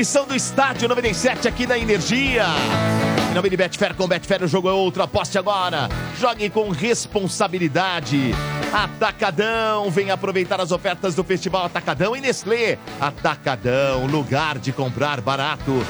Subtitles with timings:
[0.00, 2.46] edição do Estádio 97 aqui na Energia.
[3.30, 5.90] Em nome de Betfair, com Betfair o jogo é outro, aposte agora.
[6.18, 8.32] Jogue com responsabilidade.
[8.72, 12.78] Atacadão, vem aproveitar as ofertas do Festival Atacadão e Nestlé.
[12.98, 15.84] Atacadão, lugar de comprar barato.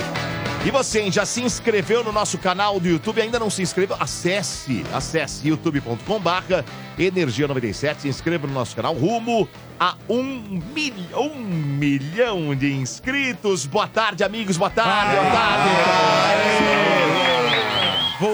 [0.62, 3.18] E você, hein, já se inscreveu no nosso canal do YouTube?
[3.22, 3.96] Ainda não se inscreveu?
[3.98, 6.62] Acesse, acesse youtube.com barra
[6.98, 9.48] Energia 97, se inscreva no nosso canal rumo
[9.78, 13.64] a um milhão, um milhão de inscritos.
[13.64, 15.70] Boa tarde, amigos, boa tarde, boa tarde.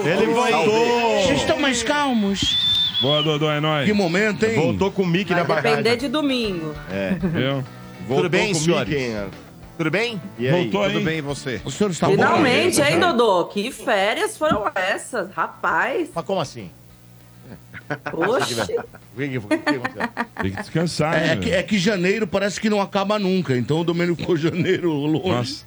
[0.09, 1.21] Ele voltou.
[1.23, 2.57] Vocês estão mais calmos?
[3.01, 3.85] Boa, Dodô, é nóis.
[3.85, 4.55] Que momento, hein?
[4.55, 5.97] Voltou com o Mickey Vai na depender barragem.
[5.97, 6.75] de domingo.
[7.21, 7.63] Viu?
[8.05, 9.46] Voltou Tudo bem, com
[9.77, 10.19] Tudo bem?
[10.39, 11.03] E aí, Voltou tudo aí?
[11.05, 11.61] bem e você?
[11.63, 12.13] O senhor está bom?
[12.13, 13.45] Finalmente, hein, Dodô?
[13.45, 15.31] Que férias foram essas?
[15.31, 16.71] Rapaz, Mas como assim?
[18.13, 18.55] oxe.
[20.41, 21.41] Tem que descansar, É, né?
[21.41, 25.29] que, é que janeiro parece que não acaba nunca, então o Domênico ficou janeiro longe.
[25.29, 25.65] Nossa,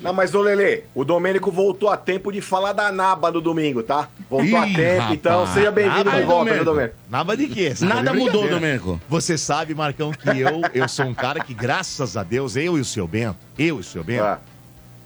[0.00, 3.82] Não, mas ô Lelê, o Domênico voltou a tempo de falar da Naba no domingo,
[3.82, 4.08] tá?
[4.30, 5.18] Voltou a Ih, tempo, rapaz.
[5.18, 6.94] então seja bem-vindo Naba, de volta, Domênico.
[7.10, 7.74] Nada de quê?
[7.74, 8.48] Você Nada mudou.
[8.48, 9.00] Domênico.
[9.08, 12.80] Você sabe, Marcão, que eu, eu sou um cara que, graças a Deus, eu e
[12.80, 14.38] o seu Bento, eu e o seu Bento, Ah,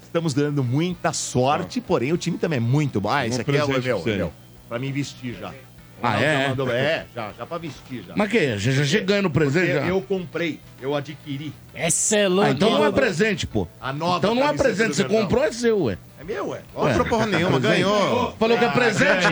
[0.01, 3.09] estamos dando muita sorte, porém o time também é muito bom.
[3.09, 4.33] Ah, esse Um aqui é o meu, meu.
[4.69, 5.53] Pra mim vestir já.
[6.07, 6.41] Ah, é?
[6.43, 8.13] já mandou- É, já, já pra vestir já.
[8.15, 8.57] Mas que?
[8.57, 9.69] Já, já chegando no presente?
[9.69, 9.87] eu, já?
[9.87, 12.49] eu comprei, eu adquiri Essa é louco.
[12.49, 13.67] Ah, então não é presente, pô.
[13.81, 15.97] a nova Então não é presente, você comprou, é seu, ué.
[16.27, 16.59] É meu, ué.
[16.75, 18.33] Não comprou porra nenhuma, ganhou.
[18.39, 19.27] Falou que é presente?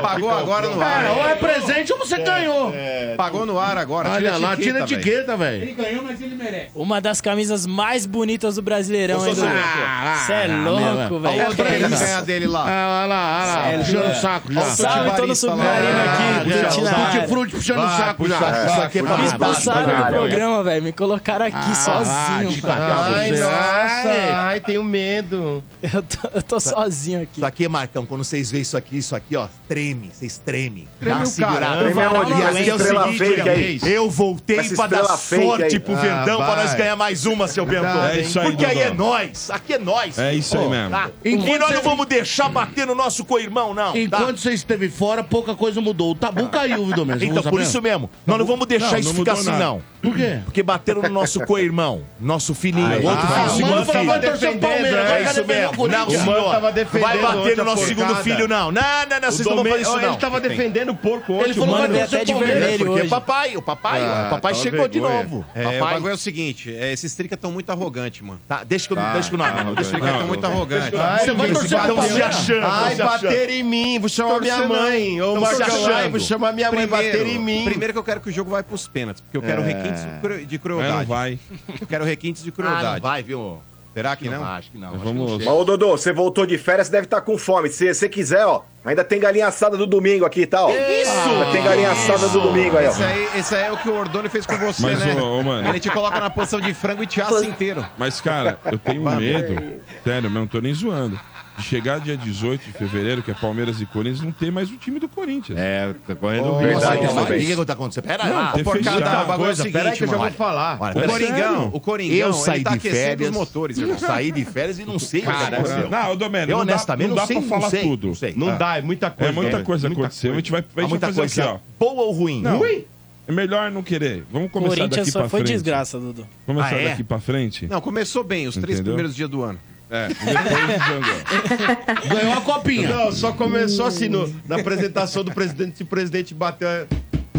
[0.00, 1.04] Pagou agora no ar.
[1.04, 2.72] É, ou é presente ou você ganhou.
[3.16, 4.10] Pagou no ar agora.
[4.10, 4.98] Olha lá, tira a velho.
[5.00, 5.62] etiqueta, velho.
[5.62, 6.70] Ele ganhou, mas ele merece.
[6.74, 9.34] Uma das camisas mais bonitas do Brasileirão, hein?
[9.38, 11.20] Ah, Você é ah, louco, meu.
[11.20, 11.40] velho.
[11.40, 11.98] Olha o pra que ele isso.
[12.04, 12.64] ganha dele lá.
[12.66, 14.14] Ah, olha lá, olha lá, Sério, puxando o é.
[14.14, 14.60] saco já.
[14.62, 15.34] Salve, lá.
[15.34, 18.66] submarino Ah, aqui, puxando o saco já.
[18.66, 20.82] Isso aqui é pra Me Ah, expulsaram vai, do programa, velho.
[20.82, 22.66] Me colocaram aqui sozinho, Ai, você.
[22.70, 23.30] Ai.
[23.32, 24.34] nossa.
[24.48, 25.62] Ai, tenho medo.
[25.82, 27.38] Eu tô, eu tô sozinho aqui.
[27.38, 30.86] Isso aqui, Marcão, quando vocês veem isso aqui, isso aqui, ó, treme, vocês tremem.
[31.00, 31.84] Treme o caramba.
[31.84, 32.32] Treme aonde?
[32.32, 35.80] E Com aqui é o seguinte, eu voltei pra dar sorte aí.
[35.80, 37.86] pro Ah, Verdão pra nós ganhar mais uma, seu Bento.
[37.86, 40.18] É isso aí, Porque aí é nós, aqui é nós.
[40.18, 40.90] É isso aí mesmo.
[40.90, 41.10] tá?
[41.24, 43.92] E nós não vamos deixar bater no nosso co-irmão, não.
[43.92, 43.98] tá?
[43.98, 46.12] Enquanto você esteve fora, pouca coisa mudou.
[46.12, 47.24] O tabu caiu, viu, Domênico?
[47.24, 49.82] Então, por isso mesmo, nós não vamos deixar isso ficar assim, não.
[50.00, 50.38] Por quê?
[50.44, 54.06] Porque bateram no nosso co-irmão, nosso filhinho, Ai, outro ah, filho, o segundo filho.
[54.06, 55.88] vai torcer o Palmeiras, É isso o mesmo.
[55.88, 56.06] Não.
[56.06, 56.50] O senhor.
[56.52, 58.70] tava defendendo Vai bater ontem no nosso segundo filho, não.
[58.70, 60.16] Não, não, não, vocês não vão fazer isso, Ele não.
[60.16, 61.44] tava defendendo o porco ontem.
[61.46, 61.86] Ele falou mano.
[61.88, 62.60] que vai até de o Palmeiras.
[62.62, 63.08] vermelho Porque hoje.
[63.10, 65.44] papai, o papai, Ah, o papai tá chegou de novo.
[65.54, 68.40] É, o papai, bagulho é o seguinte, é, esses tricas estão muito arrogantes, mano.
[68.46, 69.12] tá, deixa que eu, Tá.
[69.14, 70.98] deixa que eu não Esses tricas estão muito arrogantes.
[70.98, 72.36] Ai, Você vai torcer pro se Palmeiras?
[72.36, 72.64] achando.
[72.66, 73.06] Ai, achando.
[73.10, 73.98] bater em mim.
[73.98, 75.20] Vou chamar minha mãe.
[75.20, 76.10] Ô, achando.
[76.10, 77.64] vou chamar minha mãe bater em mim.
[77.64, 79.64] primeiro que eu quero que o jogo vai pros pênaltis, porque eu quero É.
[79.90, 81.04] requintes de cru- de Mas não crueldade.
[81.08, 81.38] vai.
[81.80, 83.00] Eu quero requintes de Ah, não crueldade.
[83.00, 83.58] vai, viu?
[83.94, 84.44] Será que não?
[84.44, 84.92] Acho que não.
[84.92, 87.36] Mas acho que vamos- não Mas, ô Dodô, você voltou de férias, deve estar com
[87.36, 87.68] fome.
[87.68, 90.66] Se você quiser, ó, ainda tem galinha assada do domingo aqui, tá?
[90.66, 90.70] Ó.
[90.70, 91.10] Isso!
[91.10, 92.90] Ainda tem galinha assada do domingo aí, ó.
[92.90, 95.14] Esse aí, esse aí é o que o Ordone fez com você, Mas, né?
[95.20, 95.68] ô, ô, mano.
[95.68, 97.84] Ele te coloca na posição de frango e te assa inteiro.
[97.98, 101.18] Mas, cara, eu tenho medo, sério, mas não tô nem zoando,
[101.62, 104.98] chegar dia 18 de fevereiro, que é Palmeiras e Corinthians, não ter mais o time
[104.98, 105.58] do Corinthians.
[105.58, 106.58] É, tá correndo risco.
[106.80, 108.04] Verdade, mas o que que tá acontecendo?
[108.04, 108.52] Pera Não, lá.
[108.52, 109.00] ter Por causa fechado.
[109.00, 110.78] da bagulho é Coisa, seguinte, que eu já vou falar.
[110.80, 113.30] Olha, O Coringão, o Coringão, Eu saí tá de aquecendo férias.
[113.30, 113.78] os motores.
[113.78, 115.90] Eu saí de férias e não sei o que aconteceu.
[115.90, 117.82] Não, ô, Domênico, Eu não dá, honestamente não não dá sei, pra não falar sei,
[117.82, 118.06] tudo.
[118.08, 118.34] não sei.
[118.36, 118.56] Não Ah.
[118.56, 119.30] dá, é muita coisa.
[119.30, 121.42] É muita coisa muita aconteceu, a gente vai, a gente vai muita fazer coisa.
[121.44, 121.58] aqui, ó.
[121.78, 122.42] Boa ou ruim?
[122.42, 122.58] Não.
[122.58, 122.84] Ruim?
[123.26, 124.24] É melhor não querer.
[124.32, 125.52] Vamos começar Corinthians daqui só pra foi frente.
[125.52, 126.26] desgraça, Dudu.
[126.46, 126.88] Começar Ah, é?
[126.88, 127.66] daqui pra frente.
[127.66, 129.58] Não, começou bem, os três primeiros dias do ano.
[129.90, 132.08] É, depois desandou.
[132.08, 132.88] Ganhou a copinha.
[132.88, 136.68] Não, só começou assim no- na apresentação do presidente, se o presidente bateu.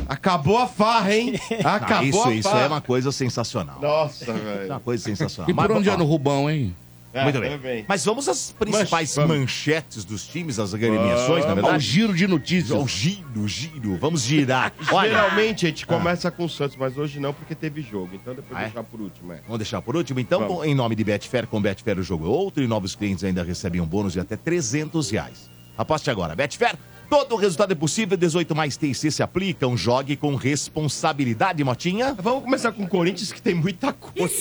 [0.07, 1.39] Acabou a farra, hein?
[1.63, 2.61] Ah, Acabou isso, a isso farra.
[2.63, 3.79] é uma coisa sensacional.
[3.79, 4.65] Nossa, É velho.
[4.71, 5.49] uma coisa sensacional.
[5.49, 6.75] E por Mas, onde é no Rubão, hein?
[7.11, 7.85] É, Muito tudo bem.
[7.87, 9.37] Mas vamos às principais vamos.
[9.39, 11.83] manchetes dos times, as agremiações, na Ao verdade.
[11.83, 12.71] giro de notícias.
[12.77, 13.97] Ao giro, giro.
[13.97, 14.71] Vamos girar.
[14.93, 18.11] Olha, Geralmente a gente começa com o Santos, mas hoje não, porque teve jogo.
[18.13, 18.65] Então depois Ah, é?
[18.65, 19.41] deixar por último, é.
[19.41, 20.65] Vamos deixar por último, então, Vamos.
[20.67, 23.81] em nome de Betfair, com Betfair o jogo é outro e novos clientes ainda recebem
[23.81, 25.49] um bônus de até 300 reais.
[25.75, 26.75] Aposte agora, Betfair,
[27.09, 32.15] todo o resultado é possível, 18 mais TIC se aplicam, jogue com responsabilidade, Motinha.
[32.21, 34.33] Vamos começar com o Corinthians, que tem muita coisa.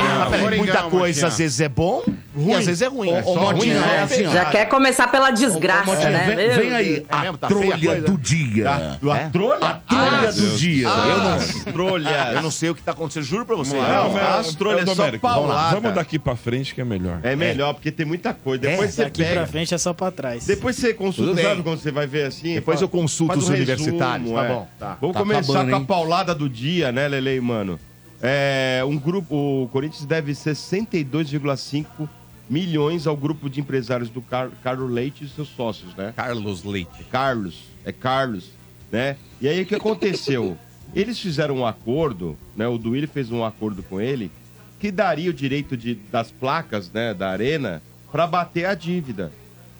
[0.00, 2.02] Ah, peraí, muita coisa às vezes é bom
[2.36, 3.08] e às vezes é ruim.
[3.10, 4.30] Ô, ô, Motinha, é assim, ó.
[4.30, 6.34] Já quer começar pela desgraça, Ô, né?
[6.36, 7.06] vem, vem aí.
[7.08, 7.38] É a mesmo?
[7.38, 8.70] Tá a trolha do dia.
[8.70, 9.28] A É?
[9.30, 9.58] trolha?
[9.66, 10.88] A trolha do dia.
[10.88, 12.32] Eu não, Trolha.
[12.34, 13.76] eu não sei o que tá acontecendo, juro pra você.
[13.76, 15.18] Não, Não, as trolhas só paulada.
[15.22, 15.70] Vamos, lá.
[15.70, 17.20] Vamos daqui pra frente que é melhor.
[17.22, 18.60] É melhor, porque tem muita coisa.
[18.62, 19.34] Depois É, você Daqui pega.
[19.40, 20.35] pra frente é só pra trás.
[20.44, 22.54] Depois você consulta, sabe quando você vai ver assim?
[22.54, 24.48] Depois fala- eu consulto os um universitários, tá é.
[24.48, 24.98] bom, tá.
[25.00, 27.78] Vamos Tá começar acabando, com a paulada do dia, né, Lele, mano?
[28.20, 29.34] É, um grupo,
[29.64, 32.08] o Corinthians deve 62,5
[32.48, 36.12] milhões ao grupo de empresários do Car Carlos Leite e seus sócios, né?
[36.16, 37.04] Carlos Leite.
[37.10, 38.50] Carlos, é Carlos,
[38.90, 39.16] né?
[39.40, 40.56] E aí o que aconteceu?
[40.94, 42.66] Eles fizeram um acordo, né?
[42.68, 44.30] O Duílio fez um acordo com ele
[44.78, 47.82] que daria o direito de, das placas, né, da arena
[48.12, 49.32] para bater a dívida.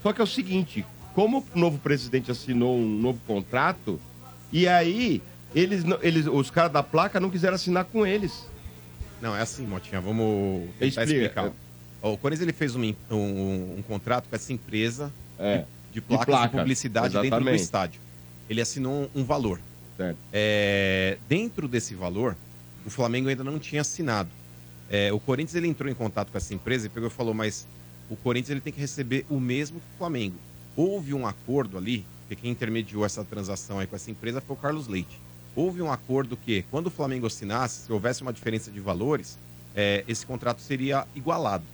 [0.06, 0.86] Só que é o seguinte,
[1.16, 4.00] como o novo presidente assinou um novo contrato,
[4.52, 5.20] e aí
[5.52, 8.46] eles, eles os caras da placa não quiseram assinar com eles.
[9.20, 11.12] Não, é assim, Motinha, vamos tentar Explica.
[11.40, 11.52] explicar.
[12.00, 16.00] Ó, O Corinthians ele fez um, um- um contrato com essa empresa É, de, de
[16.00, 17.62] placas de, placa, publicidade dentro do exatamente.
[17.62, 18.00] estádio.
[18.48, 19.58] Ele assinou um, valor.
[20.32, 22.36] É, dentro desse valor,
[22.86, 24.30] o Flamengo ainda não tinha assinado.
[24.88, 27.66] É, o Corinthians ele entrou em contato com essa empresa e pegou e falou, mas
[28.08, 30.36] o Corinthians ele tem que receber o mesmo que o Flamengo.
[30.76, 34.58] Houve um acordo ali, porque quem intermediou essa transação aí com essa empresa foi o
[34.58, 35.18] Carlos Leite.
[35.54, 39.38] Houve um acordo que, quando o Flamengo assinasse, se houvesse uma diferença de valores,
[39.74, 41.64] é, esse contrato seria igualado.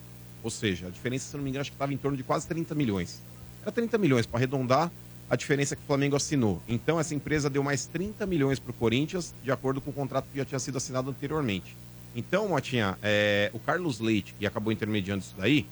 [0.43, 2.46] Ou seja, a diferença, se não me engano, acho que estava em torno de quase
[2.46, 3.20] 30 milhões.
[3.62, 4.90] Era 30 milhões, para arredondar,
[5.28, 6.61] a diferença que o Flamengo assinou.
[6.69, 10.26] Então, essa empresa deu mais 30 milhões para o Corinthians, de acordo com o contrato
[10.31, 11.76] que já tinha sido assinado anteriormente.
[12.14, 15.67] Então, Motinha, é, o Carlos Leite, que acabou intermediando isso daí,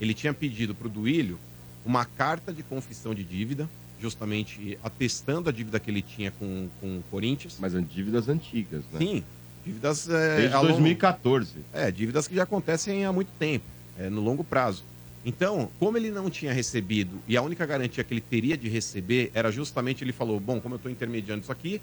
[0.00, 1.38] ele tinha pedido para o Duílio
[1.84, 3.68] uma carta de confissão de dívida,
[4.00, 7.56] justamente atestando a dívida que ele tinha com, com o Corinthians.
[7.58, 8.98] Mas dívidas antigas, né?
[8.98, 9.24] Sim,
[9.64, 10.08] dívidas...
[10.08, 11.54] É, Desde longo- 2014.
[11.72, 13.64] é, dívidas que já acontecem há muito tempo,
[13.98, 14.84] é, no longo prazo.
[15.24, 19.30] Então, como ele não tinha recebido e a única garantia que ele teria de receber
[19.34, 21.80] era justamente ele falou: bom, como eu estou intermediando isso aqui,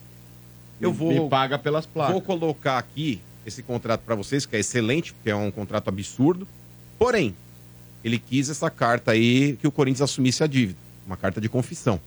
[0.79, 2.13] eu vou Me paga pelas placas.
[2.13, 6.47] vou colocar aqui esse contrato para vocês, que é excelente, porque é um contrato absurdo.
[6.97, 7.35] Porém,
[8.05, 11.99] ele quis essa carta aí que o Corinthians assumisse a dívida, uma carta de confissão.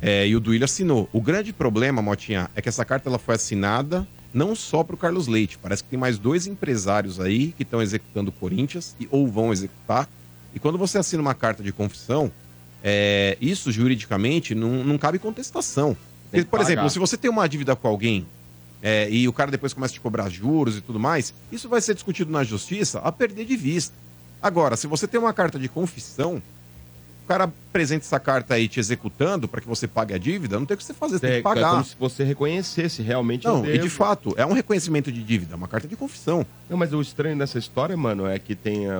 [0.00, 1.10] É, e o Duílio assinou.
[1.12, 4.96] O grande problema, Motinha, é que essa carta ela foi assinada não só para o
[4.96, 5.58] Carlos Leite.
[5.58, 9.52] Parece que tem mais dois empresários aí que estão executando o Corinthians e, ou vão
[9.52, 10.08] executar.
[10.54, 12.30] E quando você assina uma carta de confissão,
[12.82, 15.96] é, isso juridicamente não, não cabe contestação.
[16.30, 16.70] Porque, que por pagar.
[16.70, 18.24] exemplo, se você tem uma dívida com alguém
[18.80, 21.80] é, e o cara depois começa a te cobrar juros e tudo mais, isso vai
[21.80, 23.94] ser discutido na justiça a perder de vista.
[24.42, 26.36] Agora, se você tem uma carta de confissão,
[27.24, 30.66] o cara apresenta essa carta aí te executando para que você pague a dívida, não
[30.66, 31.68] tem o que você fazer, você tem É, que pagar.
[31.68, 33.90] é como se você reconhecesse realmente Não, o e de devo.
[33.90, 36.44] fato, é um reconhecimento de dívida, uma carta de confissão.
[36.68, 38.98] Não, mas o estranho dessa história, mano, é que tem a,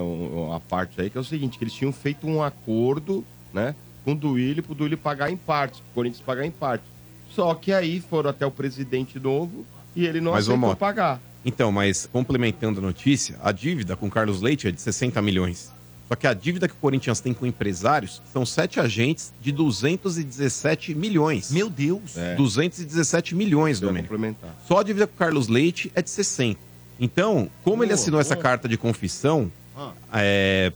[0.54, 4.12] a parte aí que é o seguinte, que eles tinham feito um acordo, né, com
[4.12, 6.86] o Duílio, pro Duílio pagar em partes, pro Corinthians pagar em partes.
[7.34, 9.64] Só que aí foram até o presidente novo
[9.96, 11.20] e ele não Mas, aceitou pagar.
[11.44, 15.70] Então, mas complementando a notícia, a dívida com Carlos Leite é de 60 milhões.
[16.06, 20.94] Só que a dívida que o Corinthians tem com empresários são sete agentes de 217
[20.94, 21.50] milhões.
[21.52, 22.16] Meu Deus.
[22.16, 22.34] É.
[22.34, 24.08] 217 milhões, Domênico.
[24.12, 24.56] complementar.
[24.66, 26.58] Só a dívida com o Carlos Leite é de 60.
[26.98, 29.92] Então, como ele assinou essa carta de confissão Ah.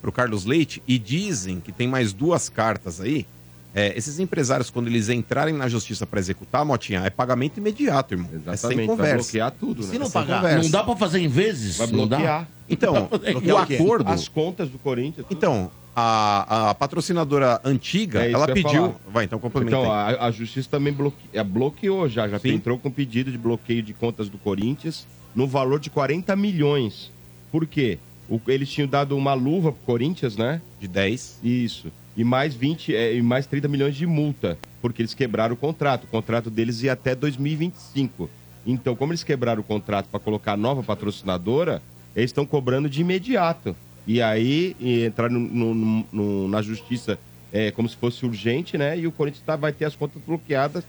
[0.00, 3.26] para o Carlos Leite, e dizem que tem mais duas cartas aí,
[3.74, 8.28] é, esses empresários, quando eles entrarem na justiça para executar, Motinha, é pagamento imediato, irmão.
[8.28, 9.14] É sem Exatamente, vai conversa.
[9.16, 9.98] bloquear tudo, Se né?
[9.98, 10.62] não É pagar, conversa.
[10.62, 11.76] Não dá pra fazer em vezes?
[11.78, 14.08] Vai bloquear Então, Bloquear o acordo.
[14.10, 15.26] as contas do Corinthians.
[15.26, 15.36] tudo.
[15.36, 18.94] Então, a, a patrocinadora antiga, É ela pediu.
[19.08, 19.76] Vai, então complementa.
[19.76, 21.16] Então, a, a justiça também bloque...
[21.32, 22.50] é, bloqueou já, já Sim.
[22.54, 27.12] entrou com pedido de bloqueio de contas do Corinthians no valor de 40 milhões.
[27.52, 27.98] Por quê?
[28.28, 30.60] O- eles tinham dado uma luva pro Corinthians, né?
[30.80, 31.38] De 10.
[31.42, 31.92] Isso.
[32.16, 36.04] E mais 20, é, e mais 30 milhões de multa, porque eles quebraram o contrato.
[36.04, 38.30] O contrato deles ia até 2025.
[38.66, 41.82] Então, como eles quebraram o contrato para colocar a nova patrocinadora,
[42.14, 43.76] eles estão cobrando de imediato.
[44.06, 47.18] E aí e entrar no- no- no- na justiça
[47.52, 48.98] é, como se fosse urgente, né?
[48.98, 50.84] E o Corinthians tá- vai ter as contas bloqueadas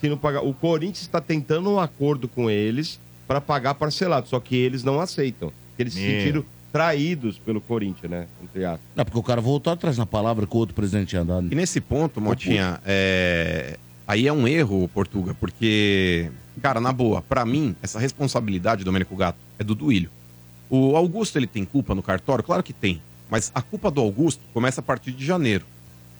[0.00, 0.42] se não pagar.
[0.42, 5.00] O Corinthians está tentando um acordo com eles para pagar parcelado, só que eles não
[5.00, 5.52] aceitam.
[5.78, 8.26] Eles se sentiram traídos pelo Corinthians, né?
[8.42, 8.80] Entre aspas.
[8.94, 11.48] Não, porque o cara voltou atrás na palavra que o outro presidente tinha dado.
[11.50, 13.78] E nesse ponto, Motinha, é...
[14.06, 16.30] aí é um erro, Portuga, porque,
[16.62, 20.10] cara, na boa, pra mim, essa responsabilidade, Domênico Gato, é do Duílio.
[20.68, 22.44] O Augusto, ele tem culpa no cartório?
[22.44, 23.02] Claro que tem.
[23.28, 25.64] Mas a culpa do Augusto começa a partir de janeiro.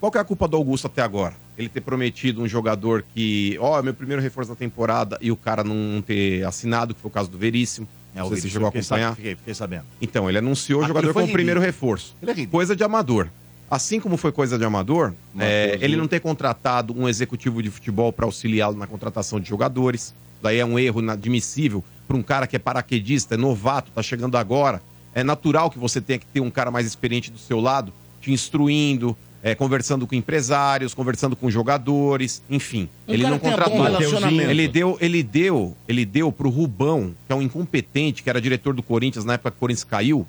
[0.01, 1.35] Qual que é a culpa do Augusto até agora?
[1.59, 5.37] Ele ter prometido um jogador que, ó, é meu primeiro reforço da temporada e o
[5.37, 7.87] cara não ter assinado, que foi o caso do Veríssimo.
[8.15, 9.15] É, não sei se chegou a acompanhar.
[9.15, 9.85] Fiquei, fiquei sabendo.
[10.01, 12.17] Então, ele anunciou o jogador foi como primeiro reforço.
[12.21, 12.59] Ele é ridículo.
[12.59, 13.29] Coisa de amador.
[13.71, 16.03] Assim como foi coisa de amador, é, Matheus, ele né?
[16.03, 20.13] não ter contratado um executivo de futebol para auxiliá-lo na contratação de jogadores.
[20.43, 24.37] Daí é um erro inadmissível para um cara que é paraquedista, é novato, tá chegando
[24.37, 24.83] agora.
[25.15, 28.33] É natural que você tenha que ter um cara mais experiente do seu lado, te
[28.33, 32.89] instruindo, é, conversando com empresários, conversando com jogadores, enfim.
[33.07, 33.87] O ele não contratou.
[34.29, 38.75] Ele deu, ele deu, ele deu pro Rubão, que é um incompetente, que era diretor
[38.75, 40.27] do Corinthians na época que o Corinthians caiu.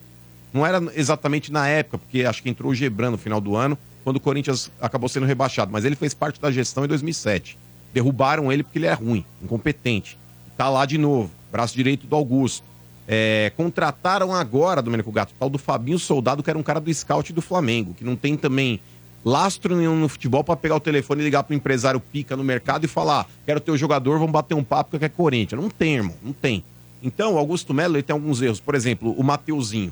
[0.53, 3.77] Não era exatamente na época, porque acho que entrou o Gebran no final do ano,
[4.03, 5.71] quando o Corinthians acabou sendo rebaixado.
[5.71, 7.57] Mas ele fez parte da gestão em 2007.
[7.93, 10.17] Derrubaram ele porque ele é ruim, incompetente.
[10.57, 12.63] Tá lá de novo, braço direito do Augusto.
[13.07, 16.93] É, contrataram agora, Domênico Gato, o tal do Fabinho Soldado, que era um cara do
[16.93, 18.79] scout do Flamengo, que não tem também
[19.23, 22.85] lastro nenhum no futebol pra pegar o telefone e ligar pro empresário pica no mercado
[22.85, 25.61] e falar: quero teu jogador, vamos bater um papo que é Corinthians.
[25.61, 26.63] Não tem, irmão, não tem.
[27.03, 28.59] Então, o Augusto Melo ele tem alguns erros.
[28.59, 29.91] Por exemplo, o Mateuzinho.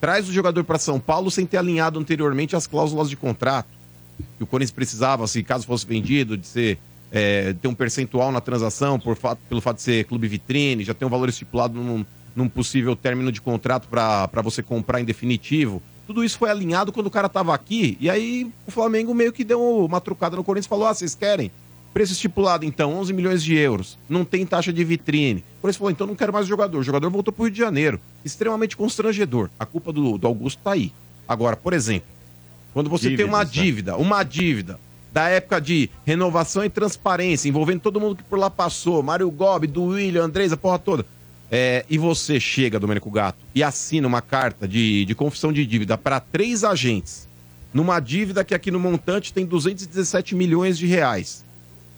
[0.00, 3.68] Traz o jogador para São Paulo sem ter alinhado anteriormente as cláusulas de contrato.
[4.36, 6.78] Que o Corinthians precisava, se caso fosse vendido, de ser
[7.10, 10.94] é, ter um percentual na transação por fato, pelo fato de ser clube vitrine, já
[10.94, 12.04] tem um valor estipulado num,
[12.36, 15.82] num possível término de contrato para você comprar em definitivo.
[16.08, 19.44] Tudo isso foi alinhado quando o cara tava aqui, e aí o Flamengo meio que
[19.44, 21.52] deu uma trucada no Corinthians e falou: ah, vocês querem?
[21.92, 23.98] Preço estipulado, então, 11 milhões de euros.
[24.08, 25.40] Não tem taxa de vitrine.
[25.58, 26.78] O Corinthians falou: então não quero mais o jogador.
[26.78, 28.00] O jogador voltou pro Rio de Janeiro.
[28.24, 29.50] Extremamente constrangedor.
[29.60, 30.94] A culpa do, do Augusto tá aí.
[31.28, 32.08] Agora, por exemplo,
[32.72, 33.62] quando você tem uma Dívidas, né?
[33.62, 34.80] dívida, uma dívida
[35.12, 39.66] da época de renovação e transparência, envolvendo todo mundo que por lá passou, Mário Gobi,
[39.66, 41.04] do William, Andrés, a porra toda.
[41.50, 45.96] É, e você chega, Domênico Gato, e assina uma carta de, de confissão de dívida
[45.96, 47.26] para três agentes,
[47.72, 51.44] numa dívida que aqui no montante tem 217 milhões de reais.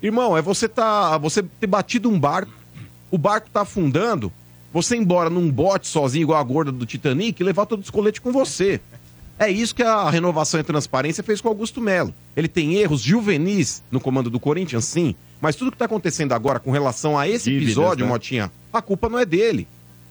[0.03, 2.53] Irmão, é você tá, você ter batido um barco,
[3.11, 4.33] o barco tá afundando,
[4.73, 8.21] você embora num bote sozinho igual a gorda do Titanic e levar todos os coletes
[8.21, 8.81] com você.
[9.39, 12.15] É isso que a renovação e transparência fez com Augusto Melo.
[12.37, 15.15] Ele tem erros juvenis no comando do Corinthians, sim.
[15.41, 18.13] Mas tudo que está acontecendo agora com relação a esse Dívidas, episódio, né?
[18.13, 19.67] Motinha, a culpa não é dele.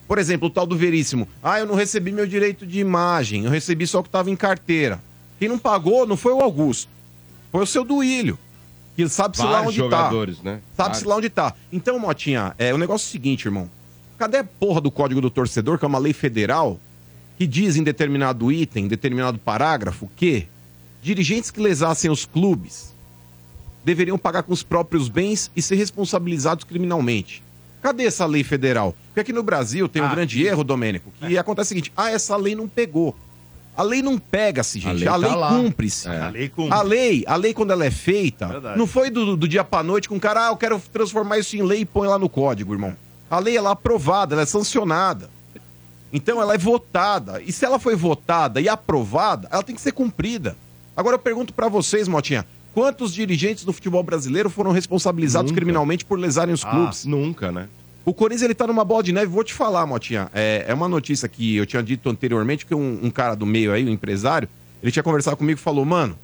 [0.08, 1.28] Por exemplo, o tal do Veríssimo.
[1.40, 4.34] Ah, eu não recebi meu direito de imagem, eu recebi só o que estava em
[4.34, 5.00] carteira.
[5.38, 6.90] Quem não pagou não foi o Augusto,
[7.52, 8.38] foi o seu Duílio.
[8.96, 10.42] Que sabe-se lá onde jogadores, tá.
[10.44, 10.60] né?
[10.76, 11.54] Sabe-se lá onde tá.
[11.72, 13.70] Então, Motinha, é, o negócio é o seguinte, irmão.
[14.18, 16.78] Cadê a porra do Código do Torcedor, que é uma lei federal,
[17.38, 20.46] que diz em determinado item, em determinado parágrafo, que
[21.02, 22.92] dirigentes que lesassem os clubes
[23.84, 27.42] deveriam pagar com os próprios bens e ser responsabilizados criminalmente.
[27.82, 28.94] Cadê essa lei federal?
[29.06, 32.10] Porque aqui no Brasil tem um Ah, grande erro, Domênico, que acontece o seguinte: ah,
[32.10, 33.16] essa lei não pegou.
[33.76, 34.98] A lei não pega-se, gente.
[34.98, 35.48] lei A lei, tá lá.
[35.50, 36.06] cumpre-se.
[36.08, 36.20] É.
[36.20, 36.74] A lei cumpre.
[36.76, 38.78] A lei, a lei, quando ela é feita, Verdade.
[38.78, 41.56] não foi do, do dia pra noite com o cara, ah, eu quero transformar isso
[41.56, 42.94] em lei e põe lá no código, irmão.
[43.30, 45.30] A lei, ela é aprovada, ela é sancionada.
[46.12, 47.40] Então, ela é votada.
[47.40, 50.56] E se ela foi votada e aprovada, ela tem que ser cumprida.
[50.96, 55.60] Agora, eu pergunto pra vocês, Motinha, quantos dirigentes do futebol brasileiro foram responsabilizados Nunca.
[55.60, 57.04] criminalmente por lesarem os clubes?
[57.04, 57.68] Nunca, né?
[58.04, 59.26] O Corinthians, ele tá numa bola de neve.
[59.26, 60.30] Vou te falar, Motinha.
[60.32, 63.72] É, é uma notícia que eu tinha dito anteriormente, que um, um cara do meio
[63.72, 64.48] aí, um empresário,
[64.82, 66.16] ele tinha conversado comigo e falou, mano,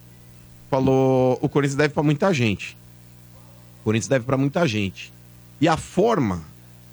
[0.71, 2.77] falou, o Corinthians deve pra muita gente.
[3.81, 5.13] O Corinthians deve pra muita gente.
[5.61, 6.43] E a forma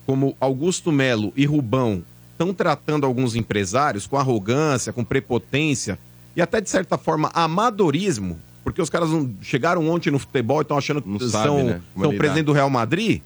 [0.06, 5.98] como Augusto Melo e Rubão estão tratando alguns empresários com arrogância, com prepotência
[6.36, 10.62] e até, de certa forma, amadorismo, porque os caras não chegaram ontem no futebol e
[10.62, 13.22] estão achando que Não são, sabe, né, são presidente do Real Madrid,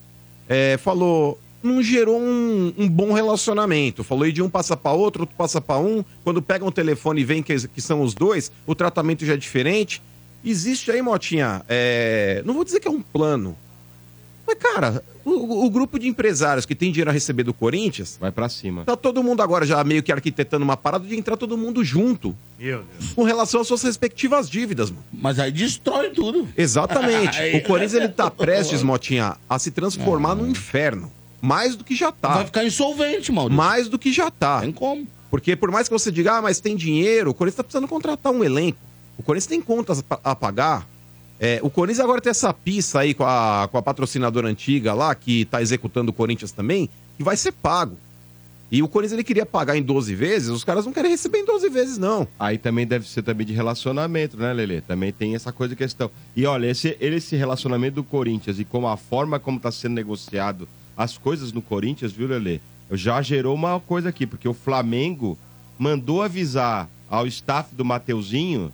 [0.50, 4.04] é, falou, não gerou um, um bom relacionamento.
[4.04, 6.04] Falou, e de um passa pra outro, outro passa pra um.
[6.24, 9.38] Quando pegam o telefone e veem que, que são os dois, o tratamento já é
[9.38, 10.02] diferente.
[10.44, 13.58] Existe aí, Motinha, é, não vou dizer que é um plano,
[14.48, 18.32] mas, cara, o, o grupo de empresários que tem dinheiro a receber do Corinthians, Vai
[18.32, 18.84] pra cima.
[18.86, 22.36] tá todo mundo agora já meio que arquitetando uma parada de entrar todo mundo junto
[22.60, 23.14] Meu Deus.
[23.14, 25.04] com relação às suas respectivas dívidas, mano.
[25.14, 26.48] Mas aí destrói tudo.
[26.58, 27.38] Exatamente.
[27.40, 31.12] Aí- o Corinthians, ele tá prestes, Motinha, a se transformar num inferno.
[31.42, 32.46] Mais do que já Vai tá.
[32.46, 33.56] ficar insolvente, Maurício.
[33.58, 34.62] Mais do que já tá.
[34.62, 35.08] Tem como.
[35.30, 38.32] Porque por mais que você diga, ah, mas tem dinheiro, o Corinthians tá precisando contratar
[38.32, 38.78] um elenco.
[39.18, 40.88] O Corinthians tem contas a pagar.
[41.40, 45.14] É, o Corinthians agora tem essa pista aí com a, com a patrocinadora antiga lá,
[45.14, 47.98] que tá executando o Corinthians também, que vai ser pago.
[48.70, 51.46] E o Corinthians ele queria pagar em 12 vezes, os caras não querem receber em
[51.46, 52.28] 12 vezes, não.
[52.38, 54.82] Aí também deve ser também de relacionamento, né, Lelê?
[54.82, 56.12] Também tem essa coisa de questão.
[56.36, 60.68] E olha, esse, esse relacionamento do Corinthians e como a forma como tá sendo negociado
[60.98, 62.60] as coisas no Corinthians, viu, Lelê?
[62.92, 65.38] Já gerou uma coisa aqui, porque o Flamengo
[65.80, 68.72] mandou avisar ao staff do Mateuzinho,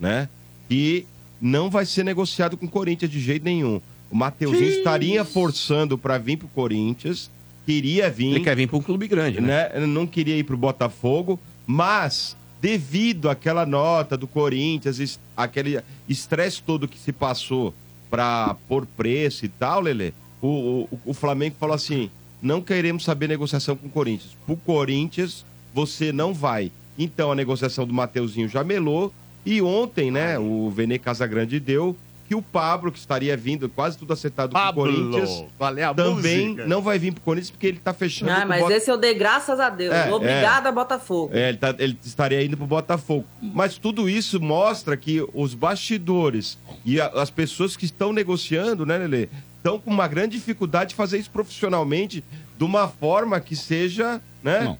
[0.00, 0.28] né,
[0.68, 1.06] que
[1.44, 3.78] não vai ser negociado com o Corinthians de jeito nenhum.
[4.10, 7.30] O Mateuzinho estaria forçando para vir pro Corinthians,
[7.66, 9.68] queria vir Ele quer vir pra um clube grande, né?
[9.74, 9.86] né?
[9.86, 16.98] Não queria ir pro Botafogo, mas devido àquela nota do Corinthians, aquele estresse todo que
[16.98, 17.74] se passou
[18.08, 22.10] pra pôr preço e tal, Lele, o, o, o Flamengo falou assim:
[22.40, 24.34] não queremos saber negociação com o Corinthians.
[24.46, 26.72] Pro Corinthians, você não vai.
[26.98, 29.12] Então a negociação do Mateuzinho já melou
[29.44, 31.96] E ontem, né, o Vene Casagrande deu
[32.26, 35.44] que o Pablo, que estaria vindo quase tudo acertado Pablo, pro Corinthians,
[35.78, 36.66] é também música?
[36.66, 38.96] não vai vir pro Corinthians porque ele tá fechando Ah, o mas Bota- esse eu
[38.96, 39.92] dei graças a Deus.
[39.94, 41.30] É, Obrigada, Botafogo.
[41.34, 43.26] É, ele, tá- ele estaria indo pro Botafogo.
[43.42, 48.96] Mas tudo isso mostra que os bastidores e a- as pessoas que estão negociando, né,
[48.96, 52.24] Lele, estão com uma grande dificuldade de fazer isso profissionalmente
[52.56, 54.78] de uma forma que seja, né, Não.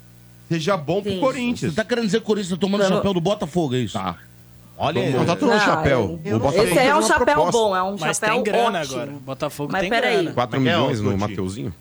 [0.48, 1.20] seja bom pro Sim.
[1.20, 1.72] Corinthians.
[1.74, 3.92] Você tá querendo dizer que o Corinthians tá tomando Vamos- chapéu do Botafogo, é isso?
[3.98, 4.16] Tá.
[4.76, 5.12] Olha aí.
[5.12, 6.20] Não tá todo no Não, chapéu.
[6.24, 7.52] eu- O Botafogo Esse aí é um chapéu proposta.
[7.52, 8.94] bom, é um Mas chapéu tem grana ótimo.
[8.96, 9.10] agora.
[9.12, 10.16] O Botafogo Mas tem peraí.
[10.16, 10.32] grana.
[10.32, 11.16] 4 Como é é, milhões no?
[11.16, 11.74] Mateuzinho?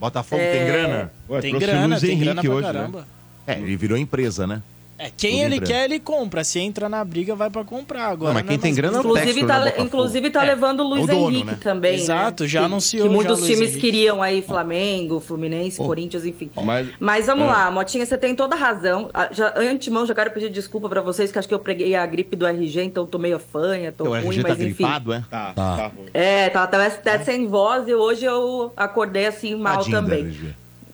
[0.00, 0.52] Botafogo É.
[0.52, 1.12] tem grana?
[1.30, 2.72] Ué, Tem o grana, Luiz tem Henrique grana pra hoje, né?
[2.72, 3.06] caramba.
[3.46, 4.60] É, ele virou empresa, né?
[5.04, 5.72] É, quem ele empresa.
[5.72, 6.44] quer, ele compra.
[6.44, 8.06] Se entra na briga, vai pra comprar.
[8.06, 10.80] Agora, Não, mas quem é tem grana é o Inclusive Textor tá, inclusive tá levando
[10.80, 11.58] o Luiz o dono, Henrique né?
[11.60, 11.92] também.
[11.92, 11.98] né?
[11.98, 13.80] Exato, já Que- anunciou Que já muitos times Henrique.
[13.80, 16.50] queriam aí, Flamengo, Fluminense, Corinthians, enfim.
[16.62, 17.50] Mas Mas vamos É.
[17.50, 19.10] lá, Motinha, você tem toda a razão.
[19.32, 22.36] Já, antemão, já quero pedir desculpa pra vocês, que acho que eu preguei a gripe
[22.36, 24.66] do RG, então tô meio fanha, tô O ruim, RG tá mas enfim.
[24.84, 25.24] gripado, é?
[25.28, 25.76] tá, Tá.
[25.76, 26.06] tá ruim.
[26.14, 30.32] É, tava até, até sem voz e hoje eu acordei assim mal Tadinho também.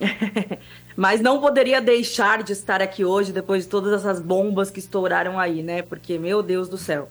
[0.98, 5.38] Mas não poderia deixar de estar aqui hoje depois de todas essas bombas que estouraram
[5.38, 5.80] aí, né?
[5.80, 7.08] Porque, meu Deus do céu.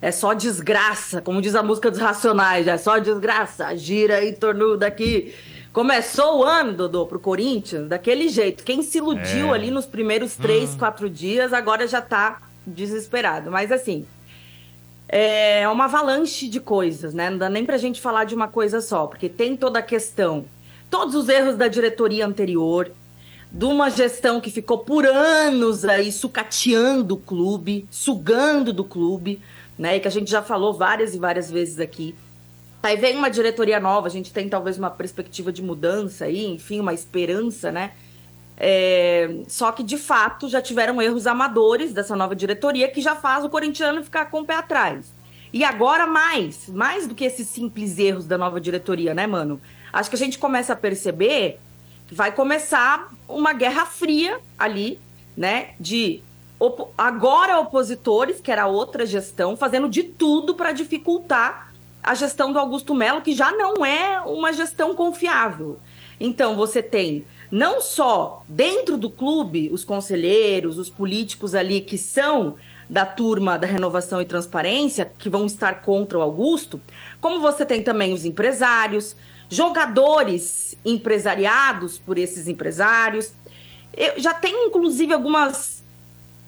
[0.00, 3.76] É só desgraça, como diz a música dos Racionais, é só desgraça.
[3.76, 5.34] Gira e tornuda aqui.
[5.70, 8.64] Começou o ano, Dodô, pro Corinthians, daquele jeito.
[8.64, 13.50] Quem se iludiu ali nos primeiros três, quatro dias, agora já tá desesperado.
[13.50, 14.06] Mas assim,
[15.06, 17.28] é uma avalanche de coisas, né?
[17.28, 20.46] Não dá nem pra gente falar de uma coisa só, porque tem toda a questão,
[20.90, 22.90] todos os erros da diretoria anterior,
[23.50, 29.40] de uma gestão que ficou por anos aí sucateando o clube, sugando do clube,
[29.78, 29.96] né?
[29.96, 32.14] E que a gente já falou várias e várias vezes aqui.
[32.82, 36.80] Aí vem uma diretoria nova, a gente tem talvez uma perspectiva de mudança aí, enfim,
[36.80, 37.92] uma esperança, né?
[38.56, 43.44] É, só que, de fato, já tiveram erros amadores dessa nova diretoria que já faz
[43.44, 45.12] o corintiano ficar com o pé atrás.
[45.52, 49.60] E agora mais, mais do que esses simples erros da nova diretoria, né, mano?
[49.92, 51.58] Acho que a gente começa a perceber
[52.10, 55.00] vai começar uma guerra fria ali,
[55.36, 55.70] né?
[55.78, 56.22] De
[56.58, 62.58] opo- agora opositores, que era outra gestão, fazendo de tudo para dificultar a gestão do
[62.58, 65.78] Augusto Melo, que já não é uma gestão confiável.
[66.20, 72.54] Então, você tem não só dentro do clube os conselheiros, os políticos ali que são
[72.88, 76.80] da turma da renovação e transparência, que vão estar contra o Augusto,
[77.20, 79.16] como você tem também os empresários,
[79.48, 83.32] jogadores empresariados por esses empresários.
[83.96, 85.82] Eu já tem, inclusive, algumas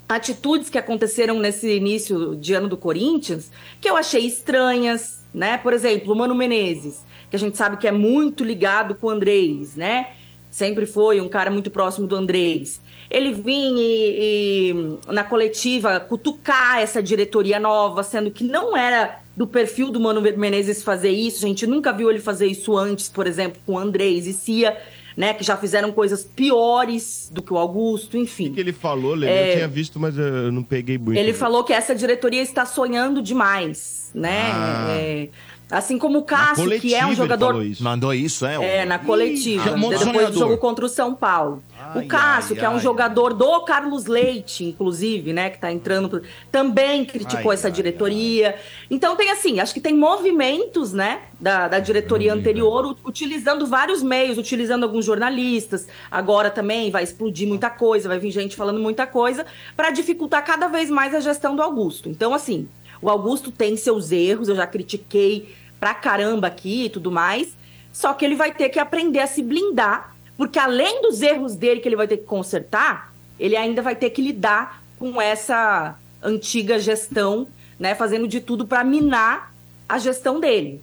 [0.09, 5.59] atitudes que aconteceram nesse início de ano do Corinthians que eu achei estranhas, né?
[5.59, 9.11] Por exemplo, o Mano Menezes, que a gente sabe que é muito ligado com o
[9.11, 10.13] Andrés, né?
[10.51, 12.81] Sempre foi um cara muito próximo do Andrés.
[13.11, 19.47] Ele vinha e, e, na coletiva cutucar essa diretoria nova, sendo que não era do
[19.47, 21.45] perfil do Mano Menezes fazer isso.
[21.45, 24.77] A gente nunca viu ele fazer isso antes, por exemplo, com o Andrés e Cia,
[25.17, 25.33] né?
[25.33, 28.49] Que já fizeram coisas piores do que o Augusto, enfim.
[28.49, 31.17] O que ele falou, Lele, eu tinha visto, mas eu não peguei muito.
[31.17, 34.51] Ele falou que essa diretoria está sonhando demais, né?
[34.53, 34.87] Ah.
[34.91, 35.29] É,
[35.71, 37.47] assim como o Cássio, que é um jogador.
[37.49, 37.83] falou isso.
[37.83, 38.79] Mandou isso, é?
[38.79, 40.31] É, na coletiva, de depois sonhador.
[40.31, 41.63] do jogo contra o São Paulo.
[41.81, 42.81] Ai, o Cássio, ai, que é um ai.
[42.81, 47.73] jogador do Carlos Leite, inclusive, né, que tá entrando, pro- também criticou Ai, essa ai,
[47.73, 48.57] diretoria.
[48.91, 54.39] Então tem assim, acho que tem movimentos, né, da, da diretoria anterior, utilizando vários meios,
[54.39, 55.87] utilizando alguns jornalistas.
[56.11, 60.67] Agora também vai explodir muita coisa, vai vir gente falando muita coisa, para dificultar cada
[60.69, 62.09] vez mais a gestão do Augusto.
[62.09, 62.69] Então, assim,
[63.01, 67.57] o Augusto tem seus erros, eu já critiquei pra caramba aqui e tudo mais.
[67.93, 71.81] Só que ele vai ter que aprender a se blindar, porque além dos erros dele
[71.81, 76.79] que ele vai ter que consertar, ele ainda vai ter que lidar com essa antiga
[76.79, 77.47] gestão,
[77.79, 79.55] né, fazendo de tudo para minar
[79.89, 80.81] a gestão dele.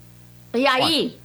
[0.54, 1.18] E aí,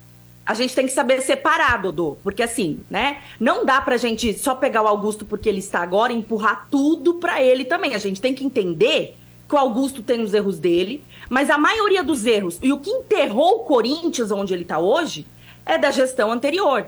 [0.45, 4.55] a gente tem que saber separar, Dodô, porque assim, né, não dá pra gente só
[4.55, 7.95] pegar o Augusto porque ele está agora e empurrar tudo pra ele também.
[7.95, 9.17] A gente tem que entender
[9.51, 12.89] que o Augusto tem os erros dele, mas a maioria dos erros e o que
[12.89, 15.27] enterrou o Corinthians onde ele tá hoje
[15.67, 16.87] é da gestão anterior.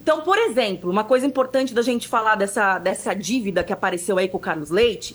[0.00, 4.28] Então, por exemplo, uma coisa importante da gente falar dessa, dessa dívida que apareceu aí
[4.28, 5.14] com o Carlos Leite.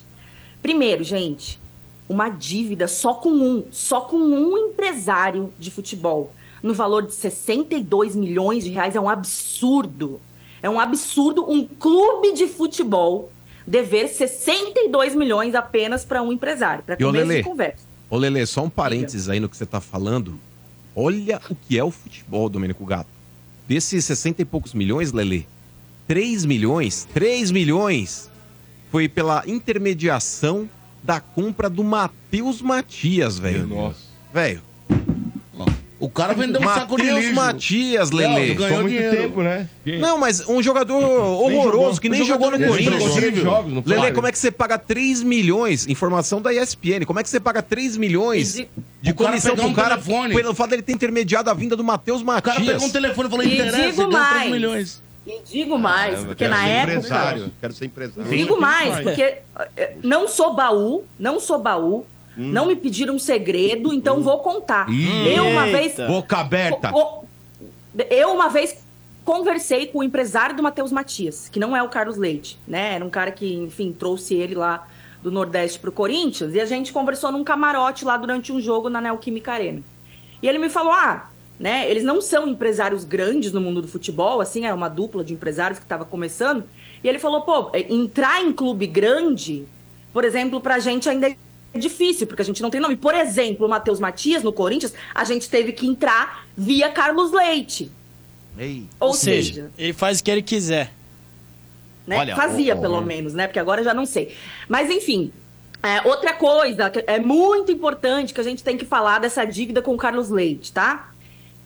[0.62, 1.60] Primeiro, gente,
[2.08, 8.15] uma dívida só com um, só com um empresário de futebol, no valor de 62
[8.15, 10.21] milhões de reais, é um absurdo.
[10.62, 13.32] É um absurdo um clube de futebol
[13.65, 17.38] dever 62 milhões apenas para um empresário, para começo Lelê?
[17.38, 17.84] de conversa.
[18.10, 20.39] Ô, Lelê, só um parênteses aí no que você tá falando.
[20.95, 23.10] Olha o que é o futebol, Domênico Gato.
[23.67, 25.43] Desses 60 e poucos milhões, Lelê,
[26.08, 28.30] 3 milhões, 3 milhões
[28.91, 30.69] foi pela intermediação
[31.04, 33.67] da compra do Matheus Matias, velho.
[33.67, 33.99] Nossa.
[34.34, 34.62] Velho.
[36.06, 37.36] O cara vendeu um saco de Matheus lixo.
[37.36, 38.54] Matias, Lele.
[38.54, 39.18] ganhou Ficou muito dinheiro.
[39.18, 39.68] tempo, né?
[40.00, 43.44] Não, mas um jogador horroroso que nem jogou no Corinthians.
[43.44, 43.84] não?
[43.86, 45.88] Lele, como é que você paga 3 milhões?
[45.88, 47.06] Informação da ESPN.
[47.06, 48.68] Como é que você paga 3 milhões de
[49.12, 52.22] O cara comissão pro um cara pelo fato dele ter intermediado a vinda do Matheus
[52.22, 52.68] O cara Matias?
[52.74, 54.52] pegou um telefone e falou, interessa, ganhou 3 mais.
[54.52, 55.02] milhões.
[55.26, 56.94] E digo mais, Eu porque quero na ser época.
[56.98, 57.52] Empresário.
[57.60, 58.30] Quero ser empresário.
[58.30, 59.38] Digo mais, porque
[59.76, 64.88] eh, não sou baú, não sou baú, não me pediram um segredo, então vou contar.
[64.89, 65.95] Eu uma vez.
[65.95, 66.91] Boca aberta.
[68.10, 68.84] Eu uma vez
[69.24, 72.93] conversei com o empresário do Matheus Matias, que não é o Carlos Leite, né?
[72.93, 74.88] Era um cara que, enfim, trouxe ele lá
[75.24, 79.02] do Nordeste pro Corinthians, e a gente conversou num camarote lá durante um jogo na
[79.02, 79.82] Neoquímica Arena.
[80.41, 84.39] E ele me falou: ah, né, eles não são empresários grandes no mundo do futebol,
[84.39, 86.63] assim, era uma dupla de empresários que estava começando.
[87.04, 89.65] E ele falou: pô, é, entrar em clube grande,
[90.13, 91.36] por exemplo, pra gente ainda é
[91.80, 92.96] difícil, porque a gente não tem nome.
[92.96, 97.92] Por exemplo, o Matheus Matias no Corinthians, a gente teve que entrar via Carlos Leite.
[98.58, 98.86] Ei.
[99.00, 100.92] Ou, Ou seja, seja, ele faz o que ele quiser.
[102.08, 102.18] né?
[102.20, 103.48] Olha, Fazia, pelo menos, né?
[103.48, 104.36] Porque agora já não sei.
[104.68, 105.32] Mas, enfim,
[105.84, 109.82] é, outra coisa que é muito importante que a gente tem que falar dessa dívida
[109.82, 111.12] com o Carlos Leite, tá?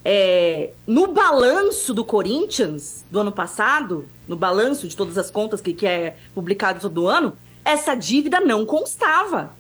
[0.04, 5.74] É, no balanço do Corinthians do ano passado, no balanço de todas as contas que,
[5.74, 9.54] que é publicado todo ano, essa dívida não constava.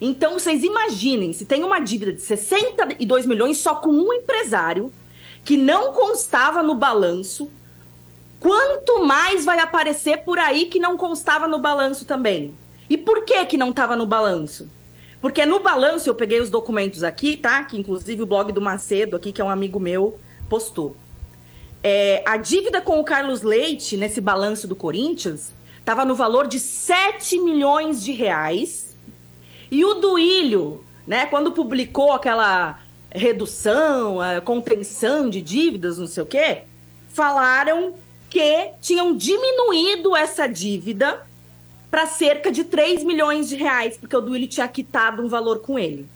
[0.00, 4.92] Então, vocês imaginem, se tem uma dívida de 62 milhões só com um empresário
[5.44, 7.50] que não constava no balanço,
[8.40, 12.54] quanto mais vai aparecer por aí que não constava no balanço também?
[12.88, 14.68] E por que que não estava no balanço?
[15.20, 17.64] Porque no balanço eu peguei os documentos aqui, tá?
[17.64, 20.18] Que inclusive o blog do Macedo aqui, que é um amigo meu,
[20.50, 20.96] postou.
[21.82, 26.58] É, a dívida com o Carlos Leite nesse balanço do Corinthians estava no valor de
[26.58, 28.93] 7 milhões de reais.
[29.74, 32.78] E o Duílio, né, quando publicou aquela
[33.10, 36.62] redução, a contenção de dívidas, não sei o quê,
[37.08, 37.94] falaram
[38.30, 41.26] que tinham diminuído essa dívida
[41.90, 45.76] para cerca de 3 milhões de reais, porque o Duílio tinha quitado um valor com
[45.76, 46.08] ele.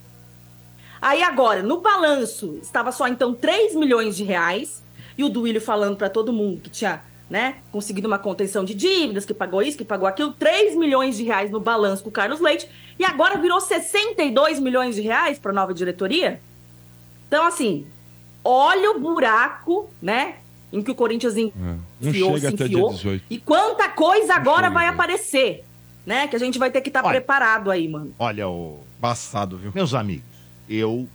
[1.02, 4.84] Aí agora, no balanço, estava só então 3 milhões de reais,
[5.16, 9.26] e o Duílio falando para todo mundo que tinha né, conseguido uma contenção de dívidas,
[9.26, 12.40] que pagou isso, que pagou aquilo, 3 milhões de reais no balanço com o Carlos
[12.40, 16.40] Leite, e agora virou 62 milhões de reais para a nova diretoria?
[17.26, 17.86] Então, assim,
[18.42, 20.36] olha o buraco, né,
[20.72, 23.24] em que o Corinthians Não enfiou, chega se até enfiou, dia 18.
[23.28, 25.64] e quanta coisa agora chega, vai aparecer,
[26.06, 27.20] né, que a gente vai ter que estar Olha.
[27.20, 28.14] preparado aí, mano.
[28.18, 28.80] Olha, o...
[29.00, 29.70] Passado, viu?
[29.72, 30.24] meus amigos,
[30.68, 31.06] eu.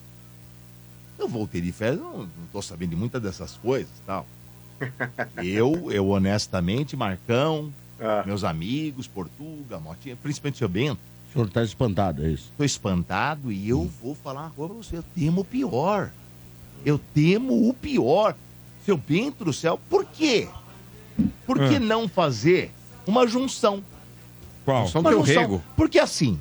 [1.20, 4.26] Eu voltei de férias, não, não tô sabendo de muitas dessas coisas e tal.
[5.44, 8.24] Eu, eu honestamente, Marcão, Ah.
[8.26, 12.52] meus amigos, Portuga, Motinha, principalmente o seu Bento, O senhor tá espantado, é isso?
[12.58, 14.98] tô espantado e eu vou falar uma coisa pra você.
[14.98, 16.12] Eu temo o pior.
[16.86, 18.36] Eu temo o pior.
[18.86, 20.48] Seu Bento do céu, por quê?
[21.46, 21.80] Por que Ah.
[21.80, 22.72] não fazer
[23.08, 23.82] uma junção?
[24.66, 24.88] Qual?
[24.88, 25.34] São Uma junção.
[25.42, 25.64] rego.
[25.76, 26.38] Porque assim,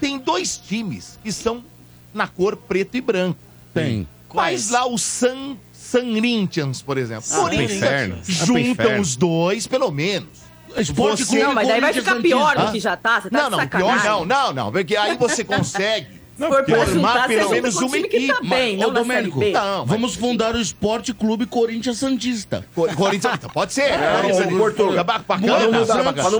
[0.00, 1.62] tem dois times que são
[2.12, 3.38] na cor preto e branco.
[3.72, 4.06] Tem.
[4.32, 5.56] Faz lá o San,
[5.90, 7.24] San Corinthians, por exemplo.
[7.32, 8.18] Ah, inferno.
[8.20, 10.28] Ah, Juntam os dois, pelo menos.
[10.76, 13.20] Esporte Você- Não, mas daí vai Corinthians ficar pior do que já tá.
[13.20, 14.72] Você tá Não, não, pior não, não, não.
[14.72, 18.48] Porque aí você consegue Se for pra formar pelo menos uma que tá equipe.
[18.48, 19.40] bem, não Domênico.
[19.40, 22.64] Não, Vamos fundar o Esporte Clube Corinthians Santista.
[22.74, 23.90] Cor- Corinthians, então, pode ser.
[23.92, 25.72] ô, Portuga, Bacana, Pra não,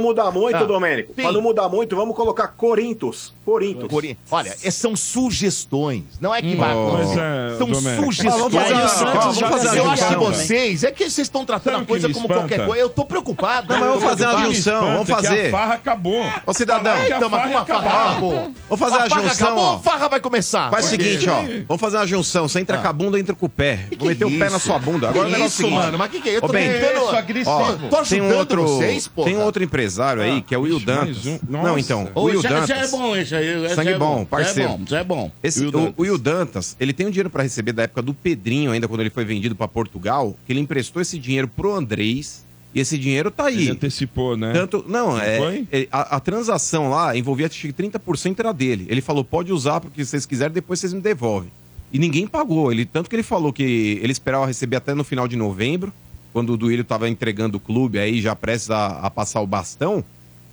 [0.00, 1.22] mudar, não muito, Ah, Domênico, sim.
[1.22, 3.34] pra não mudar muito, vamos colocar Corintos.
[3.44, 3.88] Corintos.
[3.88, 7.16] Cori- Olha, é- são sugestões, não é que vai Hum, acontecer.
[7.16, 9.74] mas é, São sugestões.
[9.74, 12.80] Eu acho que vocês, é que vocês estão tratando a coisa como qualquer coisa.
[12.82, 13.68] Eu tô preocupado.
[13.72, 15.46] Não, mas eu vamos fazer uma junção, vamos fazer.
[15.46, 16.24] A farra acabou.
[16.46, 18.52] Ô, cidadão, É, então, mas como a farra acabou?
[18.68, 20.70] Vamos fazer a junção, farra vai começar.
[20.70, 21.42] Faz o seguinte, ó.
[21.66, 22.46] Vamos fazer uma junção.
[22.48, 23.86] Você entra com a bunda, entra com o pé.
[23.98, 24.52] Vou meter o pé isso?
[24.52, 25.08] na sua bunda.
[25.08, 25.98] Agora o negócio é o mano?
[25.98, 26.36] Mas que que é?
[26.36, 27.88] Eu tô tentando- agressivo.
[27.90, 29.28] Tô tem ajudando outro, vocês, porra.
[29.28, 31.24] tem um outro empresário aí, que é o Will Dantas.
[31.48, 32.70] Não, então, o Will esse, esse Dantas.
[32.70, 33.74] é bom, esse aí.
[33.74, 34.70] Sangue é bom, parceiro.
[34.70, 35.30] é bom, isso é bom.
[35.42, 35.94] Esse, Will o, Dantas.
[35.96, 39.00] o Will Dantas, ele tem um dinheiro pra receber da época do Pedrinho, ainda quando
[39.00, 43.30] ele foi vendido pra Portugal, que ele emprestou esse dinheiro pro Andrés, e esse dinheiro
[43.30, 43.62] tá aí.
[43.62, 44.52] Ele antecipou, né?
[44.52, 48.86] Tanto, não, é, é, a, a transação lá envolvia acho que 30% era dele.
[48.88, 51.50] Ele falou: pode usar porque vocês quiserem, depois vocês me devolvem.
[51.92, 52.70] E ninguém pagou.
[52.70, 55.92] Ele, tanto que ele falou que ele esperava receber até no final de novembro,
[56.32, 60.04] quando o Duílio estava entregando o clube aí, já prestes a, a passar o bastão.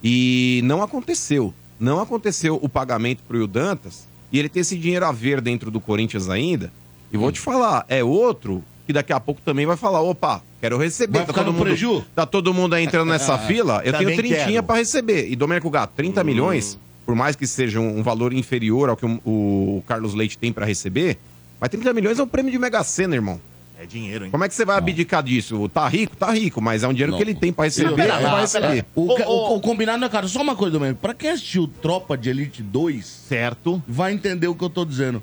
[0.03, 1.53] E não aconteceu.
[1.79, 4.07] Não aconteceu o pagamento pro Will Dantas.
[4.31, 6.71] E ele tem esse dinheiro a ver dentro do Corinthians ainda.
[7.11, 10.77] E vou te falar, é outro que daqui a pouco também vai falar: opa, quero
[10.77, 11.19] receber.
[11.19, 12.03] Vai ficar no preju?
[12.15, 15.29] Tá todo mundo aí entrando nessa fila, eu tenho trintinha pra receber.
[15.29, 19.05] E Domênico Gato, 30 milhões por mais que seja um, um valor inferior ao que
[19.05, 21.17] o, o Carlos Leite tem pra receber,
[21.57, 23.39] mas 30 milhões é um prêmio de Mega Sena, irmão.
[23.79, 24.31] É dinheiro, hein?
[24.31, 25.69] Como é que você vai abdicar disso?
[25.69, 26.17] Tá rico?
[26.17, 27.17] Tá rico, mas é um dinheiro Não.
[27.17, 27.93] que ele tem pra receber.
[27.95, 28.85] Pera lá, pera receber.
[28.93, 30.27] O, o- o combinado, né, cara?
[30.27, 30.95] Só uma coisa, mesmo.
[30.97, 33.81] Pra quem assistiu Tropa de Elite 2, certo?
[33.87, 35.21] vai entender o que eu tô dizendo.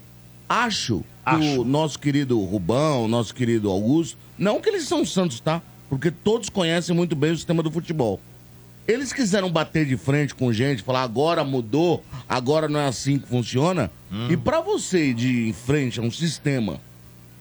[0.48, 1.60] Acho Acho.
[1.60, 5.62] o nosso querido Rubão, o nosso querido Augusto, não que eles são santos, tá?
[5.88, 8.20] Porque todos conhecem muito bem o sistema do futebol.
[8.86, 13.26] Eles quiseram bater de frente com gente, falar agora mudou, agora não é assim que
[13.26, 13.90] funciona.
[14.30, 16.78] E pra você ir de em frente a um sistema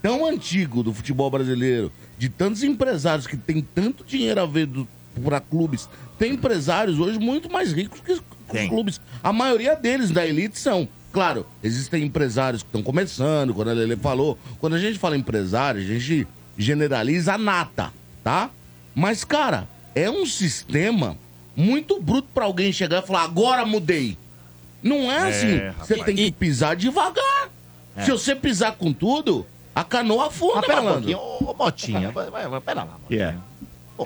[0.01, 4.69] tão antigo do futebol brasileiro, de tantos empresários que têm tanto dinheiro a ver
[5.23, 8.69] para clubes, tem empresários hoje muito mais ricos que os Tem.
[8.69, 9.01] clubes.
[9.21, 10.87] A maioria deles da elite são.
[11.13, 14.37] Claro, existem empresários que estão começando, quando a Lele falou.
[14.59, 18.49] Quando a gente fala empresário, a gente generaliza a nata, tá?
[18.95, 21.15] Mas, cara, é um sistema
[21.55, 24.17] muito bruto pra alguém chegar e falar, agora mudei.
[24.81, 25.61] Não é, assim.
[25.77, 27.49] Você tem que pisar devagar.
[28.03, 29.45] Se você pisar com tudo,
[29.75, 31.11] a canoa afunda, Mas pera um malandro.
[31.11, 32.97] pouquinho, ô Motinha, vai, vai, vai, pera lá.
[33.07, 33.35] Que é?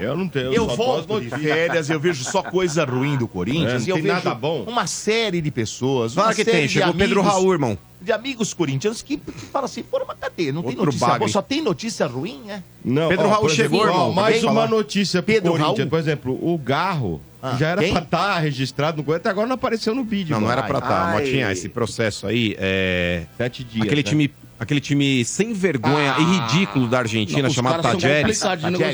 [0.01, 0.53] Eu não tenho.
[0.53, 3.95] Eu volto de férias, eu vejo só coisa ruim do É, Corinthians não e eu
[3.95, 4.63] tem vejo nada bom.
[4.67, 6.67] uma série de pessoas, Claro uma que tem.
[6.67, 7.77] Chegou o Pedro amigos- Raul, irmão.
[8.01, 10.51] de amigos corintianos que, que falam assim, pô, mas cadê?
[10.51, 11.19] Não tem Outro notícia bagre.
[11.19, 12.61] boa, só tem notícia ruim, é?
[12.85, 14.13] Não, Pedro ó, Raul por chegou, exemplo, irmão.
[14.13, 14.67] Mais uma falar.
[14.67, 15.77] notícia pro Pedro Corinthians.
[15.79, 15.89] Raul?
[15.89, 17.91] Por exemplo, o Garro Ah, já era quem?
[17.91, 20.33] pra estar registrado no Corinthians, até agora não apareceu no vídeo.
[20.33, 20.59] Não, não mano.
[20.59, 21.07] era pra estar.
[21.09, 21.19] Ai.
[21.23, 23.25] Motinha, esse processo aí é.
[23.37, 23.85] Sete dias.
[23.85, 24.09] Aquele né?
[24.09, 28.41] time, aquele time sem vergonha e ridículo da Argentina, Não, chamado Tajeres.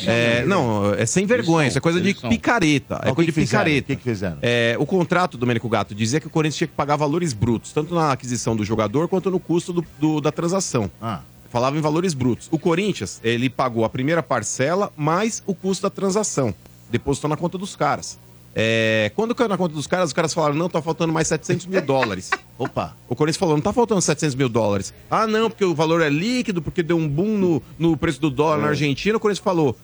[0.08, 2.96] É, não, é sem vergonha, isso é coisa de picareta.
[3.04, 3.94] É coisa que de que picareta.
[3.94, 4.38] O que fizeram?
[4.42, 7.72] É, o contrato do Domênico Gato dizia que o Corinthians tinha que pagar valores brutos,
[7.74, 10.90] tanto na aquisição do jogador quanto no custo do- do- da transação.
[11.02, 12.48] Ah, Falava em valores brutos.
[12.50, 16.52] O Corinthians, ele pagou a primeira parcela mais o custo da transação.
[16.90, 18.18] Depositou na conta dos caras.
[18.56, 21.66] É, quando caiu na conta dos caras, os caras falaram, não, tá faltando mais 700
[21.66, 22.30] mil dólares.
[22.58, 22.96] opa.
[23.10, 24.94] O Corinthians falou, não tá faltando 700 mil dólares.
[25.10, 28.30] Ah, não, porque o valor é líquido, porque deu um boom no, no preço do
[28.30, 29.18] dólar na Argentina.
[29.18, 29.76] O Corinthians falou,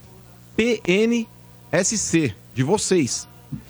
[0.55, 3.27] PNSC, de vocês.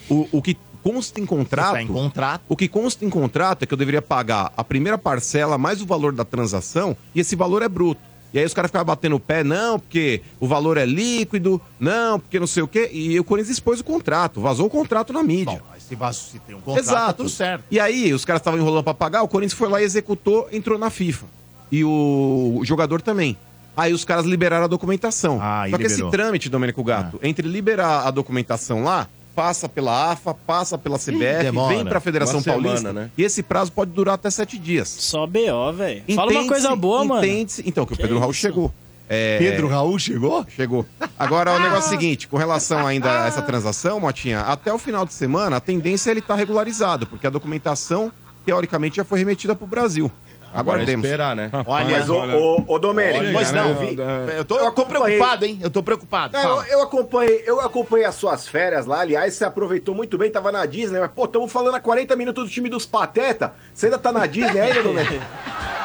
[0.09, 1.73] O, o que consta em contrato...
[1.73, 2.41] Tá em contrato.
[2.49, 5.85] O que consta em contrato é que eu deveria pagar a primeira parcela mais o
[5.85, 8.01] valor da transação e esse valor é bruto.
[8.33, 12.19] E aí os caras ficavam batendo o pé, não, porque o valor é líquido, não,
[12.19, 12.89] porque não sei o quê.
[12.93, 15.61] E o Corinthians expôs o contrato, vazou o contrato na mídia.
[15.63, 17.13] Bom, se, vaso, se tem um contrato, tá Exato.
[17.17, 17.63] tudo certo.
[17.71, 20.77] E aí, os caras estavam enrolando pra pagar, o Corinthians foi lá e executou, entrou
[20.77, 21.25] na FIFA.
[21.71, 23.35] E o jogador também.
[23.75, 25.39] Aí os caras liberaram a documentação.
[25.41, 26.09] Ah, Só que esse liberou.
[26.09, 26.11] Ah.
[26.11, 29.07] trâmite, Domênico Gato, entre liberar a documentação lá,
[29.39, 31.73] passa pela AFA, passa pela CBF, demora.
[31.75, 32.91] vem pra Federação semana, Paulista.
[32.93, 33.09] né?
[33.17, 34.89] E esse prazo pode durar até sete dias.
[34.89, 36.03] Só BO, velho.
[36.13, 37.25] Fala uma coisa boa, mano.
[37.25, 38.73] entende-se- Então, que o Que Pedro Raul chegou.
[39.07, 40.45] É, Pedro Raul chegou?
[40.55, 40.85] Chegou.
[41.17, 44.77] Agora, o negócio é o seguinte, com relação ainda a essa transação, Motinha, até o
[44.77, 48.11] final de semana, a tendência é ele estar regularizado, porque a documentação,
[48.45, 50.11] teoricamente, já foi remetida para o Brasil.
[50.53, 51.05] Agora é Aguardemos.
[51.05, 51.49] esperar, né?
[51.65, 53.61] Olha, Mas, ô, ô, ô Domênico, Pois né?
[53.61, 53.97] não, eu vi-
[54.37, 55.59] eu tô, Eu eu tô preocupado, hein?
[55.61, 56.35] Eu tô preocupado.
[56.37, 60.29] É, eu, eu acompanhei, eu acompanhei as suas férias lá, aliás, você aproveitou muito bem,
[60.31, 63.53] tava na Disney, mas, pô, estamos falando há 40 minutos do time dos Pateta.
[63.73, 65.15] Você ainda tá na Disney ainda, Domênico?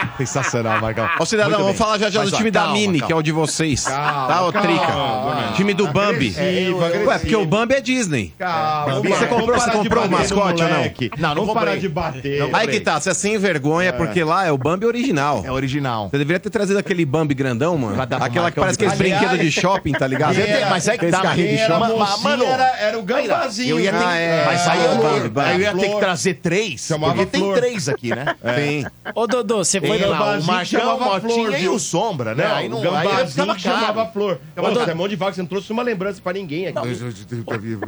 [0.18, 1.08] Sensacional, Marcão.
[1.18, 3.06] Ó, cidadão, vamos falar já já Mas, do ó, time da calma, Mini, calma.
[3.06, 3.84] que é o de vocês.
[3.84, 4.86] Calma, tá, ô calma, Trica?
[4.86, 5.52] calma.
[5.54, 6.28] time do Bambi.
[6.36, 7.20] Agressivo, Ué, agressivo.
[7.20, 8.32] porque o Bambi é Disney.
[8.38, 10.76] Calma, Você vamos comprou- parar você de comprou o bater no mascote ou não?
[10.76, 11.10] moleque.
[11.18, 11.80] Não, não parar comprei.
[11.80, 12.38] de bater.
[12.40, 15.42] Não Aí que tá, você é sem vergonha, porque lá é o Bambi original.
[15.44, 16.08] É original.
[16.10, 18.00] Você deveria ter trazido aquele Bambi grandão, mano.
[18.00, 20.34] Aquela que parece aqueles Aliás- brinquedos de shopping, tá ligado?
[20.34, 22.22] Mas é- mas é que Aqueles tá, carrinhos de Quem era shopping.
[22.22, 23.68] Mano, era, era o gambazinho.
[23.76, 24.44] Eu ia ter, Ah, é.
[24.46, 27.40] mas aí eu, Ah, Bambi, aí eu ia ter que trazer três, Chamava porque tem
[27.40, 27.56] Flor.
[27.56, 28.34] três aqui, né?
[28.56, 28.84] Sim.
[29.14, 31.74] Ô, Dodô, você Tem foi lá o Marcão, o Motinha Flor, e viu?
[31.74, 32.46] o Sombra, né?
[32.48, 34.06] Não, aí não, o aí ficava chamava.
[34.06, 34.38] Flor.
[34.54, 36.74] Você é mão de vaca, você não trouxe uma lembrança pra ninguém aqui.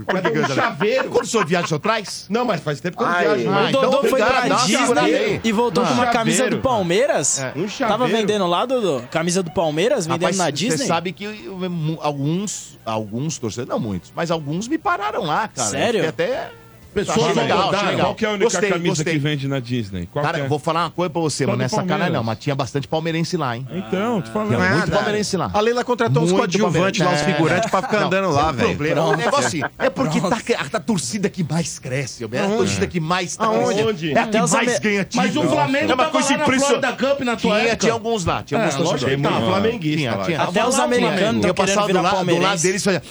[0.07, 1.09] Cadê um chaveiro?
[1.11, 2.27] Quando o senhor viaja, o senhor traz?
[2.29, 3.49] Não, mas faz tempo que eu não viajo.
[3.49, 3.73] O mais.
[3.73, 7.39] Dodô foi pra Disney e voltou com uma Um camisa do Palmeiras.
[7.57, 8.07] Um Tava chaveiro.
[8.17, 9.03] vendendo lá, Dodô?
[9.11, 10.87] Camisa do Palmeiras, vendendo na Você Disney?
[10.87, 15.69] sabe que mu- alguns, alguns torcedores, não muitos, mas alguns me pararam lá, cara.
[15.69, 16.09] Sério?
[16.09, 16.51] Até...
[16.99, 17.97] Pessoas Achei legal, legal.
[18.07, 19.13] Qual que é a única Gostei, camisa gostei.
[19.13, 20.09] que vende na Disney?
[20.13, 20.49] Qual Cara, é?
[20.49, 21.63] vou falar uma coisa pra você, Só mano.
[21.63, 22.13] Nessa cara Palmeiras.
[22.13, 23.67] não, mas tinha bastante palmeirense lá, hein?
[23.71, 24.49] Então, falando.
[24.49, 24.93] Tinha muito Nada.
[24.93, 25.51] palmeirense lá.
[25.55, 27.37] A Leila contratou uns Muito coadjuvantes lá, uns palmeirense.
[27.37, 28.69] figurantes pra ficar Não, andando lá, sem velho.
[28.71, 29.05] problema.
[29.05, 32.87] O negócio assim, é porque tá, a, a torcida que mais cresce, é a torcida
[32.87, 34.13] que mais tá Aonde?
[34.13, 35.25] É a que mais ganha título.
[35.27, 36.81] Mas o Flamengo é uma tava coisa lá na impressionante.
[36.99, 37.77] Florida Cup na tua Tinha, época.
[37.77, 39.19] tinha alguns lá, tinha É, alguns torcedores.
[39.21, 39.41] muito Tá.
[39.47, 40.25] flamenguista Tinha, lá.
[40.25, 40.43] tinha.
[40.43, 42.63] Até os americanos Eu passava do, lado- do lado palmeirense.
[42.65, 43.03] deles e fazia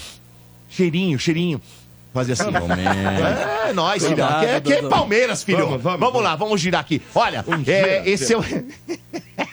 [0.70, 1.62] cheirinho, cheirinho.
[2.18, 2.50] Fazia assim.
[3.70, 4.28] É, nóis, filhão.
[4.28, 4.82] Aqui é, aqui é.
[4.82, 5.68] Palmeiras, filho.
[5.68, 7.02] Vamos, Vamos, vamos, lá, vamos girar aqui.
[7.14, 8.44] Olha, é, esse é o...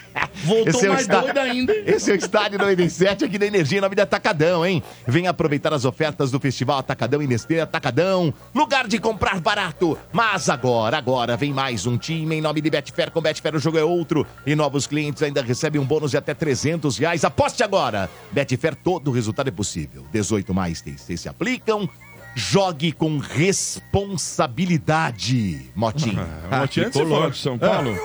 [0.44, 1.74] Voltou Esse é mais está- doido ainda.
[1.74, 4.83] Esse é o Estádio 97 aqui da Energia em nome da Atacadão, hein?
[5.07, 8.33] Vem aproveitar as ofertas do Festival Atacadão e Nestlé Atacadão.
[8.55, 9.98] Lugar de comprar barato.
[10.12, 13.11] Mas agora, agora vem mais um time em nome de Betfair.
[13.11, 14.27] Com Betfair o jogo é outro.
[14.46, 17.24] E novos clientes ainda recebem um bônus de até 300 reais.
[17.24, 18.09] Aposte agora.
[18.31, 20.05] Betfair, todo resultado é possível.
[20.12, 21.88] 18 mais TC se aplicam.
[22.35, 26.27] Jogue com responsabilidade, Motinho.
[26.51, 27.97] Ah, Motinho, antes de você falar de São Paulo,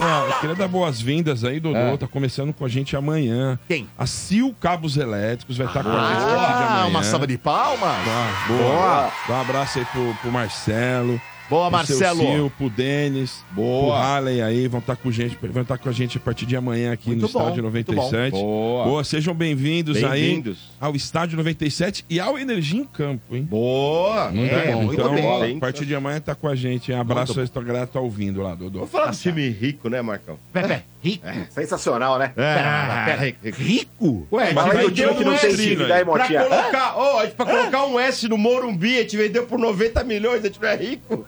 [0.00, 1.76] ah, eu queria dar boas-vindas aí, Dodô.
[1.78, 1.96] É.
[1.96, 3.58] Tá começando com a gente amanhã.
[3.68, 3.88] Quem?
[3.98, 6.86] A Sil Cabos Elétricos vai estar com a gente a partir de Ah, amanhã.
[6.88, 7.82] uma salva de palmas.
[8.08, 9.10] Ah, boa.
[9.28, 11.20] Dá um abraço aí pro, pro Marcelo.
[11.52, 12.32] Boa, pro seu Marcelo.
[12.32, 13.44] Sil, pro Denis.
[13.50, 13.92] Boa.
[13.94, 14.68] Pro Halley aí.
[14.68, 17.22] Vão estar com, gente, vão estar com a gente a partir de amanhã aqui Muito
[17.22, 18.32] no bom, Estádio muito 97.
[18.32, 19.04] Boa.
[19.04, 20.70] sejam bem-vindos aí Bem-vindos.
[20.80, 23.42] ao Estádio 97 e ao Energia em Campo, hein?
[23.42, 24.30] Boa.
[24.30, 24.82] Muito É, bom.
[24.84, 25.56] muito então, bem.
[25.56, 26.90] a partir de amanhã tá com a gente.
[26.90, 26.98] hein?
[26.98, 28.78] Abraço aí, tua galera tá ouvindo lá, Dodô.
[28.80, 30.38] Vamos falar do time rico, né, Marcão?
[30.52, 31.26] Pepe, rico.
[31.50, 32.32] Sensacional, né?
[32.36, 34.26] É, pera, Rico?
[34.32, 36.44] Ué, Fala aí vendeu time que não tem time, daí, Pra Motinha.
[36.44, 40.02] colocar, ó, a gente- pra colocar um S no Morumbi, a gente vendeu por 90
[40.04, 41.26] milhões, a gente não é rico.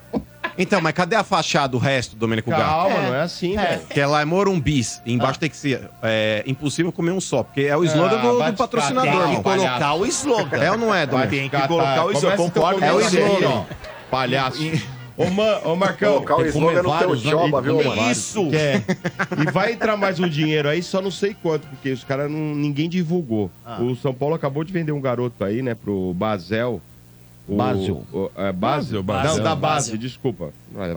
[0.56, 2.62] Então, mas cadê a fachada do resto, Domênico Gato?
[2.62, 3.80] Calma, não é assim, velho.
[3.88, 5.00] Que ela é Morumbis.
[5.04, 8.52] Embaixo tem que ser é, impossível comer um só, porque é o slogan Ah, do,
[8.52, 10.56] do patrocinador, Tem que colocar o slogan.
[10.58, 11.30] É ou não é, Domênico?
[11.34, 12.36] Tem que colocar o slogan.
[12.36, 13.48] Concordo É o slogan.
[13.48, 13.64] ó.
[14.10, 14.58] Palhaço.
[15.16, 16.14] Ô, man, ô Marcão.
[16.14, 18.10] Colocar o slogan no teu Tem viu, que mano?
[18.10, 18.50] Isso.
[18.50, 18.82] Quer.
[19.46, 22.88] E vai entrar mais um dinheiro aí, só não sei quanto, porque os caras ninguém
[22.88, 23.50] divulgou.
[23.64, 23.80] Ah.
[23.80, 26.80] O São Paulo acabou de vender um garoto aí, né, pro Basel.
[27.46, 28.02] O, Basel.
[28.12, 29.02] O, é, Basel?
[29.02, 29.60] Basel, Não, da Basel.
[29.94, 30.50] base, desculpa.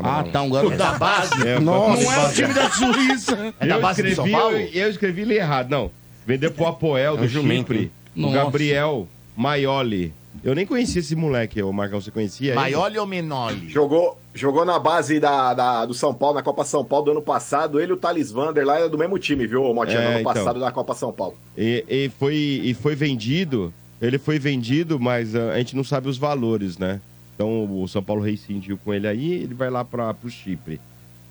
[0.03, 0.77] Ah, tá um garoto.
[0.77, 1.47] Da base.
[1.47, 3.53] É, Não é o time da Suíça.
[3.59, 4.55] É da eu base de escrevi, São Paulo?
[4.57, 5.69] Eu, eu escrevi ele errado.
[5.69, 5.91] Não.
[6.25, 7.79] Vendeu pro Apoel É do jumento, Chipre.
[7.79, 7.91] hein?
[8.15, 8.33] O Nossa.
[8.45, 10.13] Gabriel Maioli.
[10.43, 12.49] Eu nem conhecia esse moleque, o Marcão, você conhecia?
[12.51, 12.55] ele?
[12.55, 13.69] Maioli ou Menoli?
[13.69, 17.21] Jogou, jogou na base da, da- do São Paulo, na Copa São Paulo do ano
[17.21, 17.79] passado.
[17.79, 19.97] Ele e o Thales Vander lá era do mesmo time, viu, Motinha?
[19.99, 20.33] É, no ano então.
[20.33, 21.35] passado da Copa São Paulo.
[21.57, 23.73] E, e foi, e foi vendido.
[24.01, 27.01] Ele foi vendido, mas ah, a gente não sabe os valores, né?
[27.35, 30.79] Então o São Paulo rescindiu com ele aí, ele vai lá para o Chipre.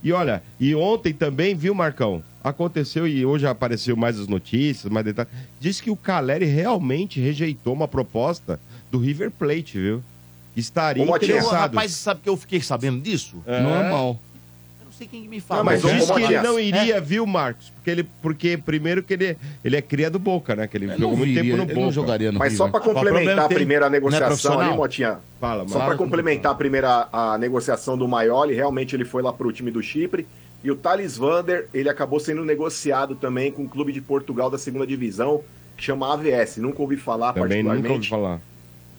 [0.02, 2.22] E olha, e ontem também, viu, Marcão?
[2.44, 5.32] Aconteceu e hoje apareceu mais as notícias, mais detalhes.
[5.58, 10.02] Diz que o Caleri realmente rejeitou uma proposta do River Plate, viu?
[10.56, 11.52] Estaria Ô, interessado.
[11.52, 13.42] rapaz, sabe que eu fiquei sabendo disso?
[13.46, 13.60] É.
[13.60, 14.20] Normal.
[14.96, 15.58] Sei quem que me fala.
[15.58, 17.70] Não, mas diz que ele não iria, viu, Marcos?
[17.70, 20.66] Porque, ele, porque primeiro que ele, ele é cria do Boca, né?
[20.66, 21.80] Que ele Eu jogou muito viria, tempo no Boca.
[21.80, 22.80] não jogaria no Mas só River.
[22.80, 25.18] pra problema complementar a é negociação ali, Motinha.
[25.40, 25.90] Fala, Só mano.
[25.90, 29.82] pra complementar a primeira a negociação do Maioli, realmente ele foi lá pro time do
[29.82, 30.26] Chipre.
[30.64, 34.56] E o Thales Vander, ele acabou sendo negociado também com um clube de Portugal da
[34.58, 35.42] segunda divisão,
[35.76, 36.56] que chama AVS.
[36.56, 38.08] Nunca ouvi falar Também nunca ouvi particularmente.
[38.08, 38.40] falar.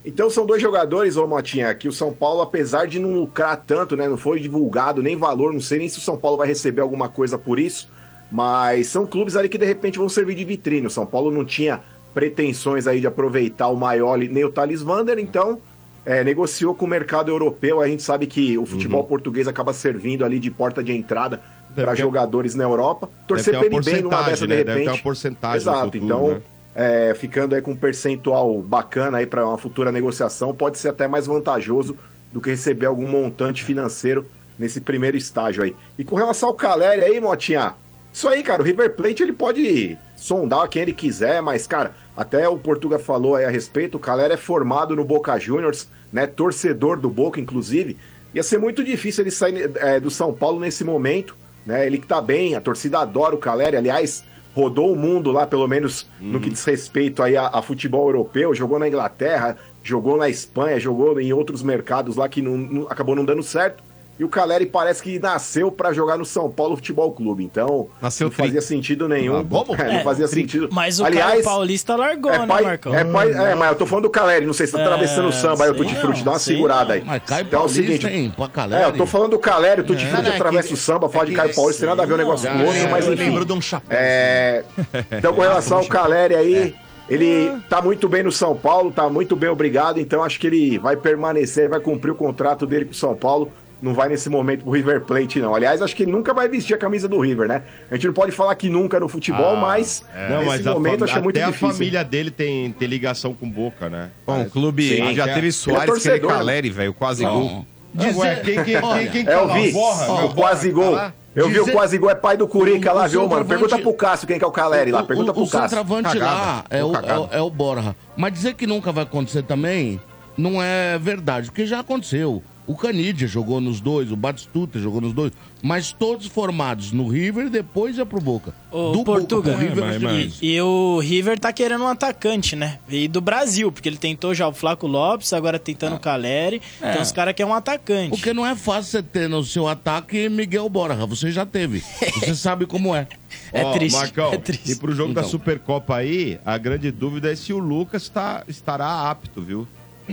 [0.08, 3.98] Então são dois jogadores, ô Motinha, que o São Paulo, apesar de não lucrar tanto,
[3.98, 4.08] né?
[4.08, 7.10] Não foi divulgado nem valor, não sei nem se o São Paulo vai receber alguma
[7.10, 7.90] coisa por isso,
[8.32, 10.88] mas são clubes ali que de repente vão servir de vitrine.
[10.88, 11.82] O São Paulo não tinha
[12.14, 15.60] pretensões aí de aproveitar o Maioli nem o Thales Vander, então
[16.06, 17.82] é, negociou com o mercado europeu.
[17.82, 21.42] A gente sabe que o futebol português acaba servindo ali de porta de entrada
[21.72, 23.10] Deve para jogadores na Europa.
[23.28, 24.64] Torcer Deve ele bem numa dessa de né?
[24.64, 24.86] Deve repente.
[24.86, 26.42] ter uma porcentagem no Exato, futuro, então né?
[26.78, 31.08] É, ficando aí com um percentual bacana aí para uma futura negociação, pode ser até
[31.08, 31.98] mais vantajoso
[32.32, 34.28] do que receber algum montante financeiro
[34.60, 35.76] nesse primeiro estágio aí.
[35.98, 37.74] E com relação ao Caleri aí, Motinha,
[38.14, 42.48] isso aí, cara, o River Plate ele pode sondar quem ele quiser, mas, cara, até
[42.48, 47.00] o Portuga falou aí a respeito, o Caleri é formado no Boca Juniors, né, torcedor
[47.00, 47.98] do Boca, inclusive,
[48.36, 51.36] ia ser muito difícil ele sair é, do São Paulo nesse momento,
[51.66, 54.24] né, ele que tá bem, a torcida adora o Caleri, aliás,
[54.58, 58.56] rodou o mundo lá, pelo menos no que diz respeito aí a, a futebol europeu,
[58.56, 63.16] jogou na Inglaterra, jogou na Espanha, jogou em outros mercados lá que não- não- acabou
[63.16, 63.84] não dando certo.
[64.20, 68.30] E o Caleri parece que nasceu pra jogar no São Paulo Futebol Clube, então Nasceu
[68.30, 69.38] não fazia sentido nenhum.
[69.38, 69.44] Ah?
[69.78, 70.70] É, não fazia sentido.
[70.72, 72.96] Mas o Aliás, Caio Paulista largou, é né, pai, Marcão?
[72.96, 75.28] é pai, é, mas eu tô falando do Caleri, não sei se tá É, atravessando
[75.30, 77.04] o samba aí, o Tutti Frutti, não, dá uma segurada aí.
[77.06, 78.34] Mas Caio Então é o Paulista, seguinte, hein?
[78.36, 78.84] Pra Caleri.
[78.84, 80.08] é, eu tô falando do Caleri, o Tutti É.
[80.08, 82.06] Frutti Não, é atravessa que- o samba, fala é de Caio Paulista, tem nada a
[82.08, 83.24] ver um negócio com o outro, é, mas eu enfim.
[83.24, 83.98] lembro de um chapéu.
[84.02, 84.64] É,
[85.12, 86.76] então, com relação ao Caleri aí,
[87.10, 90.00] ele tá muito bem no São Paulo, tá muito bem, obrigado.
[90.00, 93.52] Então, acho que ele vai permanecer, vai cumprir o contrato dele com o São Paulo.
[93.82, 95.54] Não vai nesse momento pro River Plate, não.
[95.54, 97.62] Aliás, acho que ele nunca vai vestir a camisa do River, né?
[97.92, 101.22] A gente não pode falar que nunca no futebol, mas Não, nesse mas momento achei
[101.22, 101.68] muito até difícil.
[101.68, 104.10] a família dele tem, tem ligação com Boca, né?
[104.26, 106.38] Bom, o clube Sim, já é- teve Soares, que ele torcedor, né?
[106.38, 107.44] Caleri, velho, quase gol.
[107.44, 107.66] Não.
[107.94, 108.20] Dizer...
[108.20, 109.72] Ué, quem, quem, quem, quem É, eu vi.
[109.72, 110.92] Borra, o quase gol.
[110.92, 113.28] Borra, Eu vi Dizer- o quase gol, é pai do Curica O- lá, o viu,
[113.30, 113.46] mano?
[113.46, 115.04] Pergunta pro Cássio quem que é o Caleri lá.
[115.04, 115.70] Pergunta o, pro o Cássio.
[115.70, 117.96] centroavante lá é o, é, o, é o Borja.
[118.16, 120.02] Mas dizer que nunca vai acontecer também
[120.36, 122.42] não é verdade, porque já aconteceu.
[122.68, 125.32] O Canidia jogou nos dois, o Batistuta jogou nos dois,
[125.64, 128.54] mas todos formados no River, depois ia pro Boca.
[128.70, 130.44] Ô, do Portuga, Boca pro River, mas- não mas- isso.
[130.44, 132.78] E o River tá querendo um atacante, né?
[132.90, 136.62] E do Brasil, porque ele tentou já o Flaco Lopes, agora tentando o Caleri.
[136.82, 136.90] É.
[136.90, 138.10] Então os caras querem um atacante.
[138.10, 141.82] Porque não é fácil você ter no seu ataque Miguel Borja, você já teve.
[142.20, 143.08] Você sabe como é.
[143.54, 144.72] É Ó, triste, Marcão, é triste.
[144.74, 145.32] e pro jogo da Então.
[145.32, 149.66] Supercopa aí, a grande dúvida é se o Lucas tá, estará apto, viu?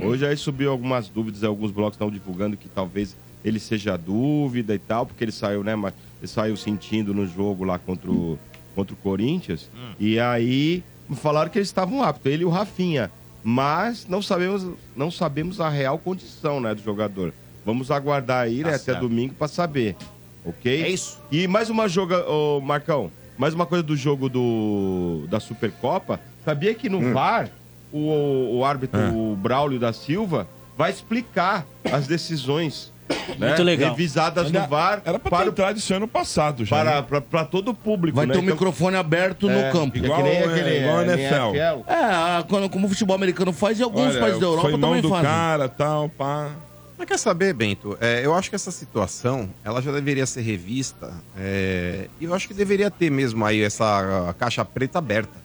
[0.03, 4.79] Hoje aí subiu algumas dúvidas, alguns blocos estão divulgando que talvez ele seja dúvida e
[4.79, 8.39] tal, porque ele saiu, né, mas ele saiu sentindo no jogo lá contra o,
[8.75, 9.71] contra o Corinthians.
[10.01, 10.83] E aí
[11.17, 13.11] falaram que eles estavam aptos, ele e o Rafinha.
[13.43, 14.67] Mas não sabemos,
[14.97, 17.33] não sabemos a real condição, né, do jogador.
[17.65, 19.01] Vamos aguardar aí, Tá né, até certo.
[19.01, 19.95] domingo pra saber.
[20.45, 20.83] Ok?
[20.83, 21.19] É isso.
[21.31, 26.19] E mais uma joga, ô Marcão, mais uma coisa do jogo do, da Supercopa.
[26.45, 27.13] Sabia que no Hum.
[27.13, 27.51] VAR,
[27.99, 29.09] o, o árbitro É.
[29.11, 32.93] o Braulio da Silva vai explicar as decisões
[33.39, 33.91] né, Muito legal.
[33.91, 36.75] revisadas no VAR Era pra para, ter entrado isso ano passado já.
[36.77, 37.03] para, né?
[37.03, 38.17] para, para todo o público.
[38.17, 38.33] Vai né?
[38.33, 39.97] ter o Então, microfone aberto é, no campo.
[39.99, 41.57] é que Igual, nem é, aquele, igual a NFL.
[41.87, 44.81] É, quando, como o futebol americano faz e alguns Olha, países da Europa foi mão
[44.91, 45.25] também do fazem.
[45.25, 46.51] cara, tal, pá.
[46.97, 47.99] Mas quer saber, Bento?
[48.01, 51.13] É, eu acho que essa situação, ela já deveria ser revista.
[51.39, 55.44] é, e eu acho que deveria ter mesmo aí essa caixa preta aberta.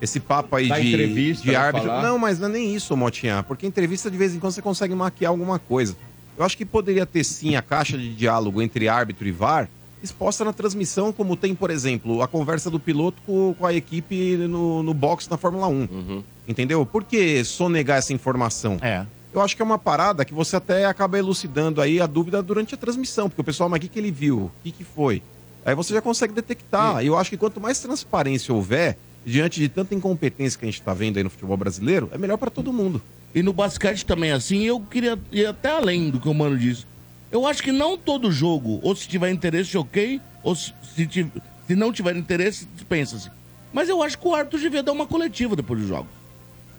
[0.00, 1.88] Esse papo aí Da de, entrevista, de vai árbitro.
[1.88, 2.02] falar?
[2.02, 3.42] Não, mas não é nem isso, Motinha.
[3.42, 5.96] Porque entrevista, de vez em quando, você consegue maquiar alguma coisa.
[6.36, 9.68] Eu acho que poderia ter sim a caixa de diálogo entre árbitro e VAR
[10.02, 14.36] exposta na transmissão, como tem, por exemplo, a conversa do piloto com, com a equipe
[14.36, 16.22] no, no box na Fórmula 1.
[16.46, 16.84] Entendeu?
[16.84, 18.76] Por que sonegar essa informação?
[18.82, 19.06] É.
[19.32, 22.74] Eu acho que é uma parada que você até acaba elucidando aí a dúvida durante
[22.74, 24.38] a transmissão, porque o pessoal, mas o que, que ele viu?
[24.42, 25.22] O que, que foi?
[25.64, 27.02] Aí você já consegue detectar.
[27.02, 30.82] E eu acho que quanto mais transparência houver, diante de tanta incompetência que a gente
[30.82, 33.00] tá vendo aí no futebol brasileiro, é melhor para todo mundo.
[33.34, 36.56] E no basquete também é assim, eu queria ir até além do que o Mano
[36.56, 36.86] disse.
[37.32, 41.26] Eu acho que não todo jogo, ou se tiver interesse, ok, ou se, se,
[41.66, 43.30] se não tiver interesse, dispensa-se.
[43.72, 46.06] Mas eu acho que o árbitro devia dar uma coletiva depois do jogo.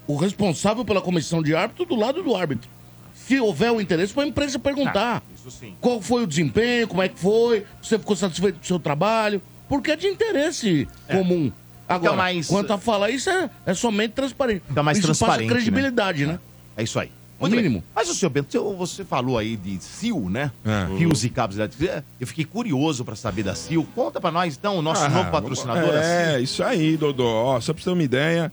[0.08, 2.70] O responsável pela comissão de árbitro do lado do árbitro.
[3.14, 5.22] Se houver o interesse, para a imprensa perguntar.
[5.36, 5.76] Isso sim.
[5.82, 9.41] Qual foi o desempenho, como é que foi, você ficou satisfeito com o seu trabalho,
[9.68, 11.52] porque é de interesse comum.
[11.88, 14.64] Agora, mais- quanto a falar isso, é, é somente transparente.
[14.68, 16.40] Fica mais isso transparente, passa credibilidade, né?
[16.76, 17.10] É isso aí.
[17.38, 17.64] O Muito bem.
[17.64, 17.84] mínimo.
[17.94, 20.52] Mas o senhor Bento, você- você falou aí de CIL, né?
[20.66, 20.98] É.
[20.98, 21.86] Fios e cabos elétricos.
[21.88, 23.86] É, Eu fiquei curioso pra saber da CIL.
[23.94, 25.94] Conta pra nós, então, o nosso Ah, novo patrocinador.
[25.96, 27.26] a É, isso aí, Dodô.
[27.26, 28.52] Ó, só pra você ter uma ideia,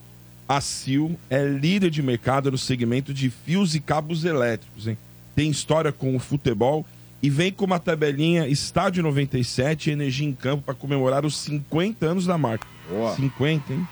[0.48, 4.98] a Sil é líder de mercado no segmento de fios e cabos elétricos, hein?
[5.34, 6.84] Tem história com o futebol
[7.22, 12.04] e vem com uma tabelinha Estádio 97 e Energia em Campo para comemorar os 50
[12.04, 12.66] anos da marca.
[12.88, 13.14] Boa.
[13.14, 13.88] 50, hein?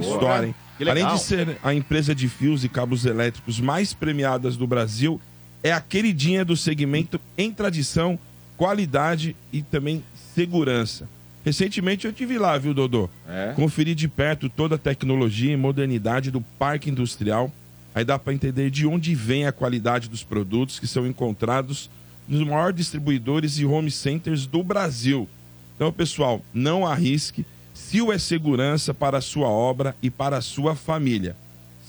[0.00, 0.54] História, hein?
[0.88, 5.20] Além de ser a empresa de fios e cabos elétricos mais premiadas do Brasil,
[5.62, 8.18] é a queridinha do segmento em tradição,
[8.56, 10.02] qualidade e também
[10.34, 11.08] segurança.
[11.44, 13.08] Recentemente eu tive lá, viu, Dodô?
[13.28, 13.52] É?
[13.54, 17.52] Conferi de perto toda a tecnologia e modernidade do parque industrial.
[17.94, 21.90] Aí dá para entender de onde vem a qualidade dos produtos que são encontrados
[22.26, 25.28] nos maiores distribuidores e home centers do Brasil.
[25.76, 27.44] Então, pessoal, não arrisque.
[27.74, 31.36] Sil é segurança para a sua obra e para a sua família.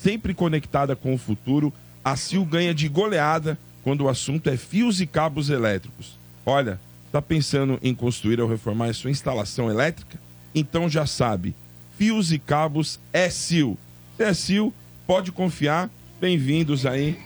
[0.01, 1.71] Sempre conectada com o futuro,
[2.03, 6.17] a Sil ganha de goleada quando o assunto é fios e cabos elétricos.
[6.45, 10.19] Olha, está pensando em construir ou reformar a sua instalação elétrica?
[10.53, 11.55] Então já sabe,
[11.97, 13.77] fios e cabos é Sil.
[14.17, 14.73] Se é Sil,
[15.05, 15.89] pode confiar.
[16.19, 17.19] Bem-vindos aí.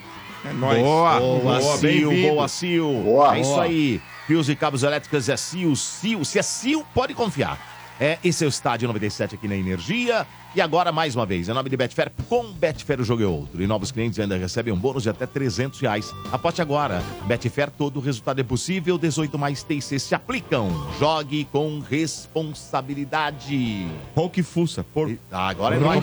[0.43, 0.79] É nóis.
[0.79, 2.87] Boa, boa, Boa, Sil, boa, Sil.
[3.03, 3.37] Boa.
[3.37, 3.63] é isso Boa.
[3.63, 4.01] aí.
[4.27, 6.21] Fios e cabos elétricos é Sil, Sil.
[6.23, 7.78] Se é Sil, pode confiar.
[7.99, 10.25] É, esse é o Estádio 97 aqui na Energia.
[10.55, 13.61] E agora, mais uma vez, em nome de Betfair, com Betfair o jogo é outro.
[13.61, 16.11] E novos clientes ainda recebem um bônus de até 300 reais.
[16.31, 17.03] Aposte agora.
[17.25, 18.97] Betfair, todo o resultado é possível.
[18.97, 20.87] 18 mais TC se aplicam.
[20.99, 23.85] Jogue com responsabilidade.
[24.15, 24.83] Hulk fuça.
[24.83, 25.15] Por...
[25.31, 26.01] Ah, agora é não, Tem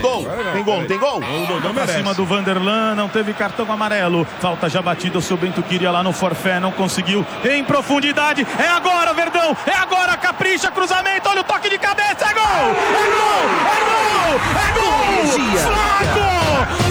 [0.00, 1.18] gol, tem gol, tem gol.
[1.18, 4.24] O Dodô Pra cima do Vanderlan, não teve cartão amarelo.
[4.40, 7.24] Falta já batida, o seu Bento queria lá no forfé, não conseguiu.
[7.44, 12.34] Em profundidade, é agora, Verdão, é agora, capricha, cruzamento, olha o toque de cabeça, é
[12.34, 12.42] gol!
[12.42, 13.66] É gol!
[13.66, 13.75] É gol!
[13.76, 14.38] É gol!
[14.52, 15.66] Flaco!
[15.66, 16.85] Flaco!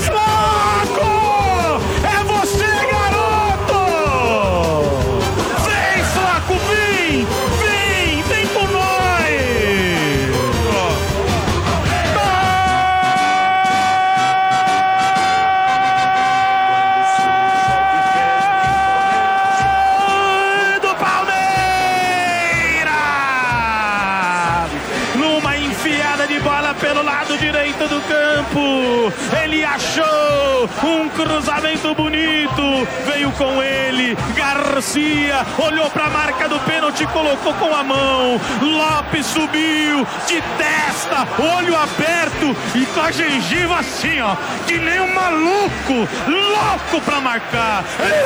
[30.86, 32.88] Um cruzamento bonito.
[33.06, 34.16] Veio com ele.
[34.36, 38.40] Garcia olhou para a marca do pênalti, colocou com a mão.
[38.62, 41.28] Lopes subiu de testa,
[41.58, 44.36] olho aberto e com a gengiva assim, ó,
[44.68, 47.84] que nem um maluco, louco para marcar.
[48.00, 48.26] É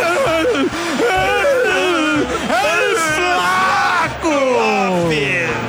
[3.15, 5.09] flaco!
[5.09, 5.68] Bentão,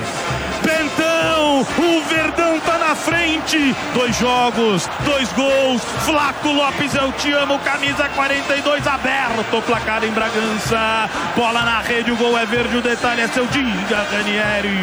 [3.00, 3.74] frente.
[3.94, 5.82] Dois jogos, dois gols.
[6.04, 7.58] Flaco Lopes, eu te amo.
[7.60, 9.62] Camisa 42 aberto.
[9.66, 11.08] Placar em Bragança.
[11.36, 12.76] Bola na rede, o gol é verde.
[12.76, 13.64] O detalhe é seu dia,
[14.10, 14.78] Ranieri.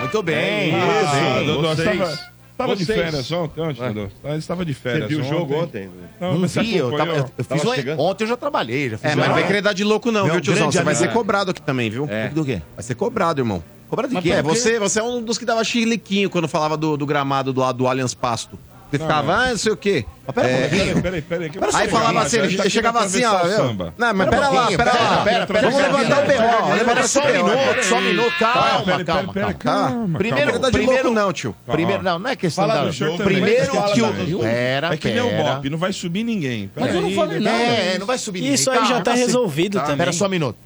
[0.00, 1.46] Muito bem, É isso.
[1.46, 4.36] Dodô, vocês- estava, de férias ontem, ontem, Ué.
[4.36, 5.90] Estava de férias Você viu o jogo ontem?
[6.20, 8.90] Não, Não vi, eu, tava, eu fiz Tava um- ontem eu já trabalhei.
[8.90, 10.70] Já fiz É, mas não vai querer dar de louco não, Meu viu, tiozão?
[10.72, 12.06] Você vai ser cobrado aqui também, viu?
[12.10, 12.28] É.
[12.28, 12.62] Do quê?
[12.74, 13.62] Vai ser cobrado, irmão.
[13.88, 14.30] Cobrado de Mas quê?
[14.32, 17.60] é, você, você é um dos que dava chiliquinho quando falava do, do gramado do
[17.60, 18.58] lado do Allianz Pasto.
[18.90, 20.06] Você Não, ficava, ah, não sei o quê.
[20.26, 20.68] Mas pera É.
[20.68, 21.50] Peraí, peraí, peraí.
[21.50, 23.38] que Aí falava assim, ele tá chegava assim, ó.
[23.46, 23.92] samba.
[23.98, 25.24] Não, mas Pera pera lá, pera pera, lá.
[25.24, 26.62] pera, pera, Vamos pera, levantar o pera, B.O.
[26.62, 28.32] pera, Levanta Só um minuto, só um minuto.
[28.38, 29.88] Calma, Pera, pera, calma, pera, calma.
[29.90, 30.60] calma, Primeiro, calma.
[30.60, 31.54] Tá de primeiro, louco não, tio.
[31.66, 32.90] Primeiro, não, não é questão Fala da...
[32.90, 34.26] jogo Primeiro que o...
[34.26, 34.42] jogo.
[34.42, 35.54] Pera, É que nem o pera.
[35.56, 36.70] Bop, não vai subir ninguém.
[36.74, 37.50] Mas eu não falei né?
[37.50, 37.62] nada.
[37.62, 38.54] É, não vai subir ninguém.
[38.54, 39.20] Isso aí já tá assim.
[39.20, 39.98] resolvido Tá, também.
[39.98, 40.56] Pera só um minuto.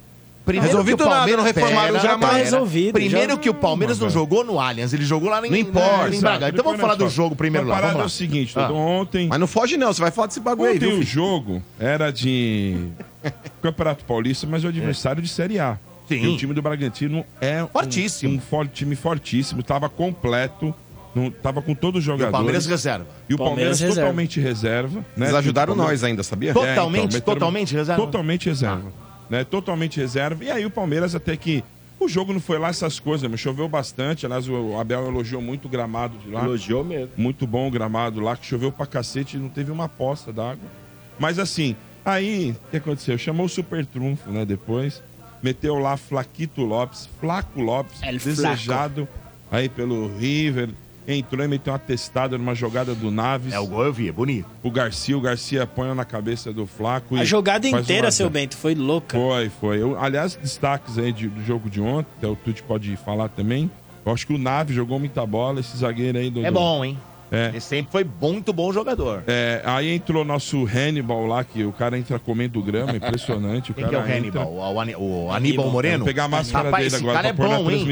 [0.45, 2.19] Primeiro Resolvido que o nada, Palmeiras não reformaram gramado.
[2.19, 2.31] pera.
[2.31, 5.45] Tá resolvido, Primeiro já- que o Palmeiras não Calma, jogou no Allianz, ele jogou lá
[5.47, 6.13] em, Não importa.
[6.13, 6.49] em Braga.
[6.49, 7.77] Então vamos falar do jogo primeiro Mas lá.
[7.77, 8.23] A parada Vamos lá.
[8.23, 8.69] é o seguinte, Ah.
[8.71, 9.27] Ontem...
[9.29, 12.75] Mas não foge não, você vai falar desse bagulho aí, Ontem o jogo era de
[13.61, 15.77] Campeonato Paulista, mas o adversário de Série A.
[16.09, 16.15] Sim.
[16.23, 18.35] E o time do Bragantino é um- Fortíssimo.
[18.35, 20.75] um, for- time fortíssimo, tava completo,
[21.15, 22.31] não, tava com todos os E o jogadores.
[22.33, 23.05] Palmeiras reserva.
[23.29, 24.01] E o Palmeiras Palmeiras, reserva.
[24.01, 24.99] totalmente reserva.
[25.15, 25.25] né?
[25.27, 26.53] Eles ajudaram O Palmeiras- nós ainda, sabia?
[26.53, 28.01] Totalmente, meteram- totalmente reserva?
[28.03, 28.91] Totalmente reserva.
[29.33, 29.43] Né?
[29.43, 30.43] Totalmente reserva.
[30.43, 31.63] E aí o Palmeiras até que.
[31.99, 34.27] O jogo não foi lá essas coisas, mas choveu bastante.
[34.27, 36.43] Aliás, o Abel elogiou muito o gramado de lá.
[36.43, 37.09] Elogiou mesmo.
[37.17, 40.69] Muito bom o gramado lá, que choveu pra cacete e não teve uma poça d'água.
[41.17, 41.75] Mas assim,
[42.05, 43.17] aí, o que aconteceu?
[43.17, 45.01] Chamou o Super Trunfo, né, depois.
[45.41, 49.07] Meteu lá Flaquito Lopes, Flaco Lopes, El desejado
[49.49, 50.69] aí pelo River.
[51.07, 53.53] Entrou e meteu uma testada numa jogada do Naves.
[53.53, 54.47] É, o gol eu vi, é bonito.
[54.63, 57.15] O Garcia, o Garcia põe na cabeça do Flaco.
[57.17, 59.17] A e jogada inteira, uma- seu Bento, foi louca.
[59.17, 59.81] Foi, foi.
[59.81, 63.69] Eu, aliás, destaques aí de- do jogo de ontem, até o Tuti pode falar também.
[64.05, 66.45] Eu acho que o Naves jogou muita bola, esse zagueiro aí do.
[66.45, 66.97] É bom, hein?
[67.31, 67.47] É.
[67.47, 69.23] Ele sempre foi muito bom jogador.
[69.25, 73.71] É, aí entrou nosso Hannibal lá, que o cara entra comendo grama, impressionante.
[73.71, 74.43] O Quem que é cara o Hannibal?
[74.43, 75.97] entra- O, Ani- o Aníbal Moreno?
[75.99, 77.85] Vou pegar a máscara Rapaz, dele agora cara pra é pôr bom, na hein?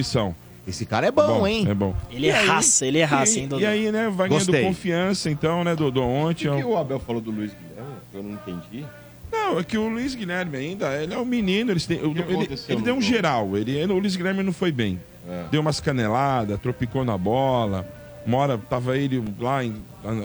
[0.67, 1.65] Esse cara é bom, hein?
[1.67, 1.95] É bom.
[2.11, 3.61] Ele é raça, ele é raça, hein, E, Dodô?
[3.63, 4.63] e aí, né, vai ganhando Gostei.
[4.63, 6.03] confiança, então, né, Dodô?
[6.03, 6.47] Ontem.
[6.49, 6.67] O que ó.
[6.67, 7.95] o Abel falou do Luiz Guilherme?
[8.13, 8.85] Eu não entendi.
[9.31, 12.47] Não, é que o Luiz Guilherme ainda, ele é um menino, eles têm, que ele,
[12.67, 13.57] ele no deu um geral.
[13.57, 14.99] Ele, ele- o Luiz Guilherme não foi bem.
[15.27, 15.45] É.
[15.49, 17.87] Deu umas caneladas, tropicou na bola.
[18.25, 19.61] Uma hora tava ele lá,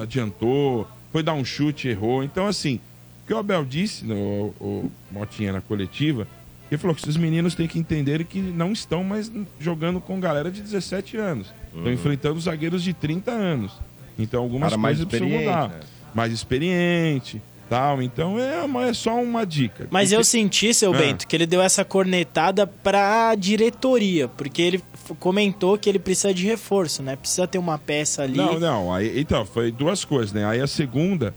[0.03, 2.23] adiantou, foi dar um chute, errou.
[2.23, 2.77] Então, assim,
[3.25, 6.27] o que o Abel disse, no, o Motinha na coletiva,
[6.71, 10.51] ele falou que esses meninos têm que entender que não estão mais jogando com galera
[10.51, 11.53] de 17 anos.
[11.75, 13.73] Estão enfrentando zagueiros de 30 anos.
[14.19, 15.69] Então, algumas Cara mais coisas precisam experiente, mudar.
[15.69, 15.81] né?
[16.15, 18.01] Mais experiente, tal.
[18.03, 19.87] Então, é, uma- é só uma dica.
[19.91, 20.97] Mas eu Porque- senti, seu Ah.
[20.99, 24.83] Bento, que ele deu essa cornetada pra diretoria, porque ele
[25.21, 27.15] comentou que ele precisa de reforço, né?
[27.15, 28.37] Precisa ter uma peça ali.
[28.39, 28.93] Não, não.
[28.93, 30.45] Aí, então, foi duas coisas, né?
[30.47, 31.35] Aí a segunda,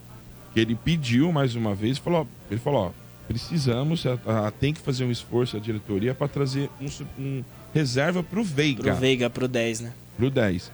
[0.53, 2.91] que ele pediu mais uma vez, falou, ele falou, ó,
[3.33, 6.87] precisamos, a- a- tem que fazer um esforço a diretoria para trazer um,
[7.23, 9.93] um reserva pro Veiga, Pro Veiga, pro 10, né?
[10.17, 10.71] pro 10.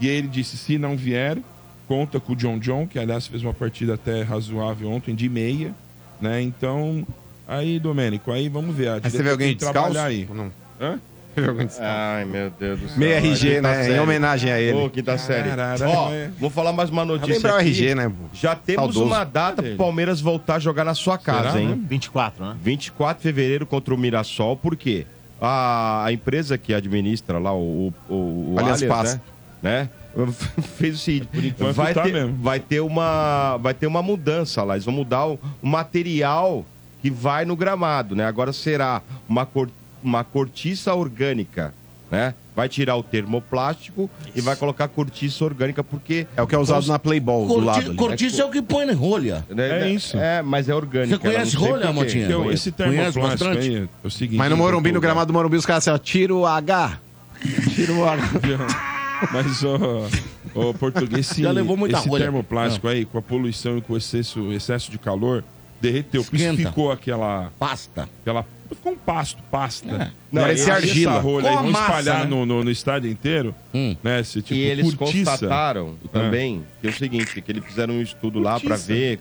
[0.00, 1.38] E ele disse, se não vier,
[1.86, 5.72] conta com o John John, que aliás fez uma partida até razoável ontem, de meia,
[6.20, 6.42] né?
[6.42, 7.06] Então,
[7.46, 8.88] aí, Domênico, aí vamos ver.
[8.88, 9.92] A Aí você vê alguém que descalço?
[9.92, 10.26] trabalhar aí.
[10.28, 10.52] Ou Não.
[10.80, 11.00] Hã?
[11.80, 12.98] Ai, meu Deus do céu.
[12.98, 13.80] Meio RG, Quinta né?
[13.82, 13.98] Em série.
[14.00, 14.78] homenagem a ele.
[14.78, 15.48] Ô, quinta série.
[15.48, 17.60] Caralho, Ó, vou falar mais uma notícia lembrar o.
[17.60, 18.12] RG, né?
[18.32, 19.04] Já temos Saudoso.
[19.04, 21.68] uma data pro Palmeiras voltar a jogar na sua casa, Será, hein?
[21.68, 21.78] né?
[21.88, 22.56] 24, né?
[22.62, 25.06] 24 de fevereiro contra o Mirassol, por quê?
[25.40, 29.20] A, a empresa que administra lá o, o, o Allianz, Passe.
[29.62, 29.88] né?
[29.88, 29.88] né?
[30.76, 32.36] Fez o seguinte, enquanto vai, tá ter, mesmo.
[32.42, 36.64] vai, ter uma, vai ter uma mudança lá, eles vão mudar o, o material
[37.00, 38.24] que vai no gramado, né?
[38.26, 39.68] Agora será uma, cor,
[40.02, 41.72] uma cortiça orgânica,
[42.10, 42.34] né?
[42.54, 46.26] Vai tirar o termoplástico e vai colocar cortiça orgânica, porque...
[46.36, 47.86] É o que é usado na Playball, do Corti- lado.
[47.88, 47.94] ali.
[47.96, 49.42] cortiça é o que põe na rolha.
[49.48, 50.18] né, É isso.
[50.18, 51.16] É, mas é orgânica.
[51.16, 51.92] Você conhece eu não rolha.
[51.92, 52.26] Motinha?
[52.36, 52.52] Conheço.
[52.52, 53.58] esse termoplástico bastante?
[53.68, 54.36] aí é o seguinte...
[54.36, 56.98] Mas no Morumbi, no gramado do Morumbi, os caras assim, ó, tira o H.
[57.74, 58.22] Tira o H.
[59.32, 60.08] Mas, ô,
[60.54, 62.24] ô, português, esse, Já levou muita esse rolha.
[62.24, 65.44] termoplástico aí, com a poluição e com o excesso, excesso de calor,
[65.80, 66.56] derreteu, Esquenta.
[66.56, 68.08] ficou aquela, Pasta.
[68.20, 68.44] aquela
[68.80, 69.86] com pasto, pasta.
[69.86, 70.12] Não, Né?
[70.42, 71.12] parecia E argila.
[71.12, 72.30] Essa rolha Com aí, a vamos massa, espalhar né?
[72.30, 73.54] no, no, no estádio inteiro,
[74.02, 74.22] né?
[74.22, 75.30] Se, tipo, e eles cortiça.
[75.32, 76.08] constataram É.
[76.08, 79.20] também que é o seguinte, que eles fizeram um estudo lá para ver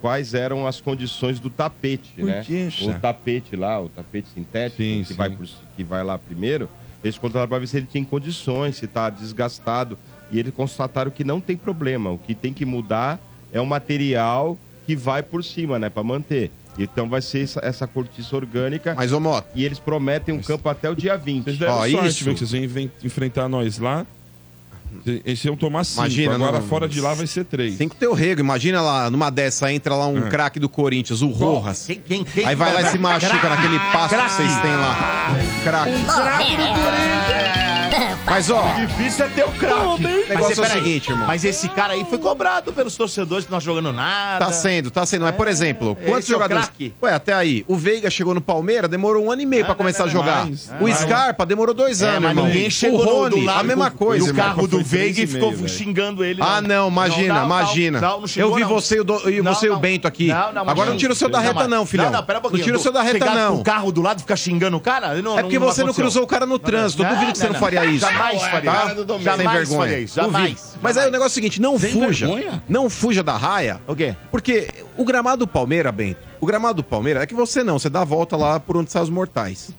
[0.00, 2.44] quais eram as condições do tapete, né?
[2.82, 5.14] O tapete lá, o tapete sintético Sim, que, sim.
[5.14, 5.46] Vai por-
[5.76, 6.68] que vai lá primeiro,
[7.04, 9.98] eles constataram para ver se ele tinha condições, se está desgastado.
[10.30, 12.10] E eles constataram que não tem problema.
[12.10, 13.20] O que tem que mudar
[13.52, 14.56] é o material
[14.86, 15.90] que vai por cima, né?
[15.90, 16.50] Para manter.
[16.78, 18.94] Então vai ser essa, essa cortiça orgânica.
[18.96, 19.46] Mas, ô Mota.
[19.54, 21.44] E eles prometem um campo até o dia 20.
[21.44, 24.06] Vocês deram sorte, viu, que vocês iam enfrentar nós lá.
[25.06, 27.76] Eles iam tomar cinco, Imagina, agora não- fora de lá vai ser três.
[27.78, 28.40] Cinco teu rego.
[28.42, 30.28] Imagina lá, numa dessa, entra lá um É.
[30.30, 31.86] craque do Corinthians, o Rojas.
[31.86, 33.48] Quem, quem, quem Aí vai lá e se machuca Craque.
[33.48, 35.30] naquele passo que vocês têm lá.
[35.64, 35.92] Craque.
[38.24, 39.76] Mas, ó, Difícil é ter o craque.
[40.04, 41.26] O negócio é o seguinte, irmão.
[41.26, 44.46] Mas esse cara aí foi cobrado pelos torcedores que não jogando nada.
[44.46, 45.22] Tá sendo, tá sendo.
[45.24, 46.64] Mas, por exemplo, É, quantos esse é o jogadores.
[46.66, 46.94] craque.
[47.02, 47.64] Ué, até aí.
[47.68, 50.44] O Veiga chegou no Palmeiras, demorou um ano e meio pra começar a jogar.
[50.46, 50.96] mais, o mais.
[50.98, 52.46] Scarpa demorou dois É, anos, mas irmão.
[52.46, 54.26] ninguém chegou o no- Rony, do lado a mesma coisa.
[54.28, 54.42] irmão.
[54.42, 56.40] carro do Veiga e ficou xingando ele.
[56.42, 58.00] Ah, não, imagina, Não, não, imagina.
[58.00, 58.68] não, não chegou, eu vi não.
[58.68, 59.80] você e o, do- e Não, você e o não.
[59.80, 60.28] Bento aqui.
[60.28, 62.06] Não, não, Agora não tira o seu da reta, não, filhão.
[62.06, 62.64] Não, não, pera um pouquinho.
[62.64, 63.56] tira o seu da reta, Chegar não.
[63.60, 65.20] o carro do lado ficar xingando o cara?
[65.22, 67.02] Não, É porque não você não cruzou o cara no trânsito.
[67.02, 68.00] Eu duvido que você não faria isso.
[68.06, 68.86] Jamais faria Tá?
[68.94, 69.06] isso.
[69.06, 69.78] Sem Jamais vergonha.
[69.80, 70.20] faria isso.
[70.20, 70.32] Duvido.
[70.38, 70.74] Jamais.
[70.82, 72.26] Mas aí o negócio é o seguinte, não Sem fuja.
[72.26, 72.62] vergonha?
[72.68, 73.80] Não fuja da raia.
[73.86, 74.14] O quê?
[74.30, 77.88] Porque o gramado do Palmeiras, Bento, o gramado do Palmeiras é que você não, você
[77.90, 79.70] dá a volta lá por onde saem os mortais.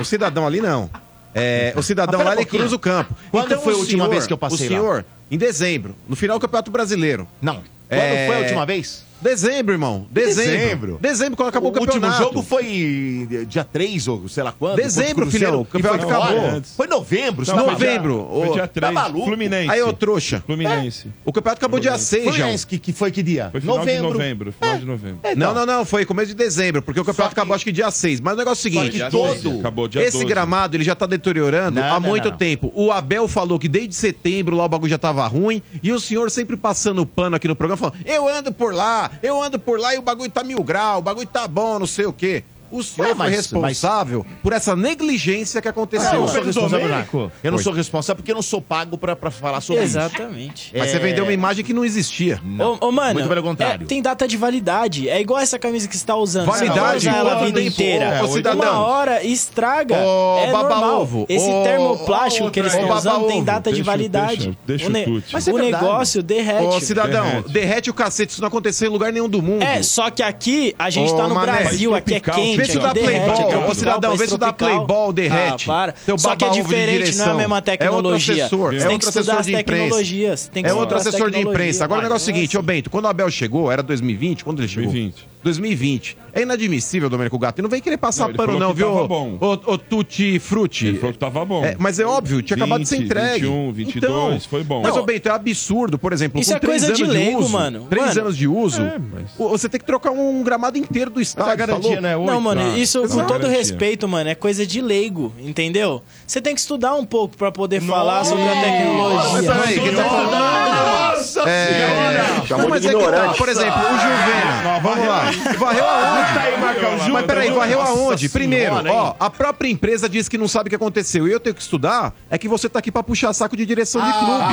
[0.00, 0.90] O cidadão ali não.
[1.34, 3.14] É, o cidadão lá ele um cruza o campo.
[3.30, 6.16] Quando foi o a última senhor- vez que eu passei O senhor, em dezembro, no
[6.16, 7.26] final do Campeonato Brasileiro.
[7.40, 7.62] Não.
[7.88, 9.04] Quando É, foi a última vez?
[9.20, 10.06] Dezembro, irmão.
[10.10, 10.50] Dezembro.
[10.52, 10.98] Dezembro.
[11.00, 12.22] Dezembro, quando acabou o, o último campeonato.
[12.22, 14.76] jogo foi dia 3 ou sei lá quando.
[14.76, 16.62] Dezembro, contra o filhão, o campeonato foi acabou.
[16.76, 17.46] Foi novembro.
[17.46, 18.28] Não, tá foi novembro.
[18.32, 18.92] Foi dia tá 3.
[18.92, 19.26] maluco?
[19.26, 19.70] Fluminense.
[19.70, 20.42] Aí, ô trouxa.
[20.46, 21.08] Fluminense.
[21.24, 22.34] O campeonato acabou dia 6, João.
[22.34, 23.48] Fluminense, que, que foi que dia?
[23.50, 24.06] Foi final novembro.
[24.08, 24.52] de novembro.
[24.52, 25.18] Final de novembro.
[25.36, 27.90] Não, não, não, foi começo de dezembro, porque o campeonato que- acabou acho que dia
[27.90, 28.20] 6.
[28.20, 30.24] Mas o negócio é o seguinte, que todo- Acabou dia esse 12.
[30.26, 32.36] gramado ele já tá deteriorando Não, há não, muito não.
[32.36, 32.72] tempo.
[32.74, 36.30] O Abel falou que desde setembro lá o bagulho já tava ruim, e o senhor
[36.30, 39.94] sempre passando pano aqui no programa falando: "Eu ando por lá, eu ando por lá
[39.94, 42.44] e o bagulho tá mil grau, o bagulho tá bom, não sei o quê".
[42.70, 46.20] O senhor foi mas- responsável por essa negligência que Eu aconteceu.
[46.20, 47.32] não sou responsável, não.
[47.42, 50.72] Eu não sou responsável porque eu não sou pago pra, pra falar sobre Exatamente.
[50.76, 51.00] Mas você É.
[51.00, 52.40] vendeu uma imagem que não existia.
[52.80, 53.84] Ô, ô, mano, Muito pelo contrário.
[53.84, 55.08] é, tem data de validade.
[55.08, 56.46] É igual essa camisa que você tá usando.
[56.46, 57.70] Validade, Você vai usar ela a vida isso?
[57.80, 58.24] inteira.
[58.24, 58.60] Ô, cidadão.
[58.60, 59.96] Uma hora estraga.
[59.96, 60.68] Ô, é normal.
[60.68, 61.26] baba-ovo.
[61.28, 64.56] Esse Ô, termoplástico ô, que eles ô, estão usando tem data de validade.
[64.66, 65.22] deixa- deixa o, o ne-.
[65.32, 65.84] Mas é o verdade.
[65.84, 66.64] negócio derrete.
[66.64, 67.48] Ô, cidadão, Derrete.
[67.52, 67.90] derrete.
[67.90, 69.62] o cacete, isso não aconteceu em lugar nenhum do mundo.
[69.62, 72.92] É, só que aqui a gente tá no Brasil, aqui é quente, Vê se dá
[72.94, 74.52] é ô, cidadão, vê se dá.
[74.52, 75.64] Playboy, derrete.
[75.64, 75.94] Ah, para.
[76.04, 78.44] Seu Só que é de diferente, não é a mesma É outro tecnologia.
[78.46, 79.82] assessor, Você é tem que outro estudar assessor as de imprensa.
[79.82, 80.50] tecnologias.
[80.52, 81.84] Tem que É outro as assessor de imprensa.
[81.84, 84.60] Agora o negócio é o seguinte, ô Bento, quando o Abel chegou, era 2020, quando
[84.60, 84.90] ele chegou?
[84.92, 85.30] 2020.
[85.42, 86.18] 2020.
[86.32, 87.58] É inadmissível, Domênico Gato.
[87.58, 88.92] E não vem querer passar Não, ele pano falou não, que viu?
[88.92, 89.38] tava bom.
[89.40, 90.86] Ô, ô Tutti Frutti.
[90.86, 91.64] Ele falou que tava bom.
[91.64, 93.40] É, mas é óbvio, tinha acabado de ser 20, entregue.
[93.46, 94.82] 21, 22, foi bom.
[94.82, 97.38] Mas, ô Bento, é absurdo, por exemplo, Isso com é três coisa de anos leigo,
[97.40, 97.86] uso, mano.
[97.88, 98.20] Três Mano.
[98.20, 101.48] anos de uso, É, mas- o- você tem que trocar um gramado inteiro do estádio,
[101.48, 102.02] Essa garantia, falou?
[102.02, 102.12] né?
[102.14, 102.42] Não, Oito.
[102.54, 103.50] Mano, Ah, isso com todo Garantia.
[103.58, 106.02] respeito, mano, é coisa de leigo, entendeu?
[106.26, 109.52] Você tem que estudar um pouco pra poder falar sobre a tecnologia.
[109.52, 110.30] Peraí, quem tá falando?
[110.30, 112.46] Nossa É...
[112.46, 114.78] Chamou Não, mas é que tá, por exemplo, o Juvena.
[114.82, 115.30] Vamos lá.
[115.58, 117.10] Varreu aonde?
[117.12, 118.28] Mas peraí, varreu aonde?
[118.28, 121.28] Primeiro, ó, a própria empresa diz que não sabe o que aconteceu.
[121.28, 124.00] E eu tenho que estudar, é que você tá aqui pra puxar saco de direção
[124.00, 124.44] de clube.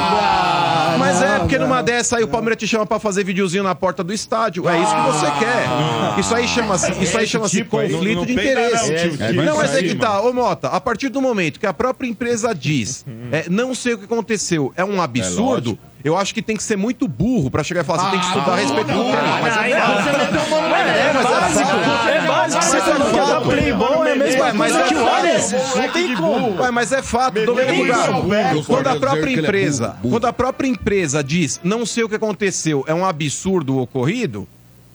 [1.00, 4.04] Mas é, porque numa dessa aí o Palmeiras te chama pra fazer videozinho na porta
[4.04, 4.68] do estádio.
[4.68, 6.20] É isso que você quer.
[6.20, 8.96] Isso aí chama-se isso aí chama-se tipo conflito não- não de não, interesse.
[8.96, 11.74] tio, tio, Não, mas é que tá, ô Mota, a partir do momento que a
[11.74, 16.42] própria empresa diz, é, não sei o que aconteceu, é um absurdo, eu acho que
[16.42, 18.88] tem que ser muito burro pra chegar e falar, você tem que estudar a respeito
[18.88, 19.40] do tema.
[19.42, 22.64] Mas é É básico, é básico.
[22.64, 25.78] Você que a Playboy é Ué, mas é fato.
[25.78, 26.72] Não tem como.
[26.72, 28.64] Mas é fato, Domênico Gato.
[28.66, 32.94] Quando a própria empresa, quando a própria empresa diz, não sei o que aconteceu, é
[32.94, 34.48] um absurdo o ocorrido,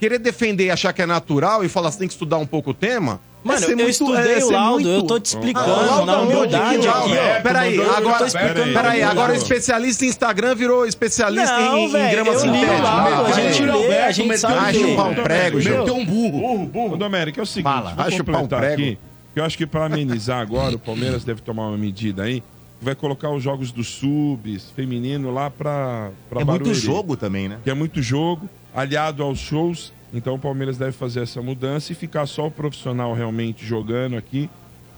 [0.02, 2.70] querer defender e achar que é natural e falar, você tem que estudar um pouco
[2.70, 5.70] o tema, Mano, é eu muito- estudei é o laudo, muito- eu tô te explicando,
[5.70, 6.32] Ah, laudo na aonde?
[6.36, 7.40] humildade aqui, ó.
[7.40, 8.26] Peraí, Eu tô agora,
[8.72, 12.82] peraí, agora especialista em Instagram virou especialista Não, em, em velho, grama sintética.
[12.82, 13.52] laudo, a Peraí.
[13.52, 15.56] gente lê, a gente sabe Ah, chupar um prego.
[15.58, 16.30] Meteu um burro.
[16.40, 16.94] Burro, burro.
[16.94, 18.72] Ô, Domérico, é o seguinte, Fala, vou chupar um prego.
[18.74, 18.98] aqui,
[19.34, 22.42] que eu acho que para amenizar agora, o Palmeiras deve tomar uma medida aí,
[22.80, 26.74] vai colocar os jogos dos subs, feminino, lá pra, pra É muito Barueri.
[26.80, 27.58] jogo também, né?
[27.62, 31.94] Que é muito jogo, aliado aos shows, então o Palmeiras deve fazer essa mudança e
[31.94, 34.48] ficar só o profissional realmente jogando aqui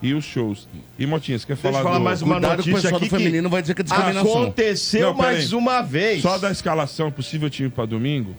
[0.03, 0.69] e os shows.
[0.99, 2.05] E Motinha, você quer Deixa falar eu falar do...
[2.05, 4.43] mais uma Cuidado que notícia aqui do feminino vai dizer que é discriminação.
[4.43, 6.21] Aconteceu Não, mais uma vez.
[6.23, 8.35] Só da escalação, possível time pra domingo?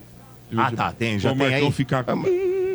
[0.55, 1.71] Ah, tá, tem, já o tem aí?
[1.71, 2.05] ficar...
[2.07, 2.15] Ah,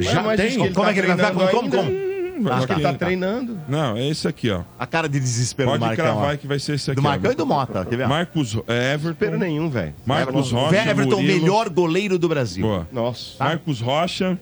[0.01, 0.51] Já mas tem?
[0.51, 1.33] que Como tá é que ele vai ficar?
[1.33, 2.10] Como, treinando como, como?
[2.45, 2.57] Velho.
[2.57, 3.59] Acho que ele tá treinando.
[3.69, 4.63] Não, é esse aqui, ó.
[4.79, 6.05] A cara de desespero Pode do Marcão.
[6.05, 6.37] cravar ó.
[6.37, 7.01] que vai ser esse aqui.
[7.01, 7.11] Do ó.
[7.11, 8.09] Marcão e do Mota, quer ver?
[8.09, 9.25] Marcos é, Everton.
[9.25, 9.95] Espero nenhum, velho.
[10.05, 10.91] Marcos Everton, Rocha.
[10.91, 11.41] Everton, Murilo.
[11.41, 12.67] melhor goleiro do Brasil.
[12.67, 12.89] Boa.
[12.93, 13.43] Nossa.
[13.43, 14.39] Marcos Rocha,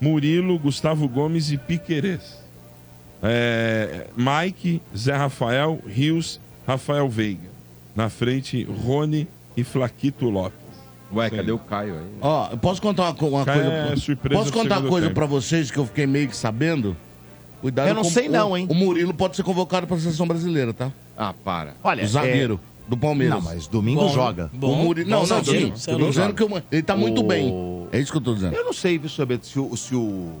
[0.00, 2.42] Murilo, Gustavo Gomes e Piquerez.
[3.22, 7.50] É, Mike, Zé Rafael, Rios, Rafael Veiga.
[7.94, 10.62] Na frente, Rony e Flaquito Lopes.
[11.14, 11.36] Ué, Sim.
[11.36, 12.06] cadê o Caio aí?
[12.20, 13.60] Ó, eu posso contar uma, uma coisa?
[13.60, 15.14] é surpresa posso contar uma coisa tempo.
[15.14, 16.96] pra vocês que eu fiquei meio que sabendo?
[17.62, 18.66] Cuidado Eu não com- sei não, hein?
[18.68, 20.92] O Murilo pode ser convocado pra seleção brasileira, tá?
[21.16, 21.74] Ah, para.
[21.82, 22.98] Olha, o zagueiro do é...
[22.98, 23.34] Palmeiras.
[23.36, 24.08] Não, mas domingo Bom.
[24.08, 24.50] joga.
[24.60, 25.08] o Murilo...
[25.08, 26.06] Não, bom não, você é Eu tô louco.
[26.10, 27.86] dizendo que o- ele tá muito O- bem.
[27.92, 28.54] É isso que eu tô dizendo.
[28.54, 30.32] Eu não sei, viu, Sobeto, se o, se o,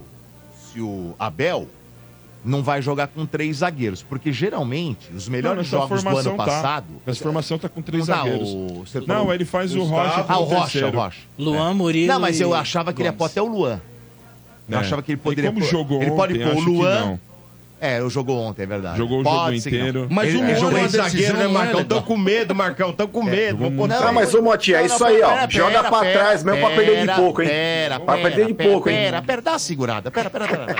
[0.72, 1.68] se o Abel
[2.44, 6.44] não vai jogar com três zagueiros, porque geralmente os melhores Não, jogos do ano tá.
[6.44, 6.86] passado...
[7.06, 8.48] Essa formação tá com três Não tá, zagueiros.
[8.48, 9.84] o- você Não, falou- ele faz o.
[9.84, 10.90] Rocha Ah, o Rocha, o.
[10.90, 11.20] Rocha.
[11.38, 13.80] Luan, Murilo Não, mas eu achava que ele ia pôr até o Luan.
[14.72, 14.80] Eu É.
[14.82, 17.18] achava que ele E poderia como pôr- jogou Ele pode ontem, pôr o Luan...
[17.84, 18.96] É, eu jogou ontem, é verdade.
[18.96, 19.78] Jogou o Pode jogo que não.
[19.88, 20.06] inteiro.
[20.08, 21.84] Mas Ele- o Luan jogou é em uma zagueiro, né, é Marcão?
[21.84, 22.92] Tão com medo, Marcão.
[22.92, 23.58] Tão com medo.
[23.58, 25.48] Vou botar Não, mas ô Motinha, é isso aí, ó.
[25.50, 27.48] Joga pra trás mesmo pra perder de pouco, hein?
[27.48, 28.94] Pera, Pra pera, perder de pera, pouco, hein?
[28.96, 30.10] Pera, pera, dá uma segurada.
[30.12, 30.76] Pera, pera, pera.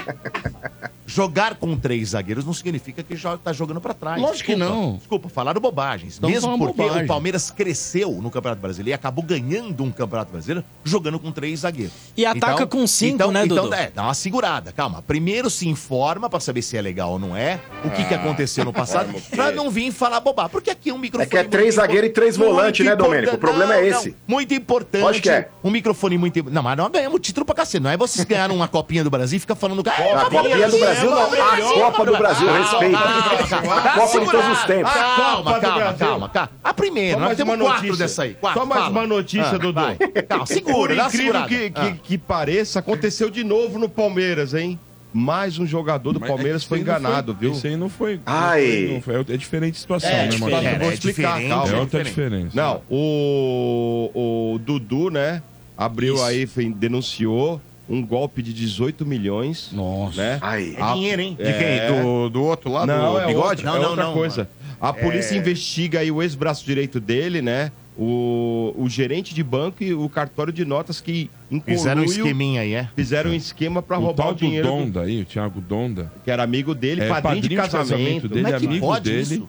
[1.07, 4.21] Jogar com três zagueiros não significa que joga, tá jogando pra trás.
[4.21, 4.97] Lógico que Desculpa, não.
[4.97, 6.15] Desculpa, falaram bobagens.
[6.15, 7.05] Estão Mesmo porque bobagem.
[7.05, 11.61] o Palmeiras cresceu no Campeonato Brasileiro e acabou ganhando um Campeonato Brasileiro jogando com três
[11.61, 11.93] zagueiros.
[12.17, 13.75] E ataca com cinco, então, né, então, Dudu?
[13.75, 15.03] é, dá uma segurada, calma.
[15.03, 18.65] Primeiro se informa pra saber se é legal ou não é, o que, que aconteceu
[18.65, 20.51] no passado, pra não vir falar bobagem.
[20.53, 21.27] Porque aqui é um microfone.
[21.27, 23.35] É que é três zagueiros e três volantes, né, Domênico?
[23.35, 24.11] O problema é esse.
[24.11, 24.17] não.
[24.29, 25.03] Muito importante.
[25.03, 25.49] Lógico que é.
[25.65, 26.55] Um microfone muito importante.
[26.55, 27.83] Não, mas nós ganhamos título pra cacete.
[27.83, 29.81] Não é vocês ganharam uma copinha do Brasil e fica falando.
[29.89, 31.23] A Copinha do Brasil, não.
[31.23, 32.99] A Copa do Brasil, respeita.
[32.99, 34.93] A Copa de todos os tempos.
[34.93, 35.99] Calma, Copa do calma, Brasil.
[36.07, 36.51] calma, calma.
[36.63, 38.05] A primeira, nós mais temos uma quatro notícia.
[38.05, 38.37] dessa aí.
[38.55, 39.81] Só mais uma notícia, Ah, Dudu.
[40.29, 41.49] Calma, segura, dá incrível segurada.
[41.49, 41.95] que, que, Ah.
[42.03, 44.79] que pareça, aconteceu de novo no Palmeiras, hein?
[45.15, 47.53] Mais um jogador do Mas é Palmeiras foi não enganado, viu?
[47.53, 48.15] Isso aí não foi.
[48.17, 48.63] não Ai.
[48.63, 50.39] foi- não foi- é diferente a situação, É, né, é,
[50.79, 51.69] vou é explicar, diferente, calma.
[51.73, 52.51] É é outra diferença.
[52.55, 54.11] Não, o,
[54.55, 55.43] o Dudu, né?
[55.77, 56.25] Abriu Isso.
[56.25, 59.71] aí, foi- denunciou um golpe de 18 milhões.
[59.73, 60.17] Nossa.
[60.17, 60.39] Né?
[60.41, 60.75] Ai.
[60.79, 61.37] É dinheiro, hein?
[61.39, 62.03] De quem?
[62.03, 63.65] Do, do outro lá, Não, do é bigode?
[63.67, 64.49] outra, Não, é não, outra não, coisa.
[64.81, 67.71] A polícia investiga aí o ex-braço direito dele, né?
[67.97, 71.29] O, o gerente de banco e o cartório de notas que
[71.67, 72.89] Fizeram um esqueminha aí, é?
[72.97, 75.61] fizeram um esquema pra o roubar tal o do dinheiro do- Donda aí, o Thiago
[75.61, 78.27] Donda, que era amigo dele, é padrinho, de casamento.
[78.29, 79.21] dele, Como é que amigo pode dele.
[79.21, 79.49] isso?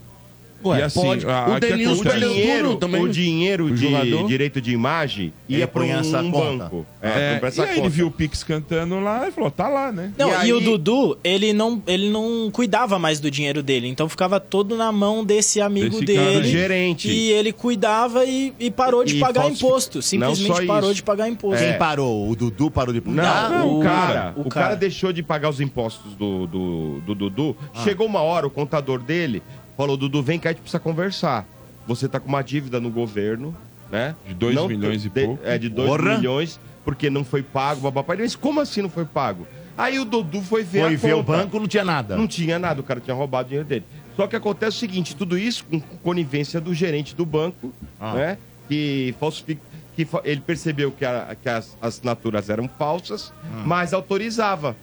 [0.66, 1.26] Ué, E assim, pode.
[1.26, 3.02] a- o Denilson dinheiro, também.
[3.02, 6.64] o dinheiro O de direito de imagem Ele ia para um, essa um conta.
[6.66, 6.86] banco.
[7.02, 7.90] É, pra e aí ele conta.
[7.90, 10.12] viu o Pix cantando lá e falou, tá lá, né?
[10.18, 13.88] Não, E e, o aí- Dudu, ele não, ele não cuidava mais do dinheiro dele,
[13.88, 16.48] então ficava todo na mão desse amigo Desse cara, dele.
[16.48, 17.10] gerente.
[17.12, 19.96] E ele cuidava e, e parou de E pagar falsifi- imposto.
[19.98, 20.02] Não
[20.36, 20.96] Simplesmente parou isso.
[20.96, 21.64] de pagar imposto.
[21.64, 22.30] Quem parou?
[22.30, 24.76] O Dudu parou de Não, Ah, o, o- cara, o cara cara.
[24.76, 27.56] deixou de pagar os impostos do, do, do Dudu.
[27.84, 29.42] Chegou uma hora, o contador dele
[29.78, 31.46] falou: Dudu, vem cá, a gente precisa conversar.
[31.88, 33.56] Você tá com uma dívida no governo,
[33.92, 34.16] né?
[34.28, 35.44] De dois Não- milhões e de- pouco.
[35.46, 36.18] É, de 2 Porra.
[36.18, 38.14] milhões, porque não foi pago, babapá.
[38.14, 39.46] Ele disse, como assim não foi pago?
[39.78, 42.16] Aí o Dudu foi ver Foi a ver o banco, não tinha nada.
[42.16, 43.86] Não tinha nada, o cara tinha roubado o dinheiro dele.
[44.16, 48.14] Só que acontece o seguinte, tudo isso com conivência do gerente do banco, Ah.
[48.14, 48.38] né?
[48.70, 49.62] Que falsifica.
[49.96, 53.32] Que ele percebeu que, a- que as assinaturas eram falsas,
[53.66, 54.76] mas autorizava.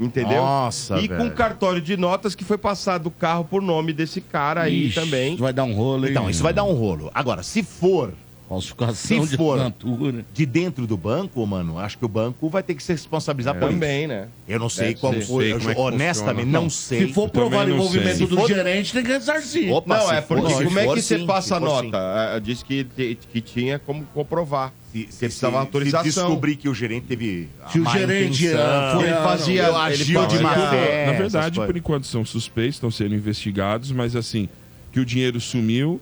[0.00, 0.42] Entendeu?
[0.42, 1.32] Nossa, E com velho.
[1.32, 5.36] cartório de notas que foi passado o carro por nome desse cara aí Ixi, também.
[5.36, 6.10] Vai dar um rolo, hein?
[6.12, 7.10] Então, isso vai dar um rolo.
[7.14, 8.12] Agora, se for
[8.52, 9.54] Falsificação Se de for.
[9.54, 10.24] assinatura.
[10.32, 13.62] de dentro do banco, mano, acho que o banco vai ter que se responsabilizar por
[13.64, 13.72] isso.
[13.72, 14.28] Também, né?
[14.46, 15.22] Eu não sei Deve qual ser.
[15.22, 15.44] foi.
[15.44, 16.60] Sei como é honestamente, funciona.
[16.60, 17.06] não sei.
[17.06, 18.26] Se for Eu provar o não envolvimento sei.
[18.26, 19.72] do Se for- gerente, tem que ressarcir.
[19.72, 21.66] Opa, Não, se é for- porque se como é for que você passa a se
[21.66, 21.82] for nota?
[21.86, 21.90] sim.
[21.94, 22.84] Ah, Diz que,
[23.32, 24.72] que tinha como comprovar.
[24.92, 26.04] Se, Você precisava autorização.
[26.12, 27.48] Se descobrir que o gerente teve.
[27.64, 31.06] a Se o gerente, intenção, foi ele fazia- eu ele agiu de má fé.
[31.06, 34.46] Na verdade, por enquanto são suspeitos, estão sendo investigados, mas assim,
[34.92, 35.98] que o dinheiro sumiu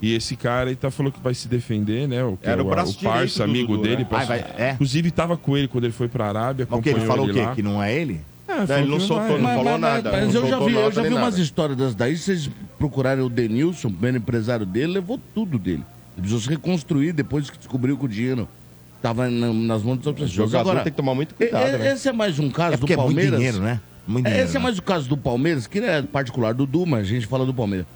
[0.00, 2.22] e esse cara aí tá falou que vai se defender, né?
[2.24, 3.96] O, que Era é o o, braço o parça, amigo Dudu, dele.
[4.02, 4.06] né?
[4.10, 4.70] Vai, vai, é.
[4.72, 7.32] Inclusive tava com ele quando ele foi pra Arábia, Mas o que ele falou o
[7.32, 7.40] quê?
[7.42, 7.54] lá.
[7.54, 8.20] Que não é ele?
[8.48, 10.12] É, Não, ele não soltou, não falou nada.
[10.12, 11.42] Mas eu já vi, eu já vi nem umas nada.
[11.42, 12.16] histórias das daí.
[12.16, 15.82] Vocês procurarem o Denilson, o primeiro empresário dele, levou tudo dele.
[16.14, 18.48] Ele precisou se reconstruir depois que descobriu que o dinheiro
[18.96, 20.50] estava nas mãos das O outras pessoas.
[20.50, 21.92] jogador Agora, tem que tomar muito cuidado, e- né?
[21.92, 23.36] esse é mais um caso É do porque é muito Palmeiras.
[23.38, 23.80] dinheiro, né?
[24.06, 24.48] Muito É, dinheiro.
[24.48, 24.64] Esse é né?
[24.64, 27.52] mais o caso do Palmeiras, que é particular do Du, mas a gente fala do
[27.52, 27.86] Palmeiras.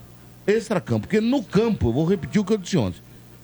[0.50, 3.00] Extra-campo, porque no campo, eu vou repetir o que eu disse ontem.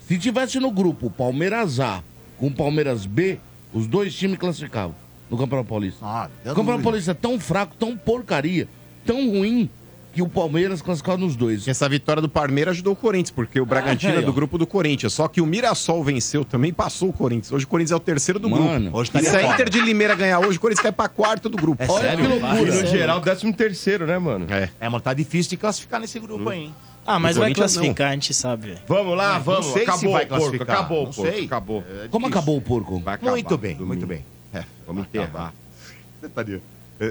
[0.07, 2.02] Se tivesse no grupo Palmeiras A
[2.38, 3.38] com Palmeiras B,
[3.72, 4.94] os dois times classificavam
[5.30, 5.98] no Campeonato Paulista.
[6.04, 8.68] Ah, O Campeonato Paulista é tão fraco, tão porcaria,
[9.04, 9.68] tão ruim,
[10.12, 11.68] que o Palmeiras classificava nos dois.
[11.68, 14.32] Essa vitória do Palmeiras ajudou o Corinthians, porque o Bragantino aí, é do ó.
[14.32, 15.12] grupo do Corinthians.
[15.12, 17.52] Só que o Mirassol venceu também, passou o Corinthians.
[17.52, 18.96] Hoje o Corinthians é o terceiro do Mano, grupo.
[18.98, 19.52] hoje e estaria se a.
[19.54, 21.82] Inter de Limeira ganhar hoje, o Corinthians cai pra quarto do grupo.
[21.82, 22.24] É Olha sério?
[22.24, 22.74] que loucura.
[22.82, 24.46] No geral, 13 terceiro, né, mano?
[24.48, 24.70] É.
[24.80, 26.74] É, mano, tá difícil de classificar nesse grupo aí, hein?
[27.07, 28.74] Ah, mas vai classificar, a gente sabe.
[28.88, 29.66] Vamos lá, Não vamos.
[29.66, 30.76] sei se acabou vai o porco, classificar.
[30.76, 31.44] acabou Não o porco, sei.
[31.44, 31.84] acabou.
[32.04, 32.98] É Como acabou o porco?
[33.00, 33.30] Vai acabar.
[33.32, 33.86] Muito bem, Domingo.
[33.86, 34.24] muito bem.
[34.52, 35.52] É, Vamos enterrar.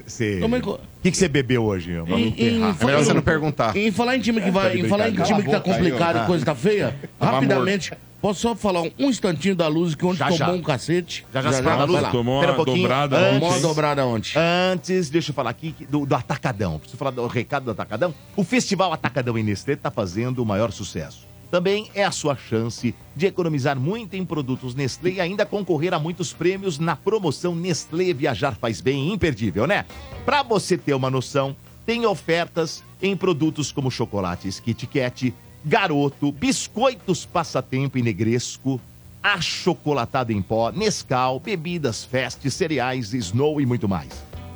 [0.08, 0.40] Você...
[0.42, 1.92] Como é O que- que, você bebeu hoje?
[1.92, 2.76] Em- enterrar.
[2.76, 3.76] em- É melhor você não perguntar.
[3.78, 6.44] Em falar em time que vai, em falar em time que tá complicado e coisa
[6.44, 7.94] tá feia, rapidamente,
[8.26, 10.52] posso só falar um, um instantinho da luz que ontem Já, tomou já.
[10.54, 11.24] um cacete.
[11.32, 12.02] Já, já da vai luz?
[12.02, 12.10] lá.
[12.10, 12.82] Tomou Espera uma um pouquinho.
[12.82, 13.34] dobrada Antes-.
[13.40, 14.32] Tomou uma dobrada ontem.
[14.72, 16.80] Antes, deixa eu falar aqui do, do Atacadão.
[16.80, 18.16] Preciso falar do recado do Atacadão.
[18.36, 21.28] O Festival Atacadão em Nestlé está fazendo o maior sucesso.
[21.52, 26.00] Também é a sua chance de economizar muito em produtos Nestlé e ainda concorrer a
[26.00, 29.86] muitos prêmios na promoção Nestlé Viajar Faz Bem imperdível, né?
[30.26, 31.56] Para você ter uma noção,
[31.86, 35.32] tem ofertas em produtos como chocolates Kit Kat,
[35.68, 38.80] Garoto, biscoitos Passatempo e Negresco,
[39.24, 44.10] achocolatado em pó, Nescau, bebidas Fest, cereais, Snow e muito mais.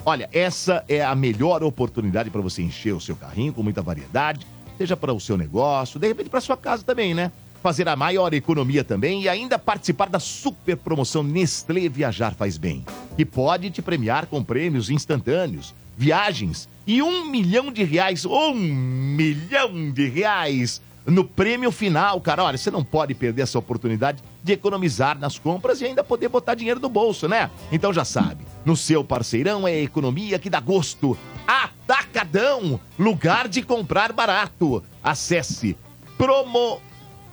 [0.06, 4.46] Olha, essa é a melhor oportunidade para você encher o seu carrinho com muita variedade,
[4.78, 7.32] seja para o seu negócio, de repente para sua casa também, né?
[7.64, 12.86] Fazer a maior economia também e ainda participar da super promoção Nestlé Viajar Faz Bem,
[13.18, 19.92] que pode te premiar com prêmios instantâneos, viagens e um milhão de reais, um milhão
[19.92, 22.44] de reais no prêmio final, cara.
[22.44, 26.56] Olha, você não pode perder essa oportunidade de economizar nas compras e ainda poder botar
[26.56, 27.50] dinheiro no bolso, né?
[27.72, 31.18] Então já sabe, no seu parceirão é a economia que dá gosto.
[31.48, 34.84] Atacadão, lugar de comprar barato.
[35.04, 35.76] Acesse
[36.18, 36.80] promo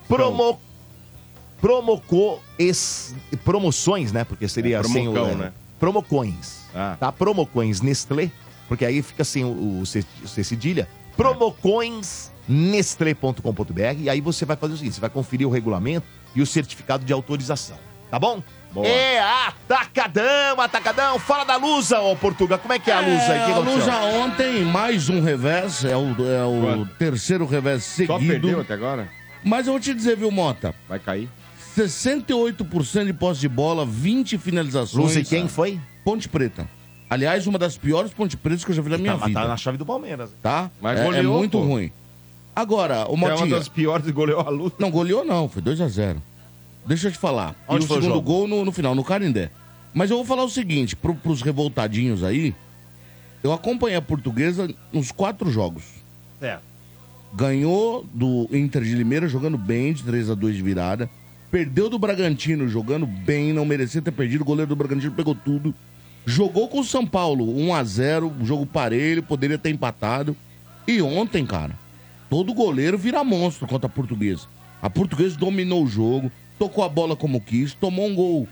[0.08, 0.58] promo
[1.60, 3.14] promoco es,
[3.44, 4.24] promoções, né?
[4.24, 5.52] Porque seria É, sem o promocão, é, né?
[5.78, 6.60] Promocoins.
[6.74, 6.96] Ah.
[6.98, 7.12] Tá?
[7.12, 8.30] Promocoins Nestlé,
[8.68, 10.88] porque aí fica sem o, o, o cedilha.
[11.16, 16.42] Promocoins Nestlé.com.br e aí você vai fazer o seguinte, você vai conferir o regulamento e
[16.42, 17.78] o certificado de autorização,
[18.10, 18.42] tá bom?
[18.72, 18.86] Boa.
[18.86, 23.42] É Atacadão, Atacadão, fala da Lusa, ô Portuga, como é que é a Lusa aí?
[23.42, 23.58] O que a?
[23.58, 26.44] Lusa ontem, mais um revés, é o, é
[26.76, 28.26] o terceiro revés Só seguido.
[28.26, 29.08] perdeu até agora?
[29.42, 30.74] Mas eu vou te dizer, viu, Mota?
[30.88, 31.28] Vai cair?
[31.76, 35.04] 68% de posse de bola, 20 finalizações.
[35.04, 35.78] Lusa e quem foi?
[36.04, 36.68] Ponte Preta.
[37.08, 39.40] Aliás, uma das piores Ponte Pretas que eu já vi na minha tá, vida.
[39.40, 40.30] tá na chave do Palmeiras.
[40.42, 40.70] Tá?
[40.80, 41.64] Mas é, é goleou, muito pô.
[41.64, 41.92] ruim.
[42.56, 43.50] Agora, o É uma Motinha...
[43.50, 44.76] das piores goleou a luta.
[44.80, 46.22] Não, goleou não, foi 2 a 0
[46.86, 47.54] Deixa eu te falar.
[47.68, 48.26] Onde e o foi o segundo jogo?
[48.26, 49.50] gol no, no final, no Carindé.
[49.92, 52.54] Mas eu vou falar o seguinte, pro, pros revoltadinhos aí,
[53.42, 55.84] eu acompanhei a portuguesa nos quatro jogos.
[56.40, 56.58] É.
[57.34, 61.10] Ganhou do Inter de Limeira jogando bem, de 3 a 2 de virada.
[61.50, 64.42] Perdeu do Bragantino jogando bem, não merecia ter perdido.
[64.42, 65.74] O goleiro do Bragantino pegou tudo.
[66.24, 70.36] Jogou com o São Paulo 1 a 0 jogo parelho, poderia ter empatado.
[70.86, 71.74] E ontem, cara,
[72.30, 74.46] todo goleiro vira monstro contra a portuguesa.
[74.82, 78.48] A portuguesa dominou o jogo, tocou a bola como quis, tomou um gol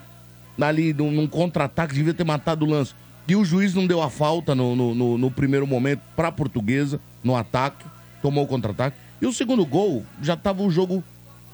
[0.60, 2.94] ali num, num contra-ataque, devia ter matado o lance.
[3.26, 7.00] E o juiz não deu a falta no, no, no- no primeiro momento pra portuguesa,
[7.22, 7.84] no ataque,
[8.22, 8.96] tomou o contra-ataque.
[9.20, 11.02] E o segundo gol, já tava o jogo,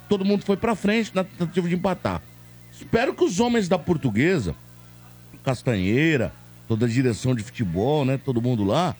[0.09, 2.21] todo mundo foi pra frente na tentativa de empatar.
[2.73, 4.55] Espero que os homens da portuguesa,
[5.45, 6.33] Castanheira,
[6.68, 8.95] toda a direção de futebol, né, todo mundo lá,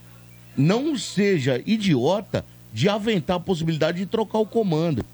[0.57, 5.05] não seja idiota de aventar a possibilidade de trocar o comando,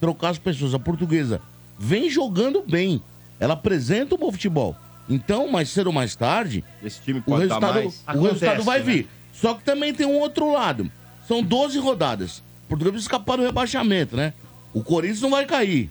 [0.00, 0.74] trocar as pessoas.
[0.74, 1.40] A portuguesa
[1.78, 3.02] vem jogando bem,
[3.40, 4.76] ela apresenta um bom futebol.
[5.08, 8.02] Então, mais cedo ou mais tarde, Esse time o resultado, mais.
[8.06, 8.84] o Acontece, resultado vai né?
[8.84, 9.08] vir.
[9.32, 10.90] Só que também tem um outro lado.
[11.28, 12.42] São 12 rodadas.
[12.68, 14.32] O precisa escapar do rebaixamento, né?
[14.74, 15.88] O Corinthians não vai cair.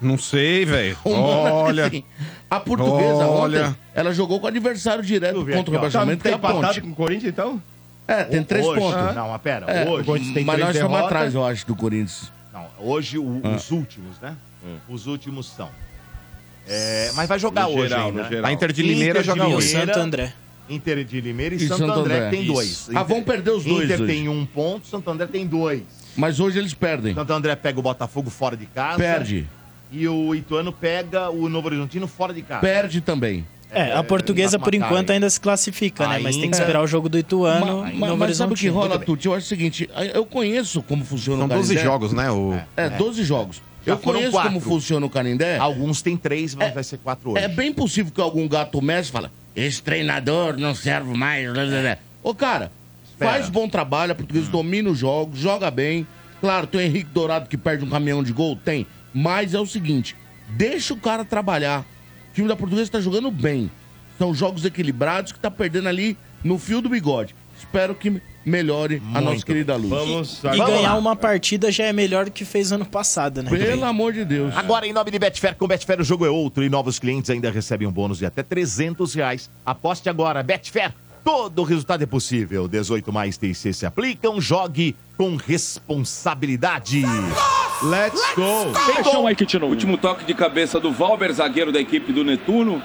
[0.00, 0.96] Não sei, velho.
[1.04, 1.86] O Olha.
[1.86, 2.04] assim,
[2.50, 3.68] a portuguesa Olha.
[3.68, 5.64] ontem, ela jogou com o adversário direto contra o.
[5.64, 7.62] Tá, rebaixamento, tem é a empatado com o Corinthians, então?
[8.20, 9.14] É, tem três Hoje- pontos.
[9.14, 10.42] Não, mas pera, É, hoje...
[10.44, 12.30] mas nós estamos atrás, eu acho, do Corinthians.
[12.52, 13.56] Não, hoje o- Ah.
[13.56, 14.36] os últimos, né?
[14.88, 15.68] Os últimos são.
[16.68, 18.22] É, mas vai jogar No hoje geral, ainda.
[18.22, 18.28] né?
[18.28, 18.46] geral.
[18.46, 19.68] A Inter de Limeira Inter joga E o hoje.
[19.68, 20.32] Santo André.
[20.68, 22.30] Inter de Limeira e, E Santo, Santo André, André.
[22.30, 22.52] tem Isso.
[22.52, 22.88] dois.
[22.94, 24.12] Ah, vão perder os dois Inter hoje.
[24.12, 25.82] tem um ponto, Santo André tem dois.
[26.16, 27.14] Mas hoje eles perdem.
[27.14, 28.96] Santo André pega o Botafogo fora de casa.
[28.98, 29.48] Perde.
[29.90, 32.60] E o Ituano pega o Novo Horizontino fora de casa.
[32.60, 33.44] Perde também.
[33.74, 36.18] É, a portuguesa, por enquanto, ainda se classifica, né?
[36.18, 36.56] Mas tem que Ainda.
[36.58, 38.98] esperar o jogo do Ituano Ma- ma- Novo mas sabe o que rola.
[38.98, 39.26] Tuti?
[39.26, 41.82] Eu acho o seguinte, eu conheço como funciona São o 12 Canindé.
[41.90, 42.30] jogos, né?
[42.30, 42.58] O...
[42.76, 43.62] É, 12 jogos.
[43.86, 44.50] Já eu conheço quatro.
[44.50, 45.56] como funciona o Canindé.
[45.58, 47.42] Alguns tem três, mas vai ser quatro hoje.
[47.42, 51.50] É bem possível que algum gato mestre fala, esse treinador não serve mais.
[51.52, 52.70] blá, blá, blá." Ô, cara,
[53.10, 53.32] Espera.
[53.32, 56.06] faz bom trabalho, a portuguesa domina os jogos, joga bem.
[56.40, 58.86] Claro, tem o Henrique Dourado que perde um caminhão de gol, tem.
[59.14, 60.14] Mas é o seguinte,
[60.50, 61.84] deixa o cara trabalhar.
[62.32, 63.70] O time da portuguesa tá jogando bem.
[64.18, 67.34] São jogos equilibrados que tá perdendo ali no fio do bigode.
[67.58, 69.90] Espero que melhore a nossa querida luz.
[69.90, 70.98] Vamos E Vamos ganhar lá.
[70.98, 73.50] uma partida já é melhor do que fez ano passado, né?
[73.50, 74.56] Pelo amor de Deus.
[74.56, 77.50] Agora, em nome de Betfair, com Betfair o jogo é outro e novos clientes ainda
[77.50, 79.50] recebem um bônus de até 300 reais.
[79.64, 80.92] Aposte agora, Betfair.
[81.22, 82.66] Todo resultado é possível.
[82.66, 84.40] 18 mais TC se aplicam.
[84.40, 87.02] Jogue com responsabilidade.
[87.82, 88.72] Let's go!
[88.94, 89.66] Fechão aí, Kitino.
[89.66, 92.80] Último toque de cabeça do Valber, zagueiro da equipe do Netuno.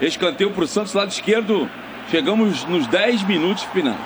[0.00, 1.68] Escanteio pro Santos, lado esquerdo.
[2.10, 3.96] Chegamos nos 10 minutos finais.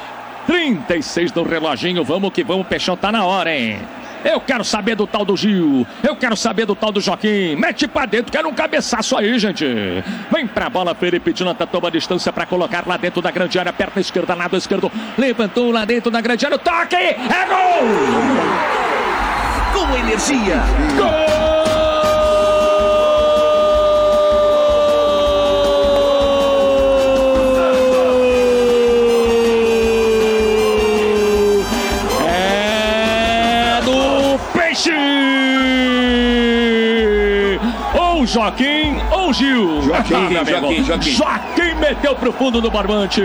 [0.46, 3.80] 36 do reloginho, vamos que vamos, Peixão tá na hora, hein?
[4.24, 7.56] Eu quero saber do tal do Gil, eu quero saber do tal do Joaquim.
[7.56, 9.64] Mete pra dentro, quero um cabeçaço aí, gente.
[10.32, 14.00] Vem pra bola, Felipe Jonathan toma distância pra colocar lá dentro da grande área, perna
[14.00, 14.90] esquerda, lado esquerdo.
[15.18, 16.96] Levantou lá dentro da grande área, o toque!
[16.96, 18.95] É gol!
[19.76, 20.62] Com energia.
[32.28, 34.90] É do Peixe!
[37.94, 39.82] Ou Joaquim ou Gil.
[39.82, 40.14] Joaquim,
[40.44, 40.84] Joaquim.
[40.84, 41.10] Joaquim.
[41.10, 43.22] Joaquim meteu pro fundo do barbante.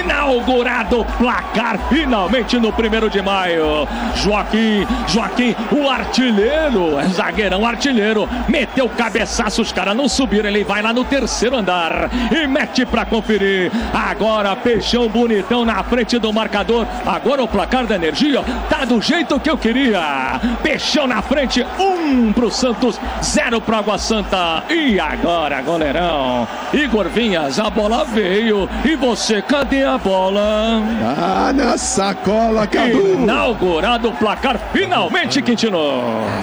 [0.00, 3.86] Inaugurado o placar finalmente no primeiro de maio.
[4.16, 10.82] Joaquim, Joaquim, o artilheiro, é zagueirão artilheiro, meteu cabeçaço, os caras não subiram, ele vai
[10.82, 13.70] lá no terceiro andar e mete pra conferir.
[13.92, 16.86] Agora Peixão bonitão na frente do marcador.
[17.06, 20.40] Agora o placar da energia tá do jeito que eu queria.
[20.62, 24.62] Peixão na frente, um pro Santos, zero pro Água Santa.
[24.70, 28.68] E agora, goleirão, Igor Vinhas, a bola veio.
[28.84, 30.82] E você, cadê a bola?
[31.16, 32.68] Ah, na sacola,
[33.14, 35.78] Inaugurado o placar finalmente, Quintino.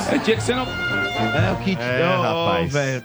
[0.09, 0.61] É, tinha que ser na...
[0.61, 1.81] É o kit.
[1.81, 2.71] É, rapaz.
[2.71, 3.03] velho.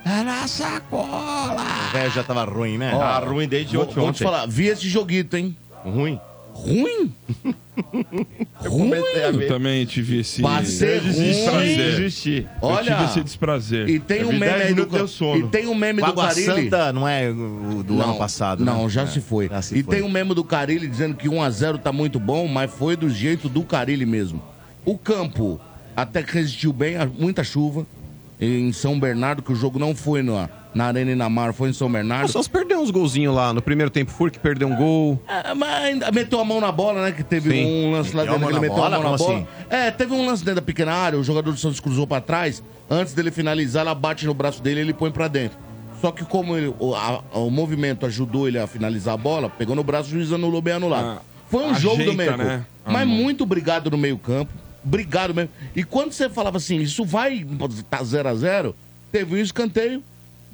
[0.92, 2.92] O velho já tava ruim, né?
[2.96, 3.94] Tá ruim desde ontem.
[3.94, 5.56] vou te falar, vi esse joguito, hein?
[5.84, 6.20] Ruim?
[6.54, 7.12] Ruim?
[8.60, 8.64] A
[9.28, 11.12] Eu também tive esse Pra ser ruim.
[11.12, 11.96] desprazer.
[11.96, 12.46] Desistir.
[12.62, 13.88] Eu Olha, tive esse desprazer.
[13.88, 15.46] e tem Eu um vi meme 10 aí do, minutos, deu sono.
[15.46, 16.46] e tem um meme O do Água Carilli.
[16.70, 18.88] Santa não é o do ano passado, Não, né?
[18.88, 19.48] já É, se foi.
[19.48, 19.96] já se e foi.
[19.96, 23.48] tem um meme do Carilli dizendo que 1x0 tá muito bom, mas foi do jeito
[23.48, 24.40] do Carilli mesmo.
[24.84, 25.60] O campo
[25.96, 27.84] até que resistiu bem, a- muita chuva.
[28.40, 31.86] Em São Bernardo, que o jogo não foi na, na Arena Inamar, foi em São
[31.86, 32.30] O Bernardo.
[32.30, 33.52] Santos perdeu uns golzinhos lá.
[33.52, 35.20] No primeiro tempo, Furk perdeu um gol.
[35.28, 37.12] Ah, mas ainda meteu a mão na bola, né?
[37.12, 37.64] Que teve Sim.
[37.86, 39.00] um lance lá Meteu a dentro ele meteu a bola?
[39.02, 39.34] mão na bola.
[39.36, 39.46] assim?
[39.70, 42.62] É, teve um lance dentro da pequena área, o jogador do Santos cruzou pra trás.
[42.90, 45.56] Antes dele finalizar, ela bate no braço dele e ele põe pra dentro.
[46.00, 49.74] Só que como ele- o, a- o movimento ajudou ele a finalizar a bola, pegou
[49.74, 51.18] no braço, o juiz anulou bem anulado.
[51.18, 52.64] Ah, Foi um jogo do ajeita, meio né?
[52.84, 53.16] A Mas mão.
[53.16, 54.52] muito obrigado no meio campo.
[54.84, 55.48] Obrigado mesmo.
[55.74, 57.46] E quando você falava assim, isso vai
[57.88, 58.74] tá 0 a 0
[59.10, 60.02] teve um escanteio.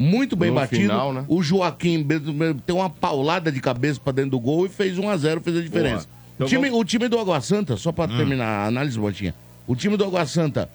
[0.03, 0.81] Muito bem No batido.
[0.81, 1.25] final, né?
[1.29, 2.07] O Joaquim
[2.67, 5.57] tem uma paulada de cabeça pra dentro do gol e fez 1 a 0 fez
[5.59, 6.09] a diferença.
[6.35, 9.35] Então o, time, vamos- o time do Água Santa, só pra terminar a análise, Botinha.
[9.67, 10.71] O time do Água Santa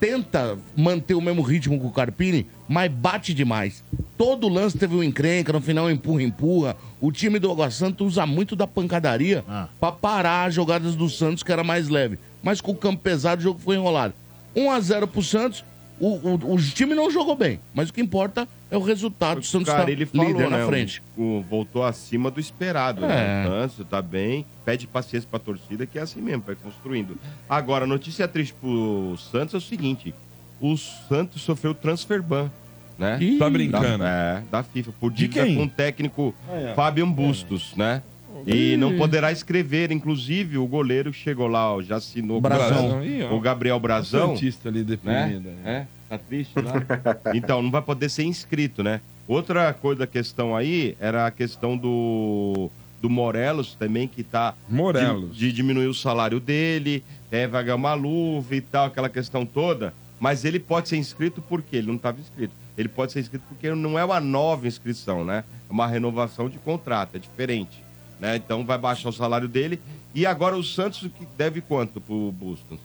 [0.00, 3.82] tenta manter o mesmo ritmo com o Carpini, mas bate demais.
[4.18, 6.76] Todo lance teve um encrenca, no final empurra, empurra.
[7.00, 9.68] O time do Água Santa usa muito da pancadaria Ah.
[9.78, 12.18] pra parar as jogadas do Santos, que era mais leve.
[12.42, 14.12] Mas com o campo pesado, o jogo foi enrolado.
[14.54, 15.64] 1 a 0 pro Santos.
[15.98, 19.38] O, o, o time não jogou bem, mas o que importa é o resultado.
[19.38, 20.58] O O Santos cara, tá ele falou, líder né?
[20.58, 21.02] na frente.
[21.16, 23.04] O, o- voltou acima do esperado.
[23.04, 23.08] É.
[23.08, 23.46] Né?
[23.46, 27.16] O Santos tá bem, pede paciência pra torcida, que é assim mesmo, vai construindo.
[27.48, 30.14] Agora, a notícia triste pro Santos é o seguinte:
[30.60, 32.50] o Santos sofreu transfer ban.
[32.98, 33.18] Né?
[33.20, 33.98] Ih, Tá brincando.
[33.98, 35.54] Da, é, da FIFA, por De dívida quem?
[35.56, 36.34] com o técnico
[36.74, 38.02] Fabian Bustos, né?
[38.46, 43.00] E não poderá escrever, inclusive, o goleiro que chegou lá, ó, já assinou Brazão.
[43.32, 44.84] O Gabriel Brazão Santista ali né?
[44.84, 45.48] deprimido.
[45.48, 45.56] né?
[45.64, 46.72] É, tá triste lá.
[47.34, 49.00] então, não vai poder ser inscrito, né?
[49.26, 52.70] Outra coisa da questão aí era a questão do,
[53.02, 55.36] do Morelos também, que tá Morelos.
[55.36, 59.44] De, de diminuir o salário dele, é, vai ganhar uma luva e tal, aquela questão
[59.44, 59.92] toda.
[60.20, 62.54] Mas ele pode ser inscrito porque ele não estava inscrito.
[62.78, 65.42] Ele pode ser inscrito porque não é uma nova inscrição, né?
[65.68, 67.85] É uma renovação de contrato, é diferente.
[68.20, 68.36] Né?
[68.36, 69.80] Então vai baixar o salário dele.
[70.14, 72.78] E agora o Santos que deve quanto pro Bustos?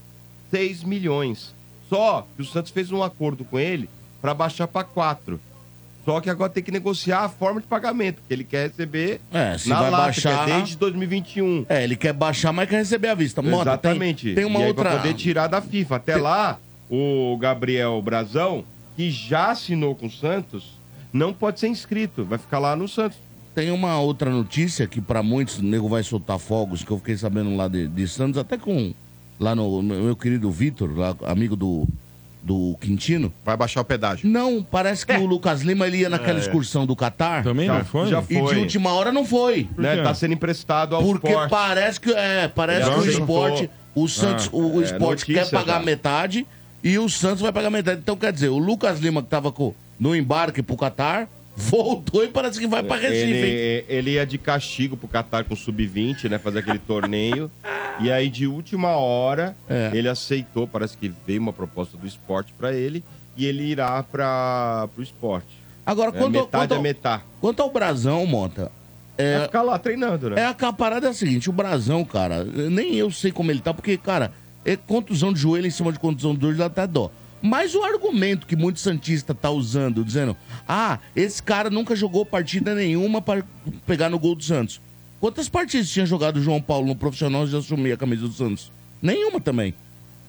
[0.50, 1.54] 6 milhões.
[1.90, 3.90] Só que o Santos fez um acordo com ele
[4.22, 5.40] para baixar para 4.
[6.04, 9.56] Só que agora tem que negociar a forma de pagamento, que ele quer receber É,
[9.58, 11.66] se na vai lata, baixar- que é desde 2021.
[11.70, 13.42] É, ele quer baixar, mas quer receber à vista.
[13.42, 14.26] Mota, Exatamente.
[14.28, 14.90] Tem, tem uma e outra.
[14.90, 15.98] Pra poder tirar da FIFA.
[15.98, 16.60] Até lá,
[16.90, 18.66] o Gabriel Brazão,
[18.98, 20.72] que já assinou com o Santos,
[21.14, 22.26] não pode ser inscrito.
[22.26, 23.18] Vai ficar lá no Santos.
[23.54, 27.18] Tem uma outra notícia que pra muitos o nego vai soltar fogos, que eu fiquei
[27.18, 28.94] sabendo lá de, de Santos, até com
[29.40, 30.90] lá no, meu querido Vitor,
[31.26, 31.86] amigo do,
[32.42, 33.34] do Quintino.
[33.44, 34.30] Vai baixar o pedágio.
[34.30, 36.42] Não, parece que o Lucas Lima ele ia naquela É.
[36.42, 37.44] excursão do Catar.
[37.44, 38.08] Também Já- não foi?
[38.08, 38.60] já E de foi.
[38.60, 39.68] última hora não foi.
[39.78, 41.50] Né, tá sendo emprestado ao Porque esporte.
[41.50, 45.50] parece que é, parece que o esporte, o Santos, Ah, o, o é, esporte quer
[45.50, 45.86] pagar já.
[45.86, 46.48] metade
[46.82, 48.00] e o Santos vai pagar metade.
[48.02, 52.28] Então quer dizer, o Lucas Lima que tava com, no embarque pro Catar voltou e
[52.28, 53.24] parece que vai pra Recife.
[53.32, 56.38] Ele, ele ia de castigo pro Qatar com o Sub-20, né?
[56.40, 57.50] Fazer aquele torneio.
[58.00, 59.92] E aí, de última hora, É.
[59.94, 60.68] ele aceitou.
[60.68, 63.04] Parece que veio uma proposta do esporte pra ele.
[63.38, 65.48] E ele irá pra, pro esporte.
[65.86, 67.24] Agora, É, quanto, metade quanto, ao- metade.
[67.40, 68.72] quanto ao Brasão, Monta,
[69.18, 70.42] Vai é, ficar lá treinando, né?
[70.42, 73.74] é a, parada é a seguinte, o Brasão, cara, nem eu sei como ele tá,
[73.74, 74.32] porque, cara,
[74.66, 77.10] é contusão de joelho em cima de contusão de joelho dá até dó.
[77.42, 80.38] Mas o argumento que muito Santista tá usando, dizendo,
[80.68, 83.44] ah, esse cara nunca jogou partida nenhuma para
[83.86, 84.80] pegar no gol do Santos.
[85.20, 88.72] Quantas partidas tinha jogado o João Paulo no profissional de assumir a camisa do Santos?
[89.02, 89.74] Nenhuma também.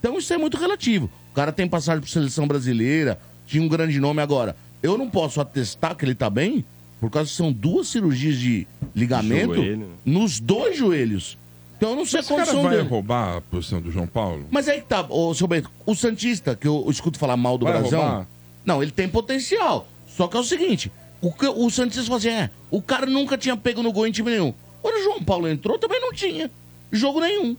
[0.00, 1.10] Então isso é muito relativo.
[1.30, 4.56] O cara tem passagem por seleção brasileira, tinha um grande nome agora.
[4.82, 6.64] Eu não posso atestar que ele tá bem,
[7.00, 9.86] por causa que são duas cirurgias de ligamento Joelho, né?
[10.04, 11.38] nos dois joelhos.
[11.82, 12.88] Então eu não sei a cara condição vai dele.
[12.88, 14.46] roubar a posição do João Paulo?
[14.52, 17.64] Mas aí que tá, ô, seu Bento, o Santista, que eu escuto falar mal do
[17.64, 18.26] Vai Brasão, roubar?
[18.64, 19.88] não, ele tem potencial.
[20.06, 23.36] Só que é o seguinte, o, que- o Santista fala assim, é, o cara nunca
[23.36, 24.54] tinha pego no gol em time nenhum.
[24.80, 26.48] Quando o João Paulo entrou, também não tinha
[26.92, 27.56] jogo nenhum.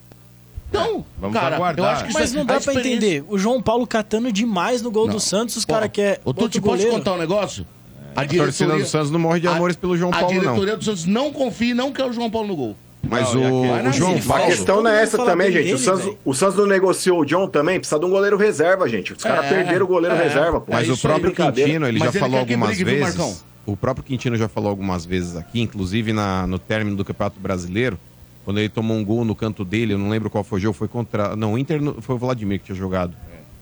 [0.69, 1.85] Então, vamos cara, aguardar.
[1.85, 3.25] eu acho que isso Mas é- não dá a pra experiência- entender.
[3.27, 5.15] O João Paulo catando demais no gol Não.
[5.15, 6.21] do Santos, os caras querem.
[6.23, 7.67] Ô, Tuti, posso te contar um negócio?
[8.15, 10.39] A A torcida do Santos não morre de amores pelo João Paulo, A não.
[10.39, 12.77] diretoria do Santos não confia e não quer o João Paulo no gol.
[13.07, 15.63] Mas Não, o, aquele- o Vai João A questão não é essa também, gente.
[15.63, 18.87] dele, o, Santos, o Santos não negociou o John também, precisa de um goleiro reserva,
[18.87, 19.13] gente.
[19.13, 20.23] Os caras É, perderam o goleiro é.
[20.23, 20.71] reserva, pô.
[20.71, 21.31] Mas É o próprio.
[21.33, 23.43] Quintino, ele Mas já ele falou algumas brigue, vezes.
[23.65, 27.97] O próprio Quintino já falou algumas vezes aqui, inclusive na, no término do Campeonato Brasileiro,
[28.45, 30.73] quando ele tomou um gol no canto dele, eu não lembro qual foi o jogo,
[30.73, 31.35] foi contra.
[31.35, 33.13] Não, o Inter foi o Vladimir que tinha jogado.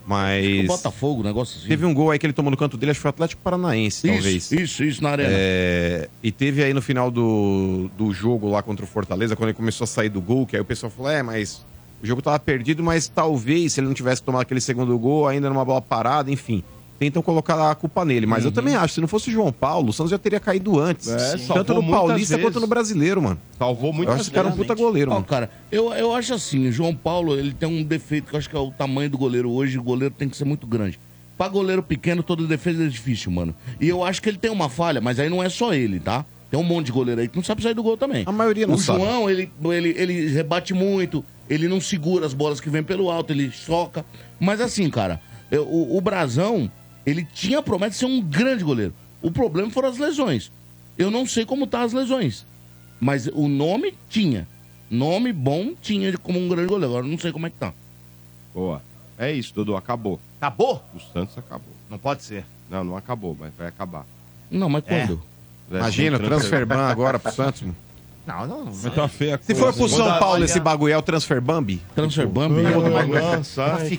[0.06, 0.68] O Mas.
[0.68, 1.68] Botafogo, negócio assim.
[1.68, 3.42] Teve um gol aí que ele tomou no canto dele, acho que foi o Atlético
[3.42, 4.36] Paranaense, talvez.
[4.36, 5.30] Isso, isso, isso, na arena.
[5.32, 9.58] É, e teve aí no final do, do jogo lá contra o Fortaleza, quando ele
[9.58, 11.66] começou a sair do gol, que aí o pessoal falou: é, mas
[12.02, 15.50] o jogo tava perdido, mas talvez se ele não tivesse tomado aquele segundo gol, ainda
[15.50, 16.64] numa bola parada, enfim.
[17.02, 18.28] Tentam colocar a culpa nele.
[18.28, 20.80] Mas eu também acho, se não fosse o João Paulo, o Santos já teria caído
[20.80, 21.08] antes.
[21.08, 22.44] É, Tanto no Paulista vezes.
[22.46, 23.40] quanto no brasileiro, mano.
[23.58, 25.26] Salvou Eu muitas acho que esse cara é um puta goleiro, Ó, mano.
[25.26, 28.48] cara, eu, eu acho assim, o João Paulo, ele tem um defeito que eu acho
[28.48, 31.00] que é o tamanho do goleiro hoje, o goleiro tem que ser muito grande.
[31.40, 33.56] Pra goleiro pequeno, toda defesa é difícil, mano.
[33.80, 36.24] E eu acho que ele tem uma falha, mas aí não é só ele, tá?
[36.52, 38.26] Tem um monte de goleiro aí que não sabe sair do gol também.
[38.28, 39.00] A maioria não o sabe.
[39.00, 43.34] João, ele, ele, ele rebate muito, ele não segura as bolas que vêm pelo alto,
[43.34, 44.06] ele choca.
[44.40, 46.70] Mas assim, cara, eu- o, o Brasão,
[47.06, 48.94] ele tinha a promessa de ser um grande goleiro.
[49.22, 50.52] O problema foram as lesões.
[50.98, 52.46] Eu não sei como tá as lesões.
[53.00, 54.48] Mas o nome tinha.
[54.90, 56.92] Nome bom tinha de- como um grande goleiro.
[56.92, 57.74] Agora eu não sei como é que tá.
[58.54, 58.82] Boa.
[59.18, 59.76] É isso, Dudu.
[59.76, 60.20] Acabou.
[60.40, 60.84] Acabou?
[60.96, 61.74] O Santos acabou.
[61.90, 62.46] Não pode ser.
[62.70, 64.06] Não, não acabou, mas vai acabar.
[64.50, 65.06] Não, mas É.
[65.08, 65.22] quando?
[65.70, 67.62] Imagina, Tem transfer ban agora pro Santos.
[67.62, 67.76] mano.
[68.28, 68.72] Não, não.
[68.72, 69.62] Vai tá feia a Se coisa.
[69.62, 71.82] for pro São Paulo esse bagulho, é o transfer Bambi?
[71.96, 72.62] Transfer Bambi?
[72.62, 73.98] Nossa, ai,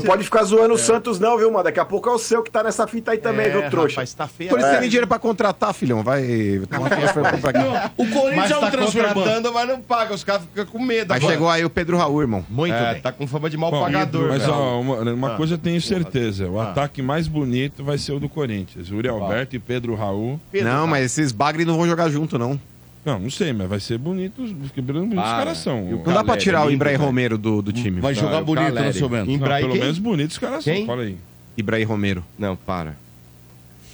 [0.00, 1.64] você não pode ficar zoando o Santos, não, viu, mano?
[1.64, 3.96] Daqui a pouco é o seu que tá nessa fita aí também, viu, trouxa?
[3.96, 4.50] Rapaz, tá feio.
[4.50, 4.78] Por isso É.
[4.78, 6.02] tem dinheiro pra contratar, filhão.
[6.02, 6.22] Vai
[6.68, 7.58] transfer ban pra quê?
[7.96, 10.14] O Corinthians é um tá contratando, mas não paga.
[10.14, 11.12] Os caras ficam com medo.
[11.12, 11.32] Aí agora.
[11.32, 12.44] chegou aí o Pedro Raul, irmão.
[12.48, 13.02] Muito É, bem.
[13.02, 14.28] tá com fama de mal Bom, pagador.
[14.28, 14.52] mas velho.
[14.54, 18.28] ó, uma, uma coisa eu tenho certeza: o ataque mais bonito vai ser o do
[18.28, 18.90] Corinthians.
[18.90, 20.40] Uri Alberto e Pedro Raul.
[20.50, 22.58] Pedro, não, mas esses bagre não vão jogar junto, não.
[23.04, 24.42] Não, não sei, mas vai ser bonito.
[24.42, 25.82] os- Que bonitos os caras são.
[25.84, 26.96] Não dá pra Caleri, tirar o Ibrahim.
[26.96, 28.00] Romero do, do time.
[28.00, 28.96] Vai jogar o bonito, Caleri.
[28.98, 29.30] seu Bento?
[29.30, 29.80] Não, pelo quem?
[29.80, 30.78] menos bonitos os caras Quem?
[30.78, 30.86] são.
[30.86, 31.16] Fala aí.
[31.56, 32.24] Ibrahim Romero.
[32.38, 32.96] Não, para.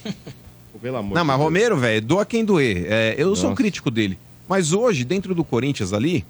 [0.80, 1.36] Pelo amor Não, mas.
[1.38, 2.86] Romero, velho, doa quem doer.
[2.88, 3.56] É, eu sou Nossa.
[3.60, 4.16] crítico dele.
[4.48, 6.24] Mas hoje, dentro do Corinthians ali,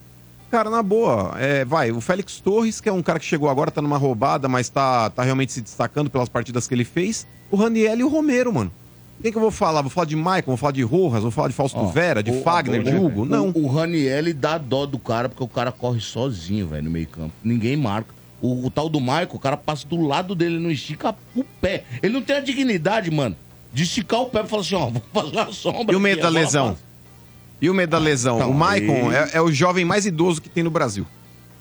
[0.51, 3.71] cara, na boa, é, vai, o Félix Torres, que é um cara que chegou agora,
[3.71, 7.27] tá numa roubada, mas tá, tá realmente se destacando pelas partidas que ele fez.
[7.51, 8.73] O Raniel e o Romero, mano.
[9.21, 9.83] Quem que eu vou falar?
[9.83, 12.31] Vou falar de Maicon, vou falar de Rojas, vou falar de Fausto Ó, Vera, de
[12.31, 13.25] o- Fagner, o- de Hugo?
[13.25, 13.49] Não.
[13.51, 17.07] O, o Raniel dá dó do cara, porque o cara corre sozinho, velho, no meio
[17.09, 17.33] campo.
[17.43, 18.15] Ninguém marca.
[18.41, 21.83] O, o tal do Michael, o cara passa do lado dele, não estica o pé.
[22.01, 23.35] Ele não tem a dignidade, mano,
[23.73, 25.93] de esticar o pé e falar assim, ó, vou fazer a sombra.
[25.93, 26.69] E o medo da lesão?
[26.69, 26.83] passa.
[27.61, 28.37] E o medo da lesão?
[28.37, 31.05] Então, o Maicon aí- é, é o jovem mais idoso que tem no Brasil.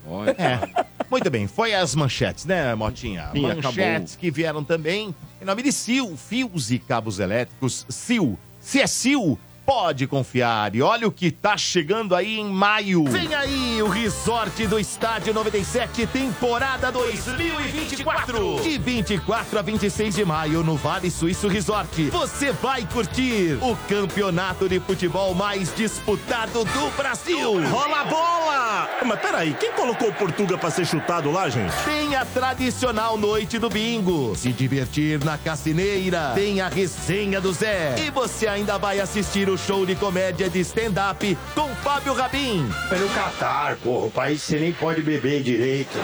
[0.07, 0.35] Olha.
[0.37, 0.85] É.
[1.09, 3.29] Muito bem, foi as manchetes, né, Motinha?
[3.31, 7.85] Sim, manchetes que vieram também em nome de Sil, fios e cabos elétricos.
[7.87, 10.73] Sil, se é Sil, pode confiar.
[10.73, 13.03] E olha o que tá chegando aí em maio.
[13.03, 18.61] Vem aí o Resort do Estádio 97, temporada 2024.
[18.63, 22.09] De 24 a 26 de maio no Vale Suíço Resort.
[22.11, 27.61] Você vai curtir o campeonato de futebol mais disputado do Brasil.
[27.67, 28.89] Rola a bola!
[29.05, 31.73] Mas peraí, quem colocou o Portuga pra ser chutado lá, gente?
[31.83, 34.33] Tem a tradicional noite do bingo.
[34.33, 36.31] Se divertir na cassineira.
[36.35, 37.95] Tem a resenha do Zé.
[37.99, 42.69] E você ainda vai assistir o show de comédia de stand-up com Fábio Rabin.
[42.89, 44.07] Pelo Catar, porra.
[44.07, 45.97] O país você nem pode beber direito.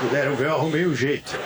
[0.00, 1.38] Puderam ver, eu arrumei o jeito.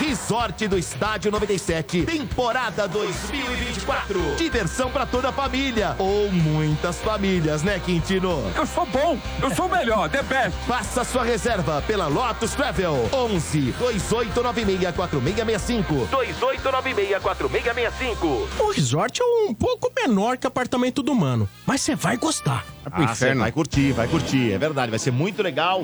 [0.00, 4.34] Resort do Estádio 97, temporada 2024.
[4.36, 5.94] Diversão pra toda a família.
[5.98, 8.42] Ou muitas famílias, né, Quintino?
[8.56, 10.56] Eu sou bom, eu sou o melhor, the best.
[10.66, 13.10] Faça sua reserva pela Lotus Travel.
[13.12, 15.94] 11 2896 4665.
[16.10, 18.48] 2896 4665.
[18.58, 22.64] O resort é um pouco menor que apartamento do mano, mas você vai gostar.
[22.84, 25.82] Ah, você vai curtir, vai curtir, é verdade, vai ser muito legal.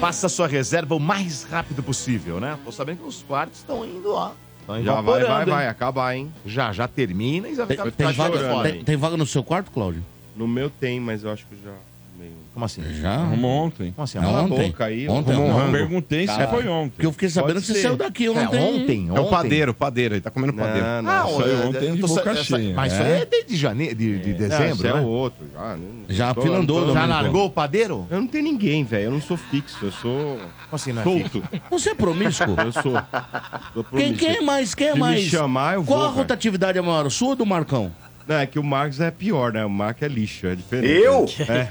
[0.00, 2.58] Faça sua reserva o mais rápido possível, né?
[2.64, 4.32] Tô sabendo que os quartos estão indo, ó.
[4.82, 5.48] Já vai, vai, hein?
[5.50, 6.32] vai acabar, hein?
[6.44, 8.70] Já, já termina e já Tem, fica tem vaga, fora.
[8.70, 10.04] tem, tem vaga no seu quarto, Cláudio?
[10.36, 11.72] No meu tem, mas eu acho que já.
[12.58, 12.82] Como assim?
[13.00, 13.12] Já?
[13.12, 13.92] Arrumou ontem.
[13.92, 14.18] Como assim?
[14.18, 14.66] É Cala a ontem.
[14.72, 15.30] boca aí, ontem.
[15.32, 15.58] arrumou um não.
[15.60, 15.72] rango.
[15.72, 16.90] Perguntei se foi ontem.
[16.90, 17.82] Porque eu fiquei sabendo Pode que você ser.
[17.82, 18.60] saiu daqui É, ontem.
[18.82, 19.30] ontem, É o ontem.
[19.30, 20.84] padeiro, o padeiro, ele tá comendo padeiro.
[20.84, 21.10] Não, não.
[21.12, 22.74] Ah, Saiu é, ontem eu de tô boca sa- cheia.
[22.74, 23.04] Mas isso É.
[23.14, 25.00] aí é desde janeiro, de, de Não, dezembro, é né?
[25.00, 25.46] o outro.
[25.54, 27.14] Já, não- Já tô- afilandou, tô- Já Domênico.
[27.22, 28.06] largou o padeiro?
[28.10, 29.04] Eu não tenho ninguém, velho.
[29.04, 31.44] Eu não sou fixo, eu sou Como assim, não é solto.
[31.70, 32.56] Você é promíscuo?
[32.58, 32.82] Eu sou.
[33.72, 34.74] sou Quem, quem é mais?
[34.74, 35.22] Quem é Se me mais?
[35.22, 37.92] chamar, eu Qual vou, a rotatividade é maior, sua ou do Marcão?
[38.26, 39.64] Não, é que o Marcos é pior, né?
[39.64, 40.92] O Marcos é lixo, é diferente.
[40.92, 41.24] Eu?
[41.48, 41.68] É.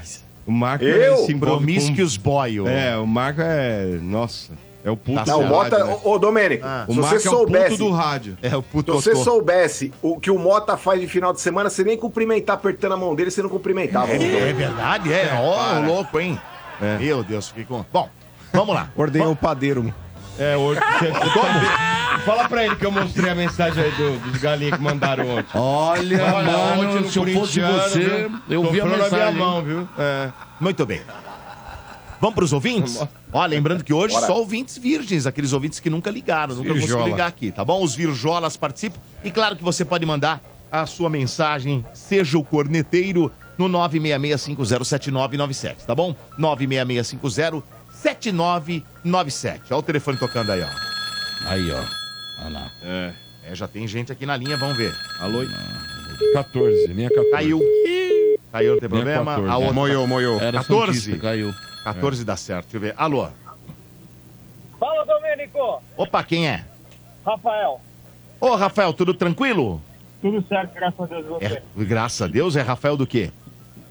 [0.48, 1.14] O Marcos Eu?
[1.14, 2.58] é, se envolve Promiscuous boy.
[2.60, 2.64] ô.
[2.64, 2.70] com...
[2.70, 3.98] É, o Marcos é...
[4.00, 4.52] Nossa,
[4.82, 5.76] é o puto Tá Não, do o Mota.
[5.76, 6.00] rádio, né?
[6.02, 6.84] Ô, ô, Domênico, Ah.
[6.88, 7.68] O se você Marcos é o soubesse.
[7.70, 8.38] puto do rádio.
[8.42, 11.68] É o Se puto você soubesse o que o Mota faz de final de semana,
[11.68, 14.10] você nem cumprimentar apertando a mão dele, você não cumprimentava.
[14.10, 15.30] É verdade, é.
[15.38, 15.86] Ó, para.
[15.86, 16.40] louco, hein?
[16.98, 17.84] Meu Deus, fiquei com...
[17.92, 18.08] Bom,
[18.52, 18.88] vamos lá.
[18.96, 19.92] Ordenhou o padeiro.
[20.38, 20.80] É, hoje...
[22.24, 25.58] Fala pra ele que eu mostrei a mensagem aí do- dos galinhas que mandaram ontem.
[25.58, 28.30] Olha, Olha, mano, ontem se eu fosse você, viu?
[28.50, 29.34] eu vi a na minha mensagem.
[29.34, 29.88] mão, viu?
[29.98, 30.30] É.
[30.60, 31.00] Muito bem.
[32.20, 32.98] Vamos para os ouvintes?
[33.32, 37.28] Ó, lembrando que hoje só ouvintes virgens, aqueles ouvintes que nunca ligaram, nunca conseguiram ligar
[37.28, 37.82] aqui, tá bom?
[37.82, 38.98] Os virjolas participam.
[39.24, 40.40] E claro que você pode mandar
[40.70, 46.14] a sua mensagem, seja o corneteiro, no 966507997, tá bom?
[46.38, 47.62] 966507997.
[49.70, 50.68] Olha o telefone tocando aí, ó.
[51.48, 51.82] Aí, ó.
[52.44, 52.72] Olha lá.
[52.82, 53.12] É.
[53.44, 54.94] É, já tem gente aqui na linha, vamos ver.
[55.20, 55.40] Alô?
[56.34, 57.30] 14, linha 14.
[57.30, 57.60] Caiu.
[58.52, 59.24] Caiu, não tem Linha problema.
[59.32, 59.50] 14.
[59.50, 59.72] A outra...
[59.72, 60.40] Moiou, moiou.
[60.40, 60.92] Era 14.
[61.00, 61.54] Santista, caiu.
[61.84, 62.94] 14 dá certo, deixa eu ver.
[62.96, 63.28] Alô?
[64.78, 65.82] Fala, Domênico!
[65.96, 66.64] Opa, quem é?
[67.26, 67.80] Rafael,
[68.40, 69.82] Ô, Rafael, tudo tranquilo?
[70.22, 71.24] tudo certo, graças a Deus.
[71.24, 71.44] e Você?
[71.44, 73.30] É, graças a Deus, é Rafael do quê?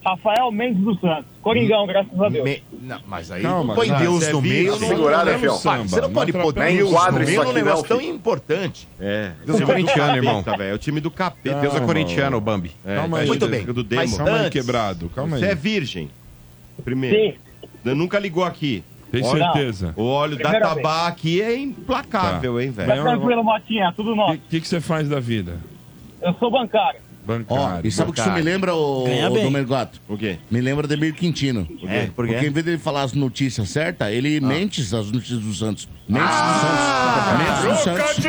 [0.06, 2.44] Rafael Mendes dos Santos, Coringão, graças a Deus.
[2.46, 4.72] Me- Não, mas aí Calma, não põe não, Deus você é no meio.
[4.72, 5.54] Não, Segurada, não, fião.
[5.56, 6.54] não, pai, Você não Não pode pôr.
[6.54, 8.88] Deus no isso meio num aqui, negócio não, tão importante.
[9.00, 9.32] É.
[9.46, 10.44] Deus é corintiano, irmão.
[10.44, 10.56] Tá.
[10.64, 11.60] É o time do capeta.
[11.60, 12.72] Deus é corintiano, o Bambi.
[12.86, 13.28] É, Calma aí.
[13.28, 13.66] Muito bem.
[13.66, 14.18] Do Mas demo.
[14.18, 15.10] Calma aí, quebrado.
[15.10, 15.52] Calma Você aí.
[15.52, 16.10] é virgem.
[16.84, 17.16] Primeiro.
[17.34, 17.34] Sim,
[17.84, 18.84] Você nunca ligou aqui.
[19.12, 19.94] Tem Olha, certeza?
[19.96, 23.04] O óleo da Tabá aqui é implacável, hein, tá velho?
[23.04, 24.38] tranquilo, Motinha, tudo O nosso.
[24.50, 25.58] que, que você faz da vida?
[26.22, 27.00] Eu sou bancário.
[27.50, 27.88] Ó, Bancário.
[27.88, 29.66] e sabe o que isso me lembra, o, Ganha bem.
[29.66, 30.00] Gato?
[30.08, 30.38] O quê?
[30.50, 31.68] Me lembra Demir Quintino.
[31.88, 32.34] É, por quê?
[32.34, 35.88] Porque em vez dele falar as notícias certas, ele mente as notícias do Santos.
[36.08, 37.38] Mente do Santos.
[37.38, 38.26] Mente do Santos.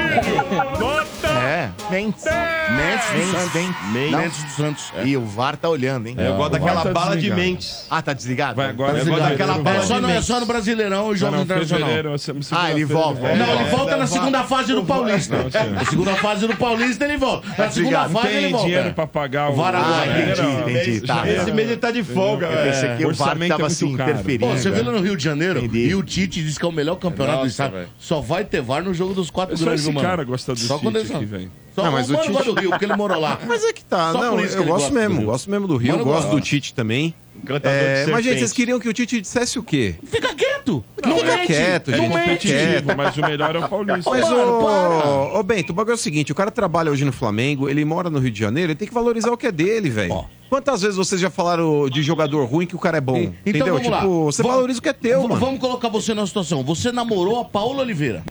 [1.49, 1.71] É.
[1.91, 3.53] Mente do Santos.
[3.93, 4.93] Mente do Santos.
[4.97, 5.07] É.
[5.07, 6.17] E o VAR tá olhando, hein?
[6.19, 7.41] Eu gosto daquela tá bala de desligado.
[7.41, 7.87] mentes.
[7.91, 8.57] Ah, tá desligado?
[8.57, 8.93] Vai agora.
[8.95, 10.27] Tá Eu gosto daquela É bala só, de no, é mentes.
[10.27, 12.15] só no Brasileirão e Jogos Internacional.
[12.15, 13.21] essa- Ah, ele volta.
[13.21, 15.37] Não, ele É, volta é, na segunda fase do Paulista.
[15.73, 17.47] Na segunda fase do Paulista ele volta.
[17.57, 18.13] Na segunda Obrigado.
[18.13, 18.88] fase ele volta.
[18.89, 19.55] Dinheiro pra pagar o...
[19.57, 21.01] Varaguá, Ah, entendi, Não, entendi.
[21.03, 22.73] Tá, Esse mês ele tá de folga, Eu velho.
[22.73, 24.47] pensei que o VAR orçamento tava é assim, interferindo.
[24.47, 25.59] Pô, você viu no Rio de Janeiro?
[25.61, 25.89] Entendi.
[25.89, 27.89] E o Tite disse que é o melhor campeonato Nossa, do estado.
[27.99, 30.07] Só vai ter VAR no jogo dos quatro É só grandes, esse mano.
[30.07, 31.51] cara gosta do Só Tite que vem.
[31.75, 33.39] Só Não, mas o Tite- do Rio, porque ele morou lá.
[33.47, 34.13] Mas é que tá.
[34.13, 37.15] Só não, eu ele gosto mesmo, gosto mesmo do Rio, gosto do Tite também.
[37.47, 39.95] Cantador É, de mas, gente, vocês queriam que o Tite dissesse o quê?
[40.05, 40.85] Fica quieto.
[41.03, 41.47] Não, Não fica mente.
[41.47, 42.47] quieto, É gente, Não fica mente.
[42.49, 42.97] quieto.
[42.97, 44.11] Mas o melhor é o Paulista.
[44.11, 47.69] Mas, ô, ô, Bento, o bagulho é o seguinte: o cara trabalha hoje no Flamengo,
[47.69, 50.13] ele mora no Rio de Janeiro, ele tem que valorizar o que é dele, velho.
[50.13, 50.25] Ó.
[50.51, 53.17] Quantas vezes vocês já falaram de jogador ruim que o cara é bom?
[53.19, 53.67] Então entendeu?
[53.75, 54.01] vamos tipo, lá.
[54.03, 55.37] você Vamos- valoriza o que é teu, mano.
[55.37, 56.63] Vamos colocar você numa situação.
[56.65, 58.23] Você namorou a Paula Oliveira.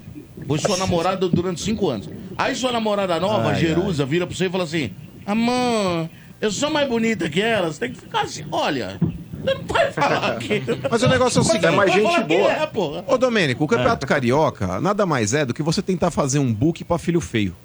[0.47, 2.09] Foi sua namorada durante cinco anos.
[2.37, 4.91] Aí sua namorada nova, Jerusa, vira pra você e fala assim:
[5.25, 6.09] Amor,
[6.41, 7.71] eu sou mais bonita que ela.
[7.71, 8.45] Você tem que ficar assim.
[8.51, 8.99] Olha,
[9.67, 10.61] vai falar que...
[10.89, 11.65] Mas o negócio é o seguinte.
[11.65, 13.03] ele vai falar que é, porra.
[13.07, 16.83] Ô, Domênico, o Campeonato Carioca nada mais é do que você tentar fazer um book
[16.83, 17.55] pra filho feio.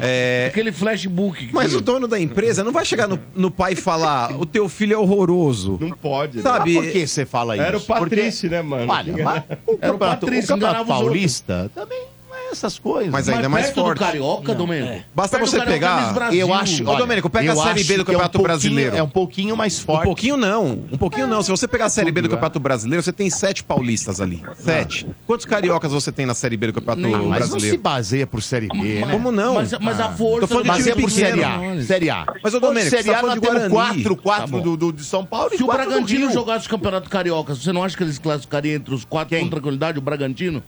[0.00, 1.46] É, aquele flashbook.
[1.48, 4.46] que- Mas o dono da empresa não vai chegar no, no pai e falar: o
[4.46, 5.78] teu filho é horroroso.
[5.80, 6.38] Não pode.
[6.38, 6.42] né?
[6.42, 6.74] Sabe?
[6.76, 7.64] Mas por que você fala isso?
[7.64, 8.90] Era o Patrício, né, mano?
[8.90, 12.11] Olha, mas o Era o campeonato, Patrício, o campeonato enganava os paulista também não é
[12.52, 13.10] essas coisas.
[13.10, 13.98] Mas ainda é mais perto do forte.
[13.98, 15.04] Carioca, Domênico.
[15.14, 16.32] Basta Perto do você pegar.
[16.34, 16.88] Eu acho.
[16.88, 18.96] Ô, Domênico, pega a Série B do é um Campeonato Brasileiro.
[18.96, 20.04] É um pouquinho mais Um forte.
[20.04, 21.42] pouquinho não, um pouquinho não.
[21.42, 22.30] Se você pegar a Série B do é.
[22.30, 24.42] Campeonato Brasileiro, você tem sete paulistas ali.
[24.56, 25.06] Sete.
[25.26, 27.78] Quantos cariocas você tem na Série B do Campeonato Ah, mas não se Brasileiro?
[27.82, 29.12] baseia por Série B, né?
[29.12, 29.54] Como não?
[29.54, 31.10] Mas, mas a força Tô do Baseia por.
[31.10, 31.82] Série A.
[31.82, 32.26] Série A.
[32.42, 34.02] Mas, ô, Domênico, Série você tá A nós falando de temos Guarani.
[34.02, 34.60] quatro, Tá quatro bom.
[34.62, 37.72] do, do- de São Paulo e Se o do Bragantino jogasse o Campeonato Carioca, você
[37.72, 40.62] não acha que eles classificariam entre os quatro com tranquilidade, o Bragantino?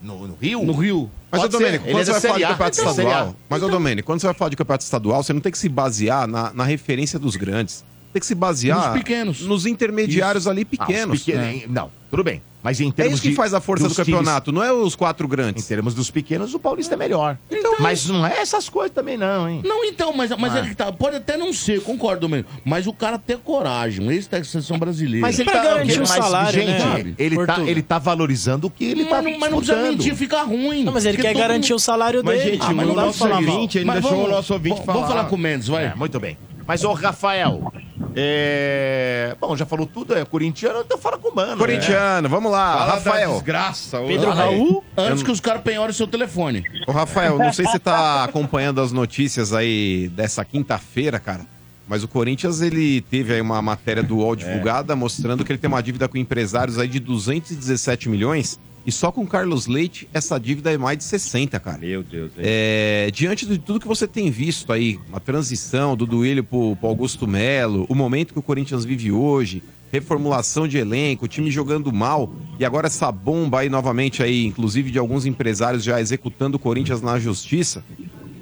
[0.00, 0.62] No, no Rio?
[0.64, 1.10] No Rio.
[1.30, 1.48] Mas, ô.
[1.48, 2.90] Domênico, quando é você da vai falar de campeonato Então, A.
[2.92, 3.36] estadual.
[3.48, 5.68] Mas, ô Domênico, quando você vai falar de campeonato estadual, você não tem que se
[5.68, 7.84] basear na, na referência dos grandes.
[8.12, 9.40] Tem que se basear Nos pequenos.
[9.42, 11.22] nos intermediários ali Ah, os pequenos.
[11.24, 12.40] pequenos, Não, tudo bem.
[12.62, 14.62] Mas em É termos isso que de- faz a força do dos times- campeonato, não
[14.62, 15.64] é os quatro Em grandes.
[15.66, 17.38] termos dos pequenos, o Paulista é melhor.
[17.78, 19.60] Mas não é essas coisas também, não, hein?
[19.64, 20.58] Não, então, mas, mas Ah.
[20.58, 22.50] é que tá, pode até não ser, concordo, Domênico.
[22.64, 25.20] Mas o cara ter coragem, esse da seleção brasileira.
[25.24, 27.70] Mas ele Pra tá, garantir o salário, gente, né, ele, tá, Portuga?
[27.70, 30.82] ele tá valorizando o que ele mas, tá não, mas não precisa mentir, fica ruim.
[30.84, 32.50] Não, mas ele quer garantir o salário Mas, dele.
[32.52, 33.54] gente, Ah, mas o não dá nosso pra falar mal.
[33.54, 34.98] ouvinte, ele Mas deixou vamos- o nosso ouvinte vamos- falar.
[34.98, 35.84] Vamos falar com o Mendes, vai.
[35.86, 36.36] É, muito bem.
[36.68, 37.72] Mas, ô, Rafael,
[38.14, 39.34] é...
[39.40, 41.56] bom, já falou tudo, é corintiano, então fala com o mano.
[41.56, 42.74] Corintiano, vamos lá.
[42.74, 43.32] Fala da Rafael.
[43.32, 43.98] desgraça.
[44.00, 44.30] Pedro.
[44.30, 44.84] Raul?
[44.94, 46.62] Antes que os caras penhorem seu telefone.
[46.86, 51.46] Ô, Rafael, não sei se você tá acompanhando as notícias aí dessa quinta-feira, cara.
[51.88, 55.68] Mas o Corinthians, ele teve aí uma matéria do UOL divulgada mostrando que ele tem
[55.68, 58.60] uma dívida com empresários aí de 217 milhões.
[58.88, 61.76] E só com o Carlos Leite, essa dívida é mais de 60, cara.
[61.76, 62.32] Meu Deus?
[62.38, 66.88] É, diante de tudo que você tem visto aí, a transição do Duílio pro, pro
[66.88, 69.62] Augusto Melo, o momento que o Corinthians vive hoje,
[69.92, 74.90] reformulação de elenco, o time jogando mal, e agora essa bomba aí novamente aí, inclusive
[74.90, 77.84] de alguns empresários já executando o Corinthians na justiça.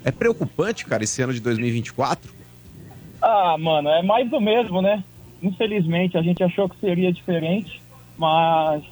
[0.05, 2.32] É preocupante, cara, esse ano de 2024?
[3.20, 5.02] Ah, mano, é mais do mesmo, né?
[5.43, 7.82] Infelizmente, a gente achou que seria diferente,
[8.16, 8.85] mas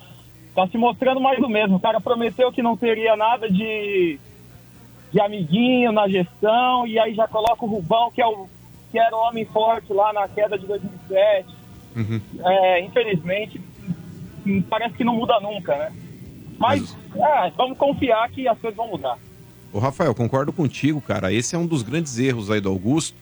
[0.54, 1.76] tá se mostrando mais do mesmo.
[1.76, 4.18] O cara prometeu que não teria nada de,
[5.12, 8.46] de amiguinho na gestão, e aí já coloca o Rubão, que, é o,
[8.90, 11.48] que era o homem forte lá na queda de 2007.
[12.44, 13.60] É, infelizmente,
[14.68, 15.92] parece que não muda nunca, né?
[16.58, 19.18] Mas, ah, vamos confiar que as coisas vão mudar.
[19.72, 21.32] Ô, Rafael, concordo contigo, cara.
[21.32, 23.16] Esse é um dos grandes erros aí do Augusto.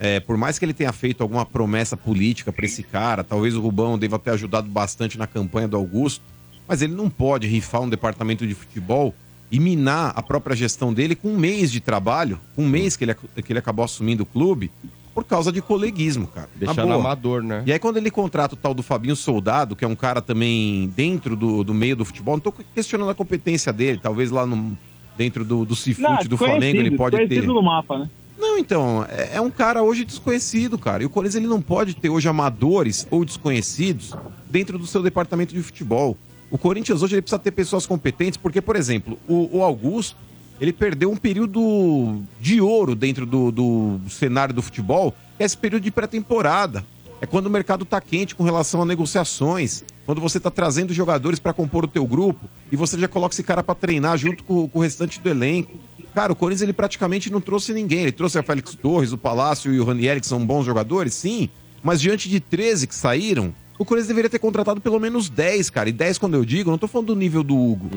[0.00, 3.60] É, por mais que ele tenha feito alguma promessa política pra esse cara, talvez o
[3.60, 6.24] Rubão deva ter ajudado bastante na campanha do Augusto,
[6.66, 9.14] mas ele não pode rifar um departamento de futebol
[9.50, 13.14] e minar a própria gestão dele com um mês de trabalho, um mês que ele,
[13.14, 14.70] que ele acabou assumindo o clube,
[15.14, 16.48] por causa de coleguismo, cara.
[16.58, 17.00] Na Deixando boa.
[17.00, 17.62] amador, né?
[17.66, 20.90] E aí, quando ele contrata o tal do Fabinho Soldado, que é um cara também
[20.96, 24.76] dentro do, do meio do futebol, não tô questionando a competência dele, talvez lá no,
[25.16, 27.42] dentro do, do Cifute do Flamengo ele pode ter.
[27.42, 28.10] no mapa, né?
[28.38, 31.02] Não, então, é, é um cara hoje desconhecido, cara.
[31.02, 34.14] E o Corinthians ele não pode ter hoje amadores ou desconhecidos
[34.50, 36.16] dentro do seu departamento de futebol.
[36.52, 40.18] O Corinthians hoje ele precisa ter pessoas competentes, porque, por exemplo, o, o Augusto,
[40.60, 45.56] ele perdeu um período de ouro dentro do, do cenário do futebol, que é esse
[45.56, 46.84] período de pré-temporada.
[47.22, 51.38] É quando o mercado tá quente com relação a negociações, quando você tá trazendo jogadores
[51.38, 54.68] para compor o teu grupo e você já coloca esse cara para treinar junto com,
[54.68, 55.78] com o restante do elenco.
[56.14, 58.00] Cara, o Corinthians ele praticamente não trouxe ninguém.
[58.00, 61.48] Ele trouxe a Félix Torres, o Palácio e o Ranieri, que são bons jogadores, sim.
[61.82, 65.88] Mas diante de 13 que saíram, o Corinthians deveria ter contratado pelo menos 10, cara.
[65.88, 67.90] E 10, quando eu digo, eu não tô falando do nível do Hugo.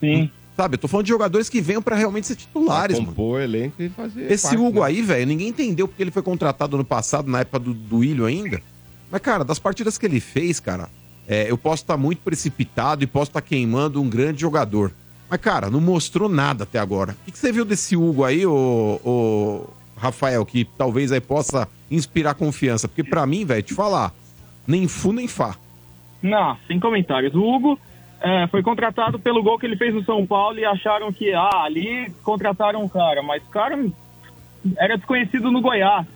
[0.00, 0.30] Sim.
[0.56, 3.08] Sabe, eu tô falando de jogadores que venham pra realmente ser titulares, mano.
[3.08, 4.30] Compor o elenco e fazer.
[4.30, 4.86] Esse parte, Hugo né?
[4.86, 8.24] aí, velho, ninguém entendeu porque ele foi contratado no passado, na época do, do Ilho
[8.24, 8.62] ainda.
[9.10, 10.88] Mas, cara, das partidas que ele fez, cara,
[11.26, 14.92] é, eu posso estar muito precipitado e posso estar queimando um grande jogador.
[15.28, 17.16] Mas, cara, não mostrou nada até agora.
[17.22, 19.66] O que, que você viu desse Hugo aí, ô, ô,
[19.96, 22.86] Rafael, que talvez aí possa inspirar confiança?
[22.86, 24.14] Porque pra mim, velho, te falar,
[24.66, 25.56] nem fu nem fá.
[26.22, 27.34] Não, sem comentários.
[27.34, 27.78] O Hugo
[28.20, 31.62] é, foi contratado pelo gol que ele fez no São Paulo e acharam que, ah,
[31.64, 33.78] ali contrataram um cara, mas o cara
[34.78, 36.06] era desconhecido no Goiás.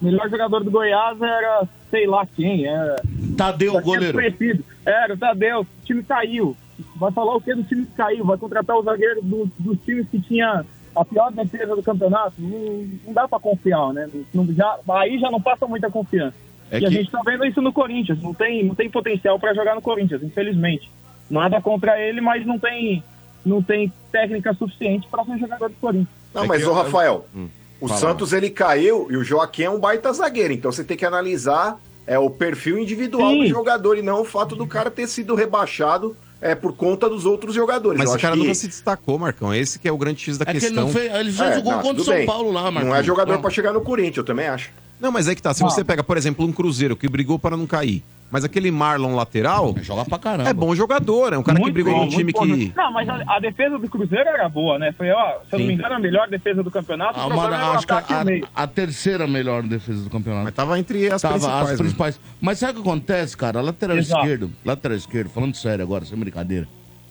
[0.00, 2.96] O melhor jogador do Goiás era sei lá quem, era.
[3.36, 4.18] Tadeu, tinha goleiro.
[4.18, 4.64] desconhecido.
[4.86, 6.56] Era, o Tadeu, o time caiu.
[6.96, 8.24] Vai falar o que do time que caiu?
[8.24, 10.64] Vai contratar o zagueiro do- dos times que tinha
[10.94, 12.34] a pior defesa do campeonato?
[12.38, 14.08] Não, não dá pra confiar, né?
[14.32, 16.36] Não- já, aí já não passa muita confiança.
[16.70, 18.20] É e a que- gente tá vendo isso no Corinthians.
[18.22, 20.90] Não tem, não tem potencial pra jogar no Corinthians, infelizmente.
[21.30, 23.02] Nada contra ele, mas não tem,
[23.44, 26.08] não tem técnica suficiente pra ser jogador do Corinthians.
[26.34, 27.48] Não, É mas, ô eu- Rafael, Hum,
[27.80, 28.00] o fala.
[28.00, 31.78] Santos ele caiu e o Joaquim é um baita zagueiro, então você tem que analisar
[32.06, 33.40] é o perfil individual Sim.
[33.42, 37.26] do jogador e não o fato do cara ter sido rebaixado é, por conta dos
[37.26, 37.98] outros jogadores.
[37.98, 39.52] Mas acho cara que- nunca se destacou, Marcão.
[39.54, 40.84] Esse que é o grande X da É que ele questão.
[40.84, 42.24] não fez- ele só É, jogou não, contra o São bem.
[42.26, 42.90] Paulo lá, Marcão.
[42.92, 44.70] Não é jogador pra chegar no Corinthians, eu também acho.
[45.00, 45.54] Não, mas é que tá.
[45.54, 45.68] Se Ah.
[45.70, 49.74] você pega, por exemplo, um Cruzeiro que brigou para não cair, mas aquele Marlon lateral.
[49.82, 50.50] Joga pra caramba.
[50.50, 52.40] É bom jogador, é um cara que Muito brigou bom, num time bom.
[52.42, 52.72] que.
[52.76, 54.92] Não, mas a, a defesa do Cruzeiro era boa, né?
[54.98, 57.12] Foi, ó, se eu não me engano, a melhor defesa do campeonato.
[57.18, 58.48] Ah, mano, problema era o acho que meio.
[58.54, 60.44] a, a terceira melhor defesa do campeonato.
[60.44, 61.76] Mas tava entre as tava principais, As né?
[61.76, 62.20] principais.
[62.40, 63.60] Mas sabe o que acontece, cara?
[63.60, 64.20] Lateral Exato.
[64.22, 66.66] esquerdo, lateral esquerdo, falando sério agora, sem brincadeira.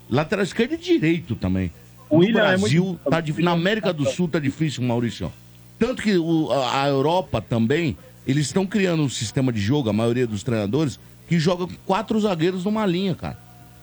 [0.10, 1.72] Lateral esquerdo e direito também.
[2.10, 5.32] O no William é Brasil, muito- tá na América do Sul tá difícil, Maurício.
[5.80, 10.26] Tanto que o- a, Europa também, eles estão criando um sistema de jogo, a maioria
[10.28, 13.38] dos treinadores, que joga quatro zagueiros numa linha, cara.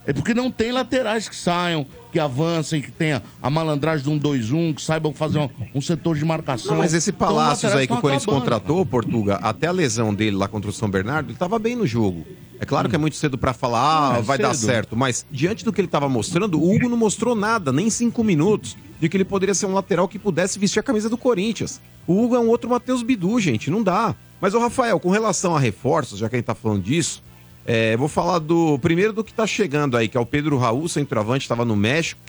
[0.07, 4.19] É porque não tem laterais que saiam, que avancem, que tenha a malandragem de um
[4.21, 6.73] 2-1, que saibam fazer um, um setor de marcação.
[6.73, 8.41] Não, mas esse Então, Palácios laterais aí que o Corinthians acabando.
[8.43, 11.87] contratou, Portuga, até a lesão dele lá contra o São Bernardo, ele tava bem no
[11.87, 12.27] jogo.
[12.61, 14.67] É claro que é muito cedo pra falar, ah, É, vai dar cedo.
[14.67, 18.23] certo, mas diante do que ele tava mostrando, o Hugo não mostrou nada, nem cinco
[18.23, 21.81] minutos, de que ele poderia ser um lateral que pudesse vestir a camisa do Corinthians.
[22.07, 24.15] O Hugo é um outro Matheus Bidu, gente, não dá.
[24.41, 27.23] Mas, o Rafael, com relação a reforços, já que a gente tá falando disso,
[27.67, 30.89] é, vou falar do primeiro do que tá chegando aí, que é o Pedro Raul,
[30.89, 32.21] centroavante, estava no México,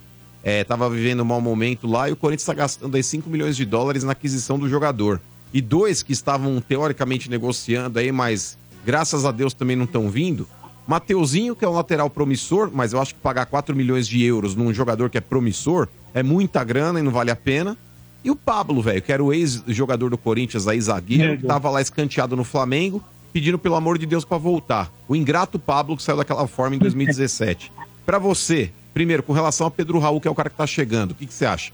[0.44, 3.58] é, tava vivendo um mau momento lá e o Corinthians está gastando aí 5 milhões
[3.58, 5.20] de dólares na aquisição do jogador.
[5.54, 10.48] E dois que estavam teoricamente negociando aí, mas graças a Deus também não estão vindo.
[10.88, 14.56] Mateuzinho, que é um lateral promissor, mas eu acho que pagar 4 milhões de euros
[14.56, 17.76] num jogador que é promissor é muita grana e não vale a pena.
[18.24, 21.82] E o Pablo, velho, que era o ex-jogador do Corinthians aí, zagueiro, que tava lá
[21.82, 23.04] escanteado no Flamengo,
[23.36, 24.90] pedindo pelo amor de Deus pra voltar.
[25.10, 27.70] O ingrato Pablo que saiu daquela forma em 2017.
[28.06, 31.12] Pra você, primeiro, com relação a Pedro Raul, que é o cara que tá chegando,
[31.12, 31.74] o que, que você acha?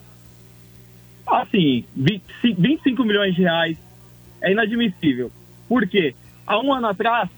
[1.28, 2.24] Assim, 20
[2.58, 3.78] 25 milhões de reais
[4.42, 5.32] é inadmissível.
[5.70, 6.16] Por quê?
[6.48, 7.30] Há um ano atrás,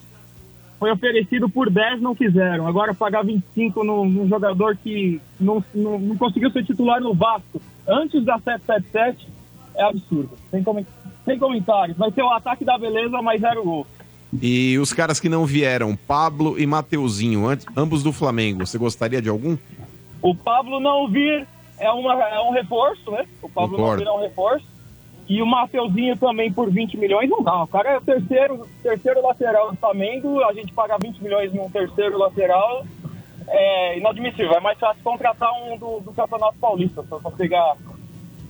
[0.80, 2.66] foi oferecido por 10, não quiseram.
[2.66, 7.62] Agora pagar 25 num, num jogador que não, não, não conseguiu ser titular no Vasco
[7.86, 9.28] antes da 777
[9.76, 10.32] é absurdo.
[10.50, 10.88] Sem, comen-
[11.26, 11.98] sem comentários.
[11.98, 13.86] Vai ser o ataque da beleza, mas zero gol.
[14.42, 19.22] E os caras que não vieram, Pablo e Mateuzinho, antes- ambos do Flamengo, você gostaria
[19.22, 19.58] de algum?
[20.22, 21.48] O Pablo não vir
[21.80, 23.26] é, uma, é um reforço, né?
[23.42, 24.04] O Pablo Concordo.
[24.04, 24.66] não vir é um reforço.
[25.28, 27.64] E o Mateuzinho também por 20 milhões não dá.
[27.64, 31.70] O cara é o terceiro, terceiro lateral do Flamengo, a gente pagar 20 milhões num
[31.70, 32.86] terceiro lateral
[33.48, 34.54] é inadmissível.
[34.54, 37.76] É mais fácil contratar um do, do Campeonato Paulista, só pra pegar,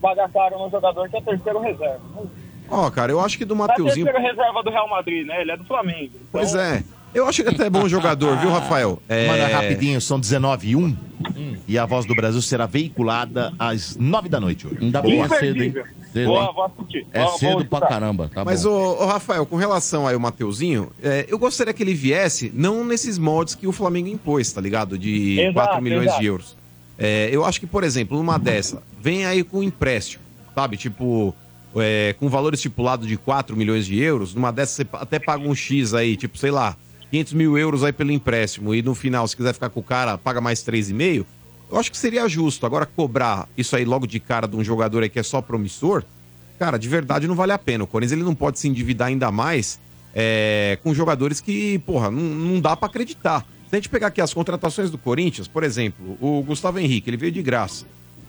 [0.01, 2.01] pagar caro num jogador que é terceiro reserva.
[2.69, 4.06] Ó, cara, eu acho que do é Mateuzinho.
[4.06, 5.41] terceiro reserva do Real Madrid, né?
[5.41, 6.11] Ele é do Flamengo.
[6.15, 6.84] Então, Pois é.
[7.14, 8.99] Eu acho que até é bom jogador, viu, Rafael?
[9.07, 9.27] É...
[9.27, 10.98] Manda rapidinho, são 19 e 1.
[11.68, 14.77] E a voz do Brasil será veiculada às 9 da noite hoje.
[14.81, 15.73] Ainda bem que é cedo, hein?
[16.11, 16.49] Cedo, Boa, hein?
[16.56, 17.07] vou assistir.
[17.14, 18.72] É Vou- cedo vou pra caramba, tá Mas, bom.
[18.72, 22.84] ô, ô, Rafael, com relação aí ao Mateuzinho, é, eu gostaria que ele viesse não
[22.84, 24.98] nesses moldes que o Flamengo impôs, tá ligado?
[24.98, 26.19] De Exato, 4 milhões exato.
[26.19, 26.56] de euros.
[26.98, 30.23] É, eu acho que, por exemplo, numa dessa, vem aí com empréstimo,
[30.56, 30.77] sabe?
[30.77, 31.34] Tipo,
[31.75, 35.55] é, com valor estipulado de 4 milhões de euros, numa dessa você até paga um
[35.55, 36.75] X aí, tipo, sei lá,
[37.11, 40.17] 500 mil euros aí pelo empréstimo, e no final, se quiser ficar com o cara,
[40.17, 41.25] paga mais 3,5,
[41.71, 42.65] eu acho que seria justo.
[42.65, 46.03] Agora, cobrar isso aí logo de cara de um jogador aí que é só promissor,
[46.59, 47.83] cara, de verdade não vale a pena.
[47.83, 49.79] O Corinthians ele não pode se endividar ainda mais
[50.13, 53.45] é, com jogadores que, porra, não, não dá pra acreditar.
[53.69, 57.17] Se a gente pegar aqui as contratações do Corinthians, por exemplo, o Gustavo Henrique, ele
[57.17, 57.85] veio de graça.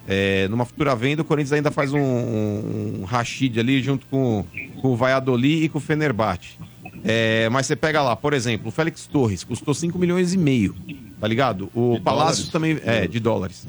[0.07, 4.45] É, numa futura venda, o Corinthians ainda faz um, um, um Rashid ali junto com,
[4.81, 6.59] com o Valladolid e com o Fenerbahçe.
[7.03, 10.75] É, mas você pega lá, por exemplo, o Félix Torres, custou 5 milhões e meio,
[11.21, 11.71] tá ligado?
[11.75, 12.49] O Palácio dólares?
[12.49, 13.67] também, é, de dólares.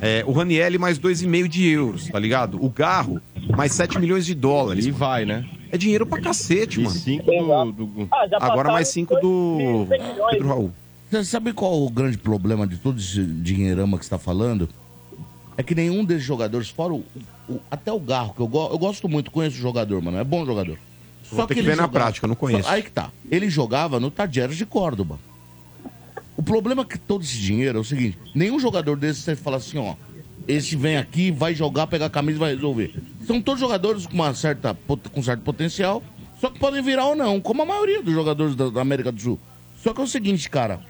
[0.00, 2.62] É, o Ranielli mais 2,5 de euros, tá ligado?
[2.62, 3.20] O Garro
[3.56, 4.84] mais 7 milhões de dólares.
[4.86, 5.46] E vai, né?
[5.70, 6.94] É dinheiro pra cacete, mano.
[6.94, 10.30] cinco do, do- Ah, Agora mais 5 do 100 milhões.
[10.30, 10.72] Pedro Raul.
[11.10, 14.68] Você sabe qual o grande problema de todo esse dinheirama que você está falando?
[15.56, 17.04] É que nenhum desses jogadores, fora o,
[17.48, 20.24] o- até o Garro, que eu, go- eu gosto muito, conheço o jogador, mano, é
[20.24, 20.78] bom jogador.
[21.30, 22.64] Vou ter que ele ver na prática, eu não conheço.
[22.64, 23.10] Só- aí que tá.
[23.30, 25.18] Ele jogava no Tadieres de Córdoba.
[26.36, 29.56] O problema é que todo esse dinheiro é o seguinte: nenhum jogador desse você fala
[29.58, 29.94] assim, ó.
[30.46, 32.94] Esse vem aqui, vai jogar, pegar a camisa e vai resolver.
[33.26, 34.76] São todos jogadores com, uma certa,
[35.10, 36.02] com certo potencial,
[36.38, 39.18] só que podem virar ou não, como a maioria dos jogadores da, da América do
[39.18, 39.40] Sul.
[39.82, 40.80] Só que é o seguinte, cara.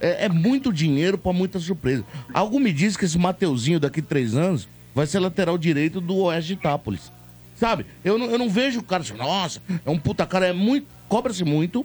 [0.00, 2.04] É, é muito dinheiro pra muita surpresa.
[2.32, 6.48] Algo me diz que esse Mateuzinho daqui três anos vai ser lateral direito do Oeste
[6.48, 7.10] de Itápolis.
[7.56, 7.84] Sabe?
[8.04, 10.86] Eu não, eu não vejo o cara assim, nossa, é um puta cara, é muito.
[11.08, 11.84] Cobra-se muito,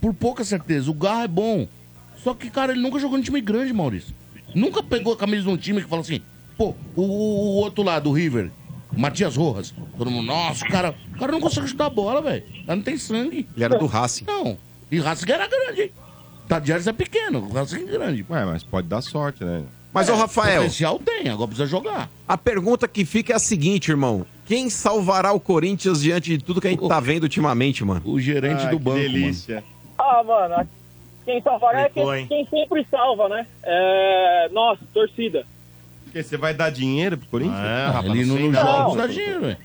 [0.00, 0.90] por pouca certeza.
[0.90, 1.68] O Garra é bom.
[2.22, 4.14] Só que, cara, ele nunca jogou em time grande, Maurício.
[4.54, 6.20] Nunca pegou a camisa de um time que fala assim,
[6.56, 8.50] pô, o, o- o outro lá do River,
[8.96, 9.74] Matias Rojas.
[9.98, 12.42] Todo mundo, nossa, o cara, o cara não consegue chutar a bola, velho.
[12.66, 13.46] O não tem sangue.
[13.54, 14.24] Ele era do Racing.
[14.26, 14.56] Não.
[14.90, 15.92] E Racing era grande,
[16.44, 16.48] hein?
[16.48, 18.24] Tadieres é pequeno, o Racing é grande.
[18.28, 19.62] Ué, mas pode dar sorte, né?
[19.92, 20.62] Mas, ô Rafael.
[20.62, 22.10] Potencial tem, agora precisa jogar.
[22.26, 24.26] A pergunta que fica é a seguinte, irmão.
[24.44, 28.02] Quem salvará o Corinthians diante de tudo que a gente tá vendo ultimamente, mano?
[28.04, 29.62] O gerente Ah, do que banco, delícia.
[29.96, 30.68] Ah, mano,
[31.24, 33.46] quem salvará é quem, quem sempre salva, né?
[33.62, 35.46] É, nossa, torcida.
[36.04, 37.58] Porque você vai dar dinheiro pro Corinthians?
[37.58, 39.56] É, Ah, rapaz, ele não nos jogos dá dinheiro, velho.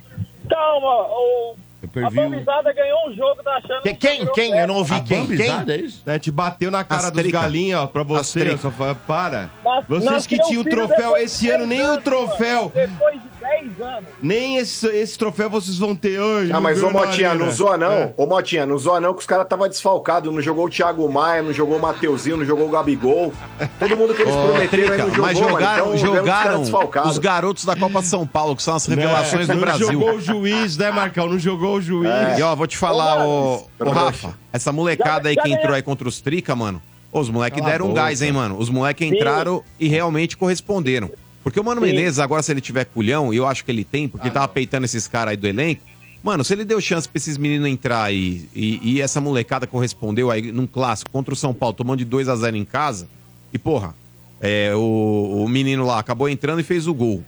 [0.47, 1.55] Calma, o,
[1.87, 2.09] a.
[2.29, 3.81] Bambizada ganhou um jogo, tá achando...
[3.83, 4.25] Quem, quem?
[4.33, 4.57] quem?
[4.57, 5.25] Eu não ouvi A quem.
[5.27, 5.49] Quem?
[5.67, 6.03] é isso?
[6.05, 7.39] Né, te bateu na cara dos Astrica.
[7.41, 8.57] galinhas, ó, pra você.
[8.57, 8.71] Só
[9.07, 9.49] para.
[9.63, 12.71] Nas- Vocês que tinham o troféu esse ano, 10 nem o troféu.
[12.75, 14.09] Depois de 10 anos.
[14.21, 16.51] Nem esse, esse troféu vocês vão ter hoje.
[16.53, 17.91] Ah, mas ô Motinha, não zoa não.
[17.91, 18.13] É.
[18.17, 20.33] Ô Motinha, não zoa não que os caras estavam desfalcados.
[20.33, 23.33] Não jogou o Thiago Maia, não jogou o Mateuzinho, não jogou o Gabigol.
[23.79, 25.49] Todo mundo que eles Ô, prometeram aí não jogou, mas mano.
[25.51, 27.11] jogaram, Então, os jogaram desfalcados.
[27.11, 29.87] os garotos da Copa São Paulo, que são as revelações Não, do Brasil.
[29.87, 31.27] Não jogou o juiz, né, Marcão?
[31.27, 32.09] Não jogou o juiz.
[32.37, 33.89] E ó, vou te falar, ô, ô.
[33.89, 36.81] Rafa, essa molecada aí Já- que já entrou aí contra os Trica, mano,
[37.11, 38.57] ô, os moleques deram um gás, hein, mano?
[38.57, 41.09] Os moleques entraram e realmente corresponderam.
[41.43, 41.87] Porque o Mano Sim.
[41.87, 44.85] Menezes, agora, se ele tiver culhão, e eu acho que ele tem, porque tava peitando
[44.85, 45.81] esses caras aí do elenco,
[46.23, 50.29] mano, se ele deu chance pra esses meninos entrar aí e, e essa molecada correspondeu
[50.29, 53.07] aí num clássico contra o São Paulo, tomando de 2 a 0 em casa,
[53.53, 53.95] e porra,
[54.41, 57.23] é, o, o menino lá acabou entrando e fez o gol.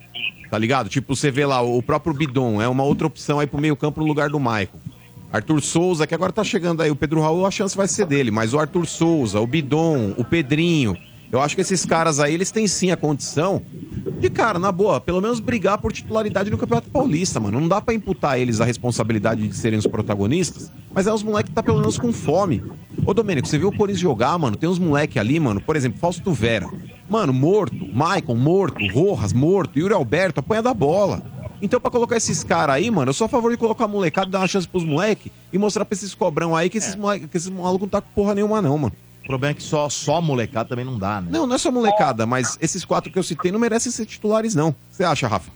[0.49, 0.89] Tá ligado?
[0.89, 4.05] Tipo, você vê lá, o próprio Bidon é uma outra opção aí pro meio-campo no
[4.05, 4.79] lugar do Maicon.
[5.31, 8.31] Arthur Souza, que agora tá chegando aí, o Pedro Raul, a chance vai ser dele,
[8.31, 10.97] mas o Arthur Souza, o Bidon, o Pedrinho,
[11.31, 13.61] eu acho que esses caras aí, eles têm sim a condição
[14.19, 17.59] de, cara, na boa, pelo menos brigar por titularidade no Campeonato Paulista, mano.
[17.59, 21.49] Não dá pra imputar eles a responsabilidade de serem os protagonistas, mas é os moleques
[21.49, 22.63] que tá pelo menos com fome.
[23.05, 24.55] Ô, Domênico, você viu o Corinthians jogar, mano?
[24.55, 26.69] Tem uns moleques ali, mano, por exemplo, Fausto Vera.
[27.09, 27.75] Mano, morto.
[27.93, 28.85] Maicon, morto.
[28.87, 29.77] Rojas, morto.
[29.79, 31.21] Yuri Alberto, apanha da bola.
[31.61, 34.31] Então, pra colocar esses caras aí, mano, eu sou a favor de colocar a molecada,
[34.31, 37.37] dar uma chance pros moleques e mostrar pra esses cobrão aí que esses, moleque, que
[37.37, 38.93] esses malucos não tá com porra nenhuma, não, mano.
[39.23, 41.29] O problema é que só, só molecada também não dá, né?
[41.31, 44.55] Não, não é só molecada, mas esses quatro que eu citei não merecem ser titulares,
[44.55, 44.75] não.
[44.89, 45.51] Você acha, Rafa?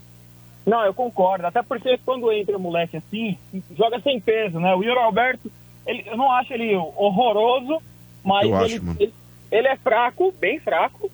[0.64, 1.46] Não, eu concordo.
[1.46, 3.36] Até porque quando entra moleque assim,
[3.76, 4.74] joga sem peso, né?
[4.74, 5.50] O Yuri Alberto,
[5.86, 7.80] ele, eu não acho ele horroroso,
[8.24, 9.14] mas Eu ele, ele,
[9.50, 11.10] ele é fraco, bem fraco,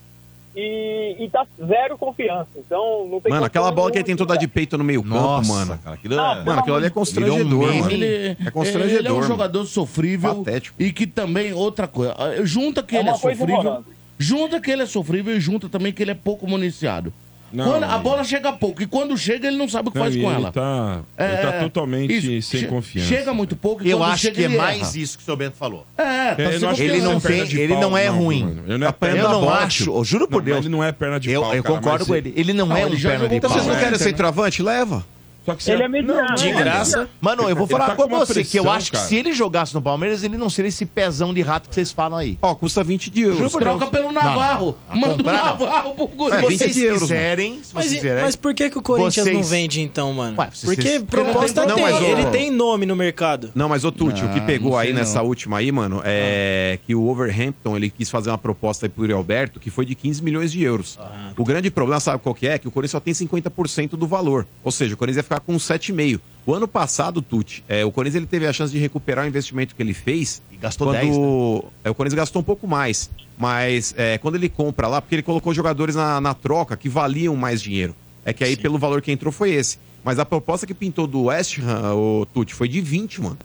[0.56, 2.48] e, e tá zero confiança.
[2.56, 5.14] Então não tem Mano, aquela bola que ele tentou dar de peito no meio campo,
[5.14, 5.78] Nossa, mano.
[5.82, 7.90] cara, aquilo é- Mano, aquilo ali é constrangedor, um mano.
[7.90, 8.98] Ele, é constrangedor.
[8.98, 9.26] ele é um mano.
[9.28, 10.82] jogador sofrível Patético.
[10.82, 12.14] e que também, outra coisa,
[12.44, 13.84] junta que É ele é sofrível,
[14.18, 17.12] junta que ele é sofrível e junta também que ele é pouco municiado.
[17.52, 19.98] Não, Quando- a ele- bola chega pouco e quando chega ele não sabe o que
[19.98, 20.52] Não, faz com ele ela.
[20.52, 23.08] tá- ele tá totalmente sem che- confiança.
[23.08, 24.98] Chega muito pouco e Eu quando acho chega que é ele mais erra.
[24.98, 25.86] isso que o seu Bento falou.
[25.98, 26.02] É,
[26.34, 26.94] tá É, eu sem não acho que confiança.
[26.96, 28.44] Ele não é tem, ele pau, não é não, ruim.
[28.44, 28.62] mano.
[28.66, 29.54] Ele não é eu perna não de pau.
[29.54, 30.58] acho, eu juro por Não, Deus.
[30.60, 32.40] ele não é perna de eu, pau, Eu concordo com ele- ele.
[32.40, 33.36] Ele não, Não, é ele um perna de pau.
[33.36, 34.62] Então vocês não É, querem centroavante?
[34.62, 35.04] Leva.
[35.44, 36.34] Que você- Ele é mediano.
[36.36, 36.62] De né?
[36.62, 37.08] graça.
[37.20, 39.08] Mano, eu vou falar tá com com você que eu pressão, acho que cara.
[39.08, 42.18] se ele jogasse no Palmeiras, ele não seria esse pezão de rato que vocês falam
[42.18, 42.38] aí.
[42.40, 43.38] Ó, custa 20 de euros.
[43.52, 44.76] Juro Troca pelo Navarro.
[44.90, 45.32] Não, Manda o não.
[45.32, 48.22] Navarro pro Se É, 20 vocês euros, quiserem, se Mas, vocês quiserem.
[48.22, 50.36] mas por que, que o Corinthians não vocês- vende então, mano?
[50.38, 53.50] Ué, vocês- Porque proposta Não, tem, mas, ele tem nome no mercado.
[53.54, 55.26] Não, mas o Tuti, o que Ah, pegou não aí nessa não.
[55.26, 59.58] última aí, mano, é que o Overhampton, ele quis fazer uma proposta aí pro Alberto,
[59.58, 60.98] que foi de 15 milhões de euros.
[61.36, 62.58] O grande problema, sabe qual que é?
[62.58, 64.46] Que o Corinthians só tem 50% do valor.
[64.62, 66.20] Ou seja, o Corinthians ia ficar com 7,5.
[66.44, 69.74] O ano passado, Tuti, é, o Corinthians ele teve a chance de recuperar o investimento
[69.76, 70.42] que ele fez.
[70.50, 71.62] E gastou quando 10, né?
[71.84, 73.08] é, o Corinthians gastou um pouco mais.
[73.38, 77.36] Mas é, quando ele compra lá, porque ele colocou jogadores na, na troca que valiam
[77.36, 77.94] mais dinheiro.
[78.24, 79.78] É que aí, pelo valor que entrou, foi esse.
[80.04, 83.38] Mas a proposta que pintou do West Ham, o Tuti, foi de 20, mano.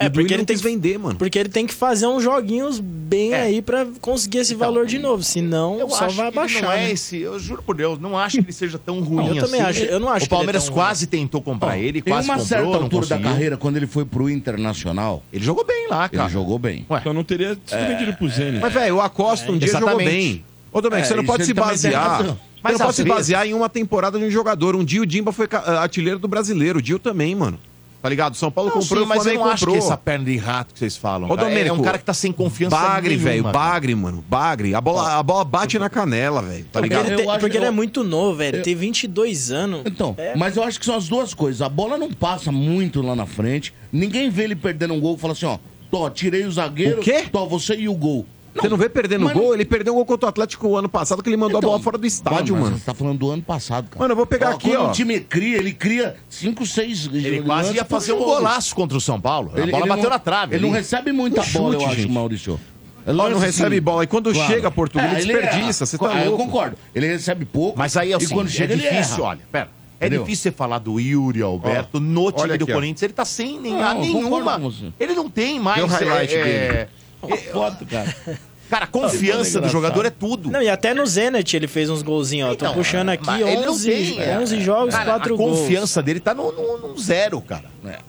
[0.00, 1.16] É, E o porque ele não tem quis que- vender, mano.
[1.16, 3.40] Porque ele tem que fazer uns joguinhos bem É.
[3.42, 5.24] aí pra conseguir esse Então, valor de novo.
[5.24, 6.62] Senão, Eu só acho vai ele abaixar.
[6.62, 6.92] não é né?
[6.92, 9.40] esse, eu juro por Deus, não acho que ele seja tão ruim eu assim.
[9.40, 11.98] também acho, eu não acho O que ele é Palmeiras tão quase tentou comprar ele,
[11.98, 15.44] Em quase uma comprou, certa não altura da carreira, quando ele foi pro Internacional, Ele
[15.44, 16.24] jogou bem lá, cara.
[16.24, 16.86] ele jogou bem.
[16.88, 16.98] Ué.
[17.00, 18.60] Então não teria sido vendido pro Zenit.
[18.60, 20.10] Mas, velho, o Acosta um dia jogou exatamente.
[20.10, 20.44] bem.
[20.72, 22.36] Ô, Domenico, É, você não pode ele se basear.
[22.62, 24.76] Mas não pode se basear em uma temporada de um jogador.
[24.76, 26.78] Um dia o Dimba foi artilheiro do brasileiro.
[26.78, 27.58] O Dio também, mano.
[28.00, 28.36] Tá ligado?
[28.36, 29.84] São Paulo Não, comprou sim, mas eu não acho que comprou.
[29.84, 31.28] essa perna de rato que vocês falam.
[31.28, 33.42] Ô, cara, é Domênico, um cara que tá sem confiança Bagre, velho.
[33.44, 34.24] Bagre, mano.
[34.28, 34.72] Bagre.
[34.74, 36.64] A bola, a bola bate na canela, velho.
[36.66, 37.06] Tá Porque, ligado?
[37.06, 38.62] ele, Eu tem- acho porque que ele é eu- muito novo, velho.
[38.62, 39.82] Tem 22 anos.
[39.84, 40.36] Então, É.
[40.36, 41.60] mas eu acho que são as duas coisas.
[41.60, 43.74] A bola não passa muito lá na frente.
[43.92, 45.58] Ninguém vê ele perdendo um gol e fala assim, ó,
[45.90, 47.24] tô, tirei o zagueiro, O quê?
[47.32, 48.24] tô, você e o gol.
[48.62, 49.54] Você não vê perdendo mas- gol?
[49.54, 51.72] Ele perdeu um gol contra o Atlético o ano passado que ele mandou Então, a
[51.72, 52.78] bola fora do estádio, mano.
[52.78, 54.00] Você tá falando do ano passado, cara.
[54.00, 54.88] Mano, eu vou pegar aqui, quando ó.
[54.90, 59.00] o time cria, ele cria 5, 6 Ele quase ia fazer um golaço contra o
[59.00, 59.52] São Paulo.
[59.54, 60.54] a bola bateu não, na trave.
[60.56, 60.78] Ele não ali.
[60.78, 62.10] recebe muita Um bola, eu acho, gente.
[62.12, 62.58] Maurício.
[63.06, 64.04] Ó, não Lance, recebe bola.
[64.04, 65.86] E quando chega, Portugal, ele desperdiça.
[65.86, 66.44] Você tá Ah, Eu louco.
[66.44, 66.76] concordo.
[66.94, 67.78] Ele recebe pouco.
[67.78, 69.70] Mas aí é o e quando seguinte, chega, é ele difícil, olha, pera.
[70.00, 70.22] É Entendeu?
[70.24, 72.72] difícil você falar do Yuri Alberto no time do ó.
[72.72, 73.02] Corinthians.
[73.02, 74.92] Ele tá sem nem, Não, concordo nenhuma.
[75.00, 75.82] Ele não tem mais.
[75.82, 76.88] O highlight é, dele.
[77.34, 78.14] é, Foto, cara.
[78.70, 80.50] Cara, a confiança do jogador é tudo.
[80.50, 82.52] Não, e até no Zenit ele fez uns golzinhos, ó.
[82.52, 84.38] Então, Tô puxando aqui mas ele não 11, tem, é.
[84.38, 85.58] 11 jogos, Cara, 4 a gols.
[85.60, 87.64] confiança dele tá no, no- no zero, cara.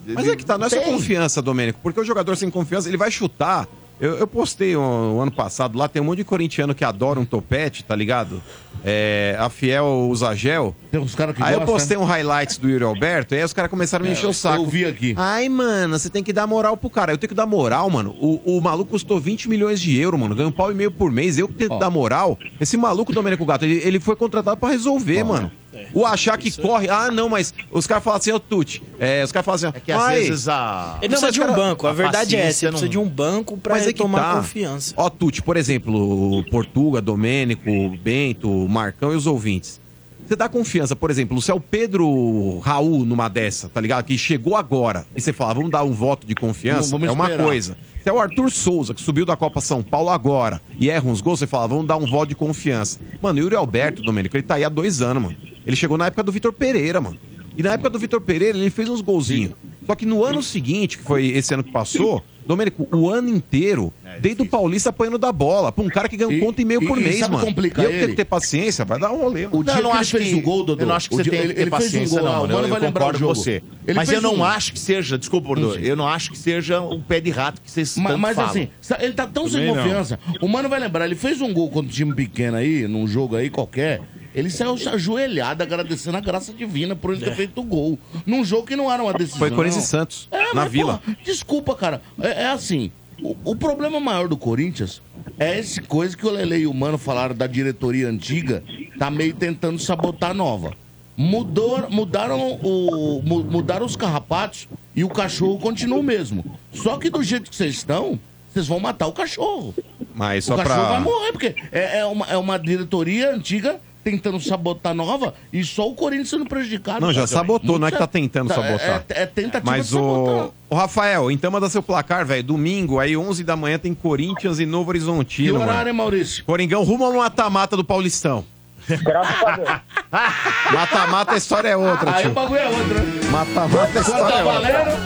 [0.05, 2.97] Mas é que tá, não é só confiança, Domênico, porque o jogador sem confiança, ele
[2.97, 3.67] vai chutar.
[4.01, 7.19] Eu, eu postei um, um ano passado lá, tem um monte de corintiano que adora
[7.19, 8.41] um topete, tá ligado?
[8.83, 10.75] É, a Fiel usa gel.
[10.91, 13.43] Tem uns caras que Aí eu gostam, postei um highlights do Yuri Alberto, e aí
[13.43, 14.63] os caras começaram a me É, encher o saco.
[14.63, 15.13] eu vi aqui.
[15.17, 17.11] Ai, mano, você tem que dar moral pro cara.
[17.13, 18.15] Eu tenho que dar moral, mano.
[18.19, 20.33] O, o maluco custou 20 milhões de euros, mano.
[20.35, 21.37] Ganha um pau e meio por mês.
[21.37, 22.37] Eu que tenho que dar moral.
[22.59, 25.51] Esse maluco, Domênico Gato, ele, ele foi contratado pra resolver, mano.
[25.93, 26.89] O achar que corre.
[26.89, 28.81] Ah, não, mas os caras falam assim, ô Tuti.
[28.99, 31.55] É, os caras falam assim, é que às vezes a- Ele precisa de um cara,
[31.55, 32.65] banco, a, a verdade é essa.
[32.65, 34.37] Ele precisa não- de um banco pra Mas é que retomar tá.
[34.37, 34.93] confiança.
[34.97, 37.69] Ó, Tuti, por exemplo, Portuga, Domênico,
[38.03, 39.79] Bento, Marcão e os ouvintes.
[40.27, 44.05] Você dá confiança, por exemplo, se é o Pedro Raul numa dessa, tá ligado?
[44.05, 47.25] Que chegou agora, e você fala, vamos dar um voto de confiança, Vamos é uma
[47.25, 47.43] esperar.
[47.45, 47.77] coisa.
[48.03, 51.19] Se é o Arthur Souza, que subiu da Copa São Paulo agora e erra uns
[51.19, 52.99] gols, você fala, vamos dar um voto de confiança.
[53.21, 55.35] Mano, o Yuri Alberto, Domênico, ele tá aí há dois anos, mano.
[55.65, 57.17] Ele chegou na época do Vitor Pereira, mano.
[57.57, 59.53] E na época do Vitor Pereira, ele fez uns golzinhos.
[59.85, 63.93] Só que no ano seguinte, que foi esse ano que passou, Domênico, o ano inteiro,
[64.19, 66.65] desde o Paulista apanhando da bola, pra um cara que ganha um E- ponto e
[66.65, 67.45] meio por e- mês, mano.
[67.45, 69.59] complicar e eu que tenho que ter paciência, vai dar um rolê, mano.
[69.59, 71.31] O dia que ele fez o gol, Dodô, Eu não acho que o você dia-
[71.31, 72.53] tem que ter ele fez um paciência, gol, não, o mano.
[72.55, 73.61] Eu, eu vai lembrar concordo o com você.
[73.85, 76.81] Ele Mas eu não um- acho que seja, desculpa, Bordô, eu não acho que seja
[76.81, 78.49] um pé de rato que vocês Ma- tanto Mas, falam.
[78.49, 78.67] assim,
[78.99, 79.83] ele tá tão sem Também não.
[79.83, 80.19] confiança.
[80.41, 83.35] O Mano vai lembrar, ele fez um gol contra um time pequeno aí, num jogo
[83.35, 84.01] aí qualquer.
[84.33, 87.97] Ele saiu ajoelhado agradecendo a graça divina por ele ter feito o gol.
[88.25, 89.39] Num jogo que não era uma decisão.
[89.39, 91.01] Foi Corinthians e Santos, É, na mas, Vila.
[91.03, 92.01] pô, desculpa, cara.
[92.21, 92.91] É, é assim.
[93.21, 95.01] O, o problema maior do Corinthians
[95.37, 98.63] é esse coisa que o Lele e o Mano falaram da diretoria antiga,
[98.97, 100.73] tá meio tentando sabotar a nova.
[101.17, 106.45] Mudou, mudaram, o, mu- mudaram os carrapatos e o cachorro continua o mesmo.
[106.73, 108.17] Só que do jeito que vocês estão,
[108.53, 109.75] vocês vão matar o cachorro.
[110.15, 110.99] Mas o só cachorro vai pra.
[111.01, 115.87] morrer, porque é, é uma, é uma diretoria antiga tentando sabotar a nova e só
[115.87, 117.01] o Corinthians sendo prejudicado.
[117.01, 117.29] Não, já praticamente.
[117.47, 119.03] sabotou, Muito não é que tá tentando Tá, sabotar.
[119.09, 120.45] É, é tentativa Mas de sabotar.
[120.45, 120.53] o...
[120.69, 122.43] o Rafael, então manda seu placar, velho.
[122.43, 125.89] Domingo, aí 11 da manhã tem Corinthians e Novo Horizontino, Que horário, mano.
[125.89, 126.43] hein, Maurício?
[126.45, 128.45] Coringão rumo ao mata-mata do Paulistão.
[128.87, 129.69] Graças a Deus.
[130.73, 132.31] Mata-mata a história é outra, Aí tio.
[132.31, 133.29] o bagulho é outro, né?
[133.29, 134.97] Mata-mata a história é outra.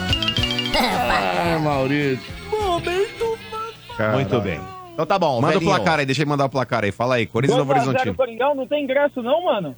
[0.80, 2.34] Ai, Maurício.
[3.98, 4.16] Caralho.
[4.20, 4.60] Muito bem.
[4.94, 5.72] Então tá bom, Manda velhinho.
[5.72, 6.92] o placar aí, deixa eu mandar o placar aí.
[6.92, 8.16] Fala aí, Corinthians Novo 2 a 0 Horizontino.
[8.16, 9.76] Coringão, não tem ingresso não, mano?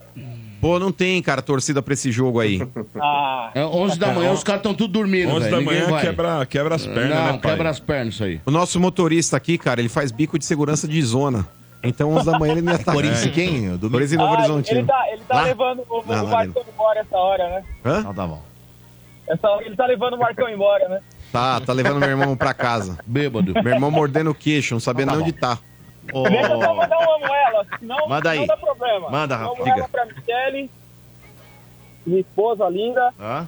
[0.60, 2.60] Pô, não tem, cara, torcida pra esse jogo aí.
[3.00, 5.52] Ah, É 11 da manhã, os caras estão tudo dormindo, 11 velho.
[5.52, 7.52] da Ninguém manhã quebra, quebra as pernas, Não, né, pai?
[7.52, 8.42] quebra as pernas isso aí.
[8.46, 11.48] O nosso motorista aqui, cara, ele faz bico de segurança de zona.
[11.84, 12.94] Então 11 da manhã ele não ia estar.
[12.94, 13.62] Corinthians quem?
[13.78, 13.80] Domingo?
[13.92, 14.80] Corinthians e Novo ah, Horizontino.
[14.80, 15.44] ele tá, ele tá Lá?
[15.44, 17.64] levando o, Não, o Marcão embora essa hora, né?
[17.86, 18.00] Hã?
[18.00, 18.42] Então tá bom.
[19.28, 21.00] Essa hora ele tá levando o Marcão embora, né?
[21.36, 22.98] Tá, tá levando meu irmão pra casa.
[23.06, 23.54] Bêbado.
[23.62, 25.60] Meu irmão mordendo o queixo, não sabendo Tá onde tá.
[26.14, 28.40] Ô, Deixa eu só mandar um amo ela, senão Manda aí.
[28.40, 29.10] não dá problema.
[29.10, 29.78] Manda, Rafa, diga.
[29.80, 30.70] ela pra Michele,
[32.06, 33.48] minha esposa linda, Hã?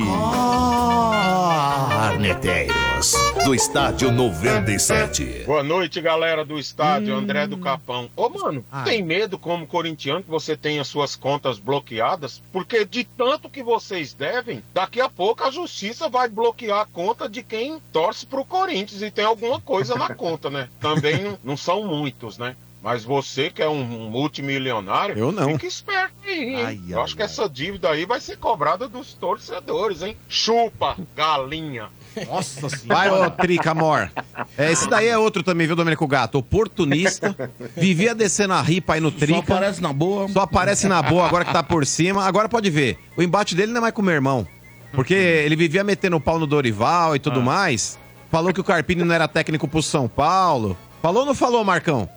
[2.24, 3.14] Corneteiros
[3.44, 5.44] do Estádio 97.
[5.45, 8.10] Boa noite, galera do estádio André do Capão.
[8.15, 12.41] Ô, mano, tem medo como corintiano que você tenha suas contas bloqueadas?
[12.52, 17.28] Porque de tanto que vocês devem, daqui a pouco a justiça vai bloquear a conta
[17.28, 20.70] de quem torce pro Corinthians e tem alguma coisa na conta, né?
[20.80, 22.56] Também não, não são muitos, né?
[22.84, 25.53] Mas você que é um multimilionário, Eu não.
[25.53, 30.01] fica esperto aí, Ai, eu acho que essa dívida aí vai ser cobrada dos torcedores,
[30.01, 30.18] hein?
[30.27, 31.88] Chupa, galinha.
[32.27, 34.10] Nossa Vai, ô Tricamor.
[34.57, 36.38] É, esse daí é outro também, viu, Domênico Gato?
[36.39, 37.34] Oportunista.
[37.76, 39.34] Vivia descendo a ripa aí no Trica.
[39.34, 40.27] Só aparece na boa.
[40.27, 42.26] Só aparece na boa, agora que tá por cima.
[42.26, 42.99] Agora pode ver.
[43.15, 44.45] O embate dele não é mais com o meu irmão.
[44.91, 47.97] Porque ele vivia metendo o pau no Dorival e tudo mais.
[48.30, 50.77] Falou que o Carpini não era técnico pro São Paulo.
[51.01, 52.10] Falou ou não falou, Marcão?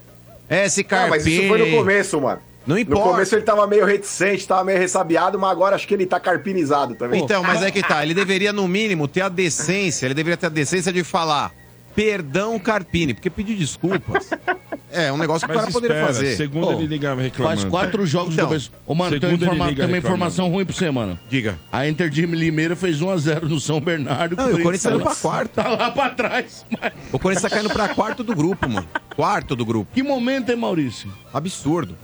[0.48, 1.10] É, esse Carpini.
[1.10, 2.40] mas isso foi no começo, mano.
[2.66, 3.05] Não importa.
[3.05, 6.18] No começo ele tava meio reticente, tava meio ressabiado, mas agora acho que ele tá
[6.18, 7.23] carpinizado também.
[7.23, 8.02] Então, mas é que tá.
[8.02, 10.06] Ele deveria, no mínimo, ter a decência.
[10.06, 11.52] Ele deveria ter a decência de falar.
[11.97, 14.31] Perdão, Carpini, porque pedir desculpas
[14.93, 16.36] é um negócio que o cara poderia espera, fazer.
[16.36, 17.56] Segunda ele ligava reclamando.
[17.62, 18.70] Faz quatro jogos Então, depois.
[18.86, 19.97] Ô, mano, tem, ele informa- liga tem uma reclamando.
[19.98, 21.18] informação ruim pra você, mano.
[21.28, 21.59] Diga.
[21.73, 24.36] A Inter de Limeira fez 1x0 no São Bernardo.
[24.36, 25.51] Não, e o Corinthians saiu pra quarto.
[25.56, 26.66] Tá lá pra trás.
[26.81, 28.86] mas- O Corinthians tá caindo pra quarto do grupo, mano.
[29.16, 29.90] Quarto do grupo.
[29.94, 31.10] Que momento, hein, Maurício?
[31.32, 31.97] Absurdo.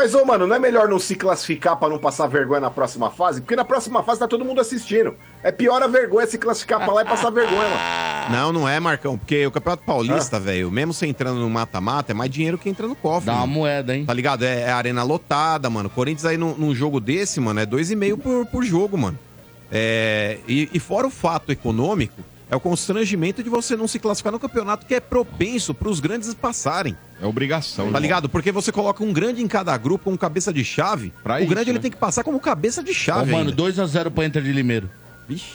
[0.00, 3.10] Mas, ô, mano, não é melhor não se classificar pra não passar vergonha na próxima
[3.10, 3.42] fase?
[3.42, 5.14] Porque na próxima fase tá todo mundo assistindo.
[5.42, 8.30] É pior a vergonha se classificar pra lá e passar vergonha, mano.
[8.30, 12.14] Não, não é, Marcão, porque o Campeonato Paulista, velho, mesmo você entrando no mata-mata, é
[12.14, 13.26] mais dinheiro que entra no cofre.
[13.26, 13.52] Dá uma mano.
[13.52, 14.06] moeda, hein?
[14.06, 14.42] Tá ligado?
[14.42, 15.90] É, é arena lotada, mano.
[15.90, 19.18] Corinthians aí num, num jogo desse, mano, é 2,5 por, por jogo, mano.
[19.70, 24.32] É, e, e fora o fato econômico, é o constrangimento de você não se classificar
[24.32, 26.96] no campeonato que é propenso pros grandes passarem.
[27.22, 27.84] É obrigação.
[27.84, 28.00] Tá irmão.
[28.02, 28.28] ligado?
[28.28, 31.12] Porque você coloca um grande em cada grupo com cabeça de chave.
[31.22, 31.82] Pra o isso, grande ele né?
[31.82, 33.30] tem que passar como cabeça de Ô, chave.
[33.32, 33.62] mano, ainda.
[33.62, 34.90] 2x0 pra Inter de Limeiro.
[35.28, 35.46] Vixe.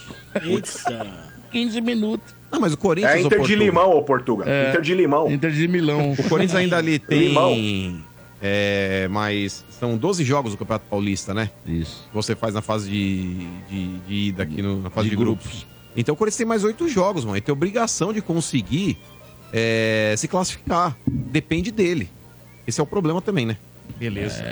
[0.42, 1.08] Eita.
[1.52, 2.34] 15 minutos.
[2.52, 3.14] Não, mas o Corinthians.
[3.14, 4.46] É ô, Inter de Limão, ô Portuga.
[4.48, 4.70] É.
[4.70, 5.30] Inter de Limão.
[5.32, 6.12] Inter de Milão.
[6.14, 7.50] O Corinthians ainda ali Limão.
[7.50, 8.04] tem.
[8.42, 11.50] É, mas são 12 jogos do Campeonato Paulista, né?
[11.66, 12.08] Isso.
[12.14, 15.66] Você faz na fase de, de, de ida aqui no- na fase de, De grupos.
[15.96, 17.36] Então o Corinthians tem mais oito jogos, mano.
[17.38, 18.98] Ele tem obrigação de conseguir
[19.54, 20.96] é, se classificar.
[21.08, 22.10] Depende dele.
[22.68, 23.58] Esse é o problema também, né?
[23.98, 24.44] Beleza.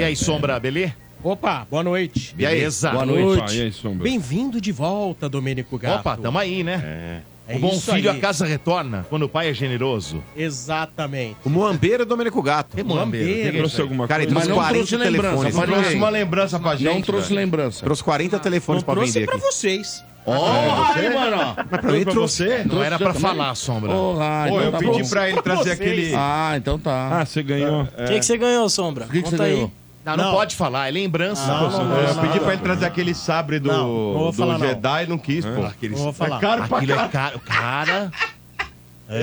[0.00, 0.94] E aí, Sombra, beleza?
[1.22, 2.34] Opa, boa noite.
[2.38, 2.56] E aí?
[2.56, 2.90] Beleza.
[2.90, 3.22] Boa noite.
[3.38, 3.56] noite.
[3.58, 4.04] E aí, Sombra?
[4.04, 6.00] Bem-vindo de volta, Domênico Gato.
[6.00, 7.22] Opa, tamo aí, né?
[7.48, 8.18] É o bom filho aí.
[8.18, 10.22] a casa retorna, quando o pai é generoso.
[10.36, 11.36] Exatamente.
[11.44, 12.76] O Moambeiro é Domênico Gato.
[12.76, 13.58] Que Moambeiro?
[13.58, 15.36] Trouxe alguma Cara, ele Mas trouxe não 40 trouxe lembrança.
[15.36, 15.54] telefones.
[15.56, 16.84] pra Trouxe uma lembrança pra gente.
[16.94, 17.40] Não trouxe velho.
[17.40, 17.84] lembrança.
[17.84, 19.44] Trouxe 40 telefones pra trouxe vender pra aqui.
[19.44, 20.04] vocês.
[20.26, 21.54] Ó, aí, mano.
[21.70, 22.44] Mas pra mim pra trouxe.
[22.44, 22.64] você?
[22.64, 23.22] Não era pra também?
[23.22, 23.92] falar, Sombra.
[23.92, 25.08] Ah, Pô, então eu tá pedi bom.
[25.08, 26.12] pra ele trazer aquele.
[26.16, 27.20] Ah, então tá.
[27.20, 27.82] Ah, você ganhou.
[27.82, 29.04] O que, que você ganhou, Sombra?
[29.04, 29.52] O que, que Conta você aí.
[29.54, 29.72] ganhou?
[30.04, 30.32] Não, não, Não.
[30.34, 31.46] pode falar, é lembrança.
[31.48, 32.44] Não, não, não, Eu não, pedi não.
[32.44, 33.78] pra ele trazer aquele sabre do, Não,
[34.14, 34.58] não vou do.
[34.60, 35.64] Jedi e não quis, pô.
[35.64, 35.96] Aqueles...
[35.98, 36.36] Não vou falar.
[36.36, 37.40] É caro pra Aquilo é caro.
[37.40, 38.12] Cara.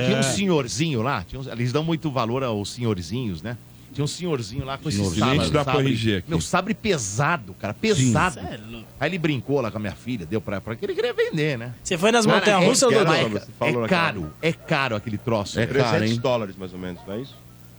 [0.06, 3.54] Tinha um senhorzinho lá, tinha uns- eles dão muito valor aos senhorzinhos, né?
[3.94, 5.38] Tinha um senhorzinho lá com esse sabre.
[5.38, 6.24] Gente, dá pra sabre- aqui.
[6.28, 8.34] Meu, sabre pesado, cara, pesado.
[8.34, 8.60] Cê é.
[9.00, 11.56] Aí ele brincou lá com a minha filha, deu pra, pra que ele queria vender,
[11.56, 11.72] né?
[11.82, 13.12] Você foi nas montanhas russas, é, Dodô?
[13.12, 15.58] é, Você falou é naquela- caro, é caro aquele troço.
[15.58, 15.78] É velho.
[15.78, 16.20] caro, 300 hein?
[16.20, 17.36] dólares, mais ou menos, não é isso?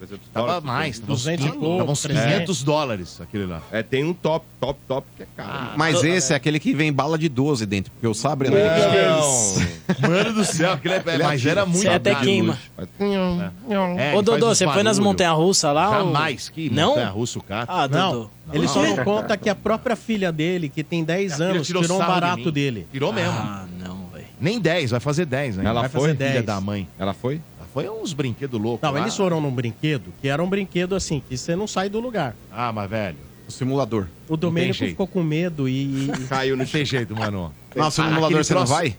[0.08, 2.34] 300 Tava dólares, mais, tava uns 200 e 500, pouco, tava uns 300.
[2.34, 3.62] 500 dólares aquele lá.
[3.72, 5.70] É, tem um top, top, top que é caro.
[5.78, 8.58] Mas esse é aquele que vem bala de 12 dentro, porque o sabre não.
[8.58, 10.10] Não.
[10.10, 12.26] Mano do céu, aquele é, mas era muito Você até caro.
[12.26, 12.58] queima.
[12.78, 15.12] É, Ô, ele Dodô, faz você uns foi nas barulho.
[15.12, 15.90] montanhas russas lá?
[16.00, 16.90] ou- Jamais, que Não?
[16.90, 17.66] montanha russa o cara.
[17.68, 18.30] Ah, Não, Dodô.
[18.54, 21.68] ele só não conta que a própria filha dele, que tem 10 A filha anos,
[21.68, 22.52] tirou tirou um sarro de barato mim.
[22.52, 22.88] dele.
[22.92, 23.32] Tirou mesmo.
[23.32, 24.26] Ah, não, velho.
[24.40, 25.66] Nem 10, vai fazer 10, né?
[25.66, 26.02] Ela vai foi?
[26.02, 26.32] fazer 10.
[26.32, 26.56] Filha 10.
[26.56, 26.88] da mãe.
[27.00, 27.42] Ela foi?
[27.76, 28.82] Foi uns brinquedos loucos.
[28.82, 29.02] Não, lá.
[29.02, 32.34] eles foram num brinquedo, que era um brinquedo assim, que você não sai do lugar.
[32.50, 33.18] Ah, mas velho.
[33.50, 34.08] O simulador.
[34.30, 34.92] O Domênico jeito.
[34.92, 36.10] ficou com medo e...
[36.30, 37.54] Caiu no Não tem jeito, mano.
[37.76, 38.96] Nossa, o simulador você não troço- vai?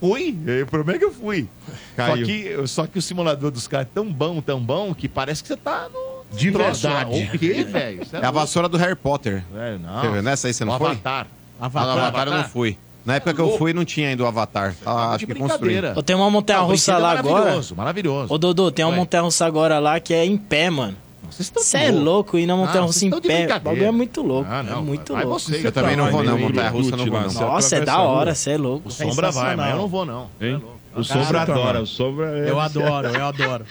[0.00, 0.38] Fui.
[0.62, 1.46] O problema é que eu fui.
[1.68, 2.26] Só Caiu.
[2.26, 5.48] que, só que o simulador dos caras é tão bom, tão bom, que parece que
[5.48, 6.24] você tá no...
[6.34, 7.30] De troço verdade.
[7.34, 8.02] O quê, velho?
[8.02, 9.44] Isso É a vassoura do Harry Potter.
[9.54, 10.00] É, não.
[10.00, 10.22] Você viu?
[10.22, 10.92] Nessa aí você não o foi?
[10.92, 11.26] Avatar.
[11.60, 11.98] Avatar.
[11.98, 12.78] Avatar eu não fui.
[13.04, 14.74] Na época que eu fui, não tinha ainda o Avatar.
[14.84, 15.88] Ah, acho que brincadeira.
[15.88, 16.00] construí.
[16.00, 17.34] Ô, tem uma montanha Não, o russa brinquedo lá é agora.
[17.40, 18.34] Maravilhoso, maravilhoso.
[18.34, 18.96] Ô, Dodô, tem uma Ué.
[18.96, 20.96] montanha russa agora lá que é em pé, mano.
[21.30, 23.46] Vocês estão Você é louco ir na montanha Não, russa em pé.
[23.56, 24.48] O bagulho é muito louco.
[24.50, 25.40] Ah, não, é muito vai louco.
[25.40, 25.66] você.
[25.66, 27.32] Eu também não vou não, montanha russa não vou não.
[27.32, 28.88] Nossa, é da hora, você é louco.
[28.88, 30.28] O Sombra vai, mas eu não vou, não.
[30.40, 30.62] Hein?
[30.96, 32.50] O Sombra adora, o Sombra é...
[32.50, 33.66] Eu adoro, eu adoro.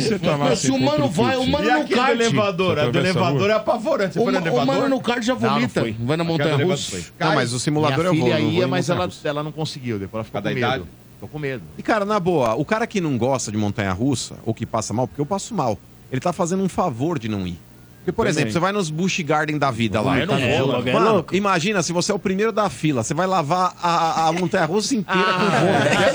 [0.00, 2.10] Você tá lá, Se o mano vai, o mano E no kart.
[2.10, 2.78] elevador?
[2.78, 4.14] A do elevador é apavorante.
[4.14, 4.22] Você O,
[4.62, 5.84] o mano no kart já Não, não vomita.
[6.00, 6.98] Vai na montanha russa.
[7.18, 8.24] Não, mas o simulador Minha eu vou.
[8.24, 9.98] filha não vou ia, em mas ela, ela não conseguiu.
[9.98, 10.58] Depois ela ficou com medo.
[10.58, 10.84] idade?
[11.20, 11.62] Tô com medo.
[11.78, 14.92] E, cara, na boa, o cara que não gosta de montanha russa, ou que passa
[14.92, 15.78] mal, porque eu passo mal,
[16.10, 17.58] ele tá fazendo um favor de não ir.
[18.04, 18.30] Porque, por Também.
[18.32, 20.18] exemplo, você vai nos Busch Garden da vida lá.
[20.18, 21.36] eu não É, vou, logo é Mano, louco.
[21.36, 24.64] imagina se você é o primeiro da fila, você vai lavar a, a- a montanha
[24.64, 25.66] russa inteira Ah, com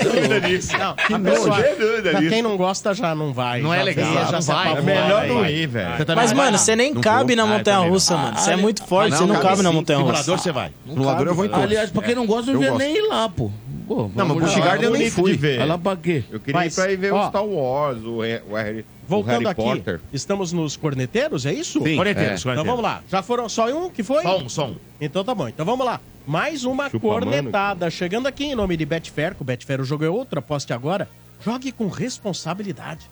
[0.04, 0.16] vômito.
[0.16, 0.76] dúvida nisso.
[0.76, 3.62] Não, Que a pessoa, dúvida pra quem não gosta já não vai.
[3.62, 4.76] Não é legal, não já se vai.
[4.76, 5.88] É melhor não ir, velho.
[6.14, 6.58] Mas, não mano, não?
[6.58, 8.22] você nem Não cabe na Ah, eu montanha também russa, não.
[8.22, 8.38] mano.
[8.38, 9.74] Você é muito forte, não, você não cabe na sim.
[9.76, 10.22] montanha russa.
[10.22, 10.70] Simulador você vai.
[10.86, 11.64] Simulador eu vou em todos.
[11.64, 13.50] Aliás, pra quem não gosta, não Eu devia nem ir lá, pô.
[13.86, 14.60] Pô, Não, mas lá.
[14.66, 15.32] Garden eu nem fui.
[15.34, 15.64] ver.
[15.64, 16.22] Lá pra quê?
[16.30, 17.24] Eu queria Mas, ir pra ir ver ó.
[17.24, 18.20] o Star Wars, o
[18.54, 20.00] Harry, Voltando Harry aqui, Potter.
[20.12, 21.82] estamos nos corneteiros, é isso?
[21.82, 21.96] Sim.
[21.96, 22.30] corneteiros.
[22.30, 22.34] É.
[22.34, 22.66] Então corneteiros.
[22.66, 23.02] vamos lá.
[23.08, 24.22] Já foram só um que foi?
[24.22, 24.76] Só um, só um.
[25.00, 25.48] Então tá bom.
[25.48, 25.98] Então vamos lá.
[26.26, 27.90] Mais uma Chupa, cornetada.
[27.90, 31.08] Chegando aqui em nome de Betfair, com Betfair o jogo é outro, aposte agora.
[31.40, 33.08] Jogue com responsabilidade.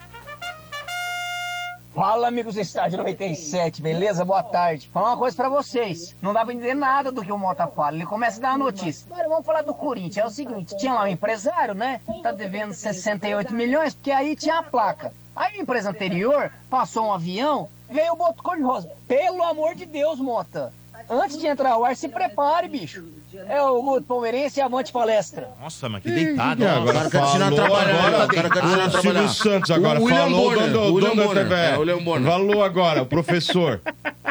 [1.95, 4.23] Fala, amigos do Estádio 97, beleza?
[4.23, 4.91] Boa tarde.
[4.93, 6.15] Falar uma coisa pra vocês.
[6.21, 7.97] Não dá pra entender nada do que o Mota fala.
[7.97, 9.07] Ele começa a dar uma notícia.
[9.11, 10.19] Agora vamos falar do Corinthians.
[10.19, 12.03] É o seguinte, tinha lá um empresário, né?
[12.23, 15.11] Tá devendo 68 milhões, porque aí tinha a placa.
[15.37, 18.91] Aí a empresa anterior passou um avião, veio o boto cor-de-rosa.
[19.07, 20.73] Pelo amor de Deus, Mota.
[21.09, 23.05] Antes de entrar o ar, se prepare, bicho.
[23.49, 25.49] É o Guto Palmeirense e avante palestra.
[25.61, 26.65] Nossa, mas que deitado.
[26.65, 26.69] Ó.
[26.69, 29.29] agora cara quer te ensinar a falou trabalhar, agora, o cara quer ensinar a o.
[29.29, 31.55] Santos O agora William falou Bonner, William dono da TV.
[31.55, 32.31] é, o William Bonner.
[32.33, 33.81] Falou agora, o professor.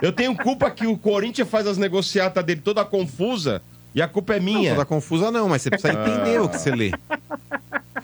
[0.02, 3.62] Eu tenho culpa que o Corinthians faz as negociatas dele toda confusa
[3.94, 4.70] e a culpa é minha.
[4.72, 6.92] Não, toda confusa não, mas você precisa entender o que você lê.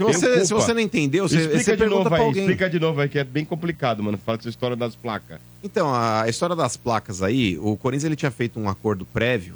[0.08, 2.44] Se você, se você não entendeu, você, explica você de pergunta novo pra aí, alguém.
[2.44, 4.18] explica de novo aí, que é bem complicado, mano.
[4.18, 5.40] Fala essa história das placas.
[5.64, 9.56] Então, a história das placas aí, o Corinthians ele tinha feito um acordo prévio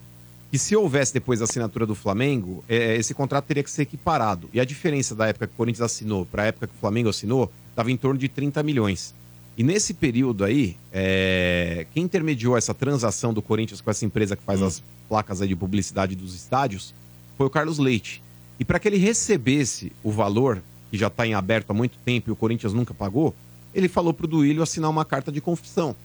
[0.56, 4.50] que se houvesse depois a assinatura do Flamengo, é, esse contrato teria que ser equiparado.
[4.54, 7.10] E a diferença da época que o Corinthians assinou para a época que o Flamengo
[7.10, 9.14] assinou estava em torno de 30 milhões.
[9.58, 14.44] E nesse período aí, é, quem intermediou essa transação do Corinthians com essa empresa que
[14.44, 16.94] faz as placas aí de publicidade dos estádios
[17.38, 18.22] foi o Carlos Leite.
[18.60, 22.30] E para que ele recebesse o valor, que já está em aberto há muito tempo
[22.30, 23.36] e o Corinthians nunca pagou,
[23.74, 25.96] ele falou para o Duílio assinar uma carta de confissão.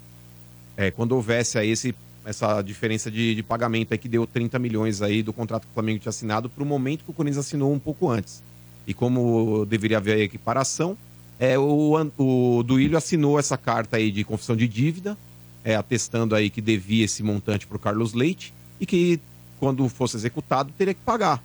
[0.77, 1.95] É, quando houvesse aí esse,
[2.25, 5.75] essa diferença de, de pagamento aí que deu 30 milhões aí do contrato que o
[5.75, 8.43] Flamengo tinha assinado para o momento que o Corinthians assinou um pouco antes.
[8.87, 10.97] E como deveria haver equiparação,
[11.39, 15.17] é, o, o Duílio assinou essa carta aí de confissão de dívida,
[15.65, 19.21] é, atestando aí que devia esse montante para o Carlos Leite e que
[19.59, 21.43] quando fosse executado teria que pagar.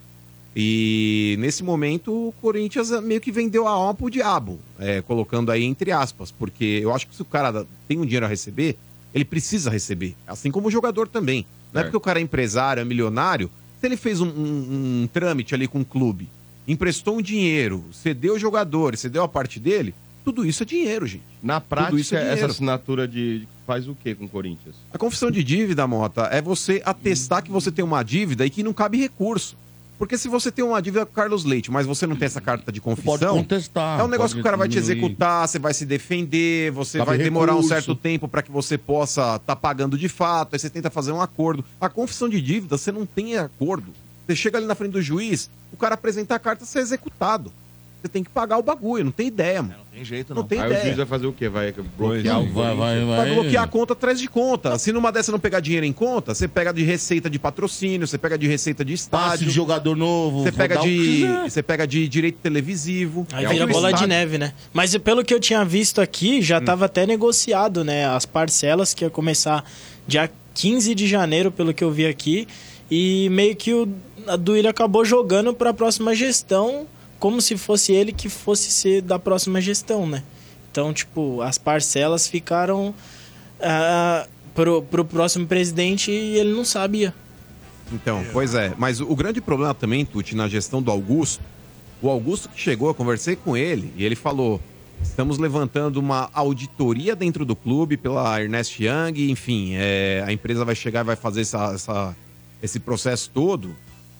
[0.58, 5.62] E nesse momento o Corinthians meio que vendeu a alma pro diabo, é, colocando aí
[5.62, 8.78] entre aspas, porque eu acho que se o cara tem um dinheiro a receber,
[9.12, 11.44] ele precisa receber, assim como o jogador também.
[11.74, 15.08] Não é porque o cara é empresário, é milionário, se ele fez um, um- um
[15.12, 16.26] trâmite ali com o clube,
[16.66, 21.22] emprestou um dinheiro, cedeu o jogador, cedeu a parte dele, tudo isso é dinheiro, gente.
[21.42, 24.74] Na prática, é essa assinatura de faz o quê com o Corinthians?
[24.92, 28.62] A confissão de dívida, Mota, é você atestar que você tem uma dívida e que
[28.62, 29.54] não cabe recurso.
[29.98, 32.40] Porque se você tem uma dívida com o Carlos Leite, mas você não tem essa
[32.40, 33.18] carta de confissão...
[33.18, 36.70] Pode contestar, É um negócio que o cara vai te executar, você vai se defender,
[36.70, 37.74] você vai demorar um recurso.
[37.74, 41.20] certo tempo para que você possa estar pagando de fato, aí você tenta fazer um
[41.20, 41.64] acordo.
[41.80, 43.92] A confissão de dívida, você não tem acordo.
[44.26, 47.52] Você chega ali na frente do juiz, o cara apresenta a carta, você é executado.
[48.06, 49.74] Você tem que pagar o bagulho, não tem ideia, mano.
[49.92, 50.44] Tem jeito, não.
[50.44, 50.80] tem Aí ideia.
[50.80, 51.48] o juiz vai fazer o quê?
[51.48, 53.16] Vai bloquear o vai, vai, vai.
[53.16, 54.78] Vai bloquear a conta atrás de conta.
[54.78, 58.16] Se numa dessa não pegar dinheiro em conta, você pega de receita de patrocínio, você
[58.16, 59.46] pega de receita de Passe estádio.
[59.48, 60.44] de jogador novo.
[60.44, 63.26] Você pega de, você pega de direito televisivo.
[63.32, 64.52] Aí É vira o bola de neve, né?
[64.72, 68.06] Mas pelo que eu tinha visto aqui, já estava até negociado, né?
[68.06, 69.64] As parcelas que ia começar
[70.06, 72.46] dia 15 de janeiro, pelo que eu vi aqui.
[72.88, 73.88] E meio que o
[74.26, 76.86] a Duílio acabou jogando para a próxima gestão,
[77.18, 80.22] como se fosse ele que fosse ser da próxima gestão, né?
[80.70, 82.94] Então, tipo, as parcelas ficaram
[83.60, 87.14] ah, pro, pro próximo presidente e ele não sabia.
[87.92, 88.74] Então, pois é.
[88.76, 91.42] Mas o, o grande problema também, Tuti, na gestão do Augusto,
[92.02, 94.60] o Augusto que chegou, eu conversei com ele e ele falou:
[95.02, 100.74] estamos levantando uma auditoria dentro do clube pela Ernest Young, enfim, é, a empresa vai
[100.74, 102.16] chegar e vai fazer essa, essa-
[102.62, 103.74] esse processo todo.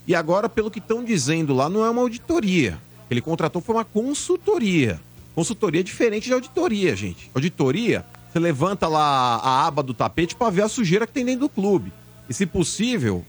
[0.07, 2.79] E agora, pelo que estão dizendo lá, não é uma auditoria.
[3.11, 5.01] Ele contratou foi uma consultoria.
[5.35, 7.31] Consultoria é diferente de auditoria, gente.
[7.35, 11.41] Auditoria, você levanta lá a aba do tapete para ver a sujeira que tem dentro
[11.41, 11.93] do clube.
[12.29, 13.25] E, se possível,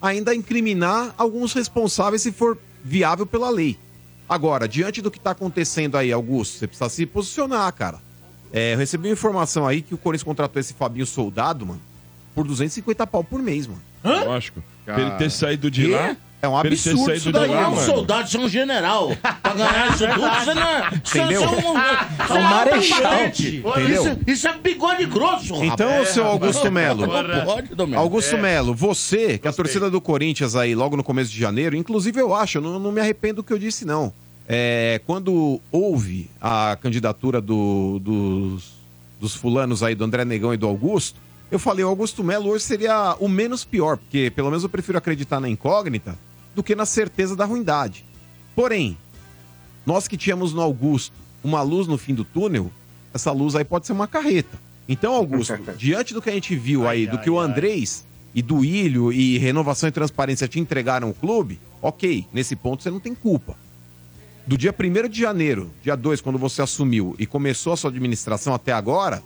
[0.00, 3.78] ainda incriminar alguns responsáveis se for viável pela lei.
[4.28, 8.00] Agora, diante do que tá acontecendo aí, Augusto, você precisa se posicionar, cara.
[8.52, 11.80] É, eu recebi uma informação aí que o Corinthians contratou esse Fabinho Soldado, mano,
[12.34, 13.80] por 250 pau por mês, mano.
[14.24, 14.62] Lógico.
[14.84, 15.92] Pra ele ter saído de Quê?
[15.92, 16.16] lá.
[16.42, 19.12] É um absurdo isso daí, lá, É um soldado, você é um general.
[19.22, 20.90] Pra ganhar isso tudo, você não é.
[21.04, 21.40] Você Entendeu?
[21.40, 23.12] você é um, você É um marechal.
[23.88, 26.08] Isso, isso é bigode grosso, Então, rapaz.
[26.08, 27.06] seu Augusto Melo.
[27.44, 28.02] Pode, Domênico.
[28.02, 28.40] Augusto É.
[28.42, 32.34] Melo, você, que a torcida do Corinthians aí, logo no começo de janeiro, inclusive eu
[32.34, 34.12] acho, eu não, não me arrependo do que eu disse, não.
[34.48, 38.72] É, quando houve a candidatura do- dos,
[39.20, 41.20] dos fulanos aí, do André Negão e do Augusto,
[41.52, 44.98] eu falei, o Augusto Melo hoje seria o menos pior, porque pelo menos eu prefiro
[44.98, 46.18] acreditar na incógnita
[46.54, 48.04] do que na certeza da ruindade.
[48.54, 48.96] Porém,
[49.86, 52.70] nós que tínhamos no Augusto uma luz no fim do túnel,
[53.12, 54.58] essa luz aí pode ser uma carreta.
[54.88, 58.04] Então, Augusto, diante do que a gente viu aí, do que o Andrés
[58.34, 62.90] e do Ilho e Renovação e Transparência te entregaram o clube, ok, nesse ponto você
[62.90, 63.56] não tem culpa.
[64.46, 68.52] do dia 1 de janeiro, dia 2, quando você assumiu e começou a sua administração
[68.54, 69.22] até agora,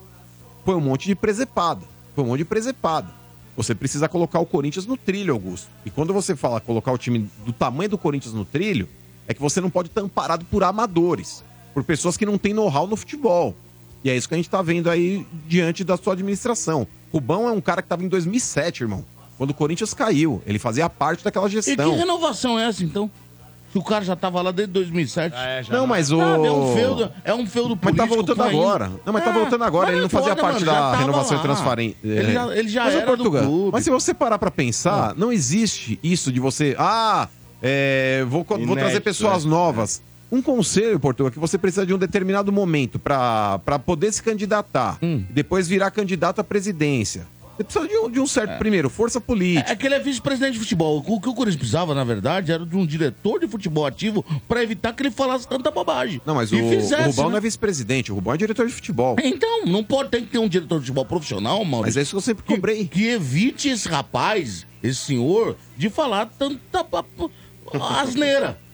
[0.64, 1.82] foi um monte de presepada.
[2.14, 3.08] Foi um monte de presepada.
[3.56, 5.68] Você precisa colocar o Corinthians no trilho, Augusto.
[5.84, 8.88] E quando você fala colocar o time do tamanho do Corinthians no trilho,
[9.26, 11.42] é que você não pode estar amparado por amadores,
[11.72, 13.54] por pessoas que não têm know-how no futebol.
[14.04, 16.86] E é isso que a gente tá vendo aí diante da sua administração.
[17.12, 19.04] Rubão é um cara que tava em 2007, irmão.
[19.38, 20.42] Quando o Corinthians caiu.
[20.46, 21.90] Ele fazia parte daquela E gestão.
[21.92, 23.10] que renovação é essa, então?
[23.76, 25.34] Se o cara já tava lá desde 2007.
[25.70, 26.18] Não, mas o.
[26.18, 28.90] Sabe, é um feudo, é um feudo Mas tá político voltando agora.
[29.04, 29.86] Não, mas tá É, voltando agora.
[29.88, 31.96] mas Ele não fazia parte mano, da renovação e transferência.
[32.02, 33.70] Ele já, ele já Mas, era do Portugal, clube.
[33.72, 36.74] Mas se você parar pra pensar, não existe isso de você.
[36.78, 37.28] Ah,
[37.62, 39.48] é, vou, co- vou Inédito, trazer pessoas é.
[39.48, 40.00] novas.
[40.32, 44.22] Um conselho, Portugal, é que você precisa de um determinado momento pra pra poder se
[44.22, 44.96] candidatar.
[45.02, 45.22] Hum.
[45.30, 47.26] Depois virar candidato à presidência.
[47.56, 49.72] Você precisa de um, de um certo, primeiro, força política.
[49.72, 50.98] É que ele é vice-presidente de futebol.
[50.98, 54.62] O que o Corinthians precisava, na verdade, era de um diretor de futebol ativo pra
[54.62, 56.20] evitar que ele falasse tanta bobagem.
[56.26, 57.30] Não, mas o, fizesse, o Rubão né?
[57.30, 59.16] não é vice-presidente, o Rubão é diretor de futebol.
[59.22, 61.82] Então, não pode ter que ter um diretor de futebol profissional, mano.
[61.82, 62.86] Mas é isso que eu sempre cobrei.
[62.86, 66.84] Que, que evite esse rapaz, esse senhor, de falar tanta
[68.00, 68.65] asneira.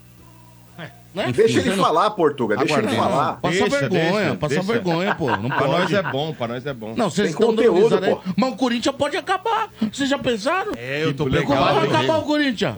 [1.15, 1.31] Né?
[1.35, 2.57] Deixa ele falar, Portuga.
[2.57, 3.35] Deixa ele falar.
[3.35, 4.73] Passa Deixa, vergonha, deixa, passa deixa.
[4.73, 5.37] vergonha, pô.
[5.37, 6.95] Não Pra nós é bom, pra nós é bom.
[6.97, 8.21] Não, vocês estão conteúdo, pô.
[8.37, 9.69] Mas o Corinthians pode acabar.
[9.93, 10.73] Vocês já pensaram?
[10.77, 11.87] É, eu tô legal, Como preocupado.
[11.93, 12.75] vai acabar o Corinthians?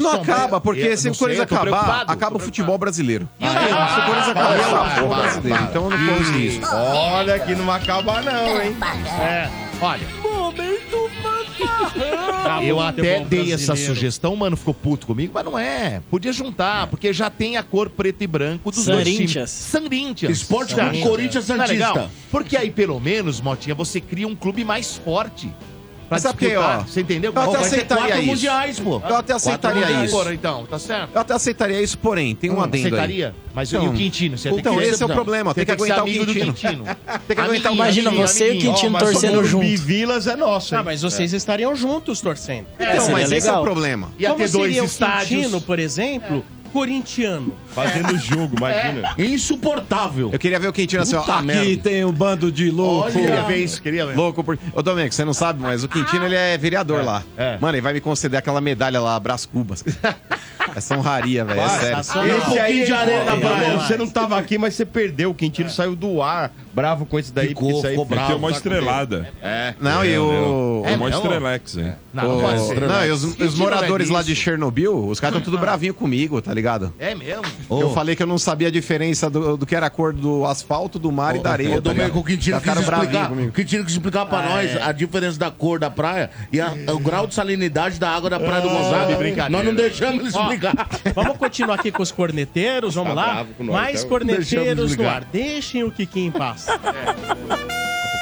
[0.00, 3.28] Não acaba, porque se o Corinthians acabar, acaba o futebol brasileiro.
[3.38, 5.64] Se o Corinthians acabar, acaba o futebol brasileiro.
[5.64, 6.60] Então não corre isso.
[6.74, 8.76] Olha que não vai acabar não, hein?
[9.20, 9.48] É,
[9.80, 11.03] olha, Momento
[12.62, 16.00] eu até bom dei essa sugestão, mano, ficou puto comigo, mas não é.
[16.10, 19.18] Podia juntar, porque já tem a cor preto e branco dos dois times.
[19.18, 19.50] Corinthians.
[19.50, 20.36] Sanrintias.
[20.38, 20.74] Esporte?
[21.02, 21.56] Corinthians é?
[21.56, 22.10] Santista.
[22.30, 25.52] Porque aí, pelo menos, Motinha, você cria um clube mais forte.
[26.08, 27.32] Pra Mas sabe ó, Você entendeu?
[27.34, 28.26] eu até aceitaria quatro isso.
[28.26, 29.02] mundiais, pô.
[29.08, 30.14] Eu até aceitaria isso.
[30.16, 31.10] Porra, então, tá certo?
[31.14, 32.92] Eu até aceitaria isso, porém, tem um Hum, adendo aí.
[32.92, 33.34] aceitaria?
[33.54, 34.36] Mas e Então, o Quintino?
[34.38, 35.54] Você Então, esse é o problema.
[35.54, 36.52] Tem que que aguentar o Quintino.
[36.52, 36.84] Quintino.
[37.26, 38.28] Tem que aguentar o Imagina Quintino.
[38.28, 38.60] você e o.
[38.60, 39.64] Quintino mas torcendo o junto.
[39.82, 42.66] Vilas é nosso, Ah, mas vocês estariam juntos torcendo.
[42.78, 44.10] Então, mas esse é o problema.
[44.18, 45.28] Ia Como ter dois seria o estádios.
[45.28, 46.44] Quintino, por exemplo,
[46.74, 47.54] corintiano?
[47.68, 49.14] Fazendo jogo, imagina.
[49.16, 50.30] Insuportável.
[50.32, 51.20] Eu queria ver o Quintino assim, ó.
[51.20, 51.82] Puta Aqui merda.
[51.84, 53.12] tem um bando de louco.
[53.12, 54.16] Queria ver isso, queria ver.
[54.16, 54.58] Louco por.
[54.74, 57.22] Ô, Domênico, você não sabe, mas o Quintino ele é vereador lá.
[57.36, 57.56] é.
[57.60, 59.84] Mano, ele vai me conceder aquela medalha lá, Brás Cubas.
[60.74, 61.60] Essa honraria, velho.
[61.60, 62.36] É sério.
[62.36, 63.78] Um pouquinho de areia na praia.
[63.78, 65.30] Você não tava aqui, mas você perdeu.
[65.30, 67.48] O Quintino saiu do ar, bravo com esse daí.
[67.48, 68.32] Ficou, porque isso aí ficou bravo.
[68.34, 69.32] Uma tá com estrelada.
[69.40, 69.74] É.
[69.80, 70.82] Não, e o.
[70.84, 71.94] É uma estrelex, hein?
[72.12, 74.34] Não, não e os, os moradores é lá de.
[74.34, 76.94] Chernobyl, os caras estão tudo bravinho comigo, tá ligado?
[76.98, 77.44] É mesmo?
[77.70, 80.44] Eu falei que eu não sabia a diferença do, do que era a cor do
[80.46, 81.76] asfalto, do mar e da areia.
[81.76, 83.52] Ô, Domênico, o Quintino Tá quis explicar, comigo.
[83.52, 87.26] Quintino quis explicar pra nós a diferença da cor da praia e a- o grau
[87.26, 89.16] de salinidade da água da praia do Gonçalo.
[89.16, 89.48] brincadeira.
[89.50, 90.88] Nós não deixamos ele Ó, explicar.
[91.14, 93.46] Vamos continuar aqui com os corneteiros, vamos Tá lá?
[93.58, 94.08] nós, Mais então.
[94.08, 95.24] corneteiros no ar.
[95.24, 96.66] Deixem o Kiki em paz.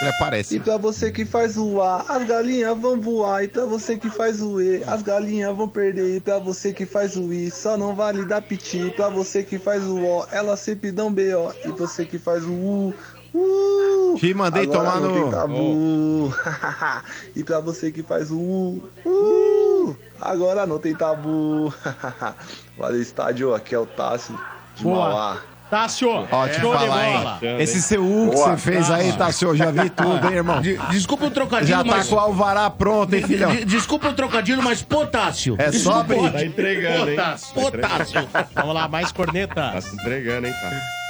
[0.02, 0.56] Ele aparece.
[0.56, 3.44] E pra você que faz o A, as galinhas vão voar.
[3.44, 6.16] E pra você que faz o E, as galinhas vão perder.
[6.16, 8.78] E pra você que faz o I, só não vale dar piti.
[8.78, 11.52] E pra você que faz o O, elas sempre dão BO.
[11.64, 12.94] E você que faz o U,
[13.34, 16.34] uh, Te mandei agora tomar não no- tem tabu.
[17.36, 21.72] e pra você que faz o U, uh, agora não tem tabu.
[22.76, 23.54] Valeu, estádio.
[23.54, 24.38] Aqui é o Tássio
[24.76, 25.08] de Boa.
[25.08, 25.40] Mauá.
[25.72, 27.38] Tássio, Ó, te show de falar, bola.
[27.40, 27.56] hein?
[27.58, 29.56] Esse seu U que você fez aí, tá, senhor?
[29.56, 30.60] Já vi tudo, hein, irmão?
[30.60, 32.08] De- Desculpa o trocadilho, Já tá mas...
[32.08, 33.50] com o alvará pronto, hein, filhão?
[33.50, 35.56] De- Desculpa o trocadilho, mas potássio.
[35.58, 36.30] É só abrir.
[36.30, 37.16] Tá entregando, hein?
[37.54, 38.28] Potássio.
[38.54, 39.84] Vamos lá, mais Tá cornetas.
[39.84, 41.01] se entregando, hein, cara?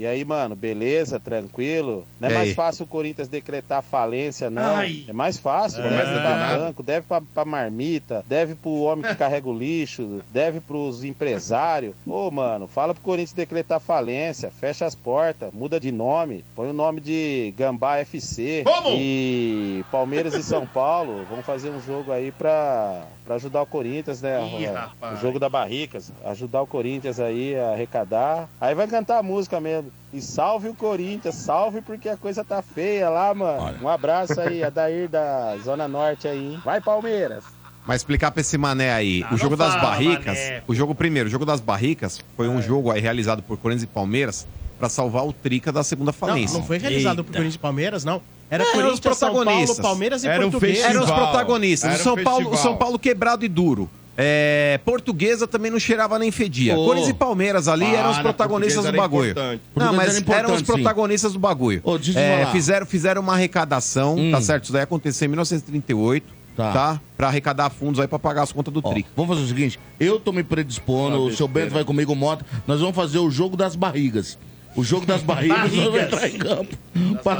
[0.00, 1.20] E aí, mano, beleza?
[1.20, 2.06] Tranquilo?
[2.18, 4.76] Não é mais fácil o Corinthians decretar falência, não.
[4.76, 5.04] Ai.
[5.06, 5.82] É mais fácil.
[5.82, 6.58] Começa Começa do dar nada.
[6.58, 11.94] banco, deve pra, pra marmita, deve pro homem que carrega o lixo, deve pros empresários.
[12.06, 16.72] Ô, mano, fala pro Corinthians decretar falência, fecha as portas, muda de nome, põe o
[16.72, 18.62] nome de Gambá FC.
[18.64, 18.94] Vamos!
[18.96, 24.20] E Palmeiras e São Paulo vão fazer um jogo aí pra, pra ajudar o Corinthians,
[24.20, 24.40] né?
[24.58, 24.66] Ih,
[25.06, 28.48] O- jogo da Barricas, ajudar o Corinthians aí a arrecadar.
[28.60, 29.92] Aí vai cantar a música mesmo.
[30.12, 33.78] E salve o Corinthians, salve porque a coisa tá feia lá, mano.
[33.82, 36.54] Um abraço aí, Adair da Zona Norte aí.
[36.54, 36.60] hein?
[36.64, 37.44] Vai, Palmeiras!
[37.86, 40.62] Mas explicar pra esse mané aí, Ah, o jogo das fala, barricas, mané.
[40.66, 43.86] o jogo primeiro, o jogo das barricas foi um jogo aí realizado por Corinthians e
[43.86, 44.44] Palmeiras
[44.80, 46.58] pra salvar o Trica da segunda Não, falência.
[46.58, 48.20] não foi realizado por Corinthians e Palmeiras, não.
[48.50, 49.80] Era É, eram os Corinthians, São Paulo, protagonistas.
[49.80, 50.78] Palmeiras e Era um Português.
[50.78, 51.02] festival.
[51.04, 51.90] Eram os protagonistas.
[51.90, 52.56] Era o São Paulo.
[52.56, 53.88] São Paulo quebrado e duro.
[54.22, 56.76] É, portuguesa também não cheirava nem fedia.
[56.76, 56.84] Ô.
[56.84, 59.30] Corinthians e Palmeiras ali eram os Para, protagonistas do bagulho.
[59.30, 59.62] importante.
[59.76, 60.64] Não, mas eram os sim.
[60.64, 61.80] protagonistas do bagulho.
[62.00, 64.30] Te É, fizeram, fizeram uma arrecadação, Hum.
[64.32, 64.64] tá certo?
[64.64, 66.40] Isso daí aconteceu em 1938.
[66.56, 67.00] tá?
[67.16, 69.06] Pra arrecadar fundos aí pra pagar as contas do Ó, Tri.
[69.16, 71.48] vamos fazer o seguinte: eu tô me predispondo, Uma o seu.
[71.48, 72.44] Bento vai comigo, Mota.
[72.66, 74.36] Nós vamos fazer o jogo das barrigas.
[74.76, 76.02] O jogo das barrigas, Barrigas.
[76.04, 76.76] entrar em campo.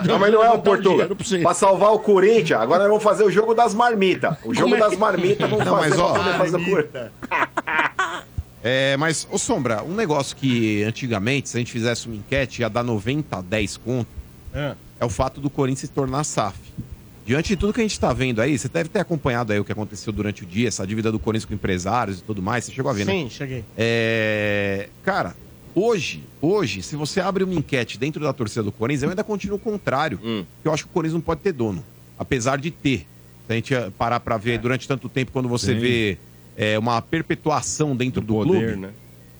[0.07, 3.31] Não, mas não é o dinheiro pra salvar o Corinthians, agora nós vamos fazer o
[3.31, 4.36] jogo das marmitas.
[4.44, 7.11] O jogo é das marmitas vamos Não, fazer mas, ó, pra fazer o Corinthians.
[8.62, 12.69] É, mas, ô Sombra, um negócio que antigamente, se a gente fizesse uma enquete, ia
[12.69, 14.09] dar 90 a 10 conto,
[14.52, 14.74] É.
[15.01, 16.59] é o fato do Corinthians se tornar SAF.
[17.24, 19.65] Diante de tudo que a gente tá vendo aí, você deve ter acompanhado aí o
[19.65, 22.73] que aconteceu durante o dia, essa dívida do Corinthians com empresários e tudo mais, você
[22.73, 23.12] chegou a ver, né?
[23.12, 23.65] Sim, cheguei.
[23.78, 25.35] É, cara,
[25.74, 29.56] hoje, hoje, se você abre uma enquete dentro da torcida do Corinthians, eu ainda continuo
[29.56, 30.18] o contrário.
[30.22, 30.44] Hum.
[30.62, 31.84] Que eu acho que o Corinthians não pode ter dono.
[32.18, 33.06] Apesar de ter.
[33.47, 35.80] Se a gente parar pra ver durante tanto tempo, quando você Sim.
[35.80, 36.18] vê
[36.56, 38.90] é, uma perpetuação dentro do, poder, clube, né?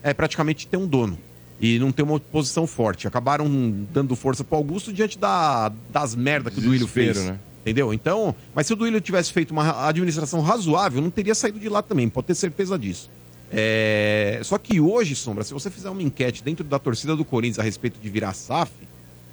[0.03, 1.17] é praticamente ter um dono.
[1.61, 3.07] E não ter uma posição forte.
[3.07, 3.47] Acabaram
[3.93, 7.23] dando força pro Augusto diante da, das merdas que o Duílio fez.
[7.23, 7.39] Né?
[7.61, 7.93] Entendeu?
[7.93, 11.83] Então, mas se o Duílio tivesse feito uma administração razoável, não teria saído de lá
[11.83, 13.09] também, pode ter certeza disso.
[13.51, 17.59] É, Só que hoje, Sombra, se você fizer uma enquete dentro da torcida do Corinthians
[17.59, 18.71] a respeito de virar SAF,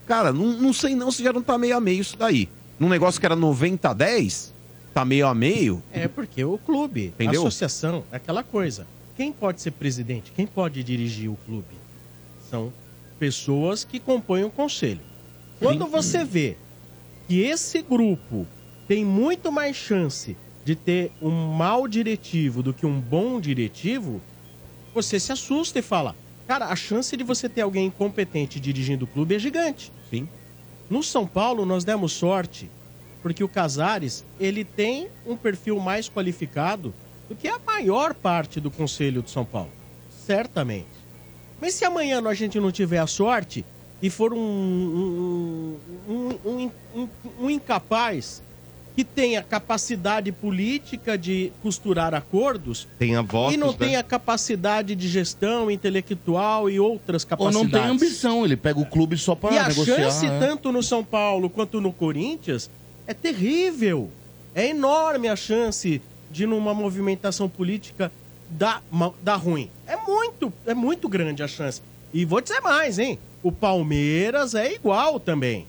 [0.07, 2.49] cara, não, não sei não se já não tá meio a meio isso daí.
[2.79, 4.55] Num negócio que era 90 a 10,
[4.93, 5.83] tá meio a meio.
[5.93, 7.43] É porque o clube, Entendeu?
[7.43, 8.87] a associação, é aquela coisa.
[9.17, 10.33] Quem pode ser presidente?
[10.35, 11.77] Quem pode dirigir o clube?
[12.51, 12.73] São
[13.19, 15.01] pessoas que compõem o conselho.
[15.59, 16.57] Quando você vê
[17.27, 18.47] que esse grupo
[18.87, 20.37] tem muito mais chance
[20.69, 24.21] de ter um mau diretivo do que um bom diretivo,
[24.95, 26.15] você se assusta e fala:
[26.47, 29.91] Cara, a chance de você ter alguém incompetente dirigindo o clube é gigante.
[30.11, 30.29] Sim.
[30.91, 32.71] No São Paulo, nós demos sorte,
[33.23, 36.93] porque o Casares, ele tem um perfil mais qualificado
[37.31, 39.71] do que a maior parte do Conselho de São Paulo.
[40.11, 40.87] Certamente.
[41.59, 43.65] Mas se amanhã a gente não tiver a sorte
[44.03, 45.77] e for um, um,
[46.07, 47.09] um, um- um-
[47.41, 48.43] um incapaz
[48.99, 53.77] que tenha capacidade política de costurar acordos Tenha votos, e não né?
[53.79, 57.71] tenha capacidade de gestão intelectual e outras Ou capacidades.
[57.73, 59.95] não tem ambição, ele pega o clube só pra E a negociar.
[59.99, 60.39] chance, é.
[60.41, 62.69] tanto no São Paulo quanto no Corinthians,
[63.07, 64.11] é terrível.
[64.53, 68.11] É enorme a chance de, numa movimentação política,
[68.51, 68.83] dar,
[69.23, 69.71] dar ruim.
[69.87, 71.81] É muito, é muito grande a chance.
[72.13, 73.17] E vou dizer mais, hein?
[73.45, 75.69] O Palmeiras é igual também.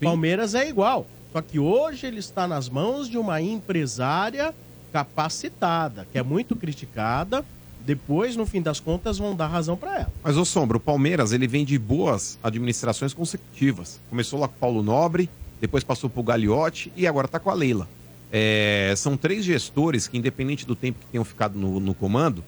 [0.00, 1.06] Palmeiras é igual.
[1.32, 4.54] Só que hoje ele está nas mãos de uma empresária
[4.92, 7.44] capacitada, que é muito criticada.
[7.84, 10.12] Depois, no fim das contas, vão dar razão para ela.
[10.22, 13.98] Mas, ô Sombra, o Palmeiras, ele vem de boas administrações consecutivas.
[14.08, 15.28] Começou lá com o Paulo Nobre,
[15.60, 17.88] depois passou pro Gagliotti e agora tá com a Leila.
[18.30, 22.44] É, são três gestores que, independente do tempo que tenham ficado no, no comando,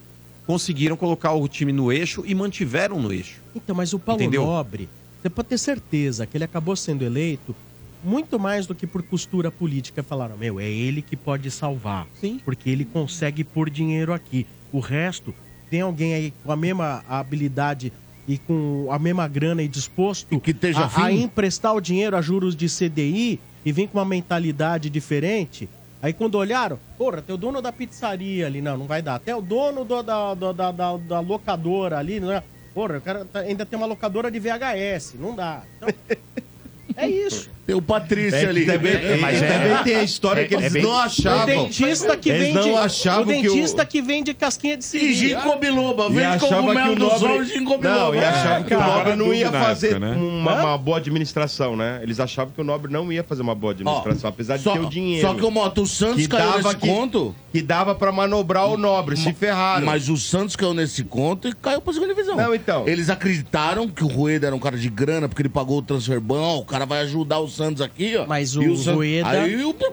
[0.47, 3.41] conseguiram colocar o time no eixo e mantiveram no eixo.
[3.57, 4.45] Então, mas o Paulo Entendeu?
[4.45, 4.89] Nobre,
[5.21, 7.57] você pode ter certeza que ele acabou sendo eleito
[8.05, 10.03] muito mais do que por costura política.
[10.03, 12.07] Falaram, meu, é ele que pode salvar.
[12.21, 12.41] Sim.
[12.45, 14.47] Porque ele consegue pôr dinheiro aqui.
[14.73, 15.35] O resto,
[15.71, 17.93] tem alguém aí com a mesma habilidade
[18.27, 22.23] e com a mesma grana e disposto que esteja a, a emprestar o dinheiro a
[22.23, 25.69] juros de CDI e vem com uma mentalidade diferente.
[26.03, 29.15] Aí quando olharam, porra, tem o dono da pizzaria ali, não, não vai dar.
[29.15, 32.43] Até o dono do- da, da, da, da- da locadora ali, não é?
[32.75, 35.63] Porra, o cara tá- ainda tem uma locadora de VHS, não dá.
[35.77, 35.89] Então,
[36.97, 37.51] é isso.
[37.67, 38.67] Tem o Patrício É, ali.
[38.67, 41.43] também- é, mas também tem a história que eles não achavam.
[41.43, 44.85] O dentista que Eles vende, não achavam o que o- dentista que vende casquinha de
[44.85, 45.07] siri.
[45.07, 47.29] E ginkgo biloba, E vende cogumelo o dos Nobre...
[47.29, 47.99] olhos de ginkgo biloba.
[48.01, 48.81] Não, e É, achava que o.
[48.81, 50.17] Nobre não ia fazer época, né?
[50.17, 52.01] uma, uma boa administração, né?
[52.03, 54.81] Eles achavam que o Nobre não ia fazer uma boa administração, apesar de só- ter
[54.81, 55.27] o dinheiro.
[55.27, 57.35] só que o Moto, o Santos que caiu dava nesse que, conto.
[57.53, 59.87] Que dava pra manobrar o Nobre, se ferraram.
[59.87, 62.37] Mas o Santos caiu nesse conto e caiu pra segunda divisão.
[62.37, 62.87] Não, então.
[62.87, 66.21] Eles acreditaram que o Rueda era um cara de grana, porque ele pagou o transfer
[66.21, 68.27] ban, ó, o cara vai ajudar o Santos aqui, ó.
[68.27, 69.75] Mas E o Santos- Rueda- Aí o...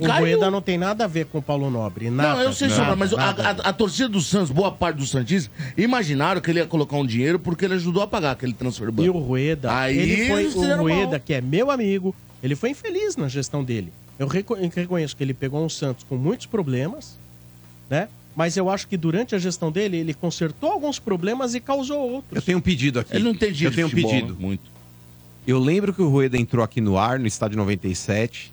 [0.00, 2.10] O Rueda não tem nada a ver com o Paulo Nobre.
[2.10, 3.42] Nada, Não, eu sei, nada, mas a, nada.
[3.62, 5.48] a- a torcida do Santos, boa parte do Santistas,
[5.78, 9.04] imaginaram que ele ia colocar um dinheiro porque ele ajudou a pagar aquele transfer ban.
[9.04, 11.20] E o Rueda, Aí ele foi o Rueda, mal.
[11.20, 12.12] que é meu amigo,
[12.42, 13.92] ele foi infeliz na gestão dele.
[14.18, 17.16] Eu reco- eu reconheço que ele pegou um Santos com muitos problemas,
[17.88, 18.08] né?
[18.34, 22.34] Mas eu acho que durante a gestão dele, ele consertou alguns problemas e causou outros.
[22.34, 23.14] Eu tenho um pedido aqui.
[23.14, 24.32] Ele não entendia Eu tenho um futebol, pedido.
[24.32, 24.38] né?
[24.40, 24.73] Muito.
[25.46, 28.52] Eu lembro que o Rueda entrou aqui no ar, no estádio 97,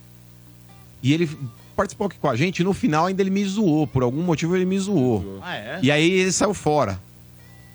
[1.02, 1.30] e ele
[1.76, 3.88] participou aqui com a gente, e no final ainda ele me zoou.
[3.88, 5.40] Por algum motivo ele me zoou.
[5.42, 5.80] Ah, é?
[5.82, 7.00] E aí ele saiu fora.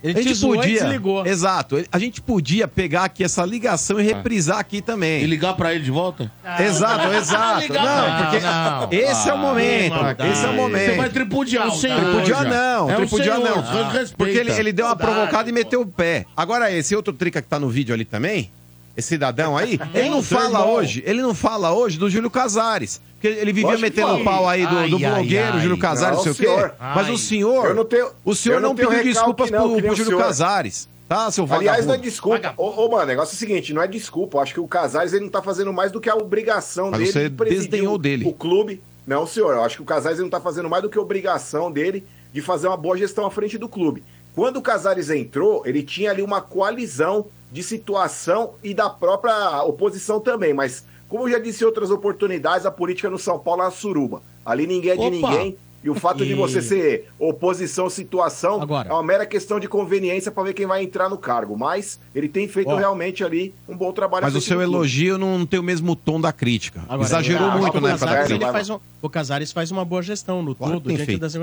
[0.04, 1.26] Ele te zoou e desligou.
[1.26, 1.82] Exato.
[1.90, 5.22] A gente podia pegar aqui essa ligação e reprisar aqui também.
[5.22, 6.30] E ligar pra ele de volta?
[6.60, 7.60] Exato, exato.
[7.62, 9.10] Ligar Não, pra- porque não.
[9.10, 9.94] esse é o Ah, momento.
[9.94, 10.30] maldade.
[10.30, 10.90] Esse é o momento.
[10.90, 11.98] Você vai tripudiar o senhor.
[12.00, 13.84] Tripudiar não, É tripudiar senhor, não.
[13.90, 14.14] respeita.
[14.18, 16.26] Porque ele, ele deu uma provocada e meteu o pé.
[16.36, 18.50] Agora, esse outro trica que tá no vídeo ali também,
[18.96, 23.00] esse cidadão aí, ele não fala hoje, ele não fala hoje do Júlio Casares.
[23.14, 25.60] Porque ele vivia Lógico metendo o pau aí do, do Ai, ai, blogueiro, ai.
[25.60, 26.44] Júlio Casares, não sei o quê.
[26.46, 26.74] senhor.
[26.78, 27.84] Mas o senhor.
[27.86, 30.22] Tenho- o senhor não, não pediu desculpas não, pro, pro o Júlio senhor.
[30.22, 30.88] Casares.
[31.08, 31.86] Tá, seu Aliás, vagabundo.
[31.86, 32.54] não é desculpa.
[32.56, 34.38] Ô, ô, mano, o negócio é o seguinte, não é desculpa.
[34.38, 36.98] Eu acho que o Casares ele não tá fazendo mais do que a obrigação Mas
[36.98, 37.12] dele.
[37.12, 38.26] você de presidir desdenhou o- dele.
[38.28, 38.82] O clube.
[39.06, 39.52] Não, senhor.
[39.54, 42.04] Eu acho que o Casares ele não tá fazendo mais do que a obrigação dele
[42.32, 44.02] de fazer uma boa gestão à frente do clube.
[44.34, 50.20] Quando o Casares entrou, ele tinha ali uma coalizão de situação e da própria oposição
[50.20, 50.52] também.
[50.52, 53.70] Mas, como eu já disse em outras oportunidades, a política no São Paulo é uma
[53.70, 54.22] suruba.
[54.44, 55.30] Ali ninguém é de Opa!
[55.30, 55.56] ninguém.
[55.84, 58.88] E o fato de E- você ser oposição, situação, Agora.
[58.88, 61.56] é uma mera questão de conveniência para ver quem vai entrar no cargo.
[61.56, 62.74] Mas ele tem feito Ó.
[62.76, 64.24] realmente ali um bom trabalho.
[64.24, 66.80] Mas o seu elogio não tem o mesmo tom da crítica.
[66.88, 68.44] Agora, Exagerou muito o da Casares, crítica.
[68.46, 71.20] ele faz um- O Casares faz uma boa gestão no Claro todo, diante feito.
[71.20, 71.36] das.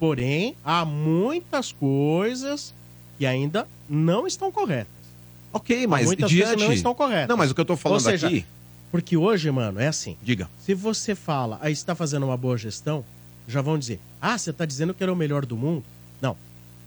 [0.00, 2.74] Porém, há muitas coisas
[3.16, 4.97] que ainda não estão corretas.
[5.52, 6.48] Ok, mas muitas diante...
[6.48, 7.28] coisas não estão corretas.
[7.28, 8.44] Não, mas o que eu tô falando seja, aqui...
[8.90, 10.16] Porque hoje, mano, é assim.
[10.22, 10.48] Diga.
[10.58, 13.04] Se você fala, aí está fazendo uma boa gestão,
[13.46, 15.84] já vão dizer, ah, você está dizendo que era o melhor do mundo?
[16.20, 16.36] Não.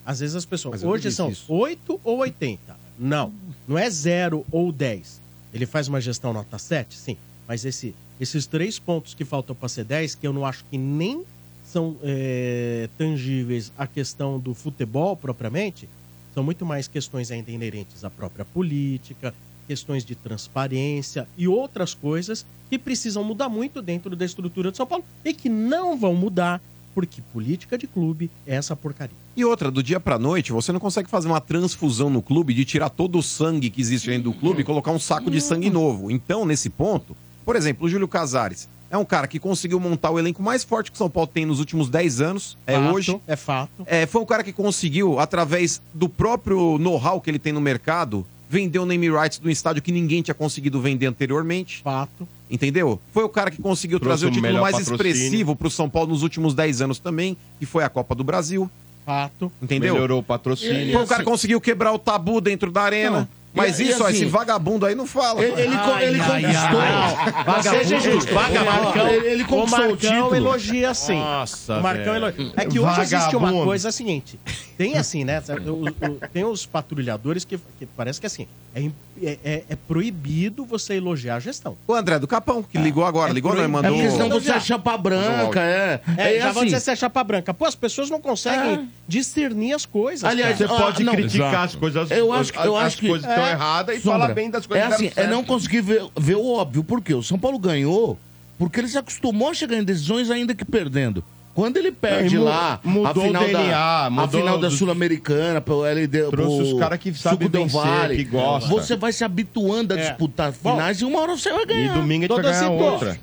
[0.06, 1.46] Às vezes as pessoas, hoje são isso.
[1.52, 2.76] 8 ou 80.
[2.98, 3.32] Não.
[3.68, 5.22] Não é 0 ou 10.
[5.54, 6.96] Ele faz uma gestão nota 7?
[6.96, 7.18] Sim.
[7.48, 10.78] Mas esse, esses três pontos que faltam para ser 10, que eu não acho que
[10.78, 11.24] nem
[11.64, 15.88] são é, tangíveis à questão do futebol propriamente,
[16.34, 19.34] são muito mais questões ainda inerentes à própria política,
[19.68, 24.88] questões de transparência e outras coisas que precisam mudar muito dentro da estrutura de São
[24.88, 26.62] Paulo e que não vão mudar
[26.94, 29.16] porque política de clube é essa porcaria.
[29.36, 32.66] E outra, do dia pra noite, você não consegue fazer uma transfusão no clube de
[32.66, 35.70] tirar todo o sangue que existe dentro do clube e colocar um saco de sangue
[35.70, 36.12] novo.
[36.12, 40.20] Então, nesse ponto, por exemplo, o Júlio Casares é um cara que conseguiu montar o
[40.20, 42.58] elenco mais forte que o São Paulo tem nos últimos 10 anos.
[42.68, 43.22] É Fato, hoje.
[43.26, 43.84] É fato.
[43.86, 48.28] É, foi um cara que conseguiu, através do próprio know-how que ele tem no mercado,
[48.50, 51.82] vender o name rights do estádio que ninguém tinha conseguido vender anteriormente.
[51.82, 52.28] Fato.
[52.50, 53.00] Entendeu?
[53.14, 55.10] Foi o cara que conseguiu Trouxe trazer o o título mais patrocínio.
[55.10, 58.70] expressivo pro São Paulo nos últimos 10 anos também, que foi a Copa do Brasil.
[59.06, 59.50] Fato.
[59.62, 59.94] Entendeu?
[59.94, 60.92] Melhorou o patrocínio.
[60.94, 63.20] Foi o cara que conseguiu quebrar o tabu dentro da arena.
[63.22, 63.41] Não.
[63.54, 65.44] Mas E- e isso, ó, assim, esse vagabundo aí não fala.
[65.44, 67.54] Ele, ele, co- ele conquistou.
[67.56, 69.00] Você, Jesus, Vagabundo.
[69.10, 70.36] Ele, ele o conquistou o Marcão título.
[70.36, 71.20] elogia sim.
[71.20, 72.26] Nossa, o Marcão velho.
[72.28, 72.54] elogia.
[72.56, 73.66] É que hoje existe uma Vagabundo.
[73.66, 74.40] coisa seguinte.
[74.78, 75.42] Tem assim, né?
[75.68, 78.86] o- o- tem os patrulhadores que, que parece que assim, é,
[79.22, 81.78] é- é- é proibido você elogiar a gestão.
[81.88, 83.58] O André do Capão, que ligou agora, ligou, não?
[83.58, 83.74] proibido.
[83.84, 83.92] Mandou.
[84.00, 86.02] É porque senão você é chapa branca, é.
[86.18, 86.80] É, É já assim.
[86.80, 87.54] se é chapa branca.
[87.54, 90.24] Pô, as pessoas não conseguem discernir as coisas.
[90.24, 90.70] Aliás, cara.
[90.70, 91.14] Você pode Ah, não.
[91.14, 93.08] criticar as coisas, Eu acho, eu as acho que
[93.48, 96.36] é, erradas e Sombra, falar bem das coisas É assim, é não conseguir ver, ver
[96.36, 96.84] o óbvio.
[96.84, 97.14] Por quê?
[97.14, 98.18] O São Paulo ganhou
[98.58, 101.24] porque ele se acostumou a chegar em decisões ainda que perdendo.
[101.54, 104.58] Quando ele perde É, e lá mudou a final o DNA, da, a mudou final
[104.58, 108.24] da Sul-Americana, pelo LD, Trouxe pro os cara que sabe Suco Del vencer, Valle, que
[108.24, 108.70] gosta.
[108.70, 110.10] Você vai se habituando a É.
[110.10, 111.94] disputar Bom, finais e uma hora você vai E ganhar.
[111.96, 113.20] domingo a gente vai ganhar outra.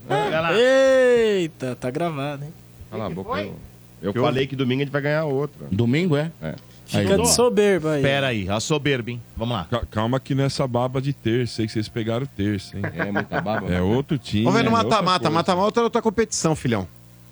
[0.59, 2.53] Eita, tá gravado, hein?
[2.90, 3.40] Cala a boca.
[3.40, 3.57] Eu,
[4.03, 5.66] eu falei que domingo a gente vai ganhar outra.
[5.73, 6.31] Domingo, é?
[6.43, 6.55] É.
[6.93, 8.02] Aí, Fica de soberba aí.
[8.02, 9.20] Pera aí, a soberba, hein?
[9.36, 9.66] Vamos lá.
[9.70, 12.82] Ca- Calma que nessa baba de terça, aí que vocês pegaram terça, hein?
[12.94, 13.70] É muita baba.
[13.73, 14.44] É outro time.
[14.44, 15.19] Vamos ver no é outra mata-mata.
[15.20, 15.31] coisa.
[15.35, 16.89] Mata-mata é outra competição, filhão.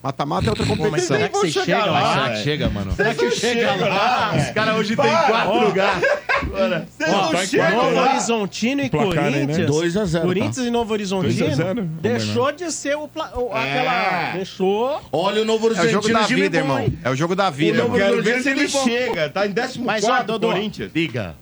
[0.06, 1.16] Mata-mata é outra competição.
[1.16, 2.12] será que você chega lá?
[2.14, 2.92] Será que chega, mano?
[2.92, 4.34] Será que chega lá?
[4.36, 6.04] Os caras hoje tem quatro lugares.
[7.08, 8.88] Ó, Novo Horizontino e né?
[8.90, 9.66] Corinthians.
[9.66, 13.32] 2 a 0, Corinthians e Novo 2 a Horizontino 0, deixou de ser o, pla-
[13.34, 14.32] o- aquela.
[14.34, 15.00] Deixou.
[15.10, 16.86] Olha o Novo É o jogo Horizontino, da vida, irmão.
[17.02, 17.78] É o jogo da vida.
[17.82, 19.28] Novo Quero ver se ele chega.
[19.28, 20.92] Tá em 14 Mas, ó, Corinthians.
[20.94, 21.34] Diga.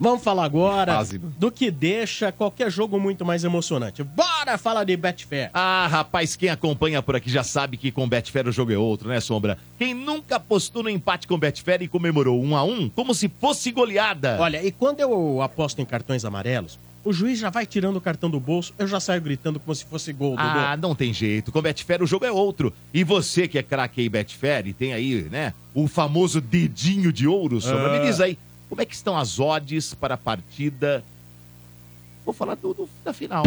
[0.00, 1.04] Vamos falar agora
[1.38, 4.02] do que deixa qualquer jogo muito mais emocionante.
[4.02, 5.50] Bora falar de Betfair.
[5.54, 9.08] Ah, rapaz, quem acompanha por aqui já sabe que com Betfair o jogo é outro,
[9.08, 9.56] né, Sombra?
[9.78, 13.70] Quem nunca apostou no empate com Betfair e comemorou um a um, como se fosse
[13.70, 14.36] goleada.
[14.40, 18.28] Olha, e quando eu aposto em cartões amarelos, o juiz já vai tirando o cartão
[18.30, 20.42] do bolso, eu já saio gritando como se fosse gol, Dodô.
[20.48, 21.52] Ah, não tem jeito.
[21.52, 22.72] Com Betfair o jogo é outro.
[22.92, 27.28] E você que é craque aí Betfair e tem aí, né, o famoso dedinho de
[27.28, 28.00] ouro, Sombra, Ah.
[28.00, 28.36] me diz aí,
[28.72, 31.04] como é que estão as odds para a partida?
[32.24, 33.44] Vou falar do, do- da final.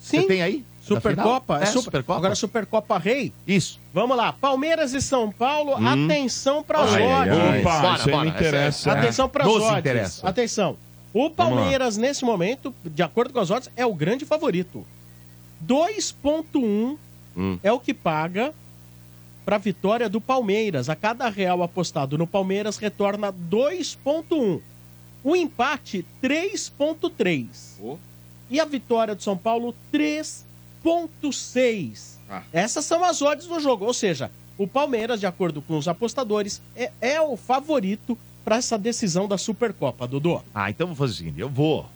[0.00, 0.22] Sim.
[0.22, 0.64] Você tem aí?
[0.80, 1.58] Supercopa?
[1.58, 2.16] É, É, Super- Supercopa?
[2.18, 3.30] Agora Supercopa Rei.
[3.46, 3.78] Isso.
[3.92, 7.60] Vamos lá, Palmeiras e São Paulo, atenção para as odds.
[7.60, 8.92] Opa, Bora, isso bora, me interessa.
[8.92, 9.78] Atenção para as odds.
[9.80, 10.26] interessa.
[10.26, 10.78] Atenção.
[11.12, 14.86] O Palmeiras, nesse momento, de acordo com as odds, é o grande favorito.
[15.66, 16.96] 2.1
[17.36, 17.58] Hum.
[17.62, 18.54] é o que paga
[19.48, 20.90] para a vitória do Palmeiras.
[20.90, 24.60] A cada real apostado no Palmeiras retorna 2.1.
[25.24, 27.46] O empate, 3.3.
[27.80, 27.96] Oh.
[28.50, 32.18] E a vitória do São Paulo, 3.6.
[32.28, 32.42] Ah.
[32.52, 33.86] Essas são as odds do jogo.
[33.86, 38.76] Ou seja, o Palmeiras, de acordo com os apostadores, é, é o favorito para essa
[38.76, 40.42] decisão da Supercopa, Dodô.
[40.54, 41.86] Ah, então vou fazer o seguinte, eu vou.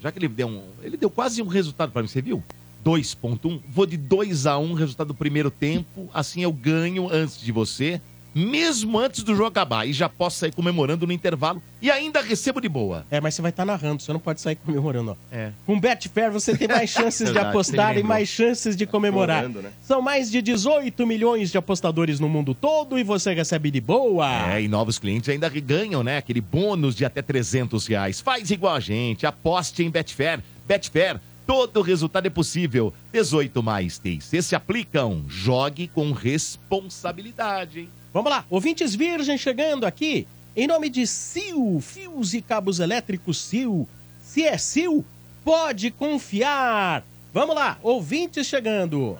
[0.00, 0.62] Já que ele deu um.
[0.82, 2.42] Ele deu quase um resultado pra mim, você viu?
[2.86, 3.60] 2.1.
[3.68, 6.08] Vou de 2 a 1 resultado do primeiro tempo.
[6.14, 8.00] Assim eu ganho antes de você,
[8.32, 9.88] mesmo antes do jogo acabar.
[9.88, 13.04] E já posso sair comemorando no intervalo e ainda recebo de boa.
[13.10, 15.16] É, mas você vai estar narrando, você não pode sair comemorando, ó.
[15.34, 15.50] É.
[15.66, 19.48] Com Betfair você tem mais chances de apostar e mais chances de comemorar.
[19.48, 19.72] Né?
[19.82, 24.52] São mais de 18 milhões de apostadores no mundo todo e você recebe de boa.
[24.54, 26.18] É, e novos clientes ainda ganham, né?
[26.18, 28.20] Aquele bônus de até 300 reais.
[28.20, 30.40] Faz igual a gente, aposte em Betfair.
[30.68, 32.92] Betfair, todo resultado é possível.
[33.12, 35.24] 18 mais TIC se aplicam.
[35.28, 37.88] Jogue com responsabilidade, hein?
[38.12, 40.26] Vamos lá, ouvintes virgem chegando aqui.
[40.56, 43.86] Em nome de Sil, fios e cabos elétricos Sil.
[44.20, 45.04] Se é Sil,
[45.44, 47.04] pode confiar.
[47.32, 49.18] Vamos lá, ouvintes chegando.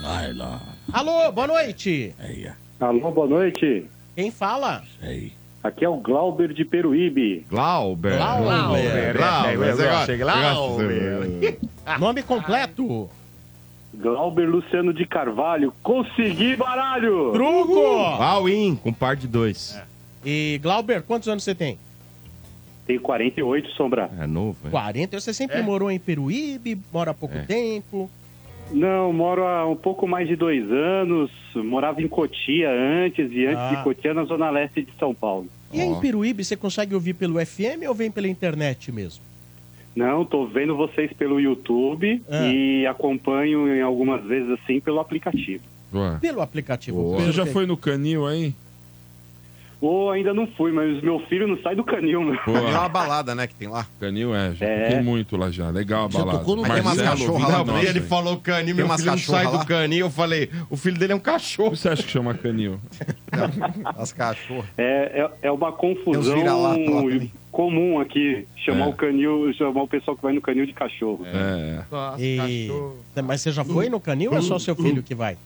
[0.00, 0.62] Vai lá.
[0.92, 2.14] Alô, boa noite.
[2.78, 3.86] Alô, boa noite.
[4.14, 4.84] Quem fala?
[5.62, 7.44] Aqui é o Glauber de Peruíbe.
[7.48, 8.16] Glauber.
[8.16, 9.16] Glauber.
[9.16, 9.74] Glauber.
[9.74, 11.58] Você gosta, Glauber.
[11.98, 13.10] Nome completo.
[13.92, 15.74] Glauber Luciano de Carvalho.
[15.82, 17.32] Consegui baralho!
[17.32, 17.80] Truco!
[17.98, 19.78] All in, com par de dois.
[20.24, 21.78] E Glauber, quantos anos você tem?
[22.86, 24.10] Tenho 48, Sombra.
[24.18, 24.70] É novo, é?
[24.70, 25.20] 40.
[25.20, 28.10] Você sempre morou em Peruíbe, mora há pouco tempo.
[28.72, 31.30] Não, moro há um pouco mais de dois anos.
[31.54, 33.74] Morava em Cotia antes e antes Ah.
[33.76, 35.46] de Cotia na zona leste de São Paulo.
[35.72, 39.22] E aí em Peruíbe você consegue ouvir pelo FM ou vem pela internet mesmo?
[39.94, 42.46] Não, tô vendo vocês pelo YouTube Ah.
[42.46, 45.62] e acompanho em algumas vezes assim pelo aplicativo.
[46.20, 47.14] Pelo aplicativo.
[47.16, 48.54] Você já foi no canil aí?
[49.80, 52.34] Ou ainda não fui, mas meu filho não sai do canil, meu.
[52.54, 53.86] É uma balada, né, que tem lá.
[53.98, 54.82] Canil é, já É.
[54.88, 55.70] toquei muito lá já.
[55.70, 56.38] Legal a Já balada.
[56.38, 58.04] tocou no Mas tem umas Marcelo, cachorras vida lá nossa, Ele hein?
[58.04, 59.64] falou canil, meu filho não sai cachorras do lá?
[59.64, 60.06] canil.
[60.06, 61.74] Eu falei, o filho dele é um cachorro.
[61.74, 62.78] Você acha que chama canil?
[63.96, 64.66] As cachorras.
[64.76, 66.74] É, é, é uma confusão lá
[67.50, 68.88] comum aqui, chamar É.
[68.88, 71.24] o canil, chamar o pessoal que vai no canil de cachorro.
[71.26, 71.80] É.
[72.18, 72.68] E-
[73.24, 75.36] Mas você já foi no canil ou é só seu filho que vai?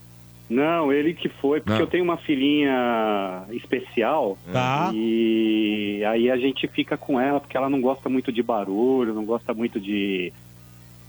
[0.48, 1.80] Não, ele que foi, porque Não.
[1.80, 4.36] eu tenho uma filhinha especial.
[4.52, 4.90] Tá.
[4.94, 9.24] E aí a gente fica com ela, porque ela não gosta muito de barulho, não
[9.24, 10.30] gosta muito de,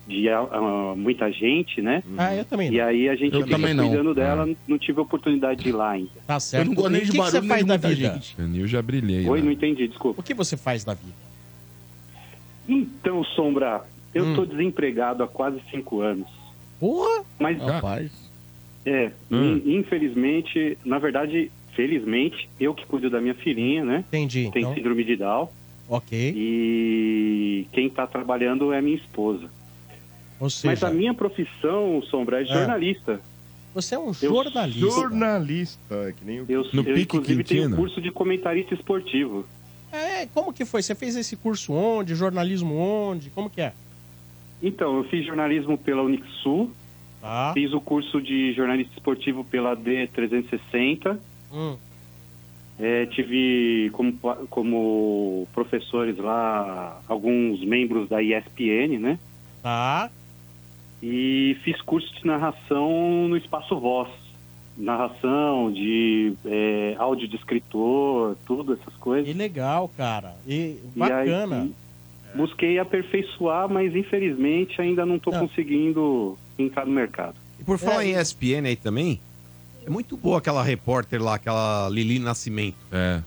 [0.07, 2.01] de ah, ah, muita gente, né?
[2.17, 2.85] Ah, eu também E não.
[2.85, 3.87] aí a gente Eu fica também não.
[3.89, 6.09] cuidando dela, não tive a oportunidade de ir lá ainda.
[6.25, 6.63] Tá certo.
[6.63, 8.13] Eu não gosto nem E o de que você barulho, faz nem da muita vida?
[8.13, 8.35] gente.
[8.37, 9.27] Canil já brilhei.
[9.27, 9.45] Oi, né?
[9.45, 10.21] não entendi, desculpa.
[10.21, 11.13] O que você faz da vida?
[12.67, 13.83] Então, Sombra,
[14.13, 14.35] eu Hum.
[14.35, 16.27] tô desempregado há quase cinco anos.
[16.79, 17.23] Porra!
[17.37, 18.24] Mas, Rapaz.
[18.85, 19.61] É, Hum.
[19.65, 24.03] in- infelizmente, na verdade, felizmente, eu que cuido da minha filhinha, né?
[24.07, 24.49] Entendi.
[24.53, 25.49] Tem então- síndrome de Down.
[25.89, 26.33] Ok.
[26.35, 29.49] E quem tá trabalhando é minha esposa.
[30.39, 33.21] Ou seja, Mas a minha profissão, Sombra, é jornalista.
[33.73, 34.79] você é um Eu- jornalista.
[34.89, 36.45] Jornalista, é que nem o...
[36.49, 39.45] Eu, No eu Pique inclusive, tenho curso de comentarista esportivo.
[39.91, 40.81] É, como que foi?
[40.81, 42.15] Você fez esse curso onde?
[42.15, 43.29] Jornalismo onde?
[43.29, 43.73] Como que é?
[44.61, 46.71] Então, eu fiz jornalismo pela Unixul,
[47.26, 47.52] Tá.
[47.56, 51.18] fiz o curso de jornalista esportivo pela D360,
[51.52, 51.76] Hum.
[52.77, 54.11] É, tive como,
[54.49, 59.18] como professores lá alguns membros da ESPN, né?
[59.64, 60.10] Tá.
[61.02, 64.10] E fiz curso de narração no Espaço Voz.
[64.77, 69.26] Narração de é, áudio de escritor, tudo essas coisas.
[69.31, 70.35] Que legal, cara.
[70.45, 71.61] E E bacana.
[71.61, 71.72] aí,
[72.35, 77.36] busquei aperfeiçoar, mas infelizmente ainda não estou conseguindo entrar no mercado.
[77.60, 79.19] E por falar É, em ESPN aí também,
[79.86, 82.77] é muito boa aquela repórter lá, aquela Lili Nascimento.
[82.91, 83.22] É.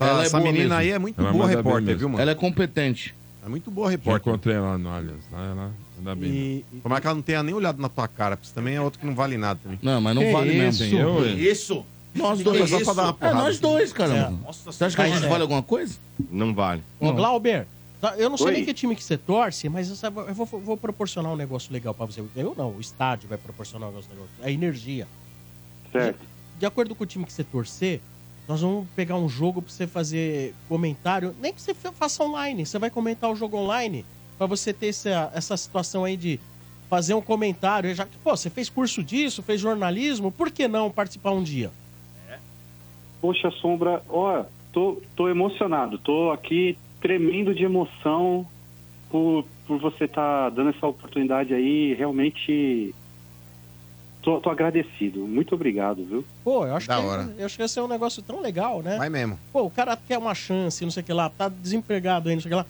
[0.00, 0.80] Ela é Essa boa menina mesmo.
[0.80, 2.20] aí é muito Ela boa manda bem repórter, viu, mano?
[2.22, 3.14] Ela é competente.
[3.44, 4.28] É muito boa Já repórter.
[4.32, 5.24] encontrei ela no Allianz.
[5.32, 6.30] Lá ela anda bem.
[6.30, 8.36] E, Como é que ela não tenha nem olhado na tua cara?
[8.36, 9.78] Porque isso também é outro que não vale nada também.
[9.82, 10.82] Não, mas não Que vale isso?
[10.84, 10.98] mesmo.
[10.98, 11.26] Eu?
[11.38, 11.84] Isso!
[12.14, 12.70] Nós dois.
[12.70, 12.84] isso?
[12.84, 14.14] Só pra dar uma É, é, nós dois, cara.
[14.14, 14.30] É.
[14.30, 15.28] Nossa Você acha que a gente é.
[15.28, 15.98] vale alguma coisa?
[16.30, 16.82] Não vale.
[17.00, 17.66] Ô, Glauber,
[18.16, 18.52] eu não sei Oi.
[18.52, 21.72] nem que time que você torce, mas eu, sabe, eu vou, vou proporcionar um negócio
[21.72, 22.22] legal pra você.
[22.36, 24.26] Eu não, o estádio vai proporcionar um negócio legal.
[24.42, 25.06] A energia.
[25.90, 26.20] Certo.
[26.58, 28.00] De acordo com o time que você torcer,
[28.46, 31.34] nós vamos pegar um jogo pra você fazer comentário.
[31.40, 32.64] Nem que você fa- faça online.
[32.64, 34.04] Você vai comentar o jogo online
[34.36, 36.38] pra você ter essa, essa situação aí de
[36.88, 37.92] fazer um comentário.
[37.94, 41.70] Já que, pô, você fez curso disso, fez jornalismo, por que não participar um dia?
[43.20, 48.46] Poxa, Sombra, ó, tô, tô emocionado, tô aqui tremendo de emoção
[49.10, 52.94] por, por você estar dando essa oportunidade aí, realmente
[54.22, 56.24] tô, tô agradecido, muito obrigado, viu?
[56.44, 57.34] Pô, eu acho, Da que, hora.
[57.38, 58.96] eu acho que esse é um negócio tão legal, né?
[58.98, 59.38] Vai mesmo.
[59.52, 62.42] Pô, o cara quer uma chance, não sei o que lá, tá desempregado aí, não
[62.42, 62.66] sei o que lá.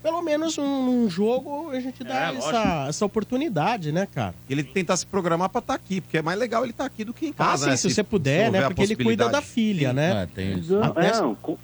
[0.00, 0.62] Pelo menos um,
[1.04, 4.32] um jogo a gente dá É, essa, essa oportunidade, né, cara?
[4.48, 7.12] Ele tentar se programar pra estar aqui, porque é mais legal ele estar aqui do
[7.12, 7.76] que em Ah, casa, sim, né?
[7.76, 8.66] se você puder, houver né?
[8.68, 10.22] Porque ele cuida da filha, né?
[10.22, 10.78] É, tem isso.
[10.80, 11.58] Ah, não, com,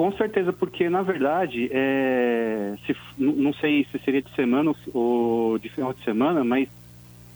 [0.00, 5.68] Com certeza, porque na verdade, é, se, não sei se seria de semana ou de
[5.68, 6.70] final de semana, mas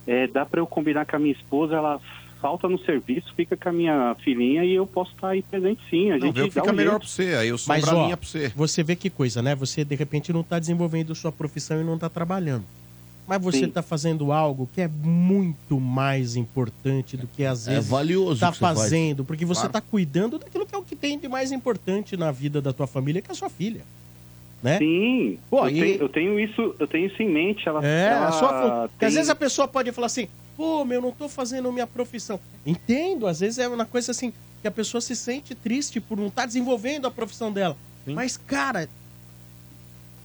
[0.07, 2.01] é, dá para eu combinar com a minha esposa, ela
[2.41, 6.11] falta no serviço, fica com a minha filhinha e eu posso estar aí presente sim.
[6.11, 7.01] A Não, gente dá fica um melhor jeito.
[7.01, 7.35] pra você.
[7.35, 8.53] Aí eu Mas, sombro a ó, pra você.
[8.57, 9.55] você vê que coisa, né?
[9.57, 12.65] Você, de repente, não tá desenvolvendo sua profissão e não tá trabalhando.
[13.27, 13.71] Mas você Sim.
[13.71, 18.49] tá fazendo algo que é muito mais importante do que às É vezes valioso tá
[18.49, 18.79] o que você faz.
[18.79, 19.73] fazendo, porque você Claro.
[19.73, 22.87] tá cuidando daquilo que é o que tem de mais importante na vida da tua
[22.87, 23.81] família, que é a sua filha.
[24.63, 24.79] Né?
[24.79, 27.69] Sim, Pô, eu, e- tenho, eu tenho isso, eu tenho isso em mente.
[27.69, 30.27] Ela, É, ela a sua tem- às vezes a pessoa pode falar assim,
[30.57, 32.39] pô, meu, não tô fazendo minha profissão.
[32.65, 34.33] Entendo, às vezes é uma coisa assim,
[34.63, 37.77] que a pessoa se sente triste por não estar desenvolvendo a profissão dela.
[38.07, 38.89] Mas, cara,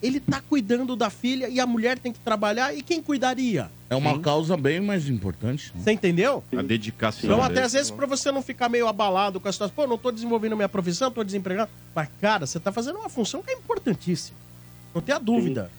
[0.02, 3.70] ele tá cuidando da filha e a mulher tem que trabalhar e quem cuidaria?
[3.90, 4.22] É uma Sim.
[4.22, 5.72] causa bem mais importante.
[5.76, 6.44] Você entendeu?
[6.56, 7.30] A dedicação.
[7.30, 9.98] Então, até às vezes, pra você não ficar meio abalado com a situação, pô, não
[9.98, 11.70] tô desenvolvendo minha profissão, tô desempregado.
[11.96, 14.38] Mas, cara, você tá fazendo uma função que é importantíssima.
[14.94, 15.70] Não tenha dúvida.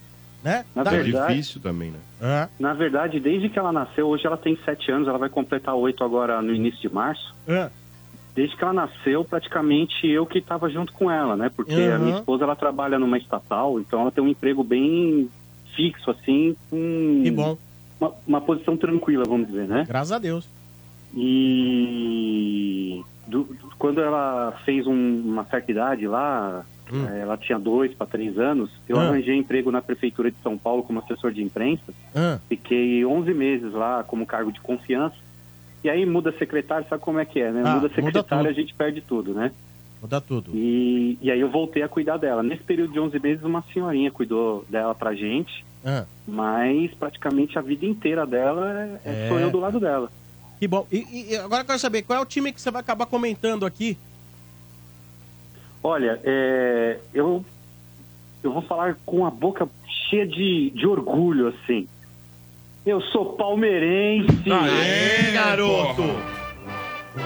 [0.42, 0.64] Né?
[0.74, 1.98] Na Dá- verdade- Difícil também, né?
[2.22, 2.48] É.
[2.58, 6.02] Na verdade, desde que ela nasceu, hoje ela tem sete anos, ela vai completar oito
[6.02, 7.34] agora no início de março.
[7.46, 7.70] É.
[8.34, 11.50] Desde que ela nasceu, praticamente eu que estava junto com ela, né?
[11.54, 12.04] Porque a Uhum.
[12.04, 15.28] minha esposa ela trabalha numa estatal, então ela tem um emprego bem
[15.74, 17.56] fixo, assim, com Que bom.
[18.00, 19.84] Uma, uma posição tranquila, vamos dizer, né?
[19.86, 20.48] Graças a Deus.
[21.60, 27.92] E do- do- quando ela fez um- uma certa idade lá, eh, ela tinha dois
[27.94, 29.00] para três anos, eu Hum.
[29.00, 31.92] Arranjei emprego na prefeitura de São Paulo como assessor de imprensa.
[32.14, 32.38] Ah.
[32.48, 35.16] Fiquei 11 meses lá como cargo de confiança.
[35.82, 37.62] E aí muda secretário, sabe como é que é, né?
[37.64, 38.48] Ah, muda muda secretário, tudo.
[38.48, 39.50] a gente perde tudo, né?
[40.02, 40.50] Muda tudo.
[40.54, 42.42] E, e aí eu voltei a cuidar dela.
[42.42, 46.04] Nesse período de 11 meses, uma senhorinha cuidou dela pra gente, Ah.
[46.26, 49.28] mas praticamente a vida inteira dela é, é- É.
[49.28, 50.10] sou eu do lado dela.
[50.58, 50.86] Que bom.
[50.92, 53.06] E, e- e agora eu quero saber, qual é o time que você vai acabar
[53.06, 53.96] comentando aqui?
[55.82, 57.42] Olha, é, eu,
[58.42, 59.66] eu vou falar com a boca
[60.10, 61.88] cheia de, de orgulho, assim.
[62.84, 64.50] Eu sou palmeirense.
[64.50, 66.02] Aê, garoto!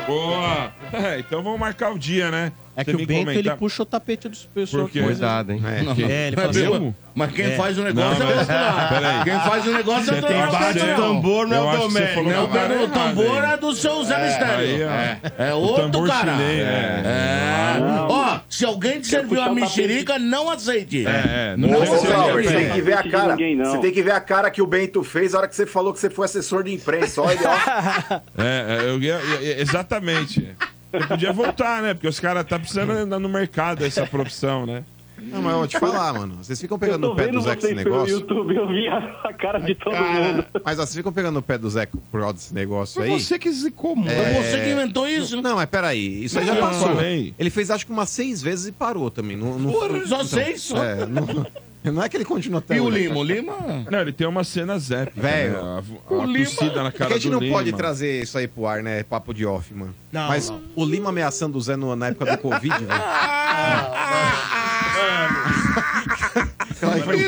[0.06, 0.72] Boa!
[0.92, 2.52] É, então vamos marcar o dia, né?
[2.76, 4.82] É que Você o me Bento, ele puxa o tapete dos pessoas.
[4.82, 5.00] Por quê?
[5.00, 5.62] Cuidado, hein?
[5.64, 6.96] É, Não, que- é, ele fala assim, mesmo?
[7.14, 7.50] Mas quem É.
[7.56, 9.20] faz o negócio Não, é o lá.
[9.22, 11.88] Quem faz o negócio é Você o tem outro bate o tambor, não é o
[11.88, 14.88] que falou Não, o tambor- não, O tambor não, é do seu Zé É, Mistério.
[14.88, 15.20] É,
[15.50, 16.32] é O outro cara.
[16.32, 17.02] chileno, É.
[17.04, 17.78] é.
[17.78, 17.80] É.
[18.08, 21.06] Ó, se alguém te serviu a o mexerica, não aceite.
[21.06, 22.06] É, não Ô, aceite.
[22.08, 23.36] Glauber, você tem que ver a cara.
[23.36, 23.64] não.
[23.70, 25.92] Você tem que ver a cara que o Bento fez na hora que você falou
[25.92, 27.22] que você foi assessor de imprensa.
[27.22, 28.20] Olha, ó.
[28.36, 30.48] É, é, eu ia- ia- exatamente.
[30.94, 31.94] Eu podia voltar, né?
[31.94, 34.84] Porque os caras tá precisando andar no mercado essa profissão, né?
[35.30, 36.36] Não, mas eu vou te falar, mano.
[36.42, 38.14] Vocês ficam pegando no pé do Zé com esse negócio.
[38.16, 40.44] YouTube, eu vi a, cara de todo mundo.
[40.64, 43.20] Mas ó, vocês ficam pegando no pé do Zé por causa desse negócio Foi aí.
[43.20, 44.10] você que zicou, mano.
[44.10, 44.42] É.
[44.42, 45.40] Você que inventou isso?
[45.40, 46.88] Não, mas peraí, isso aí já Não, passou.
[46.88, 47.34] falei.
[47.38, 49.36] Ele fez acho que umas seis vezes e parou também.
[49.36, 50.82] Não, não, Porra, só seis só?
[50.82, 51.24] É, não,
[51.92, 52.88] não é que ele continua até E o.
[52.88, 53.16] Lima?
[53.16, 53.54] O Lima...
[53.90, 54.78] Não, ele tem uma cena.
[54.78, 55.58] Velho, né?
[55.58, 57.54] A, a, o Lima- na cara a gente do não Lima.
[57.56, 59.02] pode trazer isso aí pro ar, né?
[59.02, 59.94] Papo de off, mano.
[60.10, 60.62] Não, Mas não.
[60.74, 62.88] o Lima ameaçando o Zé no- na época do Covid, velho.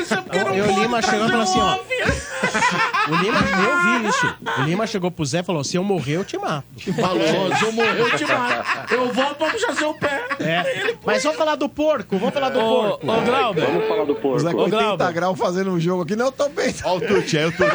[0.01, 1.77] Isso é porque não E o Lima chegou e falou assim, ó.
[3.09, 4.35] O Lima, eu vi isso.
[4.59, 6.65] O Lima chegou pro Zé e falou: se eu morrer, eu te mato.
[6.99, 8.93] Falou, se eu morrer, eu te mato.
[8.93, 10.25] Eu volto pra puxar seu pé.
[10.39, 10.95] É.
[11.05, 12.63] Mas vamos falar do porco, vamos falar do Ô,
[12.97, 13.11] porco.
[13.11, 14.39] ô Glauber, Vamos falar do O porco.
[14.39, 15.13] Zé com Ô, 80 Glauber.
[15.13, 16.73] graus fazendo um jogo aqui, não, eu tô bem.
[16.83, 17.71] Ó o Tuti, aí o Tuti.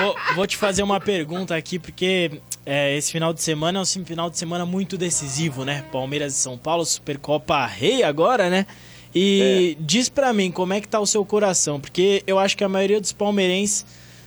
[0.00, 4.04] vou, vou te fazer uma pergunta aqui, porque é, esse final de semana é um
[4.04, 5.84] final de semana muito decisivo, né?
[5.92, 8.66] Palmeiras e São Paulo, Supercopa Rei agora, né?
[9.14, 12.62] E diz pra mim como é que tá o seu coração, porque eu acho que
[12.64, 13.84] a maioria dos palmeirenses